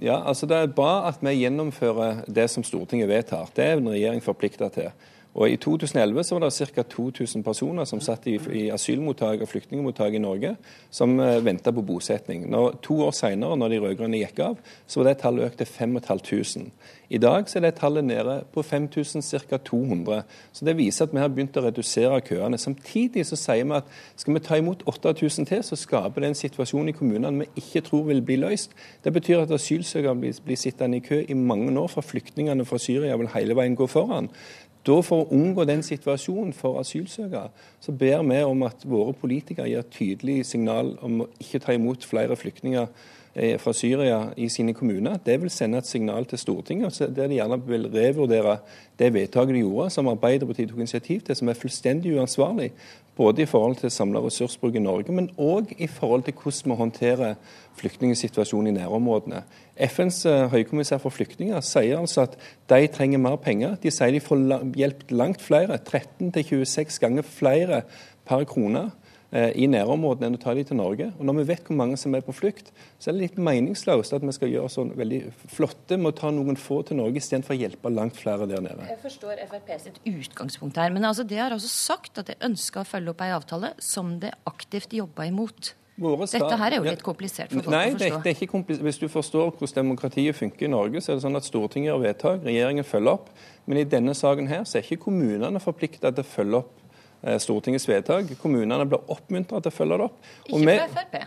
Ja, 0.00 0.22
altså 0.24 0.46
Det 0.46 0.56
er 0.56 0.72
bra 0.72 1.06
at 1.08 1.20
vi 1.20 1.34
gjennomfører 1.36 2.24
det 2.26 2.48
som 2.50 2.64
Stortinget 2.64 3.10
vedtar. 3.10 3.50
Det 3.54 3.64
er 3.64 3.76
en 3.76 3.92
regjering 3.92 4.22
forplikta 4.24 4.70
til. 4.72 4.90
Og 5.36 5.50
I 5.52 5.56
2011 5.60 6.24
så 6.24 6.38
var 6.38 6.46
det 6.46 6.68
ca. 6.72 6.82
2000 6.82 7.44
personer 7.44 7.84
som 7.84 8.00
satt 8.00 8.24
i, 8.26 8.38
i 8.56 8.68
asylmottak 8.72 9.42
og 9.44 9.50
flyktningmottak 9.50 10.16
i 10.16 10.22
Norge, 10.22 10.54
som 10.90 11.18
eh, 11.20 11.44
venta 11.44 11.74
på 11.76 11.84
bosetning. 11.84 12.46
Når, 12.50 12.78
to 12.82 13.02
år 13.04 13.12
senere, 13.12 13.58
når 13.60 13.74
de 13.74 13.80
rød-grønne 13.84 14.22
gikk 14.22 14.40
av, 14.46 14.56
så 14.86 15.02
var 15.02 15.10
det 15.10 15.18
tallet 15.20 15.50
økt 15.50 15.60
til 15.60 15.68
5500. 15.68 16.70
I 17.08 17.20
dag 17.22 17.46
så 17.46 17.60
er 17.60 17.66
det 17.66 17.76
tallet 17.78 18.04
nede 18.04 18.40
på 18.54 18.62
5000, 18.62 19.22
ca. 19.22 19.56
200. 19.56 20.22
Så 20.52 20.64
Det 20.64 20.76
viser 20.76 21.04
at 21.04 21.12
vi 21.14 21.20
har 21.20 21.28
begynt 21.28 21.56
å 21.56 21.62
redusere 21.62 22.20
køene. 22.20 22.58
Samtidig 22.58 23.26
så 23.26 23.36
sier 23.38 23.64
vi 23.64 23.76
at 23.76 23.92
skal 24.16 24.34
vi 24.34 24.42
ta 24.42 24.56
imot 24.58 24.82
8000 24.88 25.46
til, 25.46 25.62
så 25.62 25.76
skaper 25.76 26.24
det 26.24 26.32
en 26.32 26.40
situasjon 26.40 26.88
i 26.88 26.96
kommunene 26.96 27.44
vi 27.44 27.62
ikke 27.62 27.84
tror 27.86 28.08
vil 28.08 28.24
bli 28.24 28.40
løst. 28.40 28.74
Det 29.04 29.12
betyr 29.12 29.44
at 29.44 29.54
asylsøkere 29.54 30.16
blir, 30.16 30.40
blir 30.44 30.58
sittende 30.58 30.98
i 30.98 31.04
kø 31.04 31.20
i 31.28 31.34
mange 31.34 31.70
år, 31.78 31.92
for 31.92 32.02
flyktningene 32.02 32.64
fra 32.64 32.78
Syria 32.78 33.16
vil 33.16 33.30
hele 33.36 33.54
veien 33.54 33.76
gå 33.76 33.86
foran. 33.86 34.32
Da 34.86 35.00
For 35.02 35.24
å 35.24 35.34
unngå 35.34 35.64
den 35.66 35.82
situasjonen 35.82 36.52
for 36.54 36.78
asylsøkere, 36.78 37.50
så 37.82 37.92
ber 37.92 38.22
vi 38.22 38.38
om 38.46 38.62
at 38.68 38.84
våre 38.86 39.16
politikere 39.18 39.68
gir 39.72 39.86
tydelig 39.90 40.44
signal 40.46 40.94
om 41.02 41.24
å 41.24 41.28
ikke 41.42 41.62
ta 41.64 41.74
imot 41.74 42.06
flere 42.06 42.36
flyktninger 42.38 42.86
eh, 43.34 43.56
fra 43.58 43.74
Syria 43.74 44.20
i 44.38 44.46
sine 44.52 44.76
kommuner. 44.78 45.18
Det 45.26 45.40
vil 45.42 45.50
sende 45.50 45.82
et 45.82 45.90
signal 45.90 46.28
til 46.30 46.38
Stortinget, 46.38 47.00
der 47.16 47.26
de 47.26 47.40
gjerne 47.40 47.58
vil 47.66 47.90
revurdere 47.90 48.60
det 48.98 49.10
vedtaket 49.16 49.58
de 49.58 49.64
gjorde, 49.64 49.90
som 49.90 50.12
Arbeiderpartiet 50.12 50.70
tok 50.70 50.84
initiativ 50.84 51.26
til, 51.26 51.36
som 51.36 51.50
er 51.50 51.58
fullstendig 51.58 52.14
uansvarlig. 52.20 52.70
Både 53.16 53.42
i 53.42 53.48
forhold 53.48 53.78
til 53.80 53.90
samla 53.90 54.20
ressursbruk 54.20 54.74
i 54.76 54.82
Norge, 54.82 55.12
men 55.12 55.30
òg 55.40 55.72
i 55.78 55.86
forhold 55.88 56.26
til 56.26 56.34
hvordan 56.36 56.72
vi 56.72 56.76
håndterer 56.76 57.34
flyktningsituasjonen 57.80 58.66
i 58.66 58.76
nærområdene. 58.76 59.42
FNs 59.88 60.26
eh, 60.28 60.50
høykommissær 60.52 61.00
for 61.00 61.14
flyktninger 61.14 61.60
sier 61.64 62.00
altså 62.00 62.26
at 62.26 62.36
de 62.68 62.86
trenger 62.92 63.22
mer 63.22 63.38
penger. 63.40 63.78
De 63.80 63.90
sier 63.90 64.12
de 64.12 64.20
får 64.20 64.44
hjulpet 64.76 65.16
langt 65.16 65.42
flere, 65.42 65.78
13-26 65.88 67.00
ganger 67.00 67.24
flere 67.24 67.82
per 68.28 68.44
krone 68.44 68.90
i 69.36 69.66
nærområdene 69.68 70.30
enn 70.30 70.38
å 70.38 70.40
ta 70.40 70.54
dem 70.56 70.66
til 70.68 70.78
Norge. 70.78 71.10
Og 71.18 71.26
Når 71.28 71.38
vi 71.40 71.46
vet 71.50 71.68
hvor 71.68 71.76
mange 71.78 71.98
som 72.00 72.14
er 72.16 72.24
på 72.24 72.34
flukt, 72.36 72.70
så 72.98 73.10
er 73.10 73.16
det 73.16 73.24
litt 73.24 73.40
meningsløst 73.40 74.14
at 74.16 74.24
vi 74.24 74.34
skal 74.36 74.52
gjøre 74.52 74.72
sånn 74.72 74.92
veldig 74.96 75.22
flotte 75.52 75.98
med 76.00 76.12
å 76.12 76.16
ta 76.20 76.30
noen 76.34 76.58
få 76.60 76.80
til 76.86 77.00
Norge 77.00 77.20
istedenfor 77.20 77.56
å 77.56 77.58
hjelpe 77.58 77.92
langt 77.92 78.18
flere 78.18 78.48
der 78.48 78.62
nede. 78.64 78.86
Jeg 78.88 79.00
forstår 79.02 79.42
Frp 79.50 79.72
sitt 79.82 79.98
utgangspunkt 80.08 80.78
her, 80.80 80.94
men 80.94 81.04
altså, 81.04 81.26
det 81.26 81.40
har 81.42 81.54
altså 81.54 81.70
sagt 81.70 82.22
at 82.22 82.30
de 82.30 82.38
ønsker 82.46 82.82
å 82.82 82.88
følge 82.88 83.12
opp 83.12 83.26
ei 83.26 83.34
avtale 83.34 83.74
som 83.82 84.16
det 84.22 84.32
aktivt 84.48 84.96
jobber 84.96 85.28
imot. 85.28 85.74
Dette 85.96 86.56
her 86.60 86.74
er 86.74 86.76
jo 86.76 86.84
litt 86.84 87.04
komplisert 87.04 87.52
for 87.54 87.64
folk 87.64 87.72
Nei, 87.72 87.86
å 87.88 87.94
forstå. 87.94 88.18
Det, 88.20 88.32
er 88.32 88.34
ikke 88.36 88.50
komplisert. 88.52 88.84
Hvis 88.84 88.98
du 89.00 89.06
forstår 89.08 89.46
hvordan 89.48 89.76
demokratiet 89.78 90.36
funker 90.36 90.68
i 90.68 90.72
Norge, 90.72 91.00
så 91.00 91.12
er 91.12 91.16
det 91.16 91.24
sånn 91.24 91.40
at 91.40 91.48
Stortinget 91.48 91.88
gjør 91.88 92.02
vedtak, 92.02 92.42
regjeringen 92.44 92.84
følger 92.84 93.16
opp. 93.16 93.30
Men 93.64 93.80
i 93.80 93.86
denne 93.88 94.12
saken 94.16 94.50
her 94.50 94.66
så 94.68 94.76
er 94.76 94.84
ikke 94.84 95.06
kommunene 95.06 95.62
forplikta 95.62 96.12
til 96.12 96.26
å 96.26 96.28
følge 96.28 96.60
opp 96.60 96.85
Eh, 96.85 96.85
Stortingets 97.42 97.88
vedtak. 97.88 98.36
Kommunene 98.42 98.86
blir 98.86 99.02
oppmuntra 99.12 99.62
til 99.62 99.72
å 99.72 99.76
følge 99.76 99.98
det 99.98 100.10
opp. 100.10 100.30
Og 100.50 100.62
ikke 100.62 100.76
fra 100.76 100.92
Frp? 101.00 101.24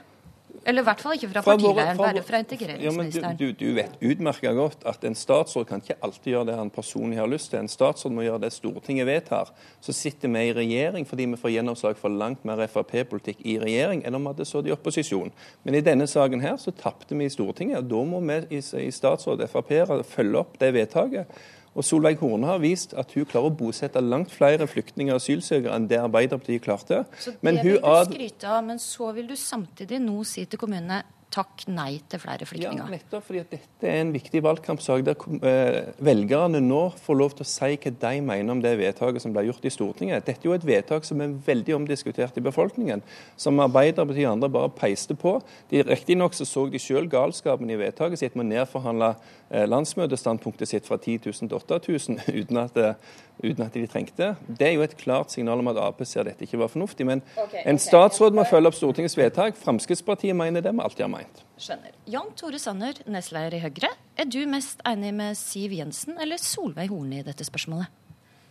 Eller 0.67 0.83
i 0.83 0.85
hvert 0.85 1.01
fall 1.01 1.15
ikke 1.15 1.29
fra, 1.31 1.41
partileiren, 1.45 1.97
bare 1.97 2.21
fra 2.25 2.39
integreringsministeren. 2.43 3.31
Ja, 3.31 3.37
du, 3.39 3.51
du, 3.53 3.61
du, 3.61 3.75
vet 3.77 3.95
utmerket 4.03 4.57
godt 4.57 4.83
at 4.89 5.05
en 5.07 5.15
statsråd 5.17 5.67
kan 5.69 5.83
ikke 5.83 5.97
alltid 6.05 6.33
gjøre 6.33 6.49
det 6.49 6.57
han 6.59 6.71
personlig 6.73 7.19
har 7.19 7.29
lyst 7.31 7.51
til. 7.53 7.63
En 7.63 7.71
statsråd 7.71 8.13
må 8.15 8.25
gjøre 8.25 8.43
det 8.43 8.51
Stortinget 8.53 9.07
vedtar. 9.07 9.53
Så 9.81 9.95
sitter 9.95 10.31
vi 10.33 10.43
i 10.49 10.55
regjering 10.55 11.07
fordi 11.09 11.29
vi 11.31 11.39
får 11.39 11.53
gjennomslag 11.55 11.99
for 11.99 12.13
langt 12.13 12.43
mer 12.47 12.61
Frp-politikk 12.69 13.43
i 13.47 13.55
regjering 13.61 14.03
enn 14.05 14.17
om 14.19 14.27
vi 14.27 14.33
hadde 14.33 14.49
sittet 14.49 14.71
i 14.71 14.75
opposisjon. 14.75 15.31
Men 15.63 15.79
i 15.79 15.85
denne 15.85 16.09
saken 16.11 16.43
her 16.43 16.59
så 16.61 16.75
tapte 16.75 17.17
vi 17.17 17.29
i 17.29 17.33
Stortinget. 17.33 17.79
og 17.81 17.93
Da 17.93 18.03
må 18.11 18.21
vi 18.25 18.59
i, 18.59 18.91
statsråd 18.93 19.45
Frp 19.49 19.73
følge 20.11 20.43
opp 20.43 20.59
det 20.59 20.73
vedtaket. 20.75 21.39
Og 21.79 21.85
Solveig 21.87 22.17
Horne 22.19 22.49
har 22.49 22.59
vist 22.59 22.91
at 22.99 23.13
hun 23.15 23.27
klarer 23.29 23.47
å 23.47 23.55
bosette 23.55 24.01
langt 24.03 24.33
flere 24.35 24.67
flyktninger 24.67 25.15
og 25.15 25.21
asylsøkere 25.21 25.77
enn 25.77 25.85
det 25.87 26.01
Arbeiderpartiet 26.01 26.65
klarte. 26.65 27.05
Så 27.15 27.31
det 27.31 27.45
men 27.45 27.61
vil 27.63 27.79
du 27.79 27.87
skryte 28.09 28.49
av, 28.51 28.65
men 28.67 28.81
så 28.83 29.13
vil 29.15 29.29
du 29.29 29.37
samtidig 29.39 30.01
nå 30.03 30.17
si 30.27 30.43
til 30.43 30.59
kommunene 30.59 31.05
takk 31.33 31.65
nei 31.69 31.99
til 32.09 32.21
flere 32.21 32.45
flyktninger. 32.47 32.81
Ja, 32.81 32.89
nettopp 32.89 33.25
fordi 33.27 33.41
at 33.43 33.51
dette 33.53 33.85
er 33.87 34.01
en 34.01 34.13
viktig 34.13 34.41
valgkampsak 34.43 35.03
der 35.05 35.15
eh, 35.45 35.91
velgerne 36.01 36.61
nå 36.63 36.81
får 36.97 37.19
lov 37.19 37.35
til 37.37 37.45
å 37.45 37.49
si 37.49 37.75
hva 37.75 37.93
de 38.03 38.13
mener 38.25 38.53
om 38.53 38.63
det 38.63 38.73
vedtaket 38.79 39.23
som 39.23 39.35
ble 39.35 39.45
gjort 39.47 39.67
i 39.69 39.73
Stortinget. 39.73 40.25
Dette 40.25 40.41
er 40.41 40.49
jo 40.49 40.55
et 40.57 40.65
vedtak 40.65 41.05
som 41.07 41.21
er 41.21 41.35
veldig 41.45 41.77
omdiskutert 41.77 42.37
i 42.41 42.45
befolkningen, 42.45 43.03
som 43.37 43.61
Arbeiderpartiet 43.61 44.25
og 44.25 44.37
andre 44.37 44.51
bare 44.57 44.73
peiste 44.73 45.17
på. 45.19 45.37
Riktignok 45.71 46.37
så, 46.37 46.47
så 46.49 46.65
de 46.71 46.81
selv 46.81 47.11
galskapen 47.13 47.69
i 47.69 47.77
vedtaket 47.79 48.23
sitt 48.23 48.37
med 48.37 48.47
å 48.47 48.51
nedforhandle 48.55 49.13
eh, 49.13 49.67
landsmøtestandpunktet 49.69 50.73
sitt 50.73 50.89
fra 50.89 50.97
10 50.97 51.29
000 51.29 51.45
til 51.45 51.59
8000 51.61 52.23
uten 52.41 52.63
at 52.65 52.81
eh, 52.81 53.17
uten 53.43 53.65
at 53.65 53.75
de 53.75 53.85
trengte. 53.89 54.33
Det 54.47 54.67
er 54.67 54.75
jo 54.75 54.83
et 54.85 54.95
klart 54.99 55.33
signal 55.33 55.61
om 55.61 55.71
at 55.71 55.79
Ap 55.81 56.01
ser 56.07 56.27
dette 56.27 56.45
ikke 56.45 56.59
var 56.61 56.71
fornuftig. 56.71 57.07
Men 57.07 57.23
okay, 57.39 57.63
en 57.69 57.79
statsråd 57.81 58.35
må 58.35 58.45
følge 58.49 58.71
opp 58.71 58.77
Stortingets 58.77 59.17
vedtak. 59.19 59.57
Fremskrittspartiet 59.59 60.37
mener 60.37 60.65
det 60.65 60.73
vi 60.75 60.83
alltid 60.83 61.05
har 61.07 61.13
meint. 61.13 61.45
Skjønner. 61.59 61.95
Jan 62.09 62.33
Tore 62.39 62.59
Sanner, 62.61 62.99
nestleder 63.11 63.57
i 63.57 63.63
Høyre. 63.63 63.93
Er 64.19 64.27
du 64.27 64.41
mest 64.51 64.83
enig 64.87 65.13
med 65.15 65.39
Siv 65.39 65.75
Jensen 65.75 66.19
eller 66.19 66.41
Solveig 66.41 66.91
Horne 66.91 67.21
i 67.21 67.25
dette 67.25 67.47
spørsmålet? 67.47 67.91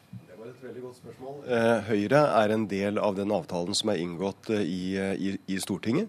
Det 0.09 0.37
var 0.37 0.51
et 0.51 0.61
veldig 0.65 0.83
godt 0.87 1.01
spørsmål. 1.03 1.39
Eh, 1.45 1.89
Høyre 1.89 2.21
er 2.41 2.55
en 2.55 2.67
del 2.71 3.01
av 3.03 3.17
den 3.19 3.33
avtalen 3.35 3.77
som 3.77 3.93
er 3.93 4.01
inngått 4.03 4.53
eh, 4.55 4.65
i, 4.65 4.83
eh, 4.97 5.15
i, 5.17 5.35
i 5.53 5.59
Stortinget. 5.61 6.09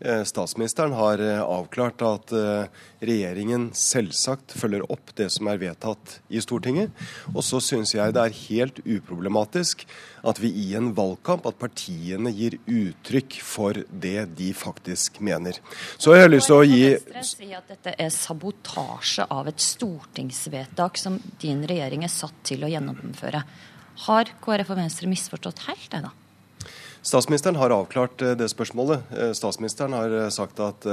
Eh, 0.00 0.22
statsministeren 0.24 0.92
har 0.92 1.18
eh, 1.18 1.40
avklart 1.42 2.02
at 2.06 2.32
eh, 2.32 2.68
regjeringen 3.02 3.72
selvsagt 3.74 4.52
følger 4.54 4.84
opp 4.94 5.10
det 5.18 5.26
som 5.34 5.48
er 5.50 5.58
vedtatt 5.58 6.20
i 6.30 6.38
Stortinget. 6.38 6.92
Og 7.34 7.42
så 7.42 7.58
syns 7.58 7.96
jeg 7.96 8.14
det 8.14 8.22
er 8.22 8.36
helt 8.44 8.78
uproblematisk 8.84 9.82
at 10.22 10.38
vi 10.38 10.52
i 10.54 10.68
en 10.78 10.92
valgkamp, 10.94 11.48
at 11.50 11.58
partiene 11.58 12.30
gir 12.30 12.60
uttrykk 12.62 13.40
for 13.42 13.82
det 13.90 14.28
de 14.38 14.52
faktisk 14.54 15.18
mener. 15.18 15.58
Så 15.98 16.14
jeg 16.14 16.28
har 16.28 16.30
lyst 16.30 16.52
til 16.52 16.60
å 16.60 16.68
gi 16.68 16.94
si 17.26 17.50
at 17.58 17.74
dette 17.74 17.96
er 17.98 18.14
sabotasje 18.14 19.26
av 19.34 19.50
et 19.50 19.66
stortingsvedtak 19.66 21.02
som 21.02 21.18
din 21.42 21.66
regjering 21.66 22.06
er 22.06 22.14
satt 22.14 22.38
til 22.46 22.62
å 22.62 22.70
gjennomføre. 22.70 23.42
Har 24.06 24.30
KrF 24.46 24.74
og 24.76 24.82
Venstre 24.84 25.10
misforstått 25.10 25.66
helt 25.66 25.90
det, 25.90 26.06
da? 26.06 26.14
Statsministeren 27.02 27.56
har 27.56 27.70
avklart 27.70 28.22
eh, 28.22 28.34
det 28.38 28.48
spørsmålet. 28.50 29.12
Eh, 29.16 29.32
statsministeren 29.32 29.92
har 29.96 30.14
eh, 30.24 30.30
sagt 30.34 30.60
at 30.60 30.88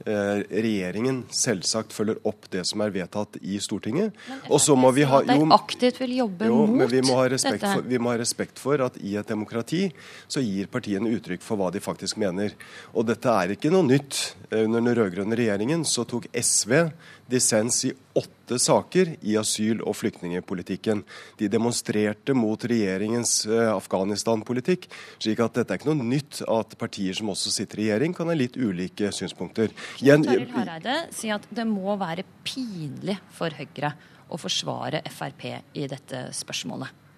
regjeringen 0.00 1.18
selvsagt 1.28 1.92
følger 1.92 2.16
opp 2.24 2.46
det 2.54 2.62
som 2.64 2.80
er 2.80 2.92
vedtatt 2.94 3.34
i 3.44 3.58
Stortinget. 3.60 4.16
Og 4.48 4.56
så 4.64 4.72
må 4.72 4.88
vi 4.96 5.04
ha 5.04 5.18
jo, 5.28 5.42
aktivt 5.52 5.98
vil 6.00 6.14
jobbe 6.22 6.48
jo, 6.48 6.62
mot 6.62 6.78
men 6.78 6.88
vi 6.88 7.02
må, 7.04 7.18
ha 7.18 7.26
respekt 7.28 7.58
dette. 7.58 7.74
for, 7.76 7.84
vi 7.84 8.00
må 8.00 8.08
ha 8.08 8.16
respekt 8.16 8.62
for 8.62 8.80
at 8.80 8.96
i 9.04 9.12
et 9.20 9.28
demokrati 9.28 9.82
så 10.24 10.40
gir 10.40 10.72
partiene 10.72 11.12
uttrykk 11.12 11.44
for 11.44 11.60
hva 11.60 11.68
de 11.74 11.84
faktisk 11.84 12.16
mener. 12.22 12.56
Og 12.96 13.10
dette 13.12 13.28
er 13.28 13.52
ikke 13.52 13.74
noe 13.74 13.84
nytt. 13.90 14.22
Under 14.48 14.80
den 14.80 14.96
rød-grønne 14.96 15.36
regjeringen 15.36 15.84
så 15.84 16.08
tok 16.08 16.30
SV 16.32 16.78
dissens 17.28 17.84
i 17.84 17.92
åtte 18.20 18.58
saker 18.60 19.14
i 19.20 19.36
asyl- 19.40 19.82
og 19.82 19.96
flyktningpolitikken. 19.98 21.02
De 21.40 21.48
demonstrerte 21.50 22.36
mot 22.36 22.60
regjeringens 22.60 23.34
eh, 23.48 23.72
Afghanistan-politikk. 23.72 24.88
slik 25.18 25.42
at 25.44 25.58
dette 25.60 25.74
er 25.74 25.80
ikke 25.80 25.90
noe 25.90 26.06
nytt 26.12 26.42
at 26.48 26.76
partier 26.80 27.16
som 27.16 27.32
også 27.32 27.52
sitter 27.54 27.80
i 27.80 27.88
regjering, 27.88 28.14
kan 28.16 28.30
ha 28.30 28.36
litt 28.36 28.58
ulike 28.60 29.12
synspunkter. 29.14 29.74
Igjen, 30.02 30.24
Toril 30.26 30.50
Hareide 30.54 30.96
sier 31.14 31.38
at 31.38 31.46
det 31.50 31.66
må 31.68 31.96
være 32.00 32.26
pinlig 32.46 33.18
for 33.36 33.54
Høyre 33.56 33.94
å 34.30 34.38
forsvare 34.38 35.02
Frp 35.10 35.46
i 35.74 35.86
dette 35.90 36.28
spørsmålet. 36.36 37.09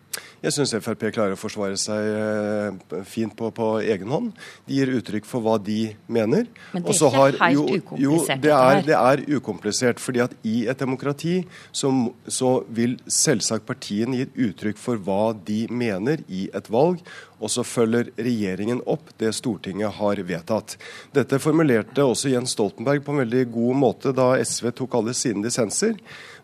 Jeg 0.42 0.52
syns 0.56 0.72
Frp 0.82 1.04
klarer 1.14 1.36
å 1.36 1.38
forsvare 1.40 1.76
seg 1.80 2.08
eh, 2.12 3.02
fint 3.08 3.34
på, 3.38 3.48
på 3.54 3.68
egen 3.80 4.10
hånd. 4.12 4.32
De 4.66 4.74
gir 4.80 4.90
uttrykk 4.98 5.24
for 5.28 5.40
hva 5.44 5.54
de 5.62 5.94
mener. 6.12 6.48
Men 6.74 6.82
det 6.82 6.90
er 6.90 6.98
ikke 6.98 7.10
har- 7.16 7.38
helt 7.40 7.54
jo, 7.54 7.66
ukomplisert, 7.78 8.02
Jo, 8.02 8.16
dette 8.26 8.40
det 8.42 8.52
er, 8.56 8.82
det 8.90 8.98
er 8.98 9.24
ukomplisert. 9.38 10.00
fordi 10.02 10.20
at 10.24 10.34
i 10.44 10.56
et 10.68 10.78
demokrati 10.82 11.36
så, 11.72 11.92
så 12.26 12.52
vil 12.68 12.98
selvsagt 13.06 13.64
partiene 13.66 14.16
gi 14.18 14.26
uttrykk 14.50 14.76
for 14.82 14.96
hva 14.98 15.32
de 15.46 15.66
mener 15.70 16.24
i 16.28 16.48
et 16.52 16.68
valg. 16.70 17.00
Og 17.42 17.50
så 17.50 17.64
følger 17.66 18.10
regjeringen 18.22 18.82
opp 18.86 19.08
det 19.18 19.32
Stortinget 19.34 19.96
har 19.98 20.20
vedtatt. 20.22 20.76
Dette 21.14 21.40
formulerte 21.42 22.04
også 22.06 22.30
Jens 22.30 22.52
Stoltenberg 22.54 23.02
på 23.02 23.10
en 23.16 23.22
veldig 23.24 23.46
god 23.50 23.80
måte 23.82 24.12
da 24.14 24.36
SV 24.38 24.70
tok 24.78 24.94
alle 24.94 25.14
sine 25.18 25.42
dissenser. 25.42 25.96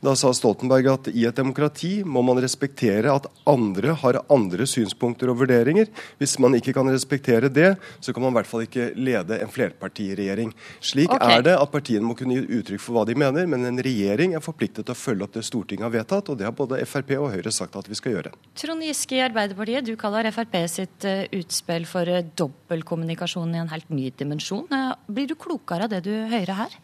Da 0.04 0.14
sa 0.14 0.30
Stoltenberg 0.34 0.86
at 0.92 1.08
i 1.10 1.24
et 1.26 1.34
demokrati 1.34 2.04
må 2.06 2.22
man 2.22 2.38
respektere 2.42 3.10
at 3.10 3.26
andre 3.50 3.96
har 3.98 4.20
andre 4.30 4.66
synspunkter 4.68 5.32
og 5.32 5.40
vurderinger. 5.40 5.88
Hvis 6.20 6.36
man 6.42 6.54
ikke 6.54 6.74
kan 6.76 6.86
respektere 6.92 7.50
det, 7.50 7.72
så 8.00 8.14
kan 8.14 8.22
man 8.22 8.32
i 8.32 8.38
hvert 8.38 8.50
fall 8.50 8.64
ikke 8.66 8.92
lede 8.94 9.40
en 9.42 9.50
flerpartiregjering. 9.50 10.52
Slik 10.84 11.10
okay. 11.14 11.38
er 11.38 11.46
det 11.48 11.56
at 11.58 11.72
partiene 11.74 12.06
må 12.06 12.14
kunne 12.18 12.38
gi 12.38 12.60
uttrykk 12.60 12.84
for 12.84 12.98
hva 12.98 13.04
de 13.08 13.18
mener, 13.18 13.50
men 13.50 13.66
en 13.66 13.82
regjering 13.82 14.36
er 14.38 14.44
forpliktet 14.44 14.86
til 14.86 14.94
å 14.94 14.98
følge 14.98 15.26
opp 15.26 15.34
det 15.34 15.46
Stortinget 15.48 15.88
har 15.88 15.94
vedtatt, 15.98 16.30
og 16.30 16.38
det 16.38 16.46
har 16.46 16.54
både 16.56 16.80
Frp 16.86 17.14
og 17.18 17.32
Høyre 17.34 17.52
sagt 17.54 17.78
at 17.78 17.90
vi 17.90 17.98
skal 17.98 18.18
gjøre. 18.18 18.34
Trond 18.58 18.86
Giske 18.86 19.18
i 19.18 19.24
Arbeiderpartiet, 19.26 19.86
du 19.88 19.98
kaller 19.98 20.30
Frp 20.34 20.60
sitt 20.70 21.06
eh, 21.08 21.26
utspill 21.38 21.88
for 21.90 22.06
eh, 22.06 22.26
dobbeltkommunikasjon 22.38 23.56
i 23.56 23.62
en 23.64 23.72
helt 23.72 23.90
ny 23.90 24.12
dimensjon. 24.14 24.68
Eh, 24.70 24.92
Blir 25.10 25.30
du 25.30 25.34
klokere 25.38 25.88
av 25.88 25.96
det 25.96 26.04
du 26.06 26.14
hører 26.30 26.54
her? 26.62 26.78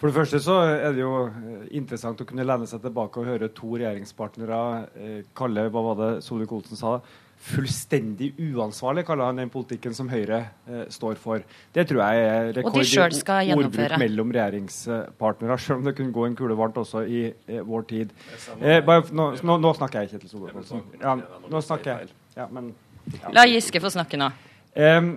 For 0.00 0.10
det 0.10 0.16
første 0.16 0.40
så 0.42 0.56
er 0.66 0.94
det 0.96 1.04
jo 1.04 1.12
eh, 1.28 1.66
interessant 1.78 2.20
å 2.20 2.26
kunne 2.28 2.46
lene 2.46 2.66
seg 2.68 2.82
tilbake 2.84 3.20
og 3.20 3.28
høre 3.30 3.50
to 3.54 3.76
regjeringspartnere 3.76 4.62
eh, 4.98 5.20
kalle 5.36 5.68
hva 5.70 5.84
var 5.90 6.00
det 6.00 6.10
Solvik-Olsen 6.26 6.80
sa, 6.80 6.98
fullstendig 7.44 8.30
uansvarlig, 8.40 9.04
kaller 9.06 9.28
han 9.28 9.40
den 9.42 9.50
politikken 9.52 9.94
som 9.96 10.08
Høyre 10.08 10.38
eh, 10.68 10.84
står 10.92 11.18
for. 11.20 11.42
Det 11.74 11.84
tror 11.90 12.00
jeg 12.04 12.22
er 12.24 12.48
Og 12.64 12.78
rekord 12.78 13.18
i 13.44 13.56
ordbruk 13.56 13.96
mellom 14.00 14.32
regjeringspartnere, 14.34 15.58
selv 15.60 15.82
om 15.82 15.88
det 15.88 15.94
kunne 15.98 16.14
gå 16.14 16.24
en 16.28 16.38
kule 16.38 16.56
varmt 16.58 16.80
også 16.80 17.04
i 17.04 17.26
eh, 17.28 17.60
vår 17.66 17.86
tid. 17.90 18.14
Eh, 18.60 18.80
bare, 18.86 19.04
nå, 19.12 19.30
nå, 19.44 19.58
nå 19.60 19.74
snakker 19.76 20.04
jeg, 20.04 20.14
Kjetil 20.14 20.32
Solvik-Olsen. 20.32 20.82
Ja, 21.02 21.18
nå 21.52 21.62
snakker 21.64 21.92
jeg. 21.92 22.16
Ja, 22.38 22.48
men, 22.50 22.72
ja. 23.12 23.34
La 23.36 23.46
Giske 23.50 23.82
få 23.82 23.92
snakke 23.92 24.18
nå. 24.20 24.30
Em, 24.74 25.14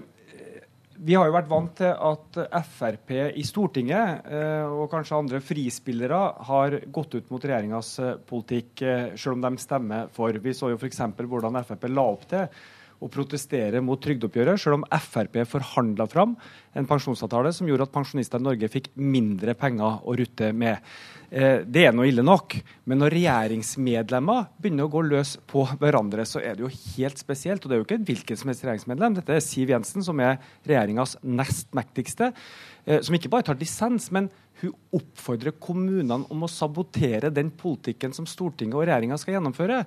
vi 1.06 1.16
har 1.18 1.28
jo 1.28 1.36
vært 1.36 1.50
vant 1.50 1.74
til 1.78 1.92
at 1.92 2.40
Frp 2.72 3.12
i 3.38 3.44
Stortinget 3.46 4.30
eh, 4.34 4.66
og 4.66 4.90
kanskje 4.92 5.20
andre 5.20 5.42
frispillere 5.44 6.22
har 6.50 6.78
gått 6.94 7.18
ut 7.18 7.30
mot 7.34 7.44
regjeringas 7.44 7.92
eh, 8.02 8.16
politikk, 8.30 8.72
eh, 8.82 9.06
selv 9.20 9.38
om 9.38 9.46
de 9.46 9.62
stemmer 9.62 10.10
for. 10.14 10.34
Vi 10.42 10.56
så 10.58 10.72
jo 10.72 10.80
f.eks. 10.80 11.04
hvordan 11.22 11.60
Frp 11.68 11.88
la 11.92 12.08
opp 12.16 12.26
til 12.32 12.48
å 12.98 13.10
protestere 13.14 13.82
mot 13.86 14.02
trygdeoppgjøret, 14.02 14.58
selv 14.62 14.80
om 14.80 14.88
Frp 14.90 15.44
forhandla 15.46 16.08
fram 16.10 16.34
en 16.78 16.90
pensjonsavtale 16.90 17.54
som 17.54 17.70
gjorde 17.70 17.86
at 17.86 17.94
pensjonister 17.94 18.42
i 18.42 18.48
Norge 18.48 18.72
fikk 18.74 18.90
mindre 18.98 19.54
penger 19.60 20.02
å 20.02 20.18
rutte 20.18 20.50
med. 20.50 20.82
Eh, 21.28 21.60
det 21.68 21.84
er 21.84 21.96
nå 21.96 22.06
ille 22.08 22.24
nok, 22.24 22.56
men 22.88 23.02
når 23.02 23.12
regjeringsmedlemmer 23.18 24.46
begynner 24.62 24.88
å 24.88 24.92
gå 24.94 25.02
løs 25.10 25.34
på 25.50 25.66
hverandre, 25.82 26.24
så 26.24 26.40
er 26.40 26.56
det 26.56 26.64
jo 26.64 26.72
helt 26.72 27.20
spesielt. 27.20 27.64
Og 27.64 27.68
det 27.68 27.76
er 27.76 27.82
jo 27.82 27.88
ikke 27.88 28.06
hvilken 28.08 28.40
som 28.40 28.52
helst 28.52 28.64
regjeringsmedlem. 28.64 29.18
Dette 29.18 29.36
er 29.36 29.44
Siv 29.44 29.74
Jensen, 29.74 30.06
som 30.06 30.22
er 30.24 30.40
regjeringas 30.68 31.18
nest 31.28 31.74
mektigste, 31.76 32.32
eh, 32.86 33.02
som 33.04 33.18
ikke 33.18 33.32
bare 33.34 33.50
tar 33.50 33.60
dissens, 33.60 34.08
men 34.16 34.32
hun 34.62 34.74
oppfordrer 34.96 35.58
kommunene 35.60 36.24
om 36.32 36.48
å 36.48 36.50
sabotere 36.50 37.34
den 37.34 37.52
politikken 37.52 38.16
som 38.16 38.26
Stortinget 38.26 38.80
og 38.80 38.88
regjeringa 38.88 39.20
skal 39.20 39.36
gjennomføre. 39.36 39.84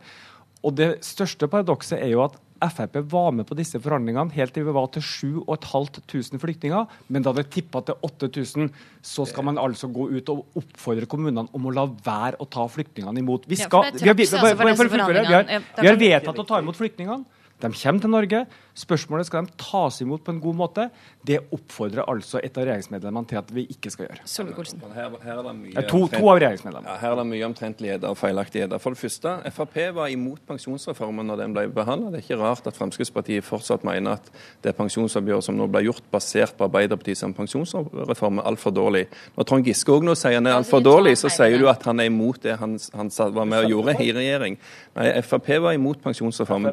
Og 0.61 0.77
det 0.77 0.91
største 1.07 1.49
paradokset 1.49 1.99
er 1.99 2.13
jo 2.13 2.25
at 2.27 2.37
Frp 2.61 2.99
var 3.11 3.33
med 3.33 3.47
på 3.49 3.57
disse 3.59 3.81
forhandlingene 3.81 4.35
helt 4.37 4.55
til 4.55 4.67
vi 4.67 4.75
var 4.77 4.91
til 4.93 5.05
7500 5.07 6.41
flyktninger. 6.43 6.95
Men 7.09 7.25
da 7.25 7.33
det 7.37 7.49
tippa 7.55 7.83
til 7.87 7.97
8000, 8.07 8.71
så 9.03 9.27
skal 9.29 9.47
man 9.49 9.61
altså 9.61 9.89
gå 9.93 10.11
ut 10.13 10.33
og 10.33 10.61
oppfordre 10.61 11.09
kommunene 11.11 11.49
om 11.57 11.69
å 11.69 11.75
la 11.75 11.87
være 11.89 12.41
å 12.41 12.49
ta 12.51 12.67
flyktningene 12.69 13.25
imot. 13.25 13.49
Vi, 13.51 13.59
skal, 13.61 13.91
vi, 13.95 14.07
har, 14.09 14.17
vi, 14.19 14.29
altså, 14.29 14.45
vi, 14.45 15.35
har, 15.35 15.69
vi 15.81 15.93
har 15.93 16.01
vedtatt 16.01 16.43
å 16.45 16.49
ta 16.49 16.61
imot 16.61 16.79
flyktningene. 16.79 17.25
De 17.61 17.69
kommer 17.69 18.01
til 18.01 18.13
Norge. 18.13 18.45
Spørsmålet 18.81 19.29
skal 19.29 19.45
de 19.47 19.53
tas 19.61 19.99
imot 20.01 20.23
på 20.25 20.33
en 20.33 20.41
god 20.41 20.57
måte. 20.57 20.87
Det 21.27 21.37
oppfordrer 21.53 22.07
altså 22.09 22.41
et 22.43 22.57
av 22.57 22.65
regjeringsmedlemmene 22.65 23.29
til 23.29 23.39
at 23.41 23.51
vi 23.55 23.67
ikke 23.75 23.91
skal 23.93 24.07
gjøre. 24.09 24.25
Solvik-Olsen. 24.25 24.81
Her, 24.95 25.11
her 25.25 25.39
er 25.39 25.43
det 25.49 25.55
mye 25.59 25.75
Ja, 25.77 25.83
to- 25.91 26.07
to 26.09 26.23
av 26.31 26.39
regjeringsmedlemmene. 26.41 26.89
Ja, 26.89 26.97
her 27.03 27.13
er 27.13 27.21
det 27.21 27.27
mye 27.29 27.45
omtrentligheter 27.51 28.09
og 28.09 28.17
feilaktigheter. 28.21 28.79
For 28.81 28.95
det 28.97 29.03
første, 29.03 29.35
Frp 29.53 29.77
var 29.99 30.09
imot 30.15 30.41
pensjonsreformen 30.49 31.27
når 31.29 31.43
den 31.43 31.55
ble 31.57 31.67
behandlet. 31.77 32.13
Det 32.15 32.23
er 32.23 32.27
ikke 32.29 32.41
rart 32.43 32.67
at 32.71 32.79
Fremskrittspartiet 32.79 33.45
fortsatt 33.45 33.85
mener 33.85 34.17
at 34.17 34.31
det 34.65 34.75
pensjonsoppgjøret 34.79 35.45
som 35.45 35.59
nå 35.61 35.67
ble 35.71 35.85
gjort 35.91 36.03
basert 36.13 36.57
på 36.57 36.65
Arbeiderpartiet 36.71 37.19
som 37.21 37.35
pensjonsreform, 37.37 38.39
er 38.41 38.49
altfor 38.49 38.73
dårlig. 38.75 39.07
Når 39.37 39.45
Trond 39.51 39.65
Giske 39.69 39.93
òg 39.93 40.05
nå 40.09 40.15
sier 40.17 40.39
han 40.39 40.47
er 40.47 40.57
altfor 40.57 40.81
dårlig, 40.83 41.17
så 41.21 41.29
sier 41.29 41.59
du 41.61 41.69
at 41.69 41.83
han 41.85 42.01
er 42.01 42.09
imot 42.09 42.41
det 42.43 42.57
han, 42.61 42.79
han 42.97 43.11
var 43.37 43.45
med 43.45 43.65
og 43.67 43.71
gjorde 43.75 43.97
i 44.01 44.11
regjering. 44.17 44.57
Nei, 44.97 45.11
Frp 45.23 45.53
var 45.61 45.77
imot 45.77 46.01
pensjonsreformen. 46.03 46.73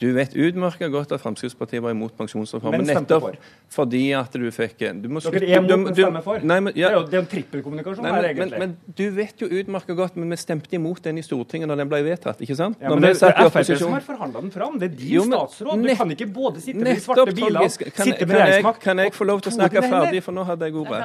Du 0.00 0.08
vet 0.16 0.34
utmerket 0.34 0.90
godt 0.92 1.12
at 1.12 1.22
Fremskrittspartiet 1.28 1.84
var 1.84 1.94
imot 1.94 2.16
pensjonsreformen. 2.18 2.82
Men 2.82 2.88
stemte 2.88 3.14
nettopp 3.14 3.26
for. 3.28 3.54
fordi 3.78 4.02
at 4.16 4.34
du 4.34 4.48
fikk 4.54 4.84
du 5.02 5.08
må 5.12 5.20
Dere 5.22 5.44
er 5.44 5.60
imot, 5.60 5.84
men 5.84 5.94
stemmer 5.94 6.24
for. 6.24 6.42
Nei, 6.42 6.58
men, 6.64 6.74
ja. 6.78 6.88
Det 6.88 6.94
er 6.94 6.98
jo 6.98 7.06
det 7.08 7.18
er 7.18 7.22
en 7.22 7.30
trippelkommunikasjon 7.32 8.06
Nei, 8.06 8.12
her, 8.12 8.22
men, 8.22 8.28
men, 8.28 8.52
egentlig. 8.52 8.60
men 8.62 8.96
du 9.00 9.04
vet 9.16 9.42
jo 9.42 9.48
utmerket 9.60 9.98
godt, 9.98 10.18
men 10.20 10.32
vi 10.32 10.38
stemte 10.40 10.76
imot 10.78 11.02
den 11.04 11.20
i 11.20 11.24
Stortinget 11.26 11.70
når 11.70 11.82
den 11.82 11.90
ble 11.90 12.00
vedtatt, 12.06 12.40
ikke 12.44 12.56
sant? 12.58 12.78
Ja, 12.82 12.92
men 12.92 13.04
det, 13.04 13.14
det 13.20 13.30
er 13.32 13.50
Frp 13.52 13.72
som 13.82 13.96
har 13.96 14.06
forhandla 14.06 14.42
den 14.44 14.52
fram. 14.54 14.78
Det 14.80 14.90
er 14.90 14.94
din 14.96 15.12
Jo, 15.16 15.24
men 15.28 15.38
statsråd. 15.38 15.84
Du 15.84 15.94
kan 16.00 16.14
ikke 16.14 16.28
både 16.38 16.62
sitte 16.64 16.82
med 16.82 16.90
de 16.94 17.04
svarte 17.04 17.34
bilene, 17.36 17.66
sitte 17.72 18.28
med 18.28 18.34
regjeringsmakt 18.36 18.84
kan 18.84 19.02
jeg 19.04 19.14
få 19.16 19.28
lov 19.28 19.42
til 19.44 19.52
å 19.52 19.56
snakke 19.58 19.84
ferdig, 19.88 20.22
for 20.24 20.36
nå 20.36 20.46
hadde 20.48 20.70
jeg 20.70 20.78
ordet. 20.82 21.02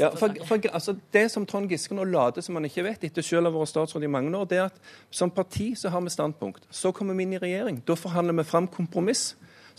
Ja, 0.00 0.10
for, 0.18 0.42
for, 0.48 0.68
altså, 0.72 0.96
det 1.14 1.26
som 1.34 1.46
Trond 1.48 1.70
Giske 1.70 1.96
nå 1.96 2.06
later 2.08 2.44
som 2.44 2.58
han 2.58 2.66
ikke 2.68 2.86
vet, 2.88 3.06
etter 3.08 3.26
selv 3.26 3.50
å 3.50 3.52
ha 3.52 3.62
vært 3.62 3.72
statsråd 3.72 4.08
i 4.08 4.10
mange 4.10 4.32
år, 4.38 4.48
det 4.50 4.58
er 4.58 4.66
at 4.70 4.92
som 5.12 5.30
parti 5.32 5.72
så 5.78 5.92
har 5.92 6.02
vi 6.04 6.12
standpunkt. 6.12 6.66
Så 6.70 6.92
kommer 6.96 7.16
vi 7.18 7.26
inn 7.26 7.36
i 7.36 7.40
regjering. 7.42 7.82
Da 7.86 7.96
forhandler 7.98 8.40
vi 8.40 8.48
fram 8.48 8.68
kompromiss. 8.70 9.32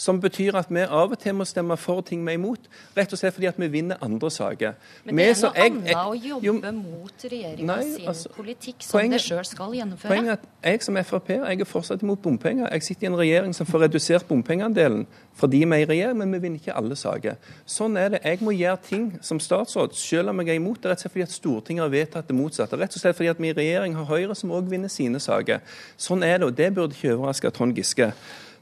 Som 0.03 0.19
betyr 0.19 0.57
at 0.59 0.71
vi 0.73 0.83
av 0.83 1.13
og 1.15 1.19
til 1.21 1.35
må 1.37 1.45
stemme 1.47 1.77
for 1.79 2.03
ting 2.03 2.25
vi 2.25 2.33
er 2.33 2.39
imot. 2.39 2.65
Rett 2.97 3.13
og 3.15 3.19
slett 3.19 3.35
fordi 3.37 3.47
at 3.47 3.59
vi 3.61 3.69
vinner 3.71 4.01
andre 4.03 4.31
saker. 4.33 4.73
Men 5.05 5.21
det 5.21 5.27
er 5.29 5.37
noe 5.39 5.65
annet 5.65 5.93
å 5.95 6.15
jobbe 6.17 6.47
jo, 6.49 6.55
mot 6.81 7.25
regjeringens 7.31 8.07
altså, 8.11 8.31
politikk, 8.35 8.83
som 8.83 8.99
poenget- 8.99 9.21
det 9.21 9.21
sjøl 9.21 9.45
skal 9.47 9.77
gjennomføre. 9.77 10.11
Poenget 10.11 10.33
er 10.33 10.41
at 10.41 10.73
jeg 10.73 10.83
som 10.83 10.99
Frp 11.03 11.29
jeg 11.33 11.61
er 11.61 11.65
fortsatt 11.65 12.03
imot 12.03 12.21
bompenger. 12.21 12.67
Jeg 12.71 12.83
sitter 12.83 13.07
i 13.07 13.11
en 13.11 13.17
regjering 13.19 13.55
som 13.55 13.65
får 13.65 13.85
redusert 13.87 14.27
bompengeandelen 14.27 15.05
fordi 15.35 15.63
vi 15.63 15.71
er 15.71 15.81
i 15.81 15.85
regjering, 15.89 16.17
men 16.17 16.31
vi 16.31 16.39
vinner 16.43 16.59
ikke 16.59 16.75
alle 16.77 16.95
saker. 16.95 17.35
Sånn 17.65 17.97
er 17.97 18.09
det. 18.09 18.21
Jeg 18.23 18.43
må 18.45 18.51
gjøre 18.53 18.77
ting 18.85 19.07
som 19.21 19.39
statsråd, 19.39 19.95
selv 19.97 20.29
om 20.29 20.39
jeg 20.43 20.49
er 20.49 20.59
imot 20.59 20.81
det, 20.83 20.91
rett 20.91 20.99
og 20.99 21.07
slett 21.07 21.15
fordi 21.15 21.25
at 21.25 21.33
Stortinget 21.33 21.81
har 21.81 21.89
vedtatt 21.89 22.27
det 22.29 22.37
motsatte. 22.37 22.77
Rett 22.77 22.93
og 22.93 23.01
slett 23.01 23.17
fordi 23.17 23.31
at 23.31 23.41
vi 23.41 23.49
i 23.49 23.57
regjering 23.57 23.95
har 23.97 24.05
Høyre 24.05 24.35
som 24.37 24.53
òg 24.53 24.69
vinner 24.69 24.91
sine 24.93 25.21
saker. 25.23 25.63
Sånn 25.97 26.23
er 26.23 26.37
det, 26.37 26.47
og 26.51 26.55
det 26.59 26.69
burde 26.75 26.93
ikke 26.93 27.15
overraske 27.17 27.51
Trond 27.55 27.73
Giske. 27.75 28.11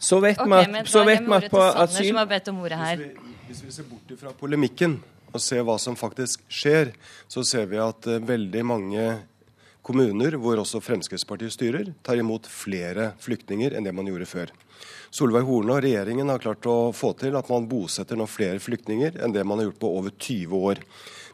Så 0.02 0.18
vet 0.23 0.40
okay, 0.40 0.49
vi 0.49 0.61
at, 0.65 0.72
men 0.73 0.88
så 0.90 1.03
vet 1.06 1.22
vi 1.22 1.30
vi 1.30 1.38
at 1.38 1.52
på 1.53 1.61
asyl 1.61 2.15
hvis 2.18 2.78
her. 2.82 3.03
Hvis 3.48 3.60
vi 3.68 3.73
ser 3.76 3.86
bort 3.86 4.14
fra 4.18 4.34
polemikken 4.34 4.98
og 5.32 5.44
ser 5.44 5.61
hva 5.68 5.78
som 5.80 5.95
faktisk 5.95 6.41
skjer, 6.49 6.90
så 7.30 7.44
ser 7.45 7.69
vi 7.69 7.78
at 7.80 8.10
uh, 8.10 8.18
veldig 8.18 8.64
mange 8.65 9.06
kommuner, 9.86 10.36
hvor 10.41 10.60
også 10.61 10.82
Fremskrittspartiet 10.82 11.53
styrer, 11.53 11.94
tar 12.06 12.19
imot 12.22 12.49
flere 12.49 13.11
flyktninger 13.22 13.78
enn 13.78 13.86
det 13.86 13.94
man 13.95 14.10
gjorde 14.10 14.30
før. 14.30 14.52
Solveig 15.14 15.45
Horne 15.45 15.76
og 15.76 15.86
regjeringen 15.86 16.30
har 16.32 16.41
klart 16.41 16.65
å 16.69 16.94
få 16.95 17.14
til 17.19 17.36
at 17.38 17.49
man 17.52 17.68
bosetter 17.69 18.18
nå 18.18 18.28
flere 18.30 18.61
flyktninger 18.64 19.19
enn 19.22 19.34
det 19.36 19.44
man 19.45 19.60
har 19.60 19.69
gjort 19.69 19.82
på 19.82 19.94
over 19.99 20.14
20 20.15 20.69
år. 20.72 20.82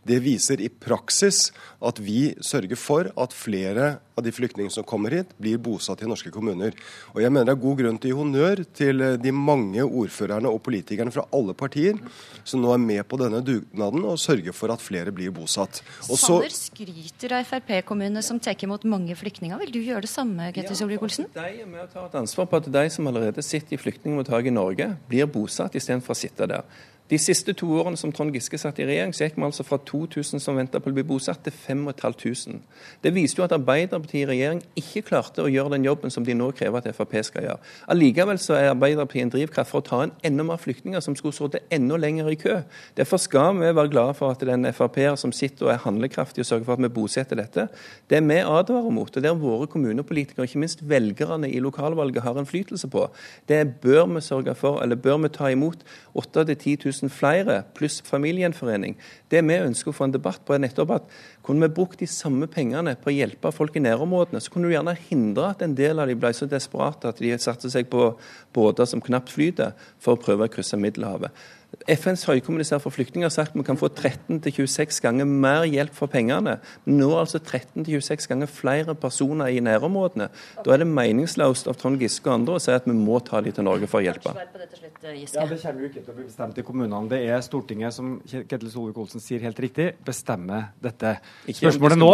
Det 0.08 0.20
viser 0.24 0.62
i 0.64 0.70
praksis 0.72 1.50
at 1.84 2.00
vi 2.00 2.32
sørger 2.44 2.80
for 2.80 3.10
at 3.20 3.34
flere 3.36 3.98
av 4.18 4.24
de 4.26 4.32
flyktningene 4.34 4.74
som 4.74 4.86
kommer 4.88 5.14
hit, 5.14 5.34
blir 5.38 5.60
bosatt 5.62 6.02
i 6.02 6.08
norske 6.10 6.32
kommuner. 6.34 6.74
Og 7.14 7.22
jeg 7.22 7.34
mener 7.34 7.52
det 7.52 7.54
er 7.54 7.62
god 7.62 7.78
grunn 7.82 8.00
til 8.02 8.10
å 8.10 8.14
gi 8.14 8.18
honnør 8.18 8.64
til 8.78 9.04
de 9.22 9.34
mange 9.36 9.86
ordførerne 9.86 10.50
og 10.50 10.64
politikerne 10.66 11.14
fra 11.14 11.28
alle 11.36 11.54
partier 11.58 12.00
som 12.48 12.64
nå 12.64 12.72
er 12.74 12.82
med 12.82 13.04
på 13.10 13.20
denne 13.22 13.44
dugnaden 13.46 14.08
og 14.10 14.18
sørger 14.22 14.56
for 14.58 14.74
at 14.74 14.82
flere 14.82 15.14
blir 15.14 15.34
bosatt. 15.36 15.84
Og 16.08 16.16
så... 16.16 16.40
Sanner 16.40 16.56
skryter 16.56 17.38
av 17.38 17.46
Frp-kommunene 17.52 18.24
som 18.26 18.42
tar 18.42 18.58
imot 18.66 18.88
mange 18.90 19.14
flyktninger. 19.20 19.60
Vil 19.66 19.76
du 19.76 19.82
gjøre 19.84 20.08
det 20.08 20.12
samme, 20.12 20.50
Ketil 20.56 20.80
Solvik-Olsen? 20.82 21.30
Ja, 21.36 21.46
de 21.46 21.66
er 21.68 21.70
med 21.70 21.86
å 21.86 21.90
ta 21.92 22.08
et 22.08 22.18
ansvar 22.24 22.50
på 22.50 22.62
at 22.62 22.72
de 22.74 22.86
som 22.94 23.12
allerede 23.12 23.46
sitter 23.46 23.78
i 23.78 23.82
flyktningmottak 23.82 24.50
i 24.50 24.56
Norge, 24.56 24.94
blir 25.12 25.30
bosatt 25.30 25.78
istedenfor 25.78 26.16
å 26.16 26.22
sitte 26.26 26.50
der. 26.50 26.66
De 27.10 27.18
siste 27.18 27.54
to 27.56 27.70
årene 27.80 27.96
som 28.00 28.12
Trond 28.12 28.36
Giske 28.36 28.58
satt 28.60 28.82
i 28.82 28.86
regjering, 28.88 29.14
så 29.16 29.24
gikk 29.24 29.38
vi 29.38 29.46
altså 29.48 29.64
fra 29.64 29.78
2000 29.88 30.42
som 30.44 30.58
venta 30.60 30.82
på 30.84 30.92
å 30.92 30.96
bli 30.96 31.06
bosatt, 31.08 31.40
til 31.46 31.54
5500. 31.56 32.58
Det 33.04 33.14
viste 33.16 33.40
jo 33.40 33.46
at 33.46 33.54
Arbeiderpartiet 33.56 34.26
i 34.26 34.28
regjering 34.28 34.60
ikke 34.76 35.06
klarte 35.08 35.46
å 35.46 35.52
gjøre 35.52 35.78
den 35.78 35.86
jobben 35.88 36.12
som 36.12 36.26
de 36.28 36.36
nå 36.36 36.50
krever 36.58 36.82
at 36.82 36.98
Frp 36.98 37.16
skal 37.24 37.48
gjøre. 37.48 37.62
Allikevel 37.94 38.42
så 38.44 38.58
er 38.58 38.72
Arbeiderpartiet 38.74 39.24
en 39.24 39.32
drivkraft 39.38 39.72
for 39.72 39.80
å 39.80 39.88
ta 39.88 40.02
inn 40.04 40.14
enda 40.28 40.44
mer 40.50 40.60
flyktninger 40.60 41.04
som 41.04 41.16
skulle 41.16 41.38
sittet 41.38 41.72
enda 41.72 41.96
lenger 42.02 42.28
i 42.34 42.36
kø. 42.42 42.58
Derfor 43.00 43.22
skal 43.24 43.56
vi 43.56 43.72
være 43.72 43.94
glade 43.94 44.18
for 44.20 44.36
at 44.36 44.44
det 44.44 44.52
er 44.52 44.60
en 44.60 44.72
Frp-er 44.76 45.16
som 45.22 45.32
sitter 45.32 45.70
og 45.70 45.74
er 45.78 45.82
handlekraftig 45.86 46.44
og 46.44 46.50
sørger 46.52 46.68
for 46.68 46.76
at 46.76 46.84
vi 46.84 46.92
bosetter 46.98 47.40
dette. 47.40 47.70
Det 48.12 48.20
vi 48.28 48.42
advarer 48.44 48.92
mot, 48.92 49.16
og 49.16 49.24
der 49.24 49.40
våre 49.40 49.70
kommunepolitikere, 49.72 50.44
ikke 50.44 50.60
minst 50.66 50.84
velgerne 50.84 51.48
i 51.48 51.64
lokalvalget, 51.64 52.26
har 52.26 52.36
innflytelse 52.42 52.92
på, 52.92 53.08
det 53.48 53.64
bør 53.84 54.06
vi 54.12 54.26
sørge 54.26 54.56
for, 54.60 54.82
eller 54.84 55.00
bør 55.00 55.22
vi 55.24 55.32
ta 55.32 55.52
imot 55.54 55.86
8000-10 56.18 56.84
000 56.84 56.97
000 57.02 57.14
flere, 57.14 57.61
pluss 57.78 57.99
familiegjenforening. 58.06 58.95
Det 59.32 59.41
vi 59.45 59.60
ønsker 59.60 59.91
å 59.91 59.98
få 59.98 60.07
en 60.07 60.15
debatt 60.15 60.44
på, 60.45 60.56
er 60.56 60.64
nettopp 60.64 60.95
at 60.98 61.11
kunne 61.45 61.68
vi 61.68 61.76
brukt 61.78 62.02
de 62.02 62.10
samme 62.11 62.49
pengene 62.52 62.95
på 62.99 63.11
å 63.11 63.15
hjelpe 63.15 63.53
folk 63.56 63.78
i 63.78 63.84
nærområdene, 63.84 64.41
så 64.44 64.53
kunne 64.53 64.69
du 64.69 64.76
gjerne 64.76 64.98
hindre 65.07 65.52
at 65.53 65.64
en 65.64 65.76
del 65.78 66.02
av 66.03 66.10
de 66.10 66.18
ble 66.19 66.34
så 66.36 66.49
desperate 66.49 67.10
at 67.10 67.22
de 67.24 67.32
satte 67.41 67.72
seg 67.72 67.88
på 67.91 68.10
båter 68.56 68.90
som 68.90 69.03
knapt 69.03 69.32
flyter, 69.34 69.78
for 70.03 70.18
å 70.18 70.22
prøve 70.22 70.48
å 70.48 70.52
krysse 70.52 70.80
Middelhavet. 70.80 71.32
FNs 71.88 72.23
høykommissær 72.27 72.80
for 72.84 72.95
flyktninger 72.95 73.27
har 73.27 73.34
sagt 73.34 73.52
at 73.53 73.60
vi 73.60 73.64
kan 73.68 73.77
få 73.80 73.89
13-26 73.91 75.02
ganger 75.03 75.27
mer 75.27 75.65
hjelp 75.68 75.95
for 75.95 76.11
pengene. 76.11 76.57
Nå 76.88 77.10
altså 77.19 77.39
13-26 77.39 78.27
ganger 78.31 78.49
flere 78.52 78.95
personer 78.95 79.52
i 79.52 79.60
nærområdene. 79.64 80.30
Da 80.64 80.73
er 80.73 80.84
det 80.84 80.88
meningsløst 80.88 81.68
av 81.68 81.77
Trond 81.80 81.99
Giske 82.02 82.27
og 82.31 82.39
andre 82.39 82.57
å 82.57 82.64
si 82.64 82.72
at 82.76 82.88
vi 82.88 82.95
må 82.95 83.19
ta 83.23 83.41
de 83.44 83.53
til 83.56 83.68
Norge 83.68 83.89
for 83.91 83.99
å 83.99 84.06
hjelpe. 84.07 84.34
Ja, 84.34 85.45
Det 85.48 85.60
kommer 85.61 85.84
jo 85.84 85.89
ikke 85.91 86.03
til 86.03 86.11
å 86.11 86.18
bli 86.18 86.27
bestemt 86.27 86.60
i 86.60 86.65
kommunene. 86.68 87.03
Det 87.11 87.22
er 87.27 87.44
Stortinget 87.45 87.95
som 87.95 88.18
Ketil 88.27 88.72
Solvik-Olsen 88.73 89.23
sier 89.23 89.44
helt 89.44 89.60
riktig, 89.60 89.91
bestemmer 90.07 90.72
dette. 90.84 91.18
Spørsmålet 91.48 91.99
nå, 91.99 92.11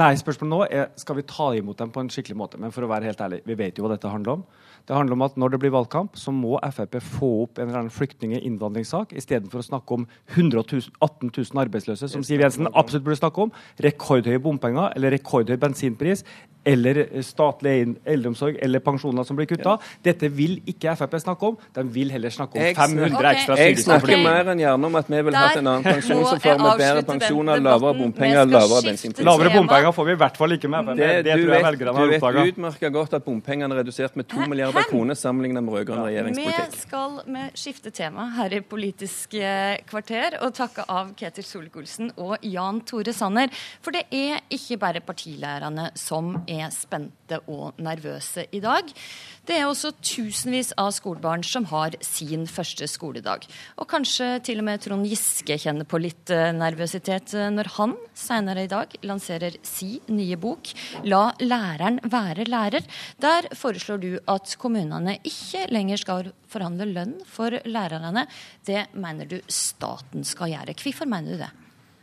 nei, 0.00 0.12
spørsmålet 0.20 0.52
nå 0.52 0.60
er 0.68 0.92
skal 1.00 1.18
vi 1.18 1.26
ta 1.28 1.52
imot 1.58 1.80
dem 1.80 1.92
på 1.92 2.04
en 2.04 2.12
skikkelig 2.12 2.38
måte. 2.38 2.60
Men 2.60 2.74
for 2.74 2.84
å 2.84 2.92
være 2.92 3.08
helt 3.10 3.24
ærlig, 3.24 3.42
vi 3.48 3.58
vet 3.58 3.80
jo 3.80 3.86
hva 3.86 3.96
dette 3.96 4.12
handler 4.12 4.40
om. 4.40 4.46
Det 4.86 4.96
handler 4.96 5.16
om 5.16 5.24
at 5.26 5.36
når 5.38 5.54
det 5.54 5.60
blir 5.62 5.74
valgkamp, 5.74 6.16
så 6.18 6.34
må 6.34 6.58
Frp 6.74 6.98
få 7.02 7.30
opp 7.44 7.58
en 7.58 7.68
eller 7.68 7.84
annen 7.84 7.94
flyktning- 7.94 8.36
og 8.36 8.46
innvandringssak 8.46 9.12
istedenfor 9.18 9.62
å 9.62 9.66
snakke 9.66 9.98
om 9.98 10.06
118 10.34 11.30
000 11.30 11.62
arbeidsløse, 11.64 12.08
som 12.08 12.24
Siv 12.26 12.42
Jensen 12.42 12.70
absolutt 12.72 13.06
burde 13.06 13.20
snakke 13.20 13.46
om, 13.46 13.52
rekordhøye 13.82 14.42
bompenger 14.42 14.96
eller 14.96 15.14
rekordhøy 15.14 15.56
bensinpris 15.60 16.24
eller 16.64 17.00
statlig 17.26 17.72
eldreomsorg 18.06 18.58
eller 18.62 18.82
pensjoner 18.84 19.26
som 19.26 19.38
blir 19.38 19.48
kutta. 19.50 19.76
Dette 20.04 20.28
vil 20.30 20.60
ikke 20.70 20.94
Frp 20.98 21.16
snakke 21.22 21.48
om. 21.50 21.56
De 21.74 21.82
vil 21.94 22.12
heller 22.14 22.30
snakke 22.30 22.58
om 22.58 22.76
500 22.76 23.16
okay. 23.18 23.30
ekstra 23.32 23.56
Jeg 23.58 23.78
snakker 23.82 24.22
mer 24.22 24.52
enn 24.52 24.62
gjerne 24.62 24.90
om 24.90 24.98
at 25.00 25.10
vi 25.10 25.22
vil 25.26 25.38
ha 25.38 25.48
en 25.58 25.70
annen 25.72 25.86
pensjonsreform 25.86 26.62
med 26.62 26.82
bedre 26.84 27.04
pensjoner, 27.08 27.62
lavere 27.66 27.98
bompenger, 27.98 28.46
lavere 28.46 28.84
bensinpris. 28.86 29.26
Lavere 29.26 29.54
bompenger 29.56 29.96
får 29.96 30.08
vi 30.10 30.16
i 30.16 30.20
hvert 30.22 30.38
fall 30.38 30.56
ikke 30.58 30.70
med 30.70 30.86
Frp. 30.86 31.02
Det, 31.02 31.10
det, 31.26 31.38
tror 31.40 31.56
jeg 31.56 31.66
velgerne 31.66 31.96
har 31.98 32.14
oppdaga. 32.16 32.32
Du 32.32 32.42
vet 32.42 32.54
utmerka 32.54 32.92
godt 32.98 33.18
at 33.18 33.26
bompengene 33.26 33.74
er 33.74 33.82
redusert 33.82 34.18
med 34.20 34.30
2 34.30 34.46
milliarder 34.46 34.71
kroner 34.90 35.18
sammenlignet 35.18 35.64
med 35.64 35.76
rød-grønn 35.76 36.04
regjeringspolitikk. 36.06 36.74
Vi 36.74 36.82
skal 36.82 37.18
med 37.36 37.58
skifte 37.58 37.92
tema 37.94 38.28
her 38.36 38.56
i 38.56 38.62
Politisk 38.64 39.36
kvarter 39.88 40.38
og 40.42 40.54
takke 40.56 40.86
av 40.90 41.14
Ketil 41.18 41.46
Solvik-Olsen 41.46 42.12
og 42.22 42.36
Jan 42.46 42.82
Tore 42.88 43.14
Sanner. 43.16 43.52
For 43.84 43.94
det 43.94 44.06
er 44.10 44.42
ikke 44.52 44.80
bare 44.82 45.04
partilærerne 45.04 45.90
som 45.98 46.34
er 46.50 46.68
spente 46.74 47.21
og 47.46 47.78
nervøse 47.82 48.46
i 48.52 48.60
dag. 48.62 48.90
Det 49.42 49.56
er 49.58 49.66
også 49.66 49.90
tusenvis 49.98 50.70
av 50.78 50.92
skolebarn 50.94 51.42
som 51.42 51.64
har 51.72 51.96
sin 52.04 52.44
første 52.46 52.86
skoledag. 52.86 53.46
Og 53.82 53.88
kanskje 53.90 54.36
til 54.46 54.62
og 54.62 54.68
med 54.68 54.84
Trond 54.84 55.08
Giske 55.10 55.56
kjenner 55.58 55.88
på 55.88 55.98
litt 55.98 56.30
eh, 56.30 56.52
nervøsitet 56.54 57.34
eh, 57.34 57.50
når 57.50 57.72
han 57.78 57.96
senere 58.14 58.66
i 58.66 58.70
dag 58.70 58.94
lanserer 59.02 59.56
si 59.66 59.96
nye 60.14 60.38
bok 60.38 60.70
'La 61.02 61.24
læreren 61.42 61.98
være 62.04 62.46
lærer'. 62.46 62.86
Der 63.18 63.50
foreslår 63.58 63.98
du 63.98 64.12
at 64.28 64.54
kommunene 64.58 65.18
ikke 65.26 65.66
lenger 65.74 65.98
skal 65.98 66.32
forhandle 66.46 66.86
lønn 66.92 67.18
for 67.26 67.50
lærerne. 67.66 68.28
Det 68.64 68.86
mener 68.94 69.26
du 69.26 69.40
staten 69.48 70.24
skal 70.24 70.54
gjøre. 70.54 70.78
Hvorfor 70.78 71.10
mener 71.10 71.34
du 71.34 71.42
det? 71.42 71.50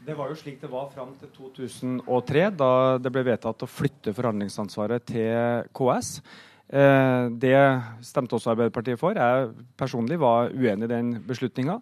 Det 0.09 0.15
var 0.17 0.31
jo 0.31 0.35
slik 0.39 0.55
det 0.57 0.67
var 0.71 0.87
fram 0.89 1.11
til 1.21 1.29
2003, 1.35 2.47
da 2.57 2.69
det 2.97 3.09
ble 3.13 3.21
vedtatt 3.27 3.61
å 3.61 3.67
flytte 3.69 4.09
forhandlingsansvaret 4.17 5.03
til 5.05 5.67
KS. 5.77 6.15
Eh, 6.69 7.27
det 7.41 7.59
stemte 8.05 8.33
også 8.37 8.55
Arbeiderpartiet 8.55 8.97
for. 9.01 9.17
Jeg 9.17 9.51
personlig 9.77 10.17
var 10.21 10.49
uenig 10.49 10.87
i 10.87 10.91
den 10.95 11.11
beslutninga. 11.29 11.75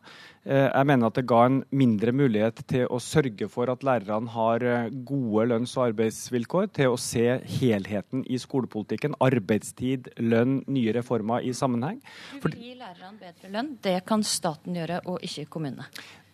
Eh, 0.44 0.66
jeg 0.66 0.90
mener 0.92 1.08
at 1.08 1.22
det 1.22 1.24
ga 1.32 1.40
en 1.48 1.62
mindre 1.72 2.12
mulighet 2.16 2.60
til 2.68 2.92
å 2.92 3.00
sørge 3.04 3.48
for 3.52 3.72
at 3.72 3.88
lærerne 3.88 4.36
har 4.36 4.68
eh, 4.74 4.92
gode 5.08 5.48
lønns- 5.54 5.78
og 5.80 5.88
arbeidsvilkår, 5.94 6.68
til 6.82 6.98
å 6.98 7.00
se 7.00 7.26
helheten 7.60 8.28
i 8.28 8.44
skolepolitikken, 8.44 9.16
arbeidstid, 9.24 10.12
lønn, 10.20 10.66
nye 10.68 11.00
reformer 11.00 11.48
i 11.48 11.56
sammenheng. 11.56 12.04
Du 12.36 12.48
vil 12.50 12.60
gi 12.60 12.76
lærerne 12.76 13.16
bedre 13.24 13.56
lønn. 13.56 13.76
Det 13.80 14.02
kan 14.08 14.28
staten 14.36 14.84
gjøre, 14.84 15.06
og 15.08 15.24
ikke 15.24 15.48
kommunene. 15.56 15.88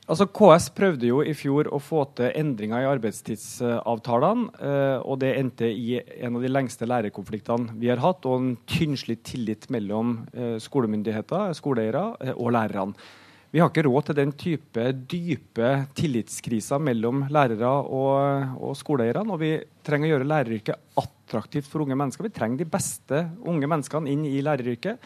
Altså 0.03 0.25
KS 0.27 0.65
prøvde 0.75 1.07
jo 1.07 1.21
i 1.23 1.31
fjor 1.37 1.69
å 1.71 1.77
få 1.79 2.01
til 2.17 2.33
endringer 2.35 2.83
i 2.83 2.87
arbeidstidsavtalene, 2.91 4.49
eh, 4.59 4.97
og 4.99 5.21
det 5.21 5.29
endte 5.39 5.69
i 5.71 5.95
en 5.95 6.35
av 6.35 6.43
de 6.43 6.51
lengste 6.51 6.87
lærerkonfliktene 6.91 7.77
vi 7.79 7.87
har 7.87 8.01
hatt, 8.03 8.27
og 8.27 8.35
en 8.41 8.49
tynnslitt 8.67 9.23
tillit 9.29 9.69
mellom 9.71 10.17
eh, 10.35 10.57
skolemyndigheter, 10.59 11.55
skoleeiere 11.55 12.03
eh, 12.19 12.33
og 12.35 12.51
lærerne. 12.51 13.07
Vi 13.53 13.61
har 13.61 13.69
ikke 13.69 13.85
råd 13.85 14.07
til 14.09 14.17
den 14.17 14.31
type 14.33 14.83
dype 15.13 15.71
tillitskriser 15.95 16.81
mellom 16.81 17.27
lærere 17.31 17.69
og, 17.69 18.55
og 18.57 18.73
skoleeierne. 18.75 19.29
Og 19.29 19.37
vi 19.43 19.51
trenger 19.85 20.09
å 20.09 20.15
gjøre 20.15 20.25
læreryrket 20.31 20.97
attraktivt 20.97 21.69
for 21.69 21.85
unge 21.85 21.93
mennesker. 21.93 22.25
Vi 22.25 22.33
trenger 22.33 22.63
de 22.63 22.71
beste 22.73 23.19
unge 23.45 23.69
menneskene 23.69 24.09
inn 24.09 24.25
i 24.25 24.41
læreryrket. 24.41 24.97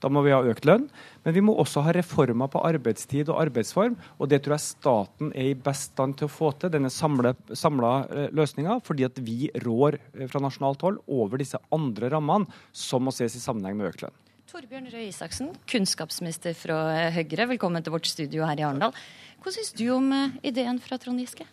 Da 0.00 0.08
må 0.08 0.22
vi 0.24 0.32
ha 0.32 0.40
økt 0.48 0.64
lønn. 0.68 0.86
Men 1.24 1.36
vi 1.36 1.42
må 1.44 1.54
også 1.60 1.82
ha 1.84 1.92
reformer 1.94 2.48
på 2.52 2.62
arbeidstid 2.64 3.28
og 3.28 3.40
arbeidsform. 3.42 3.98
Og 4.18 4.30
det 4.32 4.40
tror 4.44 4.56
jeg 4.56 4.64
staten 4.64 5.32
er 5.34 5.50
i 5.50 5.58
best 5.68 5.92
stand 5.92 6.16
til 6.18 6.28
å 6.28 6.32
få 6.32 6.52
til, 6.56 6.72
denne 6.72 6.90
samla 6.92 7.92
eh, 8.08 8.30
løsninga. 8.36 8.80
Fordi 8.86 9.06
at 9.08 9.20
vi 9.24 9.50
rår 9.64 9.98
eh, 10.00 10.26
fra 10.30 10.42
nasjonalt 10.42 10.86
hold 10.86 11.00
over 11.06 11.40
disse 11.40 11.60
andre 11.74 12.12
rammene, 12.14 12.48
som 12.72 13.04
må 13.04 13.14
ses 13.14 13.36
i 13.36 13.42
sammenheng 13.42 13.76
med 13.78 13.92
økt 13.92 14.06
lønn. 14.06 14.16
Torbjørn 14.50 14.88
Røe 14.90 15.06
Isaksen, 15.06 15.52
kunnskapsminister 15.70 16.56
fra 16.58 16.80
Høyre, 17.14 17.46
velkommen 17.52 17.84
til 17.86 17.94
vårt 17.94 18.08
studio 18.10 18.48
her 18.48 18.58
i 18.58 18.64
Arendal. 18.66 18.96
Hva 19.44 19.52
syns 19.54 19.70
du 19.76 19.84
om 19.94 20.08
eh, 20.16 20.38
ideen 20.50 20.80
fra 20.82 20.98
Trond 21.02 21.22
Giske? 21.22 21.46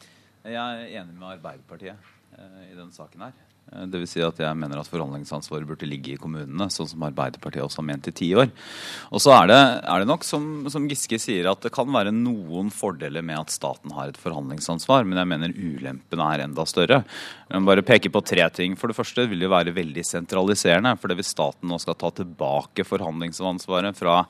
Jeg 0.48 0.56
er 0.57 1.02
enig 1.02 1.18
med 1.18 1.36
Arbeiderpartiet 1.36 2.15
i 2.38 2.76
denne 2.78 2.94
saken 2.94 3.26
her. 3.26 3.47
Eh, 3.68 3.88
vil 3.91 4.07
Si 4.07 4.22
at 4.23 4.38
jeg 4.39 4.57
mener 4.57 4.80
at 4.80 4.88
forhandlingsansvaret 4.88 5.68
burde 5.68 5.88
ligge 5.89 6.14
i 6.14 6.19
kommunene, 6.19 6.69
sånn 6.72 6.88
som 6.88 7.03
Arbeiderpartiet 7.03 7.65
også 7.65 7.81
har 7.81 7.88
ment 7.89 8.07
i 8.07 8.15
ti 8.15 8.30
år. 8.38 8.48
Og 9.11 9.19
så 9.23 9.34
er 9.35 9.52
er 9.52 9.99
det 9.99 10.07
nok, 10.07 10.23
som, 10.23 10.68
som, 10.72 10.88
Giske 10.88 11.19
sier, 11.19 11.49
at 11.52 11.61
det 11.64 11.73
kan 11.76 11.88
være 11.91 12.14
noen 12.15 12.69
fordeler 12.72 13.23
med 13.26 13.39
at 13.39 13.52
staten 13.52 13.91
har 13.91 14.10
et 14.10 14.19
forhandlingsansvar, 14.19 15.03
men 15.03 15.19
jeg 15.19 15.31
mener 15.31 15.56
ulempene 15.56 16.30
er 16.34 16.45
enda 16.45 16.65
større. 16.68 17.03
Jeg 17.48 17.64
må 17.64 17.72
bare 17.72 17.85
peke 17.85 18.11
på 18.11 18.23
tre 18.23 18.48
ting. 18.52 18.76
For 18.80 18.91
det 18.91 18.98
første 18.98 19.27
vil 19.27 19.44
det 19.44 19.52
være 19.52 19.76
veldig 19.76 20.03
sentraliserende. 20.03 20.95
For 20.99 21.11
hvis 21.15 21.31
staten 21.35 21.72
nå 21.72 21.80
skal 21.80 21.95
ta 21.99 22.11
tilbake 22.11 22.84
forhandlingsansvaret 22.88 23.95
fra 23.99 24.22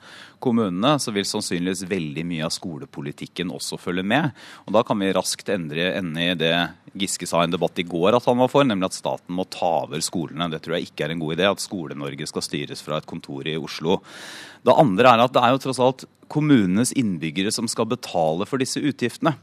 kommunene, 0.42 0.96
så 1.02 1.14
vil 1.14 1.26
sannsynligvis 1.26 1.86
veldig 1.90 2.24
mye 2.26 2.46
av 2.46 2.54
skolepolitikken 2.54 3.50
også 3.54 3.78
følge 3.80 4.06
med. 4.06 4.30
Og 4.66 4.74
da 4.76 4.84
kan 4.86 4.98
vi 5.02 5.10
raskt 5.14 5.50
endre, 5.50 5.92
ende 5.98 6.30
i 6.30 6.36
det 6.38 6.54
Giske 6.98 7.26
sa 7.28 7.42
i 7.42 7.48
en 7.48 7.52
debatt 7.52 7.78
i 7.78 7.86
går 7.86 8.16
at 8.16 8.26
han 8.28 8.38
var 8.40 8.50
for, 8.52 8.64
nemlig 8.66 8.88
at 8.88 8.96
staten 8.96 9.27
må 9.32 9.46
ta 9.52 9.84
over 9.84 10.02
skolene. 10.04 10.50
Det 10.52 10.62
tror 10.64 10.78
jeg 10.78 10.88
ikke 10.88 11.06
er 11.06 11.14
en 11.14 11.22
god 11.22 11.36
idé, 11.36 11.48
at 11.48 11.62
Skole-Norge 11.62 12.28
skal 12.30 12.44
styres 12.44 12.84
fra 12.84 13.00
et 13.00 13.08
kontor 13.08 13.48
i 13.48 13.58
Oslo. 13.60 14.00
Det 14.64 14.74
andre 14.74 15.14
er 15.14 15.24
at 15.24 15.34
det 15.34 15.42
er 15.44 15.54
jo 15.54 15.62
tross 15.66 15.82
alt 15.82 16.06
kommunenes 16.28 16.92
innbyggere 16.98 17.52
som 17.54 17.68
skal 17.70 17.88
betale 17.88 18.46
for 18.48 18.60
disse 18.60 18.82
utgiftene. 18.82 19.36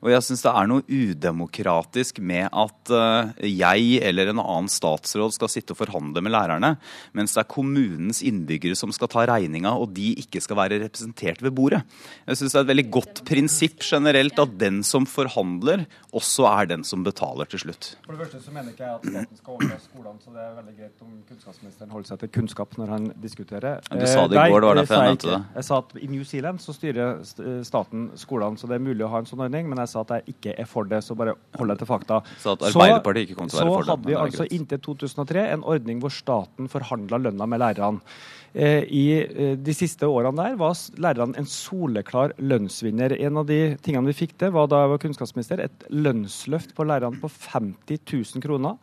Og 0.00 0.12
jeg 0.12 0.24
syns 0.24 0.44
det 0.44 0.52
er 0.52 0.68
noe 0.70 0.84
udemokratisk 0.86 2.20
med 2.24 2.48
at 2.48 2.92
uh, 2.94 3.32
jeg 3.44 4.00
eller 4.06 4.32
en 4.32 4.42
annen 4.42 4.70
statsråd 4.70 5.34
skal 5.36 5.50
sitte 5.52 5.74
og 5.74 5.80
forhandle 5.82 6.22
med 6.24 6.34
lærerne, 6.34 6.74
mens 7.16 7.36
det 7.36 7.42
er 7.44 7.50
kommunens 7.50 8.22
innbyggere 8.26 8.78
som 8.78 8.92
skal 8.94 9.10
ta 9.12 9.26
regninga, 9.28 9.72
og 9.76 9.92
de 9.96 10.12
ikke 10.22 10.42
skal 10.42 10.58
være 10.60 10.80
representert 10.84 11.42
ved 11.44 11.54
bordet. 11.56 11.82
Jeg 12.26 12.40
syns 12.40 12.54
det 12.54 12.60
er 12.60 12.66
et 12.66 12.72
veldig 12.72 12.86
godt 12.96 13.22
prinsipp 13.28 13.84
generelt 13.84 14.40
at 14.40 14.56
den 14.60 14.80
som 14.86 15.06
forhandler, 15.08 15.86
også 16.16 16.46
er 16.50 16.70
den 16.72 16.84
som 16.86 17.04
betaler 17.06 17.48
til 17.50 17.64
slutt. 17.64 17.92
For 18.06 18.16
det 18.16 18.24
første 18.24 18.40
så 18.46 18.54
mener 18.54 18.72
ikke 18.72 18.86
jeg 18.86 18.96
at 18.96 19.04
staten 19.06 19.40
skal 19.40 19.56
overta 19.56 19.78
skolene, 19.84 20.24
så 20.24 20.34
det 20.34 20.42
er 20.44 20.56
veldig 20.56 20.74
greit 20.78 21.04
om 21.04 21.12
kunnskapsministeren 21.28 21.92
holder 21.94 22.10
seg 22.10 22.22
til 22.22 22.32
kunnskap 22.38 22.76
når 22.80 22.94
han 22.94 23.10
diskuterer. 23.20 23.84
Du 23.90 24.06
sa 24.08 24.24
det 24.30 24.40
i 24.40 24.54
går, 24.54 24.64
det 24.64 24.70
var 24.70 24.80
derfor 24.80 24.96
jeg 24.96 25.12
nevnte 25.12 25.30
det. 25.34 25.40
Jeg 25.60 25.68
sa 25.68 25.78
at 25.84 25.94
i 26.00 26.08
New 26.10 26.24
Zealand 26.24 26.62
så 26.64 26.74
styrer 26.76 27.20
staten 27.66 28.08
skolene, 28.20 28.58
så 28.60 28.70
det 28.70 28.78
er 28.78 28.84
mulig 28.84 29.04
å 29.06 29.10
ha 29.12 29.20
en 29.20 29.28
sånn 29.28 29.44
ordning, 29.44 29.59
men 29.68 29.82
jeg 29.82 29.92
sa 29.92 30.04
at 30.04 30.16
jeg 30.16 30.34
ikke 30.34 30.56
er 30.62 30.68
for 30.70 30.88
det, 30.88 31.02
så 31.04 31.16
bare 31.18 31.36
hold 31.58 31.72
deg 31.72 31.80
til 31.82 31.90
fakta. 31.90 32.20
Så 32.40 32.56
at 32.56 32.66
Arbeiderpartiet 32.70 33.28
ikke 33.28 33.38
kommer 33.38 33.52
til 33.52 33.60
å 33.60 33.64
være 33.64 33.72
for 33.72 33.80
det. 33.80 33.88
Så 33.88 33.96
hadde 33.96 34.10
vi 34.10 34.18
altså 34.24 34.48
inntil 34.56 34.82
2003 34.86 35.46
en 35.54 35.64
ordning 35.74 36.02
hvor 36.02 36.14
staten 36.14 36.70
forhandla 36.72 37.20
lønna 37.28 37.48
med 37.50 37.62
lærerne. 37.64 38.14
Eh, 38.50 38.82
I 38.82 39.04
eh, 39.20 39.52
de 39.62 39.74
siste 39.76 40.08
årene 40.10 40.34
der 40.42 40.56
var 40.58 40.74
lærerne 40.98 41.38
en 41.38 41.46
soleklar 41.46 42.34
lønnsvinner. 42.42 43.14
En 43.22 43.38
av 43.38 43.46
de 43.46 43.76
tingene 43.84 44.10
vi 44.10 44.16
fikk 44.24 44.34
til, 44.40 44.50
var 44.56 44.66
da 44.70 44.82
jeg 44.82 44.92
var 44.94 45.02
kunnskapsminister, 45.04 45.62
et 45.62 45.86
lønnsløft 45.94 46.74
på 46.74 46.86
lærerne 46.88 47.20
på 47.22 47.30
50 47.30 48.02
000 48.10 48.42
kroner 48.42 48.80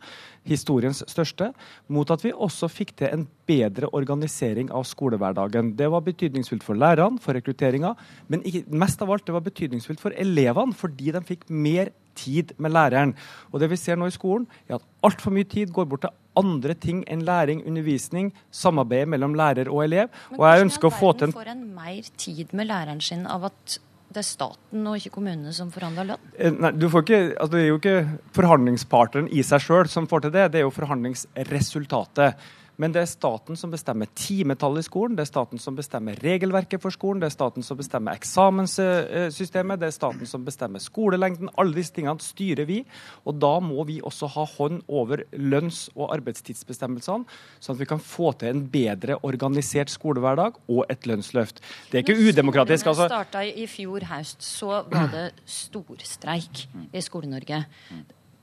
historiens 0.48 1.02
største, 1.10 1.52
mot 1.92 2.10
at 2.10 2.24
vi 2.24 2.32
også 2.34 2.70
fikk 2.72 2.94
til 2.98 3.12
en 3.12 3.24
bedre 3.48 3.90
organisering 3.96 4.72
av 4.74 4.86
skolehverdagen. 4.88 5.74
Det 5.78 5.88
var 5.92 6.04
betydningsfullt 6.06 6.66
for 6.66 6.78
lærerne, 6.78 7.20
for 7.22 7.36
rekrutteringa, 7.38 7.94
men 8.28 8.44
ikke, 8.48 8.64
mest 8.68 9.02
av 9.04 9.12
alt 9.14 9.26
det 9.28 9.36
var 9.36 9.46
betydningsfullt 9.46 10.02
for 10.02 10.16
elevene, 10.16 10.76
fordi 10.76 11.14
de 11.14 11.24
fikk 11.28 11.48
mer 11.48 11.92
tid 12.18 12.54
med 12.58 12.74
læreren. 12.74 13.14
Og 13.52 13.62
det 13.62 13.70
vi 13.70 13.78
ser 13.78 13.98
nå 13.98 14.08
i 14.10 14.14
skolen, 14.14 14.48
er 14.68 14.78
at 14.78 14.88
altfor 15.06 15.34
mye 15.34 15.46
tid 15.48 15.72
går 15.74 15.86
bort 15.90 16.06
til 16.06 16.16
andre 16.38 16.74
ting 16.78 17.02
enn 17.10 17.24
læring, 17.26 17.64
undervisning, 17.66 18.30
samarbeid 18.54 19.10
mellom 19.10 19.34
lærer 19.38 19.70
og 19.72 19.84
elev. 19.86 20.10
Men 20.30 20.40
og 20.40 20.48
jeg 20.48 20.66
ønsker 20.66 20.90
å 20.90 20.94
få 20.94 21.12
til 21.18 21.30
en 21.30 21.36
får 21.36 21.52
en 21.54 21.66
mer 21.74 22.10
tid 22.16 22.54
med 22.54 22.70
læreren 22.70 23.02
sin 23.02 23.26
av 23.26 23.48
at 23.50 23.78
det 24.08 24.22
er 24.22 24.24
staten 24.24 24.86
og 24.88 24.96
ikke 24.96 25.12
kommunene 25.18 25.52
som 25.52 25.68
forhandler 25.72 26.06
lønn? 26.12 26.28
Eh, 26.38 26.54
nei, 26.54 26.70
ikke, 26.72 27.18
altså 27.34 27.50
Det 27.52 27.60
er 27.60 27.66
jo 27.68 27.80
ikke 27.80 27.98
forhandlingspartneren 28.36 29.28
i 29.28 29.44
seg 29.44 29.60
sjøl 29.64 29.90
som 29.92 30.08
får 30.08 30.24
til 30.24 30.34
det, 30.36 30.46
det 30.54 30.62
er 30.62 30.64
jo 30.64 30.72
forhandlingsresultatet. 30.72 32.48
Men 32.78 32.92
det 32.94 33.00
er 33.02 33.08
staten 33.10 33.58
som 33.58 33.72
bestemmer 33.72 34.06
timetallet 34.14 34.84
i 34.84 34.86
skolen, 34.86 35.16
det 35.18 35.24
er 35.24 35.30
staten 35.32 35.58
som 35.58 35.74
bestemmer 35.74 36.18
regelverket 36.22 36.78
for 36.82 36.94
skolen, 36.94 37.18
det 37.18 37.26
er 37.26 37.34
staten 37.34 37.64
som 37.66 37.78
bestemmer 37.80 38.14
eksamenssystemet, 38.14 39.80
det 39.82 39.88
er 39.88 39.96
staten 39.96 40.30
som 40.30 40.44
bestemmer 40.46 40.82
skolelengden. 40.82 41.50
Alle 41.58 41.74
disse 41.74 41.96
tingene 41.96 42.22
styrer 42.22 42.68
vi. 42.68 42.84
Og 43.26 43.34
da 43.42 43.50
må 43.64 43.82
vi 43.88 43.98
også 43.98 44.28
ha 44.36 44.44
hånd 44.52 44.84
over 44.86 45.24
lønns- 45.34 45.88
og 45.96 46.12
arbeidstidsbestemmelsene, 46.14 47.26
sånn 47.58 47.74
at 47.74 47.82
vi 47.82 47.90
kan 47.90 48.02
få 48.02 48.30
til 48.38 48.52
en 48.52 48.62
bedre 48.70 49.18
organisert 49.26 49.90
skolehverdag 49.90 50.62
og 50.68 50.84
et 50.86 51.10
lønnsløft. 51.10 51.58
Det 51.90 51.98
er 51.98 52.06
ikke 52.06 52.30
udemokratisk. 52.30 52.92
altså. 52.92 53.08
Da 53.10 53.24
starta 53.24 53.42
i 53.42 53.66
fjor 53.66 54.06
høst, 54.12 54.38
så 54.46 54.84
var 54.86 55.10
det 55.16 55.26
storstreik 55.50 56.64
i 56.94 57.02
Skole-Norge. 57.02 57.64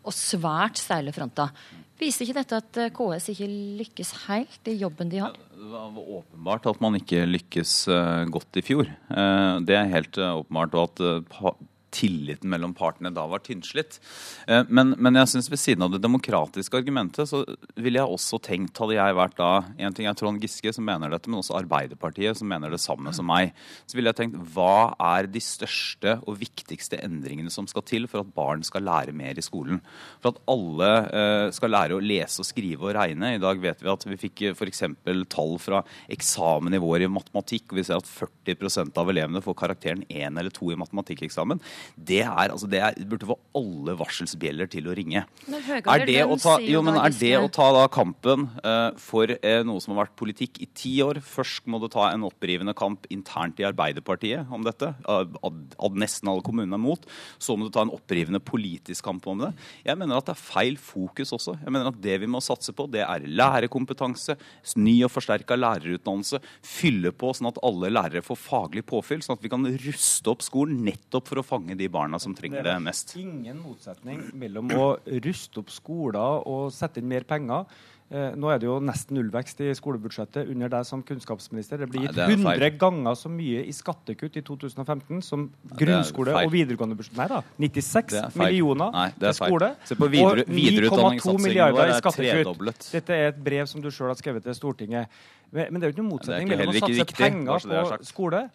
Og 0.06 0.14
svært 0.14 0.84
steile 0.84 1.16
fronter. 1.16 1.56
Viser 1.96 2.26
ikke 2.26 2.42
dette 2.42 2.58
at 2.60 2.80
eh, 2.82 2.92
KS 2.92 3.30
ikke 3.32 3.48
lykkes 3.80 4.10
helt 4.26 4.68
i 4.68 4.76
jobben 4.82 5.12
de 5.12 5.22
har? 5.24 5.38
Det 5.56 5.70
var 5.72 5.96
åpenbart 6.20 6.68
at 6.68 6.82
man 6.84 6.98
ikke 7.00 7.24
lykkes 7.30 7.76
eh, 7.88 8.26
godt 8.32 8.60
i 8.60 8.64
fjor. 8.66 8.90
Eh, 8.92 9.54
det 9.68 9.78
er 9.80 9.94
helt 9.94 10.20
åpenbart. 10.20 10.76
og 10.76 11.00
at 11.00 11.64
tilliten 11.96 12.52
mellom 12.52 12.76
partene 12.76 13.12
da 13.16 13.26
var 13.30 13.44
tynnslitt. 13.46 14.00
Eh, 14.48 14.64
men, 14.68 14.94
men 15.00 15.20
jeg 15.22 15.32
synes 15.32 15.50
ved 15.52 15.62
siden 15.62 15.86
av 15.86 15.94
det 15.94 16.02
demokratiske 16.04 16.78
argumentet, 16.78 17.30
så 17.30 17.44
ville 17.80 18.02
jeg 18.02 18.18
også 18.18 18.40
tenkt, 18.44 18.78
hadde 18.82 18.98
jeg 18.98 19.18
vært 19.18 19.38
da 19.40 19.52
En 19.82 19.96
ting 19.96 20.08
er 20.10 20.16
Trond 20.18 20.42
Giske 20.42 20.72
som 20.76 20.86
mener 20.88 21.12
dette, 21.12 21.30
men 21.30 21.40
også 21.40 21.58
Arbeiderpartiet 21.60 22.38
som 22.40 22.50
mener 22.50 22.74
det 22.74 22.82
samme 22.84 23.12
som 23.16 23.28
meg. 23.30 23.54
Så 23.86 23.98
ville 23.98 24.12
jeg 24.12 24.20
tenkt 24.20 24.40
hva 24.56 24.96
er 25.14 25.30
de 25.32 25.42
største 25.44 26.18
og 26.26 26.40
viktigste 26.42 27.00
endringene 27.04 27.54
som 27.54 27.68
skal 27.70 27.86
til 27.88 28.10
for 28.12 28.24
at 28.24 28.34
barn 28.36 28.64
skal 28.66 28.86
lære 28.88 29.16
mer 29.16 29.38
i 29.38 29.46
skolen? 29.46 29.82
For 30.24 30.34
at 30.34 30.42
alle 30.52 30.92
eh, 31.06 31.48
skal 31.56 31.74
lære 31.74 31.98
å 31.98 32.04
lese 32.04 32.42
og 32.44 32.50
skrive 32.50 32.90
og 32.90 32.96
regne. 32.98 33.36
I 33.36 33.42
dag 33.42 33.62
vet 33.62 33.84
vi 33.84 33.92
at 33.92 34.08
vi 34.10 34.20
fikk 34.26 34.46
eh, 34.50 34.56
f.eks. 34.56 34.84
tall 35.32 35.56
fra 35.62 35.84
eksamen 36.12 36.76
i 36.76 36.82
vår 36.82 37.06
i 37.06 37.12
matematikk, 37.12 37.70
og 37.72 37.80
vi 37.80 37.88
ser 37.88 38.02
at 38.02 38.10
40% 38.10 39.02
av 39.02 39.12
elevene 39.14 39.44
får 39.46 39.60
karakteren 39.60 40.06
1 40.10 40.40
eller 40.42 40.54
2 40.54 40.74
i 40.74 40.80
matematikkeksamen 40.80 41.62
det, 41.96 42.22
er, 42.24 42.52
altså, 42.52 42.70
det, 42.72 42.82
er, 42.84 42.98
burde 43.10 43.30
få 43.30 43.38
alle 43.58 43.96
varselsbjeller 44.00 44.70
til 44.72 44.90
å 44.90 44.96
ringe. 44.98 45.26
Er 45.48 46.06
det 46.08 46.20
å 46.26 46.38
ta, 46.42 46.58
jo, 46.64 46.82
men 46.86 47.00
er 47.00 47.16
det 47.16 47.34
å 47.40 47.50
ta 47.54 47.70
da 47.76 47.86
kampen 47.92 48.48
uh, 48.66 48.92
for 49.02 49.32
uh, 49.32 49.62
noe 49.68 49.84
som 49.84 49.94
har 49.94 50.06
vært 50.06 50.18
politikk 50.20 50.62
i 50.64 50.70
ti 50.76 50.98
år 51.04 51.22
Først 51.26 51.66
må 51.72 51.80
du 51.82 51.88
ta 51.92 52.10
en 52.12 52.26
opprivende 52.28 52.76
kamp 52.78 53.06
internt 53.14 53.60
i 53.62 53.66
Arbeiderpartiet 53.68 54.52
om 54.54 54.64
dette. 54.66 54.92
Ad, 55.10 55.38
ad 55.44 56.00
nesten 56.00 56.30
alle 56.32 56.44
kommunene 56.46 56.78
er 56.78 56.82
mot. 56.82 57.06
Så 57.42 57.56
må 57.58 57.68
du 57.68 57.74
ta 57.74 57.84
en 57.86 57.94
opprivende 57.94 58.42
politisk 58.44 59.06
kamp 59.08 59.26
om 59.32 59.46
det. 59.46 59.52
Jeg 59.86 60.00
mener 60.00 60.20
at 60.20 60.30
det 60.30 60.36
er 60.36 60.42
feil 60.42 60.80
fokus 60.82 61.34
også. 61.36 61.58
Jeg 61.64 61.74
mener 61.74 61.92
at 61.92 62.02
Det 62.06 62.18
vi 62.22 62.30
må 62.30 62.42
satse 62.44 62.74
på, 62.76 62.88
det 62.92 63.04
er 63.06 63.28
lærerkompetanse, 63.28 64.38
ny 64.80 64.96
og 65.08 65.12
forsterka 65.14 65.58
lærerutdannelse, 65.58 66.42
fylle 66.66 67.12
på 67.16 67.32
sånn 67.36 67.50
at 67.52 67.62
alle 67.66 67.92
lærere 67.94 68.24
får 68.26 68.40
faglig 68.40 68.86
påfyll, 68.88 69.24
sånn 69.26 69.38
at 69.38 69.44
vi 69.44 69.52
kan 69.52 69.66
ruste 69.86 70.32
opp 70.32 70.44
skolen 70.46 70.84
nettopp 70.86 71.32
for 71.32 71.42
å 71.42 71.46
fange 71.46 71.75
de 71.80 71.90
barna 71.92 72.20
som 72.22 72.36
trenger 72.38 72.66
det 72.66 72.78
mest. 72.84 73.14
Det 73.14 73.22
er 73.22 73.28
ingen 73.28 73.60
motsetning 73.64 74.24
mellom 74.38 74.72
å 74.76 74.88
ruste 75.26 75.62
opp 75.62 75.74
skoler 75.74 76.48
og 76.48 76.72
sette 76.76 77.02
inn 77.02 77.10
mer 77.12 77.28
penger. 77.28 77.68
Eh, 78.06 78.36
nå 78.38 78.52
er 78.54 78.60
det 78.62 78.68
jo 78.68 78.76
nesten 78.86 79.18
nullvekst 79.18 79.64
i 79.66 79.72
skolebudsjettet 79.74 80.50
under 80.54 80.70
deg 80.70 80.86
som 80.86 81.02
kunnskapsminister. 81.02 81.80
Det 81.82 81.88
blir 81.90 82.04
gitt 82.06 82.20
100 82.22 82.76
ganger 82.78 83.16
så 83.18 83.32
mye 83.34 83.64
i 83.66 83.74
skattekutt 83.74 84.38
i 84.38 84.44
2015 84.46 85.24
som 85.26 85.48
grunnskole 85.80 86.36
og 86.44 86.54
videregående 86.54 86.98
budsjett. 87.00 87.18
Nei 87.18 87.26
da, 87.32 87.40
96 87.58 88.38
millioner 88.38 88.94
Nei, 88.94 89.08
til 89.18 89.34
skole. 89.40 89.72
Se 89.90 89.98
på 89.98 90.12
videre, 90.14 90.46
og 90.46 91.18
9,2 91.18 91.34
milliarder 91.48 91.96
i 91.96 91.98
skattekutt. 91.98 92.92
Dette 92.94 93.18
er 93.18 93.32
et 93.32 93.42
brev 93.50 93.66
som 93.74 93.82
du 93.82 93.90
sjøl 93.90 94.14
har 94.14 94.22
skrevet 94.22 94.46
til 94.46 94.58
Stortinget. 94.60 95.26
Men, 95.50 95.74
men 95.74 95.82
det 95.82 95.88
er 95.88 95.90
jo 95.90 95.98
ikke 95.98 96.04
noen 96.04 96.14
motsetning 96.14 96.54
mellom 96.54 96.76
å 96.76 96.78
satse 96.78 97.02
riktig, 97.02 97.18
penger 97.24 97.68
på 97.74 98.00
skole 98.06 98.46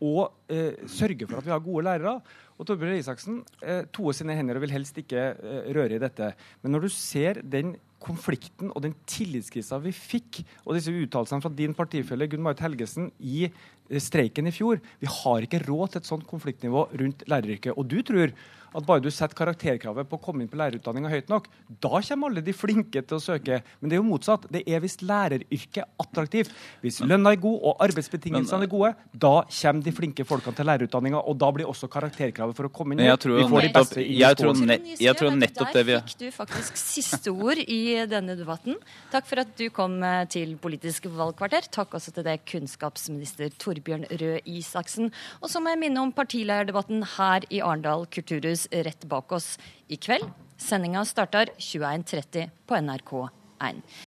og 0.00 0.54
eh, 0.54 0.86
sørge 0.88 1.26
for 1.28 1.40
at 1.40 1.50
vi 1.50 1.52
har 1.52 1.60
gode 1.64 1.84
lærere. 1.90 2.14
Og 2.60 2.66
Torbjørn 2.68 2.98
Isaksen 2.98 3.38
eh, 3.64 3.86
toer 3.88 4.16
sine 4.16 4.34
hender 4.36 4.58
og 4.58 4.66
vil 4.66 4.74
helst 4.74 4.98
ikke 5.00 5.30
eh, 5.32 5.70
røre 5.72 5.96
i 5.96 6.02
dette. 6.02 6.34
Men 6.60 6.76
når 6.76 6.84
du 6.84 6.92
ser 6.92 7.40
den 7.40 7.72
konflikten 8.00 8.68
og 8.72 8.84
den 8.84 8.94
tillitskrisa 9.08 9.78
vi 9.80 9.92
fikk, 9.96 10.42
og 10.66 10.76
disse 10.76 10.92
uttalelsene 10.92 11.44
fra 11.44 11.52
din 11.56 11.76
partifelle 11.76 12.28
Gunn 12.28 12.44
Marit 12.44 12.60
Helgesen 12.64 13.08
i 13.16 13.46
eh, 13.48 14.00
streiken 14.00 14.48
i 14.48 14.54
fjor 14.54 14.80
Vi 15.00 15.08
har 15.08 15.46
ikke 15.46 15.62
råd 15.64 15.94
til 15.94 16.02
et 16.02 16.10
sånt 16.12 16.28
konfliktnivå 16.28 16.84
rundt 17.00 17.24
læreryrket. 17.32 17.72
Og 17.80 17.88
du 17.88 18.00
tror 18.04 18.34
at 18.70 18.86
bare 18.86 19.02
du 19.02 19.10
setter 19.10 19.36
karakterkravet 19.38 20.08
på 20.08 20.18
å 20.18 20.22
komme 20.22 20.44
inn 20.44 20.50
på 20.50 20.58
lærerutdanninga 20.60 21.10
høyt 21.12 21.30
nok, 21.32 21.48
da 21.82 22.00
kommer 22.06 22.30
alle 22.30 22.44
de 22.44 22.54
flinke 22.54 23.02
til 23.02 23.18
å 23.18 23.22
søke. 23.22 23.60
Men 23.80 23.90
det 23.90 23.96
er 23.96 24.02
jo 24.02 24.08
motsatt. 24.08 24.46
Det 24.52 24.62
er 24.68 24.82
hvis 24.82 25.00
læreryrket 25.02 25.82
er 25.82 25.88
attraktivt. 26.02 26.54
Hvis 26.84 27.00
lønna 27.04 27.34
er 27.34 27.40
god 27.42 27.66
og 27.70 27.84
arbeidsbetingelsene 27.86 28.66
er 28.66 28.70
gode, 28.70 28.92
da 29.12 29.34
kommer 29.48 29.86
de 29.86 29.94
flinke 29.96 30.26
folkene 30.28 30.58
til 30.58 30.70
lærerutdanninga, 30.70 31.22
og 31.24 31.38
da 31.40 31.50
blir 31.54 31.70
også 31.70 31.90
karakterkravet 31.90 32.58
for 32.58 32.68
å 32.68 32.72
komme 32.74 32.96
inn 32.96 33.04
jeg 33.06 33.22
tror, 33.24 33.38
vi 33.40 33.48
får 33.50 33.66
de 33.66 33.72
beste 33.74 34.04
inn 34.04 34.14
i 34.14 34.34
skolen. 34.36 34.74
Jeg 35.00 35.18
tror 35.18 35.36
nettopp 35.36 35.74
det 35.74 35.84
vi 35.88 35.96
Der 35.96 36.06
fikk 36.06 36.20
du 36.20 36.28
faktisk 36.34 36.80
siste 36.80 37.34
ord 37.34 37.60
i 37.64 37.80
denne 38.10 38.36
debatten. 38.38 38.78
Takk 39.12 39.26
for 39.28 39.42
at 39.42 39.52
du 39.58 39.66
kom 39.74 39.98
eh, 40.06 40.22
til 40.30 40.54
Politisk 40.60 41.08
valgkvarter. 41.10 41.66
Takk 41.72 41.96
også 41.98 42.14
til 42.14 42.26
deg, 42.26 42.44
kunnskapsminister 42.48 43.50
Torbjørn 43.60 44.06
Røe 44.20 44.40
Isaksen. 44.48 45.10
Og 45.40 45.50
så 45.52 45.62
må 45.62 45.74
jeg 45.74 45.82
minne 45.84 46.02
om 46.04 46.14
partilederdebatten 46.14 47.04
her 47.16 47.46
i 47.50 47.62
Arendal 47.64 48.06
kulturhus 48.12 48.59
Norges 48.60 48.84
rett 48.84 49.04
bak 49.04 49.32
oss 49.32 49.58
i 49.88 49.96
kveld. 49.96 50.30
Sendinga 50.56 51.04
starter 51.04 51.48
21.30 51.58 52.50
på 52.66 52.74
NRK1. 52.74 53.82